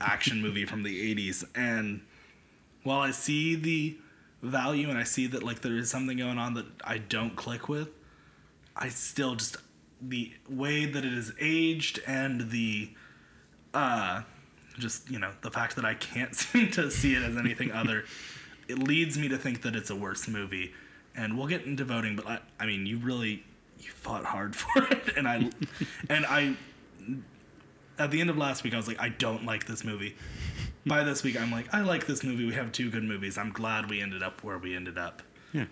action 0.00 0.40
movie 0.40 0.64
from 0.64 0.82
the 0.82 1.14
80s. 1.14 1.44
And 1.54 2.02
while 2.82 3.00
I 3.00 3.10
see 3.10 3.54
the 3.54 3.98
value 4.42 4.88
and 4.88 4.98
I 4.98 5.04
see 5.04 5.26
that 5.28 5.42
like 5.42 5.60
there 5.60 5.76
is 5.76 5.90
something 5.90 6.16
going 6.16 6.38
on 6.38 6.54
that 6.54 6.66
I 6.84 6.98
don't 6.98 7.36
click 7.36 7.68
with, 7.68 7.88
I 8.76 8.88
still 8.88 9.34
just 9.34 9.56
the 10.00 10.32
way 10.48 10.86
that 10.86 11.04
it 11.04 11.12
is 11.12 11.32
aged 11.40 12.00
and 12.06 12.50
the 12.50 12.90
uh 13.74 14.22
just 14.78 15.10
you 15.10 15.18
know 15.18 15.30
the 15.42 15.50
fact 15.50 15.76
that 15.76 15.84
I 15.84 15.94
can't 15.94 16.34
seem 16.36 16.70
to 16.72 16.90
see 16.90 17.14
it 17.14 17.22
as 17.22 17.36
anything 17.36 17.70
other 17.70 18.04
it 18.68 18.78
leads 18.78 19.18
me 19.18 19.28
to 19.28 19.36
think 19.36 19.62
that 19.62 19.74
it's 19.74 19.90
a 19.90 19.96
worse 19.96 20.28
movie. 20.28 20.72
And 21.16 21.36
we'll 21.36 21.48
get 21.48 21.64
into 21.64 21.84
voting 21.84 22.16
but 22.16 22.26
I, 22.26 22.38
I 22.58 22.66
mean 22.66 22.86
you 22.86 22.98
really 22.98 23.44
you 23.78 23.90
fought 23.90 24.24
hard 24.24 24.56
for 24.56 24.84
it. 24.84 25.16
And 25.16 25.28
I 25.28 25.50
and 26.08 26.24
I 26.26 26.56
at 27.98 28.10
the 28.10 28.20
end 28.20 28.30
of 28.30 28.38
last 28.38 28.64
week 28.64 28.72
I 28.72 28.76
was 28.76 28.88
like 28.88 29.00
I 29.00 29.10
don't 29.10 29.44
like 29.44 29.66
this 29.66 29.84
movie 29.84 30.16
by 30.86 31.04
this 31.04 31.22
week 31.22 31.40
I'm 31.40 31.50
like 31.50 31.72
I 31.74 31.80
like 31.82 32.06
this 32.06 32.22
movie 32.24 32.44
we 32.46 32.54
have 32.54 32.72
two 32.72 32.90
good 32.90 33.04
movies 33.04 33.36
I'm 33.38 33.50
glad 33.52 33.90
we 33.90 34.00
ended 34.00 34.22
up 34.22 34.42
where 34.42 34.58
we 34.58 34.74
ended 34.74 34.98
up 34.98 35.22
Yeah. 35.52 35.66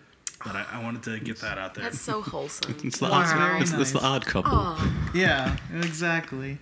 but 0.45 0.55
I, 0.57 0.65
I 0.73 0.83
wanted 0.83 1.03
to 1.05 1.19
get 1.21 1.41
that 1.41 1.59
out 1.59 1.75
there 1.75 1.85
That's 1.85 2.01
so 2.01 2.21
wholesome. 2.23 2.75
It's 2.85 2.99
the, 2.99 3.07
Wow. 3.09 3.23
odd, 3.57 3.63
it's, 3.63 3.73
it's 3.73 3.93
the 3.93 4.01
odd 4.05 4.27
couple. 4.27 4.51
Oh, 4.55 5.11
Yeah, 5.15 5.57
exactly. 5.83 6.59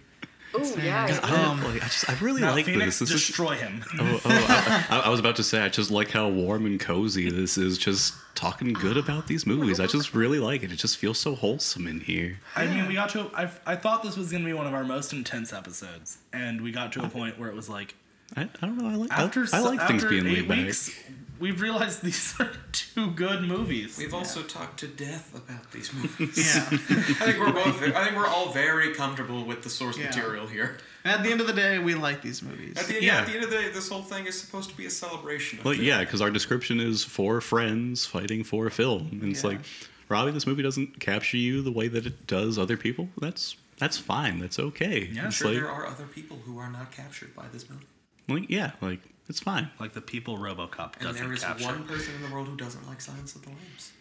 Ooh, 0.55 0.75
yeah. 0.83 1.19
I, 1.23 1.45
Um, 1.45 1.63
like, 1.65 1.83
I 1.83 1.87
just 1.87 2.09
I 2.09 2.15
really 2.21 2.41
now 2.41 2.53
like 2.53 2.65
Phoenix 2.65 2.99
this. 3.01 3.11
This 3.11 3.21
is 3.21 3.27
destroy 3.27 3.57
him 3.57 3.85
Oh, 3.99 4.21
oh 4.25 4.87
I, 4.89 4.97
I- 4.97 5.01
I 5.01 5.09
was 5.11 5.21
about 5.21 5.37
to 5.37 5.43
say, 5.43 5.61
I 5.61 5.69
just 5.69 5.91
like 5.91 6.11
how 6.11 6.29
warm 6.29 6.65
and 6.65 6.81
cozy 6.81 7.29
this 7.29 7.59
is. 7.59 7.77
Just 7.77 8.15
talking 8.35 8.73
good 8.73 8.97
about 8.97 9.27
these 9.27 9.45
movies. 9.45 9.81
I 9.81 9.87
just 9.87 10.15
really 10.15 10.39
like 10.39 10.63
it. 10.63 10.71
It 10.73 10.77
just 10.77 10.97
feels 10.97 11.19
so 11.19 11.35
wholesome 11.35 11.87
in 11.87 12.01
here. 12.01 12.39
I 12.55 12.67
mean, 12.69 12.87
we 12.87 12.95
got 12.95 13.11
to. 13.11 13.31
I, 13.35 13.51
I 13.67 13.77
thought 13.77 14.03
this 14.03 14.17
was 14.17 14.31
going 14.31 14.45
to 14.45 14.47
be 14.47 14.53
one 14.55 14.67
of 14.67 14.73
our 14.73 14.85
most 14.85 15.13
intense 15.13 15.53
episodes, 15.53 16.19
and 16.33 16.61
we 16.63 16.71
got 16.73 16.93
to 16.93 17.05
a 17.05 17.09
point 17.09 17.39
where 17.39 17.51
it 17.51 17.55
was 17.57 17.69
like 17.69 17.95
I, 18.37 18.43
I 18.43 18.47
don't 18.67 18.79
know. 18.79 18.89
I 18.89 18.95
like 18.95 19.13
after 19.13 19.47
I, 19.53 19.59
I 19.59 19.61
like 19.61 19.81
so- 19.81 19.87
things 19.87 20.05
being 20.05 20.27
eight 20.27 20.33
laid 20.41 20.49
back. 20.49 20.59
weeks, 20.59 20.99
we've 21.39 21.61
realized 21.61 22.03
these 22.03 22.35
are 22.41 22.51
two 22.73 23.11
good 23.13 23.43
movies. 23.43 23.99
We've 23.99 24.15
also 24.15 24.43
talked 24.43 24.81
to 24.81 24.89
death 24.89 25.35
about 25.35 25.71
these 25.73 25.93
movies. 25.95 26.55
Yeah. 26.57 26.63
I 26.71 26.77
think 26.77 27.39
we're 27.39 27.53
both. 27.53 27.83
I 27.83 28.05
think 28.05 28.17
we're 28.17 28.27
all 28.27 28.51
very 28.53 28.95
comfortable 28.95 29.45
with 29.45 29.63
the 29.63 29.71
source 29.71 29.97
Yeah. 29.99 30.07
material 30.07 30.47
here. 30.47 30.79
At 31.05 31.23
the 31.23 31.31
end 31.31 31.41
of 31.41 31.47
the 31.47 31.53
day, 31.53 31.79
we 31.79 31.95
like 31.95 32.21
these 32.23 32.43
movies. 32.43 32.77
At 32.77 32.87
the, 32.87 32.95
yeah. 32.95 33.01
Yeah. 33.01 33.21
at 33.21 33.27
the 33.29 33.35
end 33.35 33.45
of 33.45 33.51
the 33.51 33.57
day, 33.57 33.69
this 33.71 33.89
whole 33.89 34.03
thing 34.03 34.27
is 34.27 34.39
supposed 34.41 34.71
to 34.71 34.77
be 34.77 34.87
a 34.87 34.91
celebration. 34.91 35.61
Of 35.61 35.65
Like 35.67 35.77
film. 35.77 35.87
yeah, 35.87 36.01
because 36.01 36.21
our 36.21 36.31
description 36.33 36.81
is 36.81 37.05
four 37.05 37.41
friends 37.41 38.05
fighting 38.07 38.43
for 38.43 38.67
a 38.67 38.71
film, 38.73 39.21
and 39.23 39.31
it's 39.31 39.45
like, 39.45 39.61
Robbie, 40.09 40.33
this 40.33 40.47
movie 40.49 40.65
doesn't 40.65 40.99
capture 40.99 41.37
you 41.37 41.63
the 41.63 41.71
way 41.71 41.87
that 41.89 42.07
it 42.07 42.27
does 42.27 42.59
other 42.59 42.77
people. 42.77 43.09
That's 43.21 43.57
that's 43.79 43.99
fine. 43.99 44.41
That's 44.41 44.59
okay. 44.59 45.11
Yeah, 45.13 45.23
I'm 45.23 45.27
it's 45.29 45.37
sure 45.37 45.49
like, 45.53 45.57
there 45.59 45.71
are 45.71 45.87
other 45.87 46.07
people 46.07 46.39
who 46.45 46.59
are 46.59 46.71
not 46.71 46.91
captured 46.91 47.37
by 47.37 47.45
this 47.53 47.69
movie. 47.71 47.87
Like 48.29 48.49
yeah, 48.51 48.73
like 48.81 49.01
it's 49.29 49.41
fine. 49.41 49.71
like 49.81 49.93
the 49.93 50.01
people 50.01 50.39
RoboCop 50.39 50.95
And 50.97 51.03
doesn't 51.03 51.03
capture. 51.03 51.25
there 51.25 51.33
is 51.33 51.43
capture. 51.45 51.67
one 51.67 51.85
person 51.85 52.15
in 52.15 52.23
the 52.23 52.29
world 52.35 52.49
who 52.49 52.57
doesn't 52.57 52.87
like 52.87 53.01
Silence 53.01 53.35
of 53.35 53.43
the 53.43 53.49
Lambs. 53.51 53.93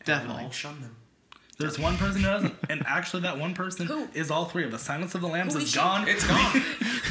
And 0.00 0.06
Definitely. 0.06 0.42
we 0.42 0.44
all 0.46 0.50
shun 0.50 0.80
them. 0.80 0.96
There's 1.56 1.78
one 1.78 1.96
person 1.96 2.22
who 2.22 2.26
doesn't, 2.26 2.54
and 2.68 2.82
actually, 2.84 3.22
that 3.22 3.38
one 3.38 3.54
person 3.54 3.86
Who? 3.86 4.08
is 4.12 4.28
all 4.28 4.46
three 4.46 4.64
of 4.64 4.74
us. 4.74 4.82
Silence 4.82 5.14
of 5.14 5.20
the 5.20 5.28
Lambs 5.28 5.52
Holy 5.52 5.64
is 5.64 5.70
shit. 5.70 5.80
gone. 5.80 6.08
It's 6.08 6.26
gone. 6.26 6.50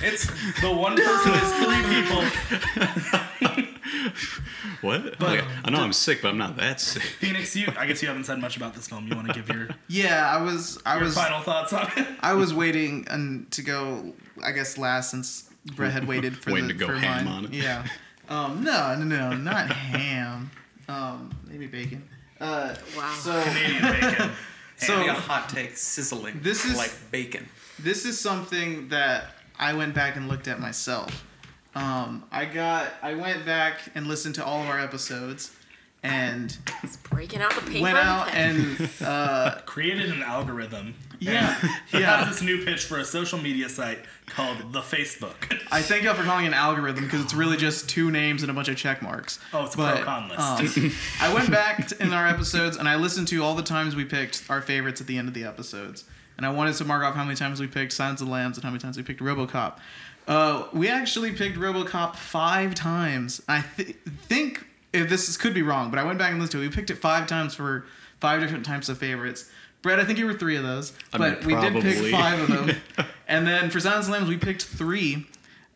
it's 0.03 0.25
the 0.59 0.69
one 0.69 0.97
person 0.97 1.33
is 1.33 1.53
three 1.63 2.91
people. 3.53 3.69
What? 4.81 5.19
Like, 5.21 5.43
I 5.63 5.69
know 5.69 5.79
I'm 5.79 5.93
sick, 5.93 6.21
but 6.21 6.27
I'm 6.29 6.37
not 6.37 6.57
that 6.57 6.81
sick. 6.81 7.01
Phoenix, 7.19 7.55
you. 7.55 7.71
I 7.77 7.85
guess 7.87 8.01
you 8.01 8.09
haven't 8.09 8.25
said 8.25 8.39
much 8.39 8.57
about 8.57 8.73
this 8.73 8.87
film. 8.89 9.07
You 9.07 9.15
want 9.15 9.27
to 9.27 9.33
give 9.33 9.47
your 9.47 9.69
Yeah, 9.87 10.29
I 10.29 10.41
was 10.41 10.77
I 10.85 10.95
your 10.95 11.05
was 11.05 11.15
final 11.15 11.39
thoughts 11.39 11.71
on 11.71 11.89
it? 11.95 12.05
I 12.19 12.33
was 12.33 12.53
waiting 12.53 13.07
and 13.09 13.49
to 13.51 13.61
go 13.61 14.13
I 14.43 14.51
guess 14.51 14.77
last 14.77 15.11
since 15.11 15.49
Brett 15.75 15.91
had 15.93 16.07
waited 16.07 16.37
for 16.37 16.51
Waiting 16.51 16.67
the 16.67 16.73
to 16.73 16.79
go 16.79 16.87
for 16.87 16.95
ham 16.95 17.25
mine. 17.25 17.33
on 17.33 17.45
it. 17.45 17.53
Yeah. 17.53 17.85
Um 18.29 18.63
no, 18.63 18.95
no, 18.95 19.03
no, 19.03 19.33
not 19.35 19.69
ham. 19.69 20.49
Um 20.87 21.29
maybe 21.45 21.67
bacon. 21.67 22.07
Uh 22.39 22.73
Wow. 22.97 23.13
so 23.21 23.43
Canadian 23.43 23.81
bacon. 23.81 24.31
So- 24.77 25.03
so, 25.03 25.09
a 25.09 25.13
hot 25.13 25.49
take 25.49 25.77
sizzling. 25.77 26.39
This 26.41 26.65
is- 26.65 26.77
like 26.77 26.93
bacon. 27.11 27.47
this 27.79 28.05
is 28.05 28.19
something 28.19 28.87
that 28.89 29.25
I 29.59 29.73
went 29.73 29.93
back 29.93 30.15
and 30.15 30.27
looked 30.29 30.47
at 30.47 30.59
myself. 30.59 31.25
Um 31.75 32.23
I 32.31 32.45
got 32.45 32.93
I 33.01 33.13
went 33.15 33.45
back 33.45 33.79
and 33.93 34.07
listened 34.07 34.35
to 34.35 34.45
all 34.45 34.63
of 34.63 34.69
our 34.69 34.79
episodes 34.79 35.51
and 36.01 36.57
It's 36.81 36.97
breaking 36.97 37.41
out 37.41 37.53
the 37.53 37.61
paper. 37.61 37.81
went 37.83 37.97
out 37.97 38.33
and 38.33 38.89
uh 39.03 39.59
Created 39.65 40.11
an 40.11 40.23
algorithm. 40.23 40.95
Yeah, 41.23 41.55
He 41.91 42.01
has 42.01 42.27
this 42.29 42.41
new 42.41 42.63
pitch 42.65 42.85
for 42.85 42.99
a 42.99 43.05
social 43.05 43.39
media 43.39 43.69
site 43.69 43.99
called 44.27 44.71
the 44.73 44.81
Facebook. 44.81 45.33
I 45.71 45.81
thank 45.81 46.03
y'all 46.03 46.13
for 46.15 46.23
calling 46.23 46.45
it 46.45 46.49
an 46.49 46.53
algorithm 46.53 47.03
because 47.05 47.21
it's 47.21 47.33
really 47.33 47.57
just 47.57 47.89
two 47.89 48.11
names 48.11 48.41
and 48.43 48.49
a 48.51 48.53
bunch 48.53 48.67
of 48.67 48.75
check 48.77 49.01
marks. 49.01 49.39
Oh, 49.53 49.65
it's 49.65 49.75
a 49.75 49.77
But, 49.77 49.95
pro-con 50.01 50.29
list. 50.29 50.77
um, 50.77 50.91
I 51.21 51.33
went 51.33 51.51
back 51.51 51.91
in 51.93 52.13
our 52.13 52.27
episodes 52.27 52.77
and 52.77 52.87
I 52.87 52.95
listened 52.95 53.27
to 53.29 53.43
all 53.43 53.55
the 53.55 53.63
times 53.63 53.95
we 53.95 54.05
picked 54.05 54.43
our 54.49 54.61
favorites 54.61 55.01
at 55.01 55.07
the 55.07 55.17
end 55.17 55.27
of 55.27 55.33
the 55.33 55.43
episodes. 55.43 56.05
And 56.37 56.45
I 56.45 56.49
wanted 56.49 56.73
to 56.75 56.85
mark 56.85 57.03
off 57.03 57.13
how 57.15 57.23
many 57.23 57.35
times 57.35 57.59
we 57.59 57.67
picked 57.67 57.93
Silence 57.93 58.19
of 58.21 58.27
the 58.27 58.33
Lambs 58.33 58.57
and 58.57 58.63
how 58.63 58.71
many 58.71 58.79
times 58.81 58.97
we 58.97 59.03
picked 59.03 59.19
RoboCop. 59.21 59.77
Uh, 60.27 60.63
we 60.73 60.87
actually 60.89 61.31
picked 61.31 61.57
RoboCop 61.57 62.15
five 62.15 62.73
times. 62.73 63.41
I 63.47 63.63
th- 63.77 63.95
think 64.27 64.65
if 64.93 65.09
this 65.09 65.27
is, 65.29 65.37
could 65.37 65.53
be 65.53 65.61
wrong, 65.61 65.89
but 65.91 65.99
I 65.99 66.03
went 66.03 66.17
back 66.17 66.31
and 66.31 66.39
listened 66.39 66.53
to 66.53 66.65
it. 66.65 66.69
We 66.69 66.73
picked 66.75 66.89
it 66.89 66.95
five 66.97 67.27
times 67.27 67.53
for 67.53 67.85
five 68.19 68.39
different 68.41 68.65
types 68.65 68.89
of 68.89 68.97
favorites. 68.97 69.49
Brett, 69.83 69.99
I 69.99 70.05
think 70.05 70.17
you 70.17 70.25
were 70.25 70.33
three 70.33 70.55
of 70.55 70.63
those, 70.63 70.93
I 71.13 71.17
but 71.19 71.45
mean, 71.45 71.55
we 71.55 71.61
did 71.69 71.81
pick 71.83 72.11
five 72.11 72.39
of 72.39 72.47
them. 72.47 72.75
and 73.27 73.45
then 73.45 73.69
for 73.69 73.79
Silence 73.79 74.05
of 74.07 74.11
the 74.11 74.17
Lambs, 74.17 74.29
we 74.29 74.37
picked 74.37 74.63
three. 74.63 75.27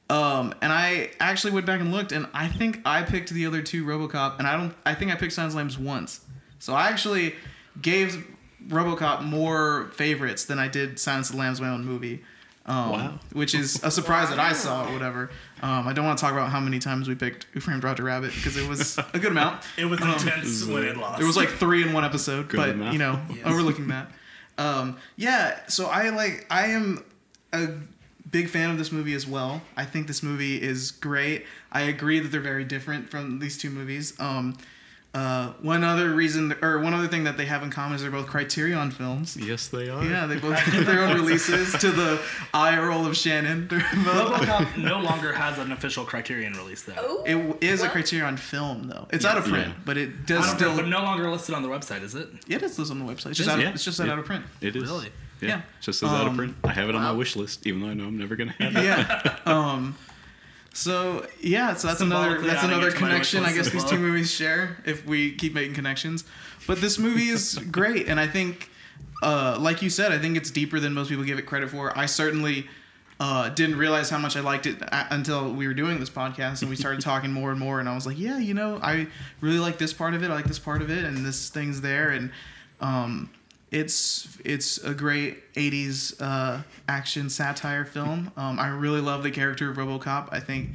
Um, 0.09 0.55
and 0.61 0.71
I 0.71 1.11
actually 1.19 1.51
went 1.51 1.65
back 1.65 1.81
and 1.81 1.91
looked, 1.91 2.13
and 2.13 2.27
I 2.33 2.47
think 2.47 2.79
I 2.85 3.03
picked 3.03 3.29
the 3.29 3.45
other 3.45 3.61
two 3.61 3.85
RoboCop, 3.85 4.39
and 4.39 4.47
I 4.47 4.55
don't. 4.57 4.73
I 4.85 4.95
think 4.95 5.11
I 5.11 5.15
picked 5.15 5.33
Silence 5.33 5.51
of 5.51 5.55
the 5.55 5.57
Lambs 5.57 5.77
once. 5.77 6.21
So 6.59 6.73
I 6.73 6.87
actually 6.87 7.35
gave 7.81 8.25
RoboCop 8.69 9.23
more 9.23 9.89
favorites 9.93 10.45
than 10.45 10.57
I 10.59 10.69
did 10.69 10.97
Silence 10.97 11.29
of 11.29 11.35
the 11.35 11.41
Lambs, 11.41 11.59
my 11.61 11.69
own 11.69 11.85
movie. 11.85 12.23
Um, 12.65 12.91
Wow. 12.91 13.19
Which 13.33 13.53
is 13.53 13.83
a 13.83 13.91
surprise 13.91 14.29
that 14.29 14.39
I 14.39 14.53
saw, 14.53 14.87
or 14.89 14.93
whatever. 14.93 15.29
Um, 15.61 15.87
I 15.87 15.93
don't 15.93 16.05
want 16.05 16.17
to 16.17 16.21
talk 16.21 16.33
about 16.33 16.49
how 16.49 16.59
many 16.59 16.79
times 16.79 17.07
we 17.07 17.15
picked 17.15 17.45
Who 17.53 17.59
Framed 17.59 17.83
Roger 17.83 18.03
Rabbit 18.03 18.31
because 18.35 18.57
it 18.57 18.67
was 18.67 18.97
a 19.13 19.19
good 19.19 19.31
amount. 19.31 19.63
It 19.77 19.85
was 19.85 19.99
intense 20.01 20.63
when 20.65 20.83
it 20.83 20.97
lost. 20.97 21.21
It 21.21 21.25
was 21.25 21.35
like 21.37 21.49
three 21.49 21.81
in 21.83 21.93
one 21.93 22.03
episode, 22.05 22.49
Good 22.49 22.57
but 22.57 22.69
amount. 22.69 22.93
you 22.93 22.99
know, 22.99 23.19
overlooking 23.45 23.87
that. 23.87 24.11
Um, 24.57 24.97
yeah, 25.15 25.59
so 25.67 25.87
I 25.87 26.09
like 26.09 26.45
I 26.49 26.67
am 26.67 27.03
a 27.53 27.69
big 28.29 28.49
fan 28.49 28.69
of 28.69 28.77
this 28.77 28.91
movie 28.91 29.13
as 29.13 29.25
well. 29.27 29.61
I 29.75 29.85
think 29.85 30.07
this 30.07 30.21
movie 30.21 30.61
is 30.61 30.91
great. 30.91 31.45
I 31.71 31.81
agree 31.81 32.19
that 32.19 32.29
they're 32.31 32.41
very 32.41 32.65
different 32.65 33.09
from 33.09 33.39
these 33.39 33.57
two 33.57 33.69
movies. 33.69 34.19
Um, 34.19 34.57
uh, 35.13 35.53
one 35.61 35.83
other 35.83 36.13
reason, 36.13 36.53
or 36.61 36.79
one 36.79 36.93
other 36.93 37.07
thing 37.07 37.23
that 37.23 37.37
they 37.37 37.45
have 37.45 37.63
in 37.63 37.71
common 37.71 37.95
is 37.95 38.01
they're 38.03 38.11
both 38.11 38.27
Criterion 38.27 38.91
films. 38.91 39.35
Yes, 39.35 39.67
they 39.67 39.89
are. 39.89 40.03
Yeah, 40.03 40.27
they 40.27 40.37
both 40.37 40.53
have 40.59 40.85
their 40.85 41.01
own 41.03 41.15
releases 41.15 41.71
to 41.79 41.89
the 41.89 42.21
eye 42.53 42.77
roll 42.79 43.05
of 43.07 43.17
Shannon. 43.17 43.67
They're 43.67 43.79
RoboCop 43.79 44.77
no 44.83 44.99
longer 44.99 45.33
has 45.33 45.57
an 45.57 45.71
official 45.71 46.03
Criterion 46.05 46.53
release 46.53 46.83
though. 46.83 47.23
Ooh. 47.27 47.57
It 47.59 47.63
is 47.63 47.81
a 47.81 47.89
Criterion 47.89 48.37
film 48.37 48.87
though. 48.89 49.07
It's 49.11 49.25
out 49.25 49.37
of 49.37 49.45
print, 49.45 49.69
Yeah. 49.69 49.73
but 49.85 49.97
it 49.97 50.25
does 50.27 50.47
still. 50.51 50.71
know, 50.71 50.81
but 50.83 50.87
no 50.87 51.01
longer 51.01 51.29
listed 51.31 51.55
on 51.55 51.63
the 51.63 51.69
website, 51.69 52.03
is 52.03 52.13
it? 52.13 52.29
Yeah, 52.45 52.57
it 52.57 52.63
is 52.63 52.77
listed 52.77 52.99
on 52.99 53.05
the 53.07 53.11
website. 53.11 53.27
It's 53.31 53.37
just, 53.37 53.41
Is 53.41 53.47
out, 53.49 53.59
it? 53.59 53.63
Yeah. 53.63 53.69
it's 53.71 53.83
just 53.85 53.99
Yeah. 53.99 54.11
out 54.11 54.19
of 54.19 54.25
print. 54.25 54.45
It 54.61 54.75
is. 54.75 54.83
Really? 54.83 55.09
Yeah. 55.41 55.49
Yeah. 55.49 55.61
Just 55.81 56.03
as 56.03 56.09
out 56.09 56.21
of 56.25 56.27
Um, 56.31 56.37
print. 56.37 56.55
I 56.63 56.69
have 56.73 56.89
it 56.89 56.95
on 56.95 57.01
my 57.01 57.11
wish 57.11 57.35
list, 57.35 57.65
even 57.65 57.81
though 57.81 57.89
I 57.89 57.93
know 57.93 58.05
I'm 58.05 58.17
never 58.17 58.35
gonna 58.35 58.53
have 58.59 58.75
it. 58.75 58.83
yeah. 58.83 59.35
Um. 59.45 59.95
So 60.77 61.25
yeah, 61.41 61.73
so 61.73 61.87
that's 61.87 62.01
another 62.01 62.39
that's 62.39 62.63
another 62.63 62.89
it 62.89 62.95
to 62.97 63.01
my 63.01 63.09
connection 63.09 63.43
I 63.43 63.51
guess 63.51 63.71
these 63.71 63.83
two 63.83 63.97
movies 63.97 64.31
share 64.31 64.77
if 64.85 65.03
we 65.07 65.33
keep 65.33 65.55
making 65.55 65.73
connections. 65.73 66.23
But 66.67 66.81
this 66.81 66.99
movie 66.99 67.29
is 67.29 67.57
great, 67.71 68.07
and 68.07 68.19
I 68.19 68.27
think, 68.27 68.69
uh, 69.23 69.57
like 69.59 69.81
you 69.81 69.89
said, 69.89 70.11
I 70.11 70.19
think 70.19 70.37
it's 70.37 70.51
deeper 70.51 70.79
than 70.79 70.93
most 70.93 71.09
people 71.09 71.23
give 71.23 71.39
it 71.39 71.47
credit 71.47 71.71
for. 71.71 71.97
I 71.97 72.05
certainly 72.05 72.67
uh, 73.19 73.49
didn't 73.49 73.77
realize 73.79 74.11
how 74.11 74.19
much 74.19 74.37
I 74.37 74.41
liked 74.41 74.67
it 74.67 74.79
a- 74.83 75.07
until 75.15 75.51
we 75.51 75.65
were 75.67 75.73
doing 75.73 75.99
this 75.99 76.11
podcast 76.11 76.61
and 76.61 76.69
we 76.69 76.75
started 76.75 77.01
talking 77.01 77.31
more 77.31 77.49
and 77.49 77.59
more. 77.59 77.79
And 77.79 77.89
I 77.89 77.95
was 77.95 78.05
like, 78.05 78.19
yeah, 78.19 78.37
you 78.37 78.53
know, 78.53 78.79
I 78.83 79.07
really 79.41 79.57
like 79.57 79.79
this 79.79 79.93
part 79.93 80.13
of 80.13 80.21
it. 80.23 80.29
I 80.29 80.35
like 80.35 80.45
this 80.45 80.59
part 80.59 80.83
of 80.83 80.91
it, 80.91 81.03
and 81.05 81.25
this 81.25 81.49
thing's 81.49 81.81
there, 81.81 82.09
and 82.09 82.29
um, 82.81 83.31
it's 83.71 84.37
it's 84.45 84.77
a 84.77 84.93
great 84.93 85.53
80s 85.53 86.15
uh, 86.21 86.63
action 86.87 87.29
satire 87.29 87.85
film. 87.85 88.31
Um, 88.37 88.59
I 88.59 88.69
really 88.69 89.01
love 89.01 89.23
the 89.23 89.31
character 89.31 89.69
of 89.69 89.77
RoboCop. 89.77 90.29
I 90.31 90.39
think, 90.39 90.69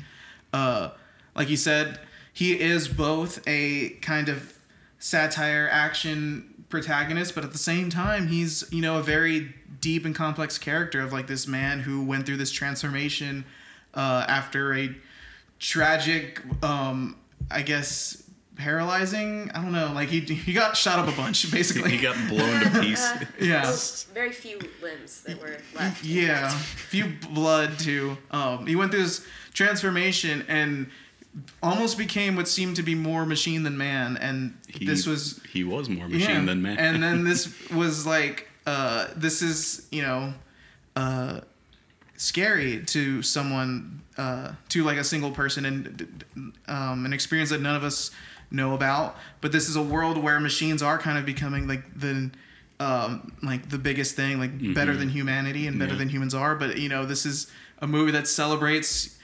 uh, 0.52 0.90
like 1.34 1.48
you 1.48 1.56
said, 1.56 2.00
he 2.32 2.58
is 2.60 2.88
both 2.88 3.42
a 3.46 3.90
kind 4.00 4.28
of 4.28 4.58
satire 4.98 5.68
action 5.70 6.64
protagonist, 6.68 7.34
but 7.34 7.44
at 7.44 7.52
the 7.52 7.58
same 7.58 7.90
time, 7.90 8.28
he's 8.28 8.64
you 8.70 8.82
know 8.82 8.98
a 8.98 9.02
very 9.02 9.54
deep 9.80 10.04
and 10.04 10.14
complex 10.14 10.58
character 10.58 11.00
of 11.00 11.12
like 11.12 11.26
this 11.26 11.46
man 11.46 11.80
who 11.80 12.04
went 12.04 12.26
through 12.26 12.36
this 12.36 12.52
transformation 12.52 13.44
uh, 13.94 14.24
after 14.28 14.74
a 14.74 14.94
tragic, 15.58 16.40
um, 16.62 17.16
I 17.50 17.62
guess, 17.62 18.22
paralyzing. 18.62 19.50
I 19.50 19.60
don't 19.60 19.72
know. 19.72 19.92
Like 19.92 20.08
he 20.08 20.20
he 20.20 20.52
got 20.52 20.76
shot 20.76 20.98
up 20.98 21.12
a 21.12 21.16
bunch 21.16 21.50
basically. 21.52 21.90
He 21.90 21.98
got 21.98 22.16
blown 22.28 22.60
to 22.60 22.80
pieces. 22.80 23.26
yeah. 23.40 23.74
Very 24.14 24.32
few 24.32 24.58
limbs 24.80 25.22
that 25.22 25.40
were 25.40 25.58
left. 25.74 26.04
Yeah, 26.04 26.48
few 26.48 27.12
blood 27.32 27.78
too. 27.78 28.16
Um, 28.30 28.66
he 28.66 28.76
went 28.76 28.92
through 28.92 29.02
this 29.02 29.26
transformation 29.52 30.44
and 30.48 30.88
almost 31.62 31.98
became 31.98 32.36
what 32.36 32.46
seemed 32.46 32.76
to 32.76 32.82
be 32.82 32.94
more 32.94 33.26
machine 33.26 33.62
than 33.62 33.76
man. 33.76 34.16
And 34.16 34.56
He, 34.68 34.86
this 34.86 35.06
was 35.06 35.40
he 35.50 35.64
was 35.64 35.88
more 35.88 36.08
machine 36.08 36.46
than 36.46 36.62
man. 36.62 36.78
And 36.78 37.02
then 37.02 37.24
this 37.24 37.52
was 37.70 38.06
like, 38.06 38.48
uh, 38.66 39.08
this 39.16 39.42
is 39.42 39.86
you 39.90 40.02
know, 40.02 40.34
uh, 40.94 41.40
scary 42.16 42.84
to 42.84 43.22
someone, 43.22 44.02
uh, 44.16 44.52
to 44.68 44.84
like 44.84 44.98
a 44.98 45.04
single 45.04 45.32
person, 45.32 45.64
and 45.64 46.24
um, 46.68 47.04
an 47.06 47.12
experience 47.12 47.50
that 47.50 47.60
none 47.60 47.74
of 47.74 47.82
us 47.82 48.10
know 48.52 48.74
about. 48.74 49.16
But 49.40 49.50
this 49.52 49.68
is 49.68 49.76
a 49.76 49.82
world 49.82 50.18
where 50.18 50.38
machines 50.40 50.82
are 50.82 50.98
kind 50.98 51.18
of 51.18 51.24
becoming 51.26 51.66
like 51.66 51.82
the. 51.98 52.30
Um, 52.80 53.32
like 53.44 53.68
the 53.68 53.78
biggest 53.78 54.16
thing, 54.16 54.40
like 54.40 54.74
better 54.74 54.96
than 54.96 55.08
humanity 55.08 55.68
and 55.68 55.78
better 55.78 55.92
Yeah. 55.92 55.98
than 55.98 56.08
humans 56.08 56.34
are. 56.34 56.56
But 56.56 56.78
you 56.78 56.88
know, 56.88 57.04
this 57.04 57.24
is 57.24 57.46
a 57.78 57.86
movie 57.86 58.10
that 58.10 58.26
celebrates 58.26 59.16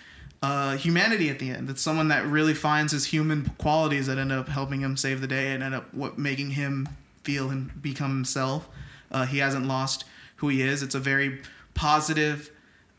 uh, 0.44 0.76
humanity 0.76 1.28
at 1.28 1.40
the 1.40 1.50
end. 1.50 1.68
It's 1.68 1.82
someone 1.82 2.06
that 2.06 2.24
really 2.24 2.54
finds 2.54 2.92
his 2.92 3.06
human 3.06 3.46
qualities 3.58 4.06
that 4.06 4.16
end 4.16 4.30
up 4.30 4.48
helping 4.48 4.78
him 4.80 4.96
save 4.96 5.20
the 5.20 5.26
day 5.26 5.50
and 5.52 5.64
end 5.64 5.74
up 5.74 5.92
what 5.92 6.16
making 6.16 6.50
him 6.50 6.88
feel 7.24 7.50
and 7.50 7.82
become 7.82 8.10
himself. 8.12 8.68
Uh, 9.10 9.26
he 9.26 9.38
hasn't 9.38 9.66
lost 9.66 10.04
who 10.36 10.48
he 10.50 10.62
is. 10.62 10.80
It's 10.84 10.94
a 10.94 11.00
very 11.00 11.40
positive 11.74 12.52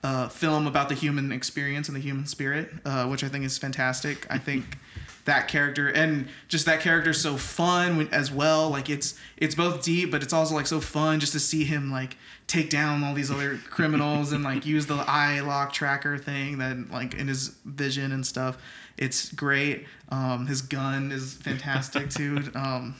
uh, 0.03 0.27
film 0.27 0.67
about 0.67 0.89
the 0.89 0.95
human 0.95 1.31
experience 1.31 1.87
and 1.87 1.95
the 1.95 2.01
human 2.01 2.25
spirit, 2.25 2.69
uh, 2.83 3.05
which 3.05 3.23
I 3.23 3.29
think 3.29 3.45
is 3.45 3.57
fantastic. 3.57 4.27
I 4.29 4.37
think 4.39 4.77
that 5.29 5.47
character 5.47 5.87
and 5.87 6.27
just 6.47 6.65
that 6.65 6.81
character 6.81 7.11
is 7.11 7.21
so 7.21 7.37
fun 7.37 7.97
when, 7.97 8.07
as 8.09 8.31
well. 8.31 8.69
Like 8.69 8.89
it's 8.89 9.17
it's 9.37 9.55
both 9.55 9.83
deep, 9.83 10.11
but 10.11 10.23
it's 10.23 10.33
also 10.33 10.55
like 10.55 10.67
so 10.67 10.81
fun 10.81 11.19
just 11.19 11.33
to 11.33 11.39
see 11.39 11.63
him 11.63 11.91
like 11.91 12.17
take 12.47 12.69
down 12.69 13.03
all 13.03 13.13
these 13.13 13.31
other 13.31 13.57
criminals 13.69 14.31
and 14.31 14.43
like 14.43 14.65
use 14.65 14.87
the 14.87 15.03
eye 15.07 15.39
lock 15.39 15.71
tracker 15.71 16.17
thing 16.17 16.57
that 16.57 16.91
like 16.91 17.13
in 17.13 17.27
his 17.27 17.49
vision 17.63 18.11
and 18.11 18.25
stuff. 18.25 18.57
It's 18.97 19.31
great. 19.31 19.85
Um, 20.09 20.47
his 20.47 20.61
gun 20.61 21.11
is 21.11 21.35
fantastic 21.35 22.09
too. 22.09 22.43
Um, 22.55 22.95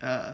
uh, 0.00 0.32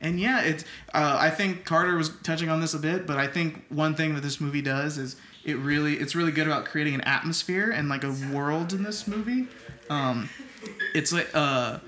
and 0.00 0.18
yeah, 0.18 0.40
it's. 0.40 0.64
Uh, 0.94 1.18
I 1.20 1.30
think 1.30 1.64
Carter 1.64 1.96
was 1.96 2.10
touching 2.22 2.48
on 2.48 2.60
this 2.60 2.72
a 2.72 2.78
bit, 2.78 3.06
but 3.06 3.18
I 3.18 3.26
think 3.26 3.64
one 3.68 3.94
thing 3.94 4.14
that 4.14 4.22
this 4.22 4.40
movie 4.40 4.62
does 4.62 4.96
is 4.96 5.16
it 5.44 5.58
really 5.58 5.96
it's 5.96 6.14
really 6.14 6.32
good 6.32 6.46
about 6.46 6.64
creating 6.64 6.94
an 6.94 7.00
atmosphere 7.02 7.70
and 7.70 7.88
like 7.88 8.04
a 8.04 8.14
world 8.32 8.72
in 8.72 8.82
this 8.82 9.06
movie. 9.06 9.46
Um, 9.90 10.30
it's 10.94 11.12
like 11.12 11.30
uh, 11.34 11.78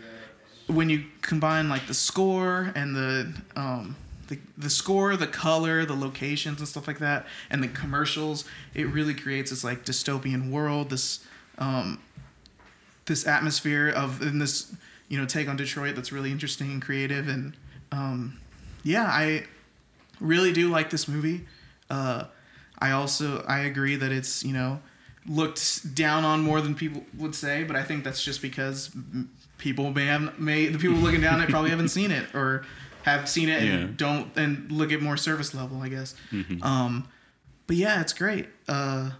when 0.66 0.88
you 0.90 1.04
combine 1.20 1.68
like 1.68 1.86
the 1.86 1.94
score 1.94 2.72
and 2.74 2.94
the 2.94 3.34
um, 3.56 3.96
the, 4.28 4.38
the 4.56 4.70
score, 4.70 5.16
the 5.16 5.26
color, 5.26 5.84
the 5.84 5.94
locations 5.94 6.58
and 6.58 6.68
stuff 6.68 6.86
like 6.86 6.98
that, 7.00 7.26
and 7.50 7.62
the 7.62 7.68
commercials, 7.68 8.44
it 8.74 8.86
really 8.88 9.14
creates 9.14 9.50
this 9.50 9.62
like 9.62 9.84
dystopian 9.84 10.50
world. 10.50 10.90
This 10.90 11.24
um, 11.58 12.00
this 13.06 13.26
atmosphere 13.26 13.88
of 13.88 14.22
in 14.22 14.38
this 14.38 14.74
you 15.08 15.18
know 15.18 15.26
take 15.26 15.48
on 15.48 15.56
Detroit 15.56 15.94
that's 15.94 16.12
really 16.12 16.30
interesting 16.30 16.70
and 16.70 16.82
creative 16.82 17.28
and 17.28 17.54
um, 17.90 18.40
yeah 18.82 19.04
I 19.04 19.44
really 20.20 20.52
do 20.52 20.70
like 20.70 20.90
this 20.90 21.08
movie. 21.08 21.46
Uh, 21.90 22.24
I 22.78 22.92
also 22.92 23.44
I 23.46 23.60
agree 23.60 23.96
that 23.96 24.12
it's 24.12 24.42
you 24.44 24.52
know 24.52 24.80
looked 25.26 25.94
down 25.94 26.24
on 26.24 26.40
more 26.40 26.60
than 26.60 26.74
people 26.74 27.04
would 27.16 27.34
say, 27.34 27.62
but 27.64 27.76
I 27.76 27.82
think 27.82 28.04
that's 28.04 28.22
just 28.24 28.42
because 28.42 28.90
people 29.58 29.92
may 29.92 30.06
have 30.06 30.38
may 30.38 30.66
the 30.66 30.78
people 30.78 30.96
looking 30.98 31.20
down 31.20 31.40
it 31.40 31.48
probably 31.48 31.70
haven't 31.70 31.88
seen 31.90 32.10
it 32.10 32.34
or 32.34 32.64
have 33.02 33.28
seen 33.28 33.48
it 33.48 33.62
and 33.62 33.80
Yeah. 33.82 33.88
don't 33.96 34.36
and 34.36 34.70
look 34.72 34.90
at 34.92 35.00
more 35.00 35.16
service 35.16 35.54
level 35.54 35.80
I 35.80 35.88
guess. 35.88 36.14
Um, 36.62 37.08
but 37.66 37.76
yeah, 37.76 38.00
it's 38.00 38.12
great. 38.12 38.48
Uh, 38.68 39.10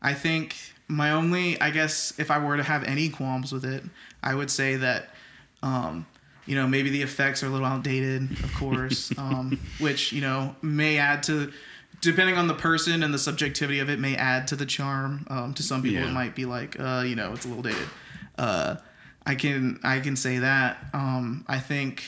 I 0.00 0.14
think 0.14 0.56
my 0.88 1.10
only, 1.12 1.58
I 1.60 1.70
guess, 1.70 2.12
if 2.18 2.30
I 2.30 2.38
were 2.38 2.56
to 2.56 2.62
have 2.62 2.84
any 2.84 3.08
qualms 3.08 3.52
with 3.52 3.64
it, 3.64 3.82
I 4.22 4.34
would 4.34 4.50
say 4.50 4.76
that, 4.76 5.10
um, 5.62 6.06
you 6.46 6.54
know, 6.56 6.66
maybe 6.68 6.90
the 6.90 7.00
effects 7.02 7.42
are 7.42 7.46
a 7.46 7.50
little 7.50 7.66
outdated, 7.66 8.30
of 8.44 8.52
course, 8.54 9.10
um, 9.18 9.58
which 9.78 10.12
you 10.12 10.20
know 10.20 10.54
may 10.62 10.98
add 10.98 11.22
to, 11.24 11.52
depending 12.04 12.36
on 12.36 12.46
the 12.46 12.54
person 12.54 13.02
and 13.02 13.12
the 13.12 13.18
subjectivity 13.18 13.80
of 13.80 13.90
it, 13.90 13.98
may 13.98 14.14
add 14.16 14.46
to 14.48 14.56
the 14.56 14.66
charm. 14.66 15.26
Um, 15.28 15.54
to 15.54 15.62
some 15.62 15.82
people, 15.82 16.00
Yeah. 16.02 16.08
it 16.08 16.12
might 16.12 16.34
be 16.34 16.44
like, 16.44 16.78
uh, 16.78 17.02
you 17.06 17.16
know, 17.16 17.32
it's 17.32 17.44
a 17.44 17.48
little 17.48 17.62
dated. 17.62 17.88
Uh, 18.38 18.76
I 19.26 19.34
can 19.34 19.80
I 19.82 20.00
can 20.00 20.16
say 20.16 20.38
that. 20.38 20.78
Um, 20.92 21.44
I 21.48 21.58
think 21.58 22.04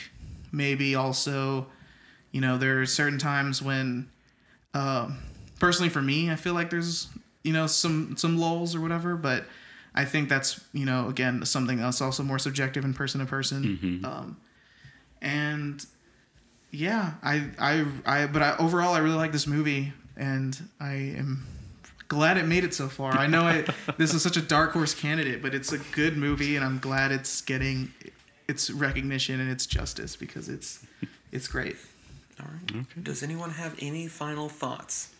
maybe 0.52 0.94
also, 0.94 1.66
you 2.32 2.40
know, 2.40 2.59
there 2.59 2.81
are 2.81 2.86
certain 2.86 3.18
times 3.18 3.60
when 3.62 4.09
um, 4.74 5.18
personally 5.59 5.89
for 5.89 6.02
me, 6.02 6.31
I 6.31 6.36
feel 6.36 6.55
like 6.55 6.70
there's 6.70 7.09
you 7.43 7.52
know 7.52 7.66
some 7.66 8.16
some 8.16 8.39
lulls 8.39 8.74
or 8.74 8.81
whatever, 8.81 9.16
but 9.16 9.44
I 9.94 10.05
think 10.05 10.28
that's 10.28 10.60
you 10.74 10.85
know 10.85 11.09
again 11.09 11.44
something 11.47 11.81
else 11.81 12.01
also 12.02 12.23
more 12.23 12.39
subjective 12.39 12.85
and 12.85 12.94
person 12.94 13.20
to 13.20 13.27
person. 13.27 14.02
Um, 14.05 14.36
and 15.23 15.85
yeah, 16.70 17.14
I 17.22 17.48
I 17.59 17.84
I 18.05 18.26
but 18.26 18.43
I, 18.43 18.56
overall 18.59 18.94
I 18.94 18.98
really 18.98 19.16
like 19.16 19.32
this 19.32 19.47
movie, 19.47 19.93
and 20.16 20.59
I 20.80 20.94
am 20.94 21.47
glad 22.09 22.36
it 22.36 22.47
made 22.47 22.64
it 22.64 22.74
so 22.74 22.88
far. 22.88 23.16
I 23.16 23.26
know 23.26 23.48
it 23.48 23.68
this 23.98 24.14
is 24.14 24.22
such 24.22 24.36
a 24.36 24.43
dark 24.43 24.72
horse 24.72 24.94
candidate, 24.94 25.43
but 25.43 25.55
it's 25.55 25.72
a 25.72 25.78
good 25.93 26.16
movie, 26.16 26.56
and 26.56 26.64
I'm 26.64 26.78
glad 26.78 27.12
it's 27.12 27.40
getting 27.40 27.93
its 28.48 28.70
recognition 28.70 29.40
and 29.40 29.51
its 29.51 29.66
justice 29.66 30.16
because 30.16 30.48
it's 30.48 30.84
it's 31.32 31.48
great. 31.48 31.76
All 32.40 32.47
right. 32.47 33.05
Does 33.05 33.22
anyone 33.22 33.51
have 33.51 33.74
any 33.80 34.09
final 34.09 34.48
thoughts? 34.48 35.10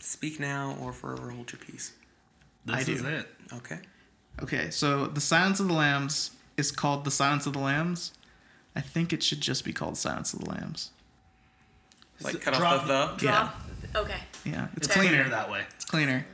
Speak 0.00 0.38
now 0.38 0.76
or 0.80 0.92
forever 0.92 1.30
hold 1.30 1.50
your 1.52 1.58
peace. 1.58 1.92
This 2.66 2.76
I 2.76 2.82
do. 2.84 2.92
is 2.92 3.02
it. 3.02 3.28
Okay. 3.54 3.78
Okay, 4.42 4.70
so 4.70 5.06
The 5.06 5.20
Silence 5.20 5.60
of 5.60 5.68
the 5.68 5.72
Lambs 5.74 6.32
is 6.58 6.70
called 6.70 7.04
The 7.04 7.10
Silence 7.10 7.46
of 7.46 7.54
the 7.54 7.58
Lambs. 7.58 8.12
I 8.76 8.80
think 8.82 9.12
it 9.12 9.22
should 9.22 9.40
just 9.40 9.64
be 9.64 9.72
called 9.72 9.96
Silence 9.96 10.32
of 10.34 10.40
the 10.44 10.50
Lambs. 10.50 10.90
Like 12.20 12.40
cut 12.40 12.54
Drop- 12.54 12.82
off 12.82 12.86
the 12.86 13.06
the. 13.16 13.26
Drop. 13.26 13.60
Okay. 13.94 14.20
Yeah, 14.44 14.68
it's 14.76 14.86
It's 14.86 14.94
cleaner. 14.94 15.08
cleaner 15.08 15.28
that 15.30 15.50
way. 15.50 15.62
It's 15.76 15.84
cleaner. 15.84 16.26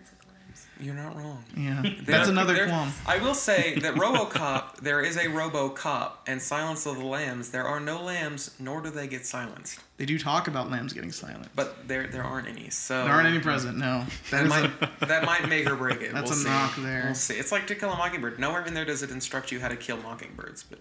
You're 0.81 0.94
not 0.94 1.16
wrong. 1.16 1.44
Yeah, 1.56 1.81
that's 2.02 2.28
another 2.28 2.55
there- 2.55 2.66
qualm. 2.66 2.90
I 3.06 3.19
will 3.19 3.35
say 3.35 3.78
that 3.82 3.94
RoboCop, 3.94 4.78
there 4.78 5.01
is 5.01 5.16
a 5.16 5.27
RoboCop, 5.27 6.10
and 6.27 6.43
Silence 6.43 6.86
of 6.86 6.98
the 6.98 7.05
Lambs. 7.05 7.51
There 7.51 7.64
are 7.64 7.78
no 7.78 8.02
lambs, 8.02 8.51
nor 8.59 8.81
do 8.81 8.90
they 8.90 9.06
get 9.06 9.24
silenced. 9.24 9.78
They 9.97 10.06
do 10.06 10.19
talk 10.19 10.48
about 10.48 10.73
lambs 10.73 10.93
getting 10.93 11.12
silenced, 11.12 11.51
But 11.55 11.86
there, 11.86 12.09
there 12.09 12.24
aren't 12.24 12.48
any. 12.48 12.69
So 12.70 13.05
There 13.05 13.12
aren't 13.12 13.28
any 13.28 13.39
present. 13.39 13.78
No, 13.78 14.05
that 14.31 14.31
That 14.31 14.43
is 14.44 14.48
might, 14.51 14.70
a, 15.02 15.06
that 15.06 15.24
might 15.24 15.48
make 15.48 15.70
or 15.70 15.77
break 15.77 16.01
it. 16.01 16.12
That's 16.14 16.31
we'll 16.31 16.40
a 16.40 16.43
see. 16.43 16.48
knock 16.48 16.74
there. 16.78 17.02
We'll 17.05 17.14
see. 17.14 17.35
It's 17.35 17.52
like 17.52 17.69
To 17.69 17.77
Kill 17.77 17.93
a 17.93 17.97
Mockingbird. 17.97 18.40
Nowhere 18.40 18.64
in 18.66 18.74
there 18.74 18.85
does 18.85 19.05
it 19.05 19.10
instruct 19.12 19.52
you 19.52 19.60
how 19.60 19.69
to 19.69 19.77
kill 19.77 19.98
mockingbirds, 19.98 20.64
but 20.64 20.81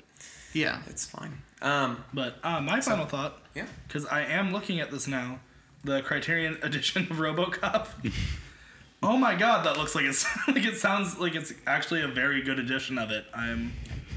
yeah. 0.53 0.81
it's 0.87 1.05
fine. 1.05 1.41
Um, 1.61 2.03
But 2.13 2.37
uh, 2.43 2.59
my 2.61 2.81
final 2.81 3.05
thought, 3.05 3.37
yeah. 3.55 3.67
because 3.87 4.05
I 4.07 4.21
am 4.21 4.51
looking 4.51 4.79
at 4.79 4.89
this 4.91 5.07
now, 5.07 5.39
the 5.83 6.01
Criterion 6.01 6.57
edition 6.63 7.03
of 7.11 7.17
RoboCop. 7.17 7.87
oh 9.03 9.17
my 9.17 9.35
God, 9.35 9.65
that 9.65 9.77
looks 9.77 9.95
like 9.95 10.05
it's 10.05 10.25
like 10.47 10.63
it 10.65 10.77
sounds 10.77 11.17
like 11.19 11.35
it's 11.35 11.53
actually 11.67 12.01
a 12.01 12.07
very 12.07 12.41
good 12.41 12.59
edition 12.59 12.97
of 12.97 13.11
it. 13.11 13.25
I'm 13.33 13.73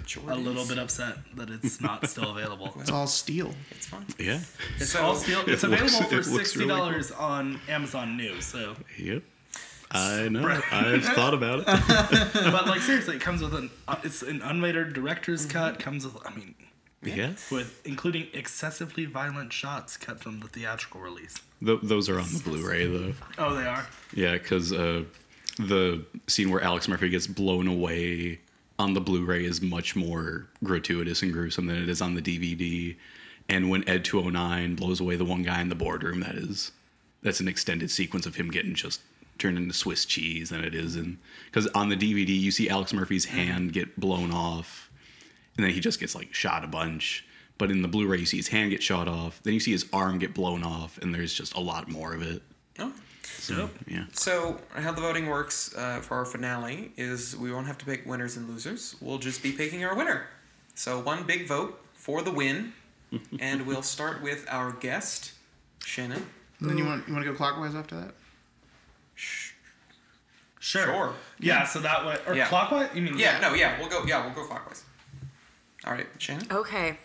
Sure 0.06 0.22
a 0.30 0.34
little 0.34 0.62
is. 0.62 0.68
bit 0.68 0.78
upset 0.78 1.16
that 1.36 1.48
it's 1.48 1.80
not 1.80 2.06
still 2.10 2.30
available. 2.30 2.74
It's 2.78 2.90
all 2.90 3.06
steel. 3.06 3.54
It's 3.70 3.86
fine. 3.86 4.04
yeah. 4.18 4.40
It's 4.76 4.90
So- 4.90 5.02
all 5.02 5.14
steel. 5.14 5.40
It's 5.46 5.64
It 5.64 5.68
looks- 5.70 5.82
available 5.98 6.08
for 6.10 6.14
it 6.16 6.26
looks 6.26 6.50
sixty 6.50 6.58
really 6.58 6.68
dollars 6.78 7.10
on 7.10 7.58
Amazon 7.68 8.16
New. 8.18 8.38
So, 8.42 8.76
Yep. 8.98 9.22
I 9.90 10.28
know. 10.30 10.46
I've 10.70 11.04
thought 11.04 11.34
about 11.34 11.60
it. 11.60 11.66
but 12.34 12.66
like 12.66 12.80
seriously, 12.80 13.16
it 13.16 13.20
comes 13.22 13.42
with 13.42 13.54
an 13.54 13.70
uh, 13.88 13.96
it's 14.02 14.22
an 14.22 14.40
unrated 14.40 14.92
director's 14.92 15.42
Mm-hmm. 15.46 15.50
cut. 15.58 15.78
Comes 15.78 16.04
with 16.04 16.16
I 16.26 16.34
mean 16.34 16.54
Yeah. 17.02 17.32
with 17.50 17.80
including 17.86 18.28
excessively 18.32 19.04
violent 19.04 19.52
shots 19.52 19.96
cut 19.96 20.20
from 20.20 20.40
the 20.40 20.48
theatrical 20.48 21.00
release. 21.00 21.34
Th- 21.64 21.80
those 21.82 22.08
are 22.08 22.18
on 22.18 22.32
the 22.32 22.40
Blu-ray 22.44 22.86
though. 22.86 23.14
Oh, 23.38 23.54
they 23.54 23.66
are. 23.66 23.86
Yeah, 24.14 24.32
because 24.32 24.72
uh, 24.72 25.04
the 25.58 26.04
scene 26.26 26.50
where 26.50 26.62
Alex 26.62 26.88
Murphy 26.88 27.08
gets 27.08 27.26
blown 27.26 27.66
away 27.68 28.40
on 28.78 28.94
the 28.94 29.00
Blu-ray 29.00 29.44
is 29.44 29.62
much 29.62 29.94
more 29.94 30.48
gratuitous 30.64 31.22
and 31.22 31.32
gruesome 31.32 31.66
than 31.66 31.76
it 31.82 31.88
is 31.88 32.02
on 32.02 32.14
the 32.14 32.22
DVD. 32.22 32.96
And 33.48 33.70
when 33.70 33.88
Ed 33.88 34.04
209 34.04 34.74
blows 34.74 35.00
away 35.00 35.16
the 35.16 35.24
one 35.24 35.42
guy 35.42 35.60
in 35.60 35.68
the 35.68 35.74
boardroom, 35.74 36.20
that 36.20 36.34
is 36.34 36.72
that's 37.22 37.40
an 37.40 37.48
extended 37.48 37.90
sequence 37.90 38.26
of 38.26 38.34
him 38.36 38.50
getting 38.50 38.74
just 38.74 39.00
turned 39.38 39.58
into 39.58 39.74
Swiss 39.74 40.04
cheese 40.04 40.50
than 40.50 40.64
it 40.64 40.74
is 40.74 40.96
in 40.96 41.18
because 41.46 41.66
on 41.68 41.88
the 41.88 41.96
DVD 41.96 42.28
you 42.28 42.50
see 42.50 42.68
Alex 42.68 42.92
Murphy's 42.92 43.26
hand 43.26 43.72
get 43.72 43.98
blown 43.98 44.30
off, 44.30 44.90
and 45.56 45.64
then 45.64 45.72
he 45.72 45.80
just 45.80 46.00
gets 46.00 46.14
like 46.14 46.34
shot 46.34 46.64
a 46.64 46.68
bunch. 46.68 47.24
But 47.56 47.70
in 47.70 47.82
the 47.82 47.88
Blu-ray, 47.88 48.18
you 48.18 48.26
see 48.26 48.38
his 48.38 48.48
hand 48.48 48.70
get 48.70 48.82
shot 48.82 49.06
off. 49.06 49.40
Then 49.44 49.54
you 49.54 49.60
see 49.60 49.70
his 49.70 49.86
arm 49.92 50.18
get 50.18 50.34
blown 50.34 50.64
off, 50.64 50.98
and 50.98 51.14
there's 51.14 51.32
just 51.32 51.54
a 51.54 51.60
lot 51.60 51.88
more 51.88 52.12
of 52.12 52.20
it. 52.20 52.42
Oh. 52.80 52.92
Dope. 53.46 53.70
Yeah. 53.86 54.04
So 54.12 54.58
how 54.74 54.92
the 54.92 55.00
voting 55.00 55.26
works 55.26 55.74
uh, 55.76 56.00
for 56.00 56.16
our 56.16 56.24
finale 56.24 56.92
is 56.96 57.36
we 57.36 57.52
won't 57.52 57.66
have 57.66 57.78
to 57.78 57.84
pick 57.84 58.06
winners 58.06 58.36
and 58.36 58.48
losers. 58.48 58.96
We'll 59.00 59.18
just 59.18 59.42
be 59.42 59.52
picking 59.52 59.84
our 59.84 59.94
winner. 59.94 60.26
So 60.74 61.00
one 61.00 61.24
big 61.24 61.46
vote 61.46 61.80
for 61.94 62.22
the 62.22 62.30
win, 62.30 62.72
and 63.38 63.66
we'll 63.66 63.82
start 63.82 64.22
with 64.22 64.46
our 64.50 64.72
guest, 64.72 65.32
Shannon. 65.84 66.26
And 66.60 66.70
then 66.70 66.78
you 66.78 66.84
want 66.84 67.06
you 67.06 67.14
want 67.14 67.24
to 67.24 67.30
go 67.30 67.36
clockwise 67.36 67.74
after 67.74 67.96
that? 67.96 68.14
Sure. 69.14 69.54
Sure. 70.60 71.14
Yeah, 71.38 71.64
so 71.64 71.80
that 71.80 72.06
way 72.06 72.16
or 72.26 72.34
Yeah. 72.34 72.46
clockwise? 72.46 72.88
You 72.94 73.02
mean 73.02 73.18
Yeah, 73.18 73.38
no, 73.40 73.54
yeah, 73.54 73.78
we'll 73.78 73.88
go. 73.88 74.04
Yeah, 74.06 74.24
we'll 74.24 74.34
go 74.34 74.46
clockwise. 74.46 74.82
All 75.86 75.92
right, 75.92 76.06
Shannon. 76.18 76.46
Okay. 76.50 76.98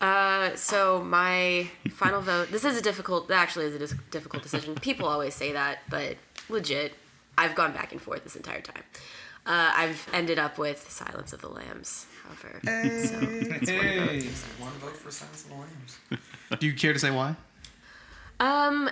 Uh, 0.00 0.54
so 0.54 1.02
my 1.02 1.70
final 1.94 2.20
vote. 2.30 2.50
This 2.50 2.64
is 2.64 2.76
a 2.76 2.82
difficult. 2.82 3.28
That 3.28 3.40
actually, 3.40 3.66
is 3.66 3.74
a 3.74 3.78
dis- 3.78 3.94
difficult 4.10 4.42
decision. 4.42 4.74
People 4.76 5.06
always 5.08 5.34
say 5.34 5.52
that, 5.52 5.78
but 5.88 6.18
legit, 6.50 6.92
I've 7.38 7.54
gone 7.54 7.72
back 7.72 7.92
and 7.92 8.02
forth 8.02 8.22
this 8.22 8.36
entire 8.36 8.60
time. 8.60 8.82
Uh, 9.46 9.72
I've 9.74 10.06
ended 10.12 10.38
up 10.38 10.58
with 10.58 10.90
Silence 10.90 11.32
of 11.32 11.40
the 11.40 11.48
Lambs. 11.48 12.06
However, 12.24 12.60
so 12.64 12.70
it's 12.70 13.12
one 13.12 13.20
vote. 13.60 13.68
Hey. 13.68 14.28
One 14.58 14.72
vote 14.72 14.96
for 14.96 15.10
Silence 15.10 15.44
of 15.44 15.48
the 15.50 15.54
Lambs. 15.54 15.98
Do 16.60 16.66
you 16.66 16.74
care 16.74 16.92
to 16.92 16.98
say 16.98 17.10
why? 17.10 17.36
Um, 18.40 18.90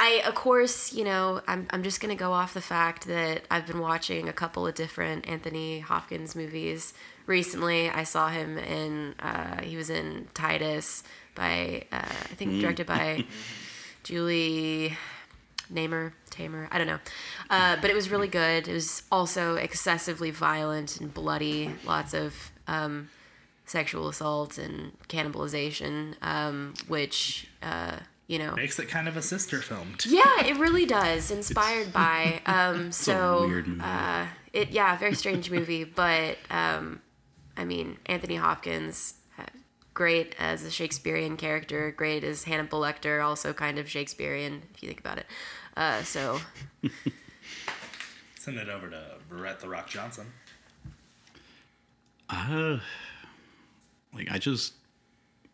I 0.00 0.22
of 0.26 0.36
course, 0.36 0.92
you 0.92 1.02
know, 1.02 1.42
I'm 1.48 1.66
I'm 1.70 1.82
just 1.82 2.00
gonna 2.00 2.14
go 2.14 2.32
off 2.32 2.54
the 2.54 2.60
fact 2.60 3.08
that 3.08 3.42
I've 3.50 3.66
been 3.66 3.80
watching 3.80 4.28
a 4.28 4.32
couple 4.32 4.64
of 4.64 4.76
different 4.76 5.28
Anthony 5.28 5.80
Hopkins 5.80 6.36
movies 6.36 6.94
recently. 7.26 7.90
I 7.90 8.04
saw 8.04 8.28
him 8.28 8.58
in 8.58 9.14
uh, 9.18 9.60
he 9.60 9.76
was 9.76 9.90
in 9.90 10.28
Titus 10.34 11.02
by 11.34 11.84
uh, 11.90 11.96
I 11.96 12.34
think 12.36 12.60
directed 12.60 12.86
by 12.86 13.24
Julie 14.04 14.96
Namer 15.68 16.14
Taymor 16.30 16.68
I 16.70 16.78
don't 16.78 16.86
know, 16.86 17.00
uh, 17.50 17.76
but 17.80 17.90
it 17.90 17.94
was 17.94 18.08
really 18.08 18.28
good. 18.28 18.68
It 18.68 18.72
was 18.72 19.02
also 19.10 19.56
excessively 19.56 20.30
violent 20.30 21.00
and 21.00 21.12
bloody. 21.12 21.72
Lots 21.84 22.14
of 22.14 22.52
um, 22.68 23.10
sexual 23.66 24.06
assault 24.06 24.58
and 24.58 24.92
cannibalization, 25.08 26.14
um, 26.22 26.74
which 26.86 27.48
uh, 27.64 27.96
you 28.28 28.38
know. 28.38 28.54
Makes 28.54 28.78
it 28.78 28.88
kind 28.88 29.08
of 29.08 29.16
a 29.16 29.22
sister 29.22 29.60
film. 29.60 29.94
too. 29.98 30.10
Yeah, 30.14 30.44
it 30.46 30.56
really 30.58 30.86
does. 30.86 31.30
Inspired 31.32 31.92
by. 31.92 32.40
Um, 32.46 32.92
so 32.92 33.46
weird 33.46 33.66
movie. 33.66 33.80
Uh, 33.82 34.26
it 34.52 34.70
yeah, 34.70 34.96
very 34.96 35.14
strange 35.14 35.50
movie, 35.50 35.82
but 36.04 36.38
um, 36.50 37.02
I 37.56 37.64
mean 37.64 37.98
Anthony 38.06 38.36
Hopkins, 38.36 39.14
uh, 39.38 39.42
great 39.94 40.34
as 40.38 40.62
a 40.62 40.70
Shakespearean 40.70 41.36
character, 41.36 41.90
great 41.90 42.22
as 42.24 42.44
Hannibal 42.44 42.80
Lecter, 42.80 43.24
also 43.24 43.52
kind 43.52 43.78
of 43.78 43.88
Shakespearean 43.88 44.62
if 44.74 44.82
you 44.82 44.88
think 44.88 45.00
about 45.00 45.18
it. 45.18 45.26
Uh, 45.76 46.02
so 46.02 46.40
Send 48.38 48.56
it 48.58 48.68
over 48.68 48.88
to 48.88 49.02
Brett 49.28 49.60
the 49.60 49.68
Rock 49.68 49.88
Johnson. 49.88 50.26
Uh, 52.30 52.78
like 54.14 54.30
I 54.30 54.38
just 54.38 54.74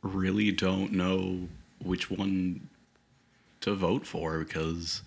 really 0.03 0.51
don't 0.53 0.93
know 0.93 1.49
which 1.85 2.11
one 2.11 2.69
to 3.61 3.75
vote 3.75 4.07
for 4.07 4.39
because 4.41 5.03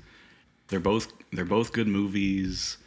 they're 0.69 0.79
both 0.79 1.11
they're 1.31 1.45
both 1.45 1.73
good 1.73 1.87
movies 1.87 2.77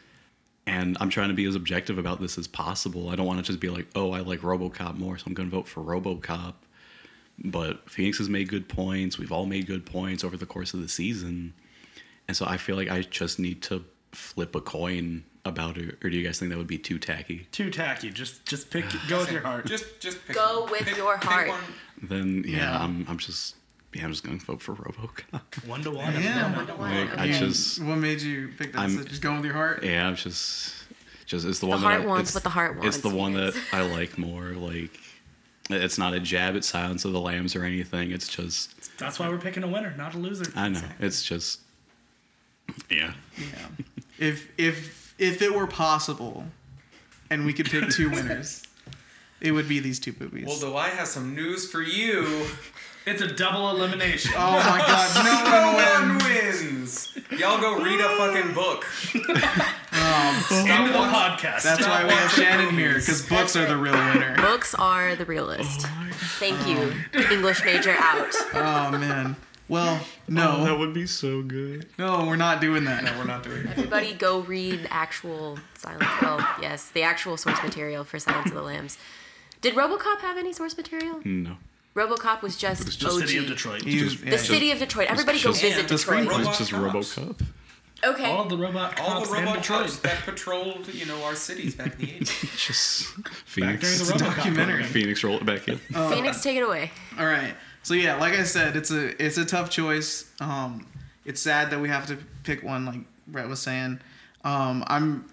and 0.66 0.96
I'm 1.00 1.10
trying 1.10 1.28
to 1.28 1.34
be 1.34 1.44
as 1.46 1.54
objective 1.54 1.98
about 1.98 2.20
this 2.20 2.38
as 2.38 2.46
possible. 2.46 3.08
I 3.08 3.16
don't 3.16 3.26
want 3.26 3.38
to 3.38 3.44
just 3.44 3.60
be 3.60 3.68
like, 3.70 3.86
"Oh, 3.94 4.12
I 4.12 4.20
like 4.20 4.40
RoboCop 4.40 4.96
more, 4.98 5.16
so 5.18 5.24
I'm 5.26 5.34
going 5.34 5.50
to 5.50 5.56
vote 5.56 5.66
for 5.66 5.82
RoboCop." 5.82 6.54
But 7.42 7.88
Phoenix 7.90 8.18
has 8.18 8.28
made 8.28 8.48
good 8.48 8.68
points. 8.68 9.18
We've 9.18 9.32
all 9.32 9.46
made 9.46 9.66
good 9.66 9.86
points 9.86 10.22
over 10.22 10.36
the 10.36 10.46
course 10.46 10.74
of 10.74 10.80
the 10.82 10.88
season. 10.88 11.54
And 12.28 12.36
so 12.36 12.44
I 12.46 12.58
feel 12.58 12.76
like 12.76 12.90
I 12.90 13.00
just 13.00 13.38
need 13.38 13.62
to 13.62 13.84
flip 14.12 14.54
a 14.54 14.60
coin 14.60 15.24
about 15.46 15.78
it 15.78 15.96
or 16.04 16.10
do 16.10 16.18
you 16.18 16.22
guys 16.22 16.38
think 16.38 16.50
that 16.50 16.58
would 16.58 16.66
be 16.66 16.76
too 16.76 16.98
tacky? 16.98 17.46
Too 17.50 17.70
tacky. 17.70 18.10
Just 18.10 18.44
just 18.44 18.70
pick 18.70 18.84
go 19.08 19.20
with 19.20 19.32
your 19.32 19.40
heart. 19.40 19.64
Just, 19.66 19.98
just 19.98 20.24
pick 20.26 20.36
Go 20.36 20.68
with 20.70 20.82
pick- 20.82 20.96
your 20.98 21.14
pick 21.18 21.30
heart. 21.30 21.48
one. 21.48 21.60
Then 22.02 22.44
yeah, 22.46 22.56
Yeah. 22.58 22.84
I'm 22.84 23.06
I'm 23.08 23.16
just 23.18 23.56
yeah, 23.94 24.04
I'm 24.04 24.10
just 24.10 24.22
gonna 24.24 24.38
vote 24.38 24.60
for 24.62 24.74
RoboCop. 24.74 25.66
One 25.66 25.82
to 25.82 25.90
one. 25.90 26.14
Yeah. 26.22 26.54
One 26.56 26.66
to 26.66 26.74
one, 26.74 27.08
Like, 27.08 27.18
I 27.18 27.30
just 27.32 27.82
What 27.82 27.96
made 27.96 28.20
you 28.22 28.50
pick 28.56 28.72
that? 28.72 28.80
I'm- 28.80 29.04
just 29.06 29.22
going 29.22 29.36
with 29.36 29.44
your 29.46 29.54
heart? 29.54 29.82
yeah, 29.84 30.06
I'm 30.06 30.16
just 30.16 30.74
just 31.26 31.46
it's 31.46 31.58
the, 31.60 31.66
The 31.66 31.70
one 31.70 31.80
heart 31.80 31.98
that 32.00 32.06
I, 32.06 32.08
wants 32.08 32.30
it's, 32.30 32.34
what 32.34 32.42
the 32.44 32.50
heart 32.50 32.76
wants. 32.76 32.96
It's 32.96 33.08
the 33.08 33.14
one 33.14 33.34
that 33.34 33.54
I 33.72 33.82
like 33.82 34.18
more. 34.18 34.50
Like 34.50 34.98
it's 35.70 35.98
not 35.98 36.12
a 36.14 36.20
jab 36.20 36.56
at 36.56 36.64
Silence 36.64 37.04
of 37.04 37.12
the 37.12 37.20
Lambs 37.20 37.54
or 37.54 37.64
anything. 37.64 38.10
It's 38.10 38.28
just 38.28 38.96
That's 38.98 39.18
why 39.18 39.28
we're 39.28 39.38
picking 39.38 39.62
a 39.62 39.68
winner, 39.68 39.94
not 39.96 40.14
a 40.14 40.18
loser. 40.18 40.50
I 40.56 40.68
know. 40.68 40.82
It's 40.98 41.22
just 41.22 41.60
yeah. 42.90 43.12
Yeah. 43.38 43.68
if 44.18 44.48
if 44.58 45.14
if 45.18 45.42
it 45.42 45.54
were 45.54 45.66
possible, 45.66 46.44
and 47.30 47.44
we 47.46 47.52
could 47.52 47.66
pick 47.70 47.88
two 47.90 48.10
winners, 48.10 48.64
it 49.40 49.52
would 49.52 49.68
be 49.68 49.78
these 49.80 50.00
two 50.00 50.14
movies. 50.18 50.46
Well, 50.46 50.58
do 50.58 50.76
I 50.76 50.88
have 50.88 51.06
some 51.08 51.34
news 51.34 51.70
for 51.70 51.82
you? 51.82 52.46
It's 53.06 53.22
a 53.22 53.26
double 53.32 53.70
elimination. 53.70 54.32
oh 54.36 54.52
my 54.52 54.78
God! 54.86 55.10
No 55.24 55.72
one 55.72 56.18
No 56.18 56.24
wins. 56.26 57.12
one 57.12 57.18
wins. 57.24 57.40
Y'all 57.40 57.60
go 57.60 57.82
read 57.82 58.00
a 58.00 58.08
fucking 58.16 58.52
book. 58.54 58.84
Um, 59.92 60.44
End 60.68 60.86
of 60.86 60.92
the 60.92 61.08
podcast. 61.08 61.62
That's 61.62 61.86
why 61.86 62.04
we 62.04 62.10
have 62.10 62.30
Shannon 62.32 62.74
here 62.74 62.94
because 62.94 63.26
books 63.26 63.56
are 63.56 63.66
the 63.66 63.76
real 63.76 63.92
winner. 63.94 64.36
books 64.36 64.74
are 64.74 65.14
the 65.16 65.24
realist. 65.24 65.86
Oh 65.86 66.08
Thank 66.38 66.66
you, 66.66 66.76
um, 66.78 67.32
English 67.32 67.64
major 67.64 67.94
out. 67.98 68.34
Oh 68.54 68.90
man. 68.98 69.36
Well, 69.68 70.00
no. 70.28 70.56
Oh, 70.58 70.64
that 70.64 70.78
would 70.78 70.92
be 70.92 71.06
so 71.06 71.42
good. 71.42 71.86
no, 71.96 72.24
we're 72.26 72.34
not 72.36 72.60
doing 72.60 72.84
that. 72.84 73.04
No, 73.04 73.16
we're 73.16 73.24
not 73.24 73.44
doing 73.44 73.62
that. 73.64 73.78
Everybody 73.78 74.14
go 74.14 74.40
read 74.40 74.88
actual 74.90 75.58
Silence. 75.78 76.04
Well, 76.20 76.38
oh, 76.40 76.56
yes, 76.60 76.90
the 76.90 77.02
actual 77.04 77.36
source 77.36 77.62
material 77.62 78.02
for 78.04 78.18
Silence 78.18 78.48
of 78.48 78.54
the 78.54 78.62
Lambs. 78.62 78.98
Did 79.60 79.74
RoboCop 79.74 80.18
have 80.20 80.36
any 80.38 80.52
source 80.52 80.76
material? 80.76 81.20
No. 81.24 81.56
RoboCop 81.94 82.42
was 82.42 82.56
just, 82.56 82.84
was 82.84 82.96
the 82.98 83.06
OG. 83.08 83.18
city 83.20 83.38
of 83.38 83.46
Detroit. 83.46 83.82
He 83.82 84.02
was- 84.04 84.20
The 84.20 84.30
yeah. 84.30 84.36
city 84.36 84.70
of 84.70 84.78
Detroit. 84.78 85.08
Everybody 85.08 85.38
go 85.42 85.50
just- 85.50 85.60
visit 85.62 85.88
the 85.88 85.96
Detroit. 85.96 86.26
screenplay. 86.28 86.48
It's 86.48 86.58
just 86.58 86.72
RoboCop. 86.72 87.46
Okay. 88.02 88.24
All 88.24 88.44
the 88.46 88.56
robot 88.56 88.98
All 88.98 89.08
cops 89.16 89.28
the 89.28 89.34
in 89.36 89.44
robot 89.44 89.58
Detroit. 89.58 89.80
cops 89.82 89.96
that 89.98 90.22
patrolled, 90.24 90.88
you 90.94 91.04
know, 91.04 91.22
our 91.24 91.34
cities 91.34 91.74
back 91.74 91.94
in 92.00 92.06
the 92.06 92.06
80s. 92.24 92.66
Just 92.66 93.16
Back 93.24 93.32
Phoenix. 93.44 93.82
during 93.82 93.98
the 94.18 94.24
RoboCop 94.24 94.36
documentary. 94.36 94.84
Phoenix 94.84 95.22
roll 95.22 95.36
it 95.36 95.44
back 95.44 95.68
in. 95.68 95.76
Phoenix, 95.78 96.42
take 96.42 96.56
it 96.56 96.62
away. 96.62 96.92
All 97.18 97.26
right. 97.26 97.54
So 97.82 97.92
yeah, 97.94 98.16
like 98.16 98.32
I 98.34 98.44
said, 98.44 98.76
it's 98.76 98.90
a 98.90 99.22
it's 99.22 99.36
a 99.36 99.44
tough 99.44 99.68
choice. 99.70 100.30
Um, 100.40 100.86
it's 101.26 101.42
sad 101.42 101.70
that 101.70 101.80
we 101.80 101.88
have 101.90 102.06
to 102.06 102.16
pick 102.44 102.62
one, 102.62 102.86
like 102.86 103.00
Brett 103.26 103.48
was 103.48 103.60
saying. 103.60 104.00
Um, 104.44 104.82
I'm 104.86 105.26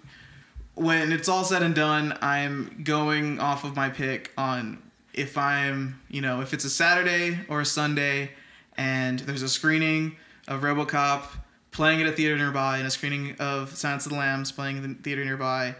when 0.74 1.10
it's 1.12 1.28
all 1.28 1.44
said 1.44 1.62
and 1.62 1.74
done, 1.74 2.16
I'm 2.20 2.80
going 2.84 3.38
off 3.40 3.64
of 3.64 3.76
my 3.76 3.88
pick 3.90 4.32
on 4.36 4.78
if 5.18 5.36
I'm, 5.36 6.00
you 6.08 6.20
know, 6.20 6.40
if 6.40 6.54
it's 6.54 6.64
a 6.64 6.70
Saturday 6.70 7.40
or 7.48 7.60
a 7.60 7.64
Sunday, 7.64 8.30
and 8.76 9.18
there's 9.20 9.42
a 9.42 9.48
screening 9.48 10.16
of 10.46 10.62
RoboCop 10.62 11.24
playing 11.70 12.00
at 12.00 12.06
a 12.06 12.12
theater 12.12 12.36
nearby, 12.36 12.78
and 12.78 12.86
a 12.86 12.90
screening 12.90 13.36
of 13.38 13.74
Silence 13.76 14.06
of 14.06 14.12
the 14.12 14.18
Lambs 14.18 14.52
playing 14.52 14.76
in 14.78 14.82
the 14.82 14.94
theater 15.02 15.24
nearby. 15.24 15.74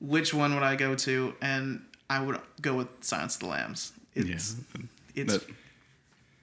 Which 0.00 0.32
one 0.32 0.54
would 0.54 0.62
I 0.62 0.76
go 0.76 0.94
to? 0.94 1.34
And 1.42 1.82
I 2.08 2.22
would 2.22 2.38
go 2.62 2.74
with 2.74 2.88
Silence 3.00 3.34
of 3.34 3.40
the 3.40 3.46
Lambs. 3.48 3.92
It's 4.14 4.56
yeah. 4.74 4.82
it's 5.14 5.32
That- 5.34 5.54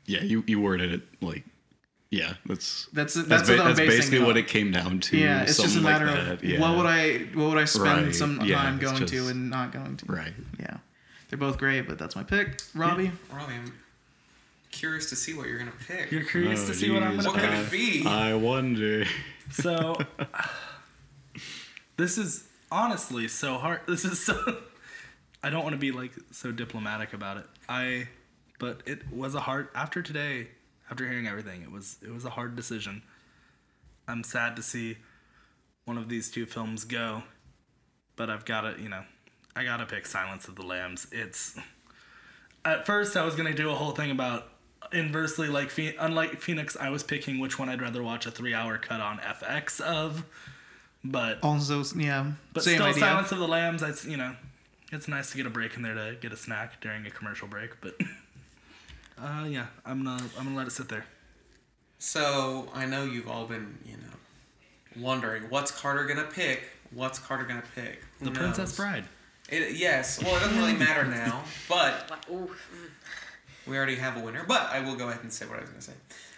yeah, 0.06 0.22
you, 0.22 0.44
you 0.45 0.60
worded 0.62 0.94
it 0.94 1.02
like, 1.22 1.44
yeah, 2.12 2.36
that's 2.45 2.88
That's 2.94 3.16
that's, 3.16 3.28
that's, 3.28 3.49
ba- 3.49 3.57
that's 3.57 3.80
basically 3.80 4.20
what 4.20 4.38
it 4.38 4.48
came 4.48 4.72
down 4.72 4.99
to. 4.99 5.18
Yeah, 5.18 5.41
it's 5.41 5.57
just 5.57 5.68
a 5.68 5.70
something 5.70 5.84
like 5.84 6.02
matter 6.02 6.32
of 6.34 6.44
yeah. 6.44 6.60
what 6.62 6.78
would 6.78 6.86
I 6.86 7.18
what 7.34 7.49
would 7.49 7.57
I 7.57 7.66
spend 7.66 8.06
Right, 8.06 8.16
some 8.16 8.41
yeah, 8.41 8.57
time 8.57 8.78
going 8.78 9.06
to 9.06 9.28
and 9.28 9.49
not 9.49 9.72
going 9.72 9.98
to. 9.98 10.06
Right. 10.06 10.34
Yeah, 10.60 10.78
they're 11.30 11.39
both 11.39 11.57
great, 11.57 11.88
but 11.88 11.97
that's 11.97 12.15
my 12.15 12.23
pick. 12.23 12.60
Robbie. 12.73 13.11
Robbie, 13.31 13.53
I'm 13.53 13.73
curious 14.72 15.10
to 15.10 15.15
see 15.15 15.34
what 15.34 15.47
you're 15.47 15.57
going 15.57 15.72
to 15.72 15.85
pick. 15.85 16.11
You're 16.11 16.23
curious 16.26 16.64
Oh, 16.64 16.68
to 16.68 16.73
see 16.73 16.91
what 16.91 17.03
I'm 17.03 17.18
gonna 17.18 17.30
What 17.30 17.39
pick. 17.39 17.49
could 17.49 17.60
it 17.60 17.72
be? 17.72 18.06
I 18.06 18.34
wonder. 18.34 19.06
So 19.52 19.95
this 21.97 22.18
is 22.18 22.47
honestly 22.72 23.27
so 23.27 23.56
hard. 23.57 23.81
This 23.88 24.06
is 24.06 24.23
so. 24.23 24.57
I 25.43 25.49
don't 25.49 25.64
want 25.64 25.73
to 25.73 25.80
be 25.80 25.91
like 25.91 26.11
so 26.31 26.52
diplomatic 26.52 27.14
about 27.14 27.38
it. 27.38 27.45
I, 27.69 28.07
but 28.60 28.81
it 28.88 29.11
was 29.11 29.35
a 29.35 29.39
hard 29.41 29.68
after 29.76 30.02
today. 30.02 30.47
After 30.89 31.07
hearing 31.10 31.27
everything, 31.27 31.61
it 31.64 31.72
was 31.72 31.97
it 32.03 32.11
was 32.11 32.26
a 32.26 32.30
hard 32.31 32.56
decision. 32.56 33.02
I'm 34.07 34.23
sad 34.23 34.56
to 34.57 34.61
see 34.64 34.97
one 35.85 35.97
of 35.97 36.10
these 36.10 36.30
two 36.30 36.45
films 36.45 36.84
go, 36.85 37.23
but 38.15 38.30
I've 38.30 38.45
got 38.45 38.61
to 38.61 38.76
you 38.81 38.89
know, 38.89 39.03
I 39.56 39.64
gotta 39.64 39.86
pick 39.86 40.06
Silence 40.06 40.48
of 40.48 40.56
the 40.56 40.64
Lambs. 40.64 41.07
It's 41.11 41.57
at 42.64 42.86
first 42.86 43.15
I 43.15 43.23
was 43.23 43.36
gonna 43.36 43.53
do 43.53 43.69
a 43.69 43.76
whole 43.76 43.91
thing 43.91 44.11
about 44.11 44.49
inversely 44.91 45.48
like 45.48 45.69
Phe- 45.69 45.95
unlike 45.99 46.41
Phoenix, 46.41 46.76
I 46.77 46.90
was 46.90 47.03
picking 47.03 47.40
which 47.40 47.57
one 47.57 47.69
I'd 47.69 47.82
rather 47.82 48.03
watch 48.03 48.26
a 48.26 48.32
three 48.32 48.53
hour 48.53 48.77
cut 48.77 48.99
on 49.02 49.18
FX 49.19 49.80
of, 49.82 50.26
but 51.03 51.40
Also, 51.44 51.84
yeah, 51.98 52.32
but 52.53 52.64
same 52.64 52.76
still 52.76 52.88
idea. 52.88 52.99
Silence 52.99 53.32
of 53.32 53.40
the 53.40 53.48
Lambs. 53.48 53.82
I 53.84 53.94
you 54.10 54.18
know, 54.18 54.36
It's 54.91 55.07
nice 55.07 55.32
to 55.32 55.38
get 55.38 55.45
a 55.45 55.49
break 55.49 55.76
in 55.76 55.82
there 55.84 55.95
to 55.95 56.18
get 56.19 56.32
a 56.34 56.38
snack 56.38 56.82
during 56.82 57.06
a 57.06 57.11
commercial 57.11 57.48
break, 57.48 57.80
but 57.82 57.95
uh, 59.22 59.45
yeah, 59.48 59.68
I'm 59.86 60.03
gonna 60.03 60.22
I'm 60.38 60.45
gonna 60.45 60.57
let 60.57 60.68
it 60.68 60.72
sit 60.72 60.90
there. 60.90 61.06
So 61.98 62.68
I 62.73 62.86
know 62.86 63.06
you've 63.06 63.30
all 63.30 63.45
been, 63.48 63.77
you 63.86 63.94
know, 63.98 65.02
wondering 65.02 65.44
what's 65.49 65.72
Carter 65.72 66.06
gonna 66.06 66.23
pick. 66.30 66.64
What's 66.91 67.19
Carter 67.19 67.45
gonna 67.45 67.64
pick? 67.73 68.03
Who 68.19 68.26
The 68.26 68.32
Princess? 68.32 68.76
Bride. 68.76 69.06
It, 69.49 69.76
yes. 69.76 70.22
Well, 70.23 70.35
it 70.35 70.39
doesn't 70.39 70.57
really 70.57 70.73
matter 70.73 71.05
now, 71.05 71.43
but 71.69 72.26
we 73.67 73.77
already 73.77 73.95
have 73.95 74.17
a 74.17 74.19
winner. 74.19 74.43
But 74.47 74.63
I 74.72 74.80
will 74.81 74.95
go 74.95 75.09
ahead 75.09 75.22
and 75.23 75.31
say 75.31 75.45
what 75.45 75.57
I 75.57 75.61
was 75.61 75.69
gonna 75.69 75.81
say. 75.81 75.93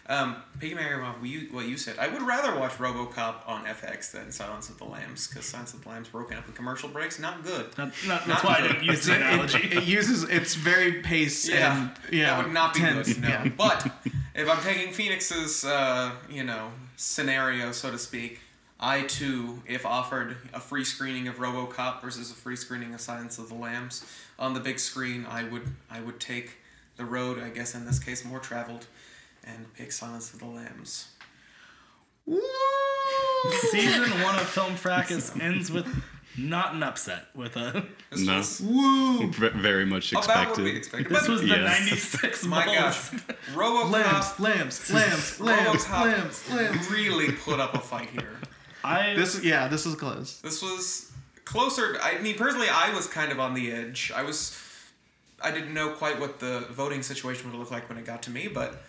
Um, 0.09 0.37
Piggy 0.59 0.73
Mary, 0.73 1.01
what 1.01 1.21
you, 1.25 1.49
what 1.51 1.65
you 1.67 1.75
said. 1.75 1.97
I 1.99 2.07
would 2.07 2.21
rather 2.21 2.57
watch 2.57 2.71
RoboCop 2.77 3.45
on 3.45 3.65
FX 3.65 4.11
than 4.11 4.31
Silence 4.31 4.69
of 4.69 4.77
the 4.77 4.85
Lambs 4.85 5.27
because 5.27 5.45
Silence 5.45 5.73
of 5.73 5.83
the 5.83 5.89
Lambs 5.89 6.07
broken 6.07 6.37
up 6.37 6.45
with 6.47 6.55
commercial 6.55 6.87
breaks. 6.87 7.19
Not 7.19 7.43
good. 7.43 7.77
Not, 7.77 7.91
not, 8.07 8.25
that's 8.25 8.27
Not 8.27 8.43
why 8.45 8.55
I 8.55 8.61
good. 8.61 8.67
didn't 8.69 8.83
use 8.85 9.05
the 9.05 9.15
analogy. 9.17 9.57
It, 9.65 9.73
it 9.79 9.83
uses 9.83 10.23
it's 10.23 10.55
very 10.55 11.01
pace 11.01 11.49
Yeah, 11.49 11.77
and 11.77 11.91
yeah, 12.09 12.27
that 12.37 12.45
would 12.45 12.53
not 12.53 12.73
be 12.73 12.79
tense. 12.79 13.13
good. 13.13 13.21
No, 13.23 13.27
Yeah. 13.27 13.49
but 13.57 13.85
if 14.33 14.49
I'm 14.49 14.61
taking 14.63 14.93
Phoenix's, 14.93 15.65
uh, 15.65 16.11
you 16.29 16.45
know, 16.45 16.71
scenario, 16.95 17.73
so 17.73 17.91
to 17.91 17.97
speak, 17.97 18.39
I 18.79 19.01
too, 19.01 19.63
if 19.67 19.85
offered 19.85 20.37
a 20.53 20.59
free 20.59 20.83
screening 20.83 21.27
of 21.27 21.37
RoboCop 21.37 22.01
versus 22.01 22.29
a 22.31 22.35
free 22.35 22.55
screening 22.55 22.93
of 22.93 23.01
Silence 23.01 23.37
of 23.39 23.49
the 23.49 23.55
Lambs 23.55 24.05
on 24.37 24.53
the 24.53 24.59
big 24.59 24.77
screen, 24.79 25.25
I 25.27 25.43
would, 25.43 25.63
I 25.89 25.99
would 25.99 26.19
take 26.19 26.57
the 26.95 27.05
road. 27.05 27.39
I 27.41 27.49
guess 27.49 27.73
in 27.73 27.85
this 27.85 27.97
case, 27.99 28.23
more 28.23 28.39
traveled, 28.39 28.85
and 29.43 29.73
pick 29.73 29.91
Silence 29.91 30.31
of 30.33 30.39
the 30.39 30.45
Lambs. 30.45 31.09
Season 33.71 34.03
one 34.21 34.35
of 34.35 34.41
Film 34.49 34.75
Fracas 34.75 35.35
ends 35.39 35.71
with 35.71 35.87
not 36.37 36.73
an 36.75 36.83
upset. 36.83 37.25
With 37.33 37.55
a 37.55 37.85
This 38.11 38.25
No. 38.25 38.37
was 38.37 38.61
Woo! 38.61 39.27
V- 39.31 39.47
very 39.55 39.85
much 39.85 40.11
about 40.11 40.27
what 40.27 40.57
we 40.57 40.71
expected. 40.71 40.75
expected. 41.07 41.15
this 41.15 41.27
was 41.27 41.41
the 41.41 41.47
Yes. 41.47 41.79
'96 41.79 42.45
my 42.45 42.65
gosh, 42.65 43.09
RoboCop, 43.53 43.91
Lambs, 43.91 44.39
lambs, 44.39 44.91
lambs, 44.93 45.39
lambs, 45.39 45.85
RoboCop 45.85 46.03
lambs, 46.03 46.49
lambs. 46.51 46.91
really 46.91 47.31
put 47.31 47.59
up 47.59 47.73
a 47.73 47.79
fight 47.79 48.09
here. 48.09 48.33
I 48.87 49.13
This 49.19 49.43
yeah, 49.43 49.67
this 49.67 49.85
was 49.85 49.95
close. 49.95 50.39
This 50.41 50.61
was 50.61 51.11
closer. 51.45 51.97
I 52.01 52.17
mean, 52.19 52.35
personally, 52.37 52.67
I 52.69 52.93
was 52.93 53.07
kind 53.07 53.31
of 53.31 53.39
on 53.39 53.53
the 53.53 53.71
edge. 53.71 54.11
I 54.15 54.23
was. 54.23 54.57
I 55.41 55.51
didn't 55.51 55.73
know 55.73 55.89
quite 55.91 56.19
what 56.19 56.39
the 56.39 56.61
voting 56.71 57.03
situation 57.03 57.51
would 57.51 57.59
look 57.59 57.69
like 57.69 57.89
when 57.89 57.97
it 57.97 58.05
got 58.05 58.23
to 58.23 58.31
me, 58.31 58.47
but 58.47 58.81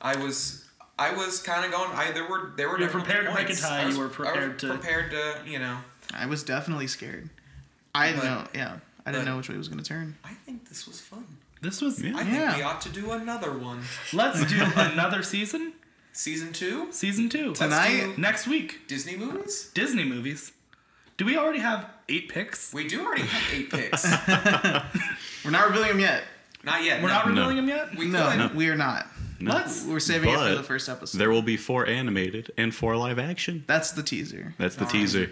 I 0.00 0.16
was. 0.16 0.64
I 0.98 1.12
was 1.14 1.42
kind 1.42 1.64
of 1.64 1.70
going. 1.70 1.90
I 1.92 2.10
there 2.12 2.28
were 2.28 2.52
there 2.56 2.68
were. 2.68 2.78
You 2.78 2.84
were 2.84 2.86
different 2.86 3.06
prepared 3.06 3.26
to 3.26 3.34
make 3.34 3.50
a 3.50 3.54
tie, 3.54 3.84
was- 3.86 3.94
you 3.96 4.00
were 4.02 4.08
prepared 4.08 4.58
to- 4.60 4.68
prepared 4.68 5.10
to 5.12 5.36
you 5.46 5.58
know. 5.58 5.78
I 6.14 6.26
was 6.26 6.42
definitely 6.42 6.86
scared. 6.86 7.30
I 7.94 8.08
didn't 8.12 8.24
know. 8.24 8.44
Yeah, 8.54 8.76
I 9.06 9.12
didn't 9.12 9.26
know 9.26 9.36
which 9.38 9.48
way 9.48 9.54
it 9.54 9.58
was 9.58 9.68
gonna 9.68 9.82
turn. 9.82 10.16
I 10.24 10.32
think 10.44 10.68
this 10.68 10.86
was 10.86 11.00
fun. 11.00 11.24
this 11.62 11.80
was. 11.80 12.02
Yeah. 12.02 12.14
I 12.16 12.22
think 12.24 12.34
Yeah. 12.36 12.56
we 12.56 12.62
ought 12.62 12.80
to 12.82 12.88
do 12.90 13.10
another 13.12 13.52
one. 13.56 13.82
Let's 14.12 14.44
do 14.46 14.62
another 14.76 15.22
season. 15.22 15.72
Season 16.16 16.50
two. 16.52 16.90
Season 16.92 17.28
two 17.28 17.52
Tonight? 17.52 18.16
next 18.16 18.46
week. 18.46 18.88
Disney 18.88 19.16
movies. 19.16 19.70
Disney 19.74 20.02
movies. 20.04 20.50
Do 21.18 21.26
we 21.26 21.36
already 21.36 21.58
have 21.58 21.86
eight 22.08 22.30
picks? 22.30 22.72
We 22.72 22.88
do 22.88 23.04
already 23.04 23.22
have 23.22 23.54
eight 23.54 23.70
picks. 23.70 24.04
We're 25.44 25.50
not 25.50 25.66
revealing 25.68 25.88
them 25.90 26.00
yet. 26.00 26.24
Not 26.64 26.82
yet. 26.84 27.02
We're 27.02 27.08
no. 27.08 27.14
not 27.14 27.26
No. 27.26 27.30
revealing 27.32 27.56
them 27.56 27.68
yet. 27.68 27.96
We 27.96 28.06
No, 28.06 28.30
could. 28.30 28.54
we 28.56 28.68
are 28.70 28.76
not. 28.76 29.06
No. 29.40 29.52
Let's. 29.54 29.84
We're 29.84 30.00
saving 30.00 30.30
it 30.30 30.38
for 30.38 30.54
the 30.54 30.62
first 30.62 30.88
episode. 30.88 31.18
There 31.18 31.30
will 31.30 31.42
be 31.42 31.58
four 31.58 31.86
animated 31.86 32.50
and 32.56 32.74
four 32.74 32.96
live 32.96 33.18
action. 33.18 33.64
That's 33.66 33.92
the 33.92 34.02
teaser. 34.02 34.54
That's 34.58 34.74
the 34.76 34.84
Alright. 34.86 34.92
teaser. 35.00 35.30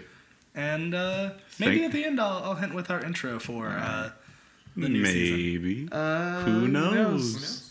And 0.53 0.93
uh, 0.93 1.31
maybe 1.59 1.79
Thank- 1.79 1.85
at 1.87 1.91
the 1.93 2.05
end, 2.05 2.21
I'll, 2.21 2.43
I'll 2.43 2.55
hint 2.55 2.75
with 2.75 2.91
our 2.91 3.03
intro 3.03 3.39
for 3.39 3.69
uh, 3.69 4.11
the 4.77 4.87
new 4.89 5.03
season. 5.03 5.37
Maybe. 5.37 5.89
Uh, 5.91 6.41
Who 6.43 6.67
knows? 6.67 6.93
Who 6.93 6.95
knows? 6.95 7.64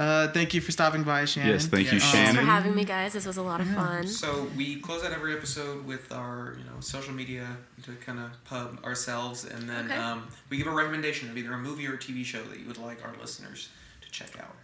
Uh, 0.00 0.28
thank 0.28 0.54
you 0.54 0.62
for 0.62 0.72
stopping 0.72 1.02
by, 1.02 1.26
Shannon. 1.26 1.50
Yes, 1.52 1.66
thank 1.66 1.92
you, 1.92 1.98
Shannon. 2.00 2.24
Thanks 2.34 2.40
for 2.40 2.46
having 2.46 2.74
me, 2.74 2.84
guys. 2.84 3.12
This 3.12 3.26
was 3.26 3.36
a 3.36 3.42
lot 3.42 3.60
of 3.60 3.66
fun. 3.68 4.06
So 4.06 4.48
we 4.56 4.76
close 4.80 5.04
out 5.04 5.12
every 5.12 5.34
episode 5.36 5.84
with 5.84 6.10
our, 6.10 6.54
you 6.58 6.64
know, 6.64 6.80
social 6.80 7.12
media 7.12 7.46
to 7.82 7.92
kind 7.96 8.18
of 8.18 8.30
pub 8.44 8.82
ourselves, 8.82 9.44
and 9.44 9.68
then 9.68 9.90
Okay. 9.90 9.96
um, 9.96 10.26
we 10.48 10.56
give 10.56 10.66
a 10.68 10.70
recommendation 10.70 11.28
of 11.28 11.36
either 11.36 11.52
a 11.52 11.58
movie 11.58 11.86
or 11.86 11.94
a 11.94 11.98
TV 11.98 12.24
show 12.24 12.42
that 12.44 12.58
you 12.58 12.66
would 12.66 12.78
like 12.78 13.04
our 13.04 13.12
listeners 13.20 13.68
to 14.00 14.10
check 14.10 14.30
out. 14.40 14.56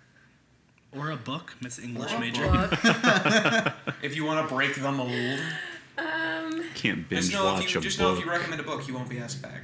Or 0.98 1.10
a 1.10 1.16
book, 1.16 1.52
Miss 1.60 1.78
English 1.78 2.14
Or 2.14 2.18
major. 2.18 2.42
If 4.02 4.16
you 4.16 4.24
want 4.24 4.48
to 4.48 4.54
break 4.54 4.74
the 4.74 4.90
mold, 4.90 5.40
Can't 6.74 7.06
binge 7.10 7.24
just 7.24 7.32
know 7.34 7.44
watch 7.44 7.64
if 7.64 7.74
you 7.74 7.80
a 7.80 7.82
just 7.82 7.98
know 7.98 8.14
if 8.14 8.24
you 8.24 8.30
recommend 8.30 8.60
a 8.62 8.64
book, 8.64 8.88
you 8.88 8.94
won't 8.94 9.10
be 9.10 9.18
asked 9.18 9.42
back. 9.42 9.60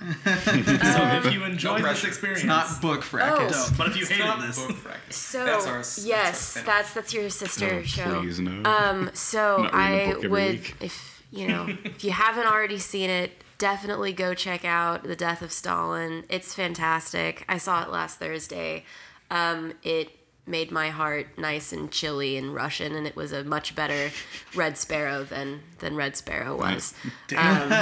So 0.00 1.02
if 1.26 1.32
you 1.32 1.44
enjoyed 1.44 1.82
this 1.84 2.04
experience, 2.04 2.40
It's 2.40 2.46
not 2.46 2.80
book 2.82 3.02
fracas. 3.02 3.68
don't. 3.68 3.78
But 3.78 3.88
if 3.88 3.96
you 3.96 4.02
It's 4.02 4.10
hated 4.10 4.42
this, 4.48 4.58
book 4.66 4.76
fracas. 4.76 5.16
So 5.16 5.44
that's 5.44 5.66
our 5.66 6.06
yes, 6.06 6.54
that's, 6.54 6.56
our 6.56 6.64
that's 6.64 6.94
that's 6.94 7.14
your 7.14 7.30
sister 7.30 7.76
Oh, 7.80 7.82
show. 7.82 8.20
please, 8.20 8.38
no. 8.40 8.62
Um, 8.68 9.10
so 9.14 9.58
Not 9.62 9.74
reading 9.74 9.74
a 9.74 9.76
I 10.02 10.06
book 10.06 10.16
every 10.24 10.28
would, 10.28 10.50
week. 10.52 10.76
if 10.80 11.22
you 11.30 11.48
know, 11.48 11.66
if 11.84 12.04
you 12.04 12.10
haven't 12.12 12.46
already 12.46 12.78
seen 12.78 13.10
it, 13.10 13.32
definitely 13.58 14.12
go 14.12 14.34
check 14.34 14.64
out 14.64 15.04
The 15.04 15.16
Death 15.16 15.42
of 15.42 15.52
Stalin. 15.52 16.24
It's 16.28 16.54
fantastic. 16.54 17.44
I 17.48 17.58
saw 17.58 17.82
it 17.82 17.90
last 17.90 18.18
Thursday. 18.18 18.84
Um, 19.30 19.72
it 19.82 20.10
made 20.46 20.70
my 20.70 20.90
heart 20.90 21.38
nice 21.38 21.72
and 21.72 21.90
chilly 21.90 22.36
and 22.36 22.54
Russian, 22.54 22.94
and 22.94 23.06
it 23.06 23.16
was 23.16 23.32
a 23.32 23.44
much 23.44 23.74
better 23.74 24.10
Red 24.54 24.76
Sparrow 24.76 25.24
than 25.24 25.60
than 25.78 25.96
Red 25.96 26.16
Sparrow 26.16 26.56
was. 26.56 26.94
Um, 27.36 27.72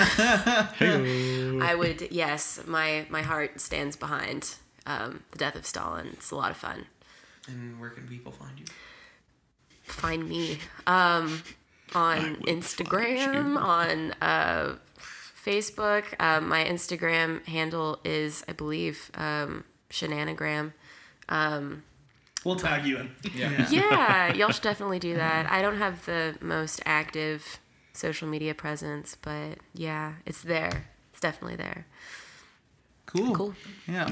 I 1.62 1.74
would, 1.76 2.08
yes, 2.10 2.60
my 2.66 3.06
my 3.10 3.22
heart 3.22 3.60
stands 3.60 3.96
behind 3.96 4.54
um, 4.86 5.24
The 5.32 5.38
Death 5.38 5.56
of 5.56 5.66
Stalin. 5.66 6.08
It's 6.14 6.30
a 6.30 6.36
lot 6.36 6.50
of 6.50 6.56
fun. 6.56 6.86
And 7.48 7.78
where 7.80 7.90
can 7.90 8.06
people 8.08 8.32
find 8.32 8.58
you? 8.58 8.66
find 9.84 10.28
me 10.28 10.58
um, 10.86 11.42
on 11.94 12.36
Instagram, 12.46 13.56
on 13.60 14.12
uh, 14.20 14.76
Facebook. 14.98 16.04
Um, 16.20 16.48
my 16.48 16.64
Instagram 16.64 17.44
handle 17.46 18.00
is, 18.04 18.44
I 18.48 18.52
believe, 18.52 19.10
um, 19.14 19.64
Shenanagram. 19.90 20.72
We'll 22.44 22.56
tag 22.56 22.84
you 22.84 22.98
in. 22.98 23.10
Yeah. 23.34 23.66
Yeah, 23.70 24.32
y'all 24.34 24.50
should 24.50 24.62
definitely 24.62 24.98
do 24.98 25.14
that. 25.14 25.50
I 25.50 25.62
don't 25.62 25.78
have 25.78 26.04
the 26.06 26.36
most 26.40 26.80
active 26.84 27.58
social 27.92 28.28
media 28.28 28.54
presence, 28.54 29.16
but 29.20 29.58
yeah, 29.74 30.14
it's 30.26 30.42
there. 30.42 30.86
It's 31.10 31.20
definitely 31.20 31.56
there. 31.56 31.86
Cool. 33.06 33.34
Cool. 33.34 33.54
Yeah. 33.86 34.08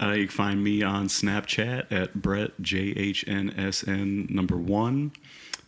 Uh, 0.00 0.12
you 0.12 0.26
can 0.26 0.34
find 0.34 0.62
me 0.62 0.82
on 0.82 1.08
Snapchat 1.08 1.90
at 1.90 2.14
Brett 2.20 2.60
JHNSN 2.62 4.30
number 4.30 4.56
one. 4.56 5.12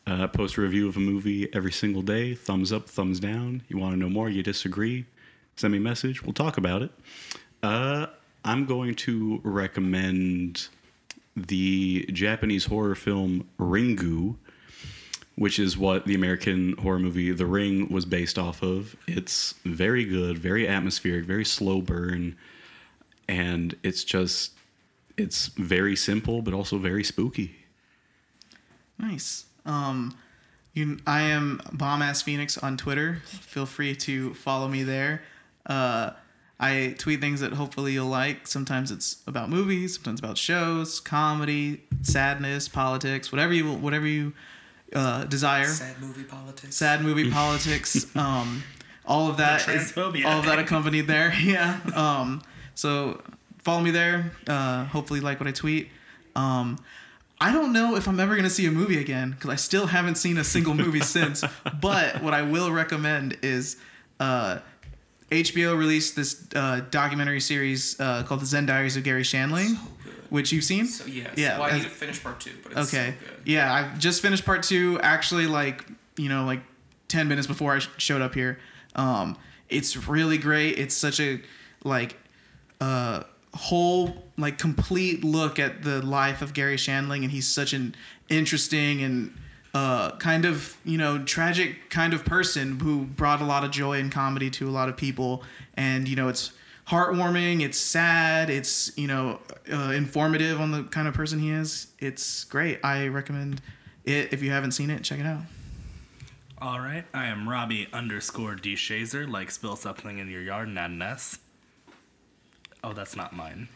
Uh, 0.07 0.27
post 0.29 0.57
a 0.57 0.61
review 0.61 0.89
of 0.89 0.97
a 0.97 1.01
movie 1.01 1.53
every 1.55 1.73
single 1.73 2.03
day. 2.03 2.35
Thumbs 2.35 2.73
up, 2.73 2.89
thumbs 2.89 3.19
down. 3.21 3.63
You 3.69 3.79
want 3.79 3.95
to 3.95 3.99
know 3.99 4.09
more? 4.09 4.29
You 4.29 4.43
disagree? 4.43 5.07
Send 5.57 5.73
me 5.73 5.79
a 5.79 5.81
message. 5.81 6.23
We'll 6.23 6.35
talk 6.35 6.59
about 6.59 6.83
it. 6.83 6.91
Uh, 7.63 8.07
I'm 8.45 8.67
going 8.67 8.95
to 8.97 9.41
recommend 9.43 10.69
the 11.37 12.09
Japanese 12.13 12.67
horror 12.67 12.95
film 12.95 13.49
Ringu, 13.59 14.37
which 15.37 15.59
is 15.59 15.77
what 15.77 16.07
the 16.07 16.15
American 16.15 16.77
horror 16.79 16.99
movie 16.99 17.33
The 17.33 17.47
Ring 17.47 17.89
was 17.91 18.05
based 18.05 18.39
off 18.39 18.63
of. 18.63 18.97
It's 19.07 19.55
very 19.65 20.05
good, 20.05 20.39
very 20.39 20.69
atmospheric, 20.69 21.25
very 21.25 21.45
slow 21.45 21.81
burn 21.81 22.37
and 23.27 23.75
it's 23.83 24.05
just 24.05 24.53
it's 25.17 25.47
very 25.47 25.97
simple 25.97 26.43
but 26.43 26.53
also 26.53 26.77
very 26.77 27.03
spooky 27.03 27.65
Nice. 28.99 29.47
Um, 29.67 30.17
you, 30.73 30.99
I 31.07 31.23
am 31.23 31.61
bomb 31.73 32.03
ass 32.03 32.23
phoenix 32.23 32.59
on 32.59 32.77
Twitter. 32.77 33.23
Feel 33.25 33.67
free 33.67 33.95
to 33.97 34.35
follow 34.35 34.69
me 34.69 34.83
there. 34.83 35.23
Uh, 35.67 36.11
I 36.61 36.95
tweet 36.99 37.21
things 37.21 37.41
that 37.41 37.53
hopefully 37.53 37.93
you'll 37.93 38.07
like. 38.07 38.47
Sometimes 38.47 38.91
it's 38.91 39.23
about 39.27 39.51
movies, 39.51 39.95
sometimes 39.95 40.21
about 40.21 40.39
shows, 40.39 41.01
comedy, 41.01 41.83
sadness, 42.03 42.69
politics, 42.69 43.33
whatever 43.33 43.53
you 43.53 43.73
whatever 43.73 44.07
you 44.07 44.33
uh, 44.95 45.25
desire. 45.25 45.67
Sad 45.67 46.01
movie 46.01 46.23
politics. 46.23 46.77
Sad 46.77 47.03
movie 47.03 47.31
politics. 47.41 48.15
Um, 48.17 48.63
all 49.05 49.29
of 49.29 49.37
that 49.39 49.69
is 49.69 49.97
all 49.97 50.39
of 50.39 50.47
that 50.47 50.59
accompanied 50.59 51.07
there. 51.07 51.35
Yeah. 51.43 51.81
Um, 51.95 52.43
so 52.75 53.21
follow 53.59 53.83
me 53.83 53.91
there. 53.91 54.33
Uh, 54.47 54.85
hopefully 54.85 55.21
like 55.21 55.41
what 55.41 55.49
I 55.49 55.53
tweet. 55.53 55.89
Um, 56.37 56.79
I 57.41 57.53
don't 57.53 57.73
know 57.73 57.97
if 57.97 58.07
I'm 58.09 58.19
ever 58.21 58.37
gonna 58.37 58.49
see 58.49 58.67
a 58.67 58.71
movie 58.71 58.99
again 58.99 59.33
because 59.33 59.51
I 59.51 59.57
still 59.57 59.89
haven't 59.89 60.15
seen 60.15 60.39
a 60.39 60.45
single 60.45 60.75
movie 60.75 61.01
since. 61.17 61.45
But 61.81 62.23
what 62.23 62.33
I 62.33 62.43
will 62.43 62.71
recommend 62.71 63.39
is 63.43 63.77
uh, 64.21 64.61
HBO 65.31 65.77
released 65.77 66.17
this 66.17 66.47
uh, 66.55 66.81
documentary 66.91 67.41
series 67.41 67.99
uh, 68.01 68.23
called 68.25 68.41
The 68.41 68.47
Zen 68.47 68.67
Diaries 68.67 68.97
of 68.97 69.05
Garry 69.05 69.23
Shandling, 69.23 69.77
which 70.31 70.53
you've 70.53 70.65
seen. 70.65 70.87
So 70.87 71.07
yes. 71.07 71.33
Yeah, 71.37 71.59
Well, 71.59 71.69
I 71.69 71.71
as- 71.71 71.79
need 71.83 71.85
to 71.85 71.91
finish 71.91 72.23
part 72.23 72.41
two, 72.41 72.53
but 72.63 72.73
it's 72.73 72.95
Okay. 72.95 73.15
so 73.21 73.27
good. 73.27 73.41
Yeah, 73.47 73.73
I've 73.73 73.99
just 73.99 74.23
finished 74.23 74.45
part 74.45 74.63
two. 74.63 75.01
Actually, 75.03 75.47
like 75.47 75.85
you 76.17 76.29
know, 76.29 76.45
like 76.45 76.61
ten 77.09 77.27
minutes 77.29 77.47
before 77.47 77.75
I 77.75 77.79
sh- 77.81 77.89
showed 77.97 78.23
up 78.23 78.35
here. 78.35 78.59
Um, 78.95 79.37
it's 79.69 79.97
really 80.09 80.39
great. 80.39 80.79
It's 80.79 80.95
such 80.95 81.19
a 81.21 81.41
like 81.85 82.17
uh 82.81 83.23
whole 83.55 84.25
like 84.37 84.59
complete 84.59 85.23
look 85.25 85.59
at 85.59 85.83
the 85.83 86.05
life 86.05 86.43
of 86.43 86.53
Garry 86.55 86.77
Shandling 86.77 87.23
and 87.23 87.31
he's 87.31 87.47
such 87.49 87.73
an 87.73 87.95
interesting 88.29 89.03
and 89.03 89.37
kind 89.75 90.45
of 90.45 90.77
you 90.85 90.97
know 90.97 91.23
tragic 91.25 91.91
kind 91.91 92.15
of 92.15 92.25
person 92.25 92.79
who 92.81 93.05
brought 93.05 93.41
a 93.41 93.45
lot 93.45 93.65
of 93.65 93.71
joy 93.71 93.99
and 93.99 94.11
comedy 94.11 94.51
to 94.51 94.69
a 94.69 94.73
lot 94.73 94.89
of 94.89 94.97
people. 94.97 95.43
And 95.75 96.09
you 96.09 96.17
know 96.17 96.29
it's 96.29 96.53
heartwarming 96.87 97.63
it's 97.63 97.79
sad 97.79 98.51
it's 98.51 98.93
you 98.99 99.07
know 99.07 99.41
uh, 99.73 99.91
informative 99.93 100.61
on 100.61 100.71
the 100.71 100.85
kind 100.85 101.09
of 101.09 101.15
person 101.15 101.39
he 101.39 101.51
is. 101.51 101.89
It's 101.99 102.45
great. 102.45 102.79
I 102.85 103.09
recommend 103.09 103.61
it. 104.05 104.33
If 104.33 104.43
you 104.43 104.51
haven't 104.51 104.73
seen 104.73 104.91
it 104.91 105.03
check 105.03 105.19
it 105.19 105.27
out. 105.27 105.43
All 106.63 106.81
right, 106.81 107.05
I 107.13 107.27
am 107.27 107.49
Robbie 107.49 107.89
underscore 107.93 108.55
D 108.55 108.75
Shazer, 108.75 109.29
like 109.29 109.51
spill 109.51 109.77
something 109.77 110.19
in 110.19 110.31
your 110.31 110.41
yard 110.41 110.69
add 110.79 110.91
an 110.91 111.03
S. 111.03 111.39
Oh, 112.83 112.93
that's 112.93 113.17
not 113.17 113.35
mine. 113.35 113.69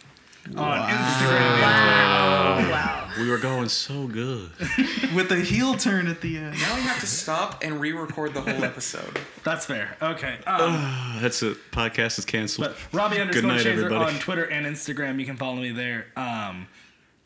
On 0.56 0.88
Instagram. 0.88 1.60
wow. 1.60 2.94
We 3.18 3.28
were 3.28 3.38
going 3.38 3.68
so 3.68 4.06
good. 4.06 4.50
with 5.14 5.32
a 5.32 5.40
heel 5.42 5.74
turn 5.74 6.06
at 6.06 6.20
the 6.20 6.36
end 6.36 6.52
Now 6.52 6.76
we 6.76 6.82
have 6.82 7.00
to 7.00 7.06
stop 7.06 7.64
and 7.64 7.80
re-record 7.80 8.32
the 8.32 8.40
whole 8.42 8.64
episode. 8.64 9.18
That's 9.44 9.66
fair. 9.66 9.96
Okay. 10.00 10.36
Um, 10.46 11.18
That's 11.20 11.42
it. 11.42 11.56
Podcast 11.72 12.20
is 12.20 12.24
canceled. 12.24 12.68
but 12.68 12.76
Robbie 12.96 13.18
underscore 13.20 13.48
night, 13.50 13.62
Shazer 13.62 13.84
everybody. 13.84 14.14
on 14.14 14.20
Twitter 14.20 14.44
and 14.44 14.64
Instagram. 14.66 15.18
You 15.18 15.26
can 15.26 15.36
follow 15.36 15.56
me 15.56 15.72
there. 15.72 16.06
Um, 16.16 16.68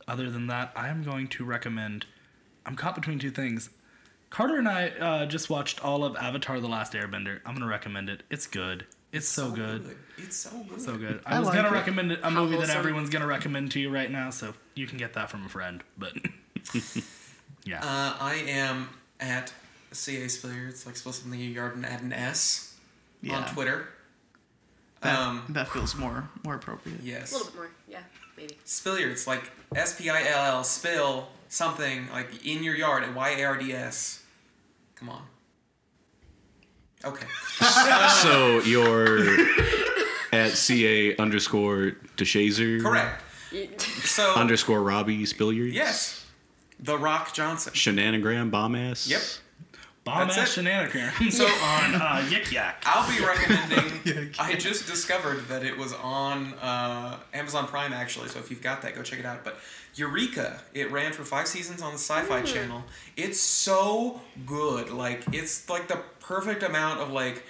other 0.09 0.31
than 0.31 0.47
that, 0.47 0.73
I 0.75 0.89
am 0.89 1.03
going 1.03 1.29
to 1.29 1.45
recommend. 1.45 2.07
I'm 2.65 2.75
caught 2.75 2.95
between 2.95 3.19
two 3.19 3.31
things. 3.31 3.69
Carter 4.31 4.57
and 4.57 4.67
I 4.69 4.89
uh, 4.89 5.27
just 5.27 5.51
watched 5.51 5.85
all 5.85 6.05
of 6.05 6.17
Avatar: 6.17 6.59
The 6.59 6.69
Last 6.69 6.95
Airbender. 6.95 7.41
I'm 7.45 7.53
gonna 7.55 7.67
recommend 7.67 8.09
it. 8.09 8.23
It's 8.31 8.47
good. 8.47 8.87
It's 9.13 9.29
so, 9.29 9.51
good. 9.51 9.95
It's 10.17 10.37
so 10.37 10.51
good. 10.69 10.81
So 10.81 10.97
good. 10.97 11.21
I, 11.27 11.37
I 11.37 11.39
was 11.39 11.49
like 11.49 11.57
gonna 11.57 11.69
it. 11.69 11.73
recommend 11.73 12.13
a 12.13 12.17
How 12.23 12.31
movie 12.31 12.57
that 12.57 12.71
everyone's 12.71 13.11
gonna 13.11 13.27
recommend 13.27 13.71
to 13.73 13.81
you 13.81 13.91
right 13.91 14.11
now, 14.11 14.31
so 14.31 14.55
you 14.75 14.87
can 14.87 14.97
get 14.99 15.13
that 15.15 15.31
from 15.31 15.45
a 15.45 15.49
friend. 15.51 15.83
But 15.99 16.15
yeah, 17.65 17.81
Uh, 17.85 18.17
I 18.21 18.43
am 18.49 18.89
at 19.21 19.53
CA 19.93 20.25
Spilliards, 20.27 20.87
like 20.87 20.97
spell 20.97 21.13
something 21.13 21.39
in 21.39 21.47
your 21.51 21.65
yard 21.65 21.77
and 21.77 21.85
add 21.85 22.01
an 22.03 22.13
S 22.13 22.75
Yeah. 23.21 23.37
on 23.37 23.49
Twitter. 23.55 23.89
that, 25.03 25.19
Um, 25.19 25.45
that 25.51 25.69
feels 25.69 25.95
more 25.95 26.29
more 26.45 26.55
appropriate 26.55 27.01
yes. 27.03 27.33
A 27.33 27.37
little 27.37 27.51
bit 27.53 27.57
more. 27.59 27.71
Yeah, 27.89 28.01
maybe. 28.37 28.57
Spilliards, 28.65 29.27
like 29.27 29.51
S 29.77 29.99
P 30.01 30.09
I 30.09 30.27
L 30.29 30.57
L, 30.59 30.65
spill 30.65 31.29
something 31.49 32.09
like 32.11 32.47
in 32.47 32.65
your 32.65 32.75
yard 32.75 33.03
at 33.05 33.15
Y 33.15 33.29
A 33.31 33.45
R 33.45 33.57
D 33.59 33.75
S. 33.75 34.23
Come 34.95 35.11
on. 35.11 35.23
Okay. 37.05 37.27
so 38.23 38.61
you're 38.61 39.37
at 40.33 40.53
ca 40.53 41.17
underscore 41.17 41.93
deshazer 42.17 42.81
Correct. 42.83 43.23
So 44.05 44.33
underscore 44.35 44.83
Robbie 44.83 45.25
Spilliards. 45.25 45.73
yes, 45.75 46.25
The 46.81 46.97
Rock 46.97 47.35
Johnson. 47.35 47.73
Shenanagram 47.75 48.51
bomb 48.51 48.75
ass. 48.75 49.07
Yep. 49.09 49.21
Bomb 50.05 50.29
that's 50.29 50.39
ass 50.39 50.49
it. 50.49 50.53
shenanigans 50.53 51.41
on 51.41 51.95
uh, 51.95 52.25
Yik 52.29 52.51
Yak. 52.53 52.83
I'll 52.87 53.09
be 53.11 53.25
recommending. 53.25 54.35
I 54.39 54.55
just 54.55 54.87
discovered 54.87 55.49
that 55.49 55.63
it 55.65 55.77
was 55.77 55.93
on 55.93 56.55
uh, 56.55 57.19
Amazon 57.33 57.67
Prime 57.67 57.93
actually. 57.93 58.29
So 58.29 58.39
if 58.39 58.51
you've 58.51 58.63
got 58.63 58.83
that, 58.83 58.95
go 58.95 59.03
check 59.03 59.19
it 59.19 59.27
out. 59.27 59.45
But 59.45 59.59
Eureka, 59.95 60.61
it 60.75 60.91
ran 60.91 61.13
for 61.13 61.25
five 61.25 61.47
seasons 61.47 61.83
on 61.83 61.93
the 61.93 61.99
Sci-Fi 61.99 62.43
Channel. 62.43 62.85
It's 63.17 63.41
so 63.41 64.21
good. 64.47 64.91
Like 64.91 65.25
it's 65.33 65.69
like 65.69 65.89
the 65.89 66.01
perfect 66.21 66.63
amount 66.63 67.01
of 67.01 67.11
like. 67.11 67.45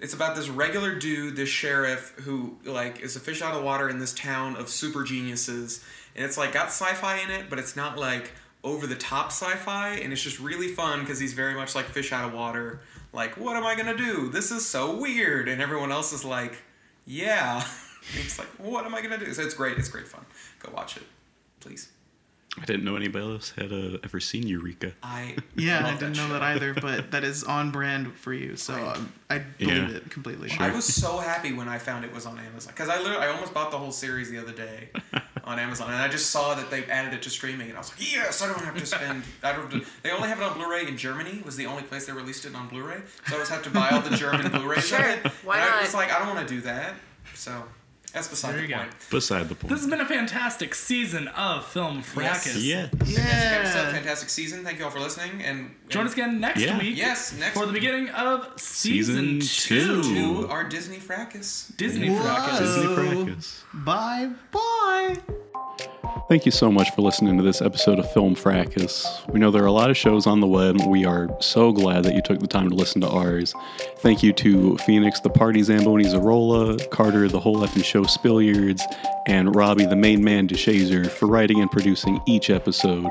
It's 0.00 0.14
about 0.14 0.36
this 0.36 0.48
regular 0.48 0.94
dude, 0.94 1.34
this 1.34 1.48
sheriff 1.48 2.14
who 2.20 2.56
like 2.64 3.00
is 3.00 3.16
a 3.16 3.20
fish 3.20 3.42
out 3.42 3.56
of 3.56 3.64
water 3.64 3.88
in 3.88 3.98
this 3.98 4.14
town 4.14 4.54
of 4.54 4.68
super 4.68 5.02
geniuses, 5.02 5.84
and 6.14 6.24
it's 6.24 6.38
like 6.38 6.52
got 6.52 6.68
sci-fi 6.68 7.16
in 7.16 7.32
it, 7.32 7.50
but 7.50 7.58
it's 7.58 7.74
not 7.74 7.98
like 7.98 8.30
over 8.64 8.86
the 8.86 8.96
top 8.96 9.26
sci-fi, 9.26 9.90
and 9.90 10.12
it's 10.12 10.22
just 10.22 10.40
really 10.40 10.68
fun 10.68 11.00
because 11.00 11.18
he's 11.18 11.32
very 11.32 11.54
much 11.54 11.74
like 11.74 11.86
fish 11.86 12.12
out 12.12 12.26
of 12.26 12.34
water. 12.34 12.80
Like, 13.12 13.36
what 13.36 13.56
am 13.56 13.64
I 13.64 13.74
gonna 13.74 13.96
do? 13.96 14.28
This 14.30 14.50
is 14.50 14.66
so 14.66 14.96
weird, 14.96 15.48
and 15.48 15.62
everyone 15.62 15.92
else 15.92 16.12
is 16.12 16.24
like, 16.24 16.56
yeah. 17.06 17.64
It's 18.14 18.38
like, 18.38 18.48
what 18.56 18.86
am 18.86 18.94
I 18.94 19.02
gonna 19.02 19.18
do? 19.18 19.34
So 19.34 19.42
it's 19.42 19.52
great. 19.52 19.76
It's 19.76 19.90
great 19.90 20.08
fun. 20.08 20.24
Go 20.60 20.72
watch 20.72 20.96
it, 20.96 21.02
please. 21.60 21.92
I 22.62 22.64
didn't 22.64 22.84
know 22.84 22.96
anybody 22.96 23.24
else 23.24 23.50
had 23.56 23.72
uh, 23.72 23.98
ever 24.04 24.20
seen 24.20 24.46
Eureka. 24.46 24.92
I 25.02 25.36
Yeah, 25.56 25.86
I 25.86 25.94
didn't 25.94 26.16
know 26.16 26.28
that 26.30 26.42
either, 26.42 26.74
but 26.74 27.10
that 27.12 27.24
is 27.24 27.44
on 27.44 27.70
brand 27.70 28.14
for 28.16 28.32
you, 28.32 28.56
so 28.56 28.74
Right. 28.74 28.96
um, 28.96 29.12
I 29.30 29.38
believe 29.38 29.90
Yeah. 29.90 29.96
it 29.96 30.10
completely. 30.10 30.50
I 30.58 30.70
was 30.70 30.84
so 30.84 31.18
happy 31.18 31.52
when 31.52 31.68
I 31.68 31.78
found 31.78 32.04
it 32.04 32.12
was 32.14 32.26
on 32.26 32.38
Amazon 32.38 32.72
because 32.74 32.88
I 32.88 32.98
literally 32.98 33.24
I 33.24 33.28
almost 33.28 33.52
bought 33.54 33.70
the 33.70 33.78
whole 33.78 33.92
series 33.92 34.30
the 34.30 34.38
other 34.38 34.52
day 34.52 34.88
on 35.44 35.58
Amazon 35.58 35.90
and 35.92 35.96
I 36.00 36.08
just 36.08 36.30
saw 36.30 36.54
that 36.54 36.70
they 36.70 36.84
added 36.86 37.12
it 37.14 37.22
to 37.22 37.30
streaming 37.30 37.68
and 37.68 37.76
I 37.76 37.80
was 37.80 37.90
like 37.90 38.12
yes 38.12 38.42
I 38.42 38.46
don't 38.48 38.60
have 38.64 38.76
to 38.76 38.86
spend 38.86 39.22
I 39.42 39.52
don't 39.52 39.84
they 40.02 40.10
only 40.10 40.28
have 40.28 40.40
it 40.40 40.44
on 40.44 40.54
Blu-ray 40.58 40.86
in 40.88 40.96
Germany 40.96 41.42
was 41.44 41.56
the 41.56 41.66
only 41.66 41.82
place 41.82 42.06
they 42.06 42.12
released 42.12 42.44
it 42.46 42.54
on 42.54 42.68
Blu-ray 42.68 43.00
so 43.28 43.36
I 43.36 43.38
just 43.38 43.50
have 43.50 43.62
to 43.64 43.70
buy 43.70 43.90
all 43.90 44.00
the 44.00 44.16
German 44.16 44.50
Blu-rays 44.50 44.86
Sure, 44.88 44.98
of 44.98 45.24
it 45.26 45.32
why 45.44 45.56
and 45.58 45.64
I 45.64 45.70
not? 45.76 45.82
was 45.82 45.94
like 45.94 46.10
I 46.12 46.18
don't 46.18 46.34
want 46.34 46.46
to 46.46 46.54
do 46.54 46.60
that 46.62 46.94
so 47.34 47.64
that's 48.10 48.28
beside 48.28 48.52
There 48.52 48.56
the 48.62 48.62
you 48.68 48.74
go. 48.74 48.78
point. 48.78 48.92
Beside 49.10 49.48
the 49.48 49.54
point. 49.54 49.70
This 49.70 49.80
has 49.82 49.90
been 49.90 50.00
a 50.00 50.06
fantastic 50.06 50.74
season 50.74 51.28
of 51.28 51.66
Film 51.66 52.02
Fracas. 52.02 52.56
yeah. 52.56 52.88
Fantastic 52.88 53.18
episode, 53.24 53.78
Yeah. 53.78 53.92
fantastic 53.92 54.28
season. 54.30 54.64
Thank 54.64 54.78
you 54.78 54.84
all 54.84 54.90
for 54.90 55.00
listening 55.00 55.42
and 55.42 55.74
Join 55.88 56.06
us 56.06 56.12
again 56.12 56.40
next 56.40 56.60
Yeah. 56.60 56.78
week 56.78 56.96
Yes, 56.96 57.32
next 57.32 57.54
for 57.54 57.64
the 57.66 57.72
beginning 57.72 58.08
of 58.10 58.60
season, 58.60 59.40
Season 59.40 60.02
two. 60.02 60.14
to 60.44 60.48
our 60.48 60.64
Disney 60.64 60.98
fracas. 60.98 61.72
Disney 61.76 62.10
Whoa. 62.10 62.22
Fracas. 62.22 62.58
Disney 62.58 62.82
So- 62.84 62.94
Fracas. 63.24 63.62
Bye 63.72 64.30
bye. 64.52 65.16
Thank 66.28 66.44
you 66.44 66.52
so 66.52 66.70
much 66.70 66.90
for 66.90 67.00
listening 67.00 67.38
to 67.38 67.42
this 67.42 67.62
episode 67.62 67.98
of 67.98 68.12
Film 68.12 68.34
Fracas. 68.34 69.22
We 69.30 69.40
know 69.40 69.50
there 69.50 69.62
are 69.62 69.66
a 69.66 69.72
lot 69.72 69.88
of 69.88 69.96
shows 69.96 70.26
on 70.26 70.40
the 70.40 70.46
web. 70.46 70.76
and 70.76 70.90
We 70.90 71.06
are 71.06 71.28
so 71.40 71.72
glad 71.72 72.04
that 72.04 72.14
you 72.14 72.20
took 72.20 72.38
the 72.38 72.46
time 72.46 72.68
to 72.68 72.74
listen 72.74 73.00
to 73.00 73.08
ours. 73.08 73.54
Thank 74.00 74.22
you 74.22 74.34
to 74.34 74.76
Phoenix, 74.78 75.20
the 75.20 75.30
Party 75.30 75.62
Zamboni 75.62 76.04
Zarola, 76.04 76.90
Carter, 76.90 77.28
the 77.28 77.40
whole 77.40 77.56
effing 77.60 77.82
show 77.82 78.02
Spilliards, 78.02 78.82
and 79.26 79.56
Robbie, 79.56 79.86
the 79.86 79.96
main 79.96 80.22
man 80.22 80.46
DeShazer, 80.46 81.10
for 81.10 81.26
writing 81.26 81.62
and 81.62 81.70
producing 81.70 82.20
each 82.26 82.50
episode. 82.50 83.08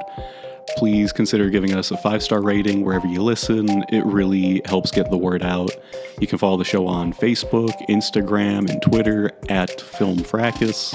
Please 0.75 1.11
consider 1.11 1.49
giving 1.49 1.73
us 1.73 1.89
a 1.89 1.97
five 1.97 2.21
star 2.21 2.41
rating 2.43 2.85
wherever 2.85 3.07
you 3.07 3.23
listen. 3.23 3.83
It 3.89 4.05
really 4.05 4.61
helps 4.65 4.91
get 4.91 5.09
the 5.09 5.17
word 5.17 5.41
out. 5.41 5.71
You 6.19 6.27
can 6.27 6.37
follow 6.37 6.57
the 6.57 6.65
show 6.65 6.85
on 6.85 7.13
Facebook, 7.13 7.71
Instagram, 7.89 8.69
and 8.69 8.79
Twitter 8.81 9.31
at 9.49 9.81
Film 9.81 10.19
Fracas. 10.19 10.93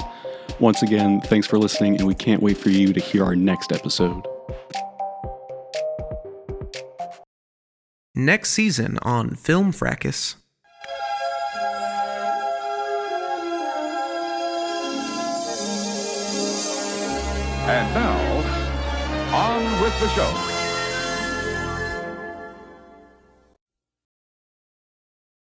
Once 0.59 0.81
again, 0.81 1.21
thanks 1.21 1.47
for 1.47 1.57
listening, 1.57 1.97
and 1.97 2.07
we 2.07 2.15
can't 2.15 2.41
wait 2.41 2.57
for 2.57 2.69
you 2.69 2.93
to 2.93 2.99
hear 2.99 3.23
our 3.23 3.35
next 3.35 3.71
episode. 3.71 4.27
Next 8.15 8.51
season 8.51 8.99
on 9.01 9.35
Film 9.35 9.71
Fracas. 9.71 10.35
And 17.65 17.93
now, 17.95 19.33
on 19.33 19.81
with 19.81 19.99
the 19.99 20.09
show. 20.09 20.52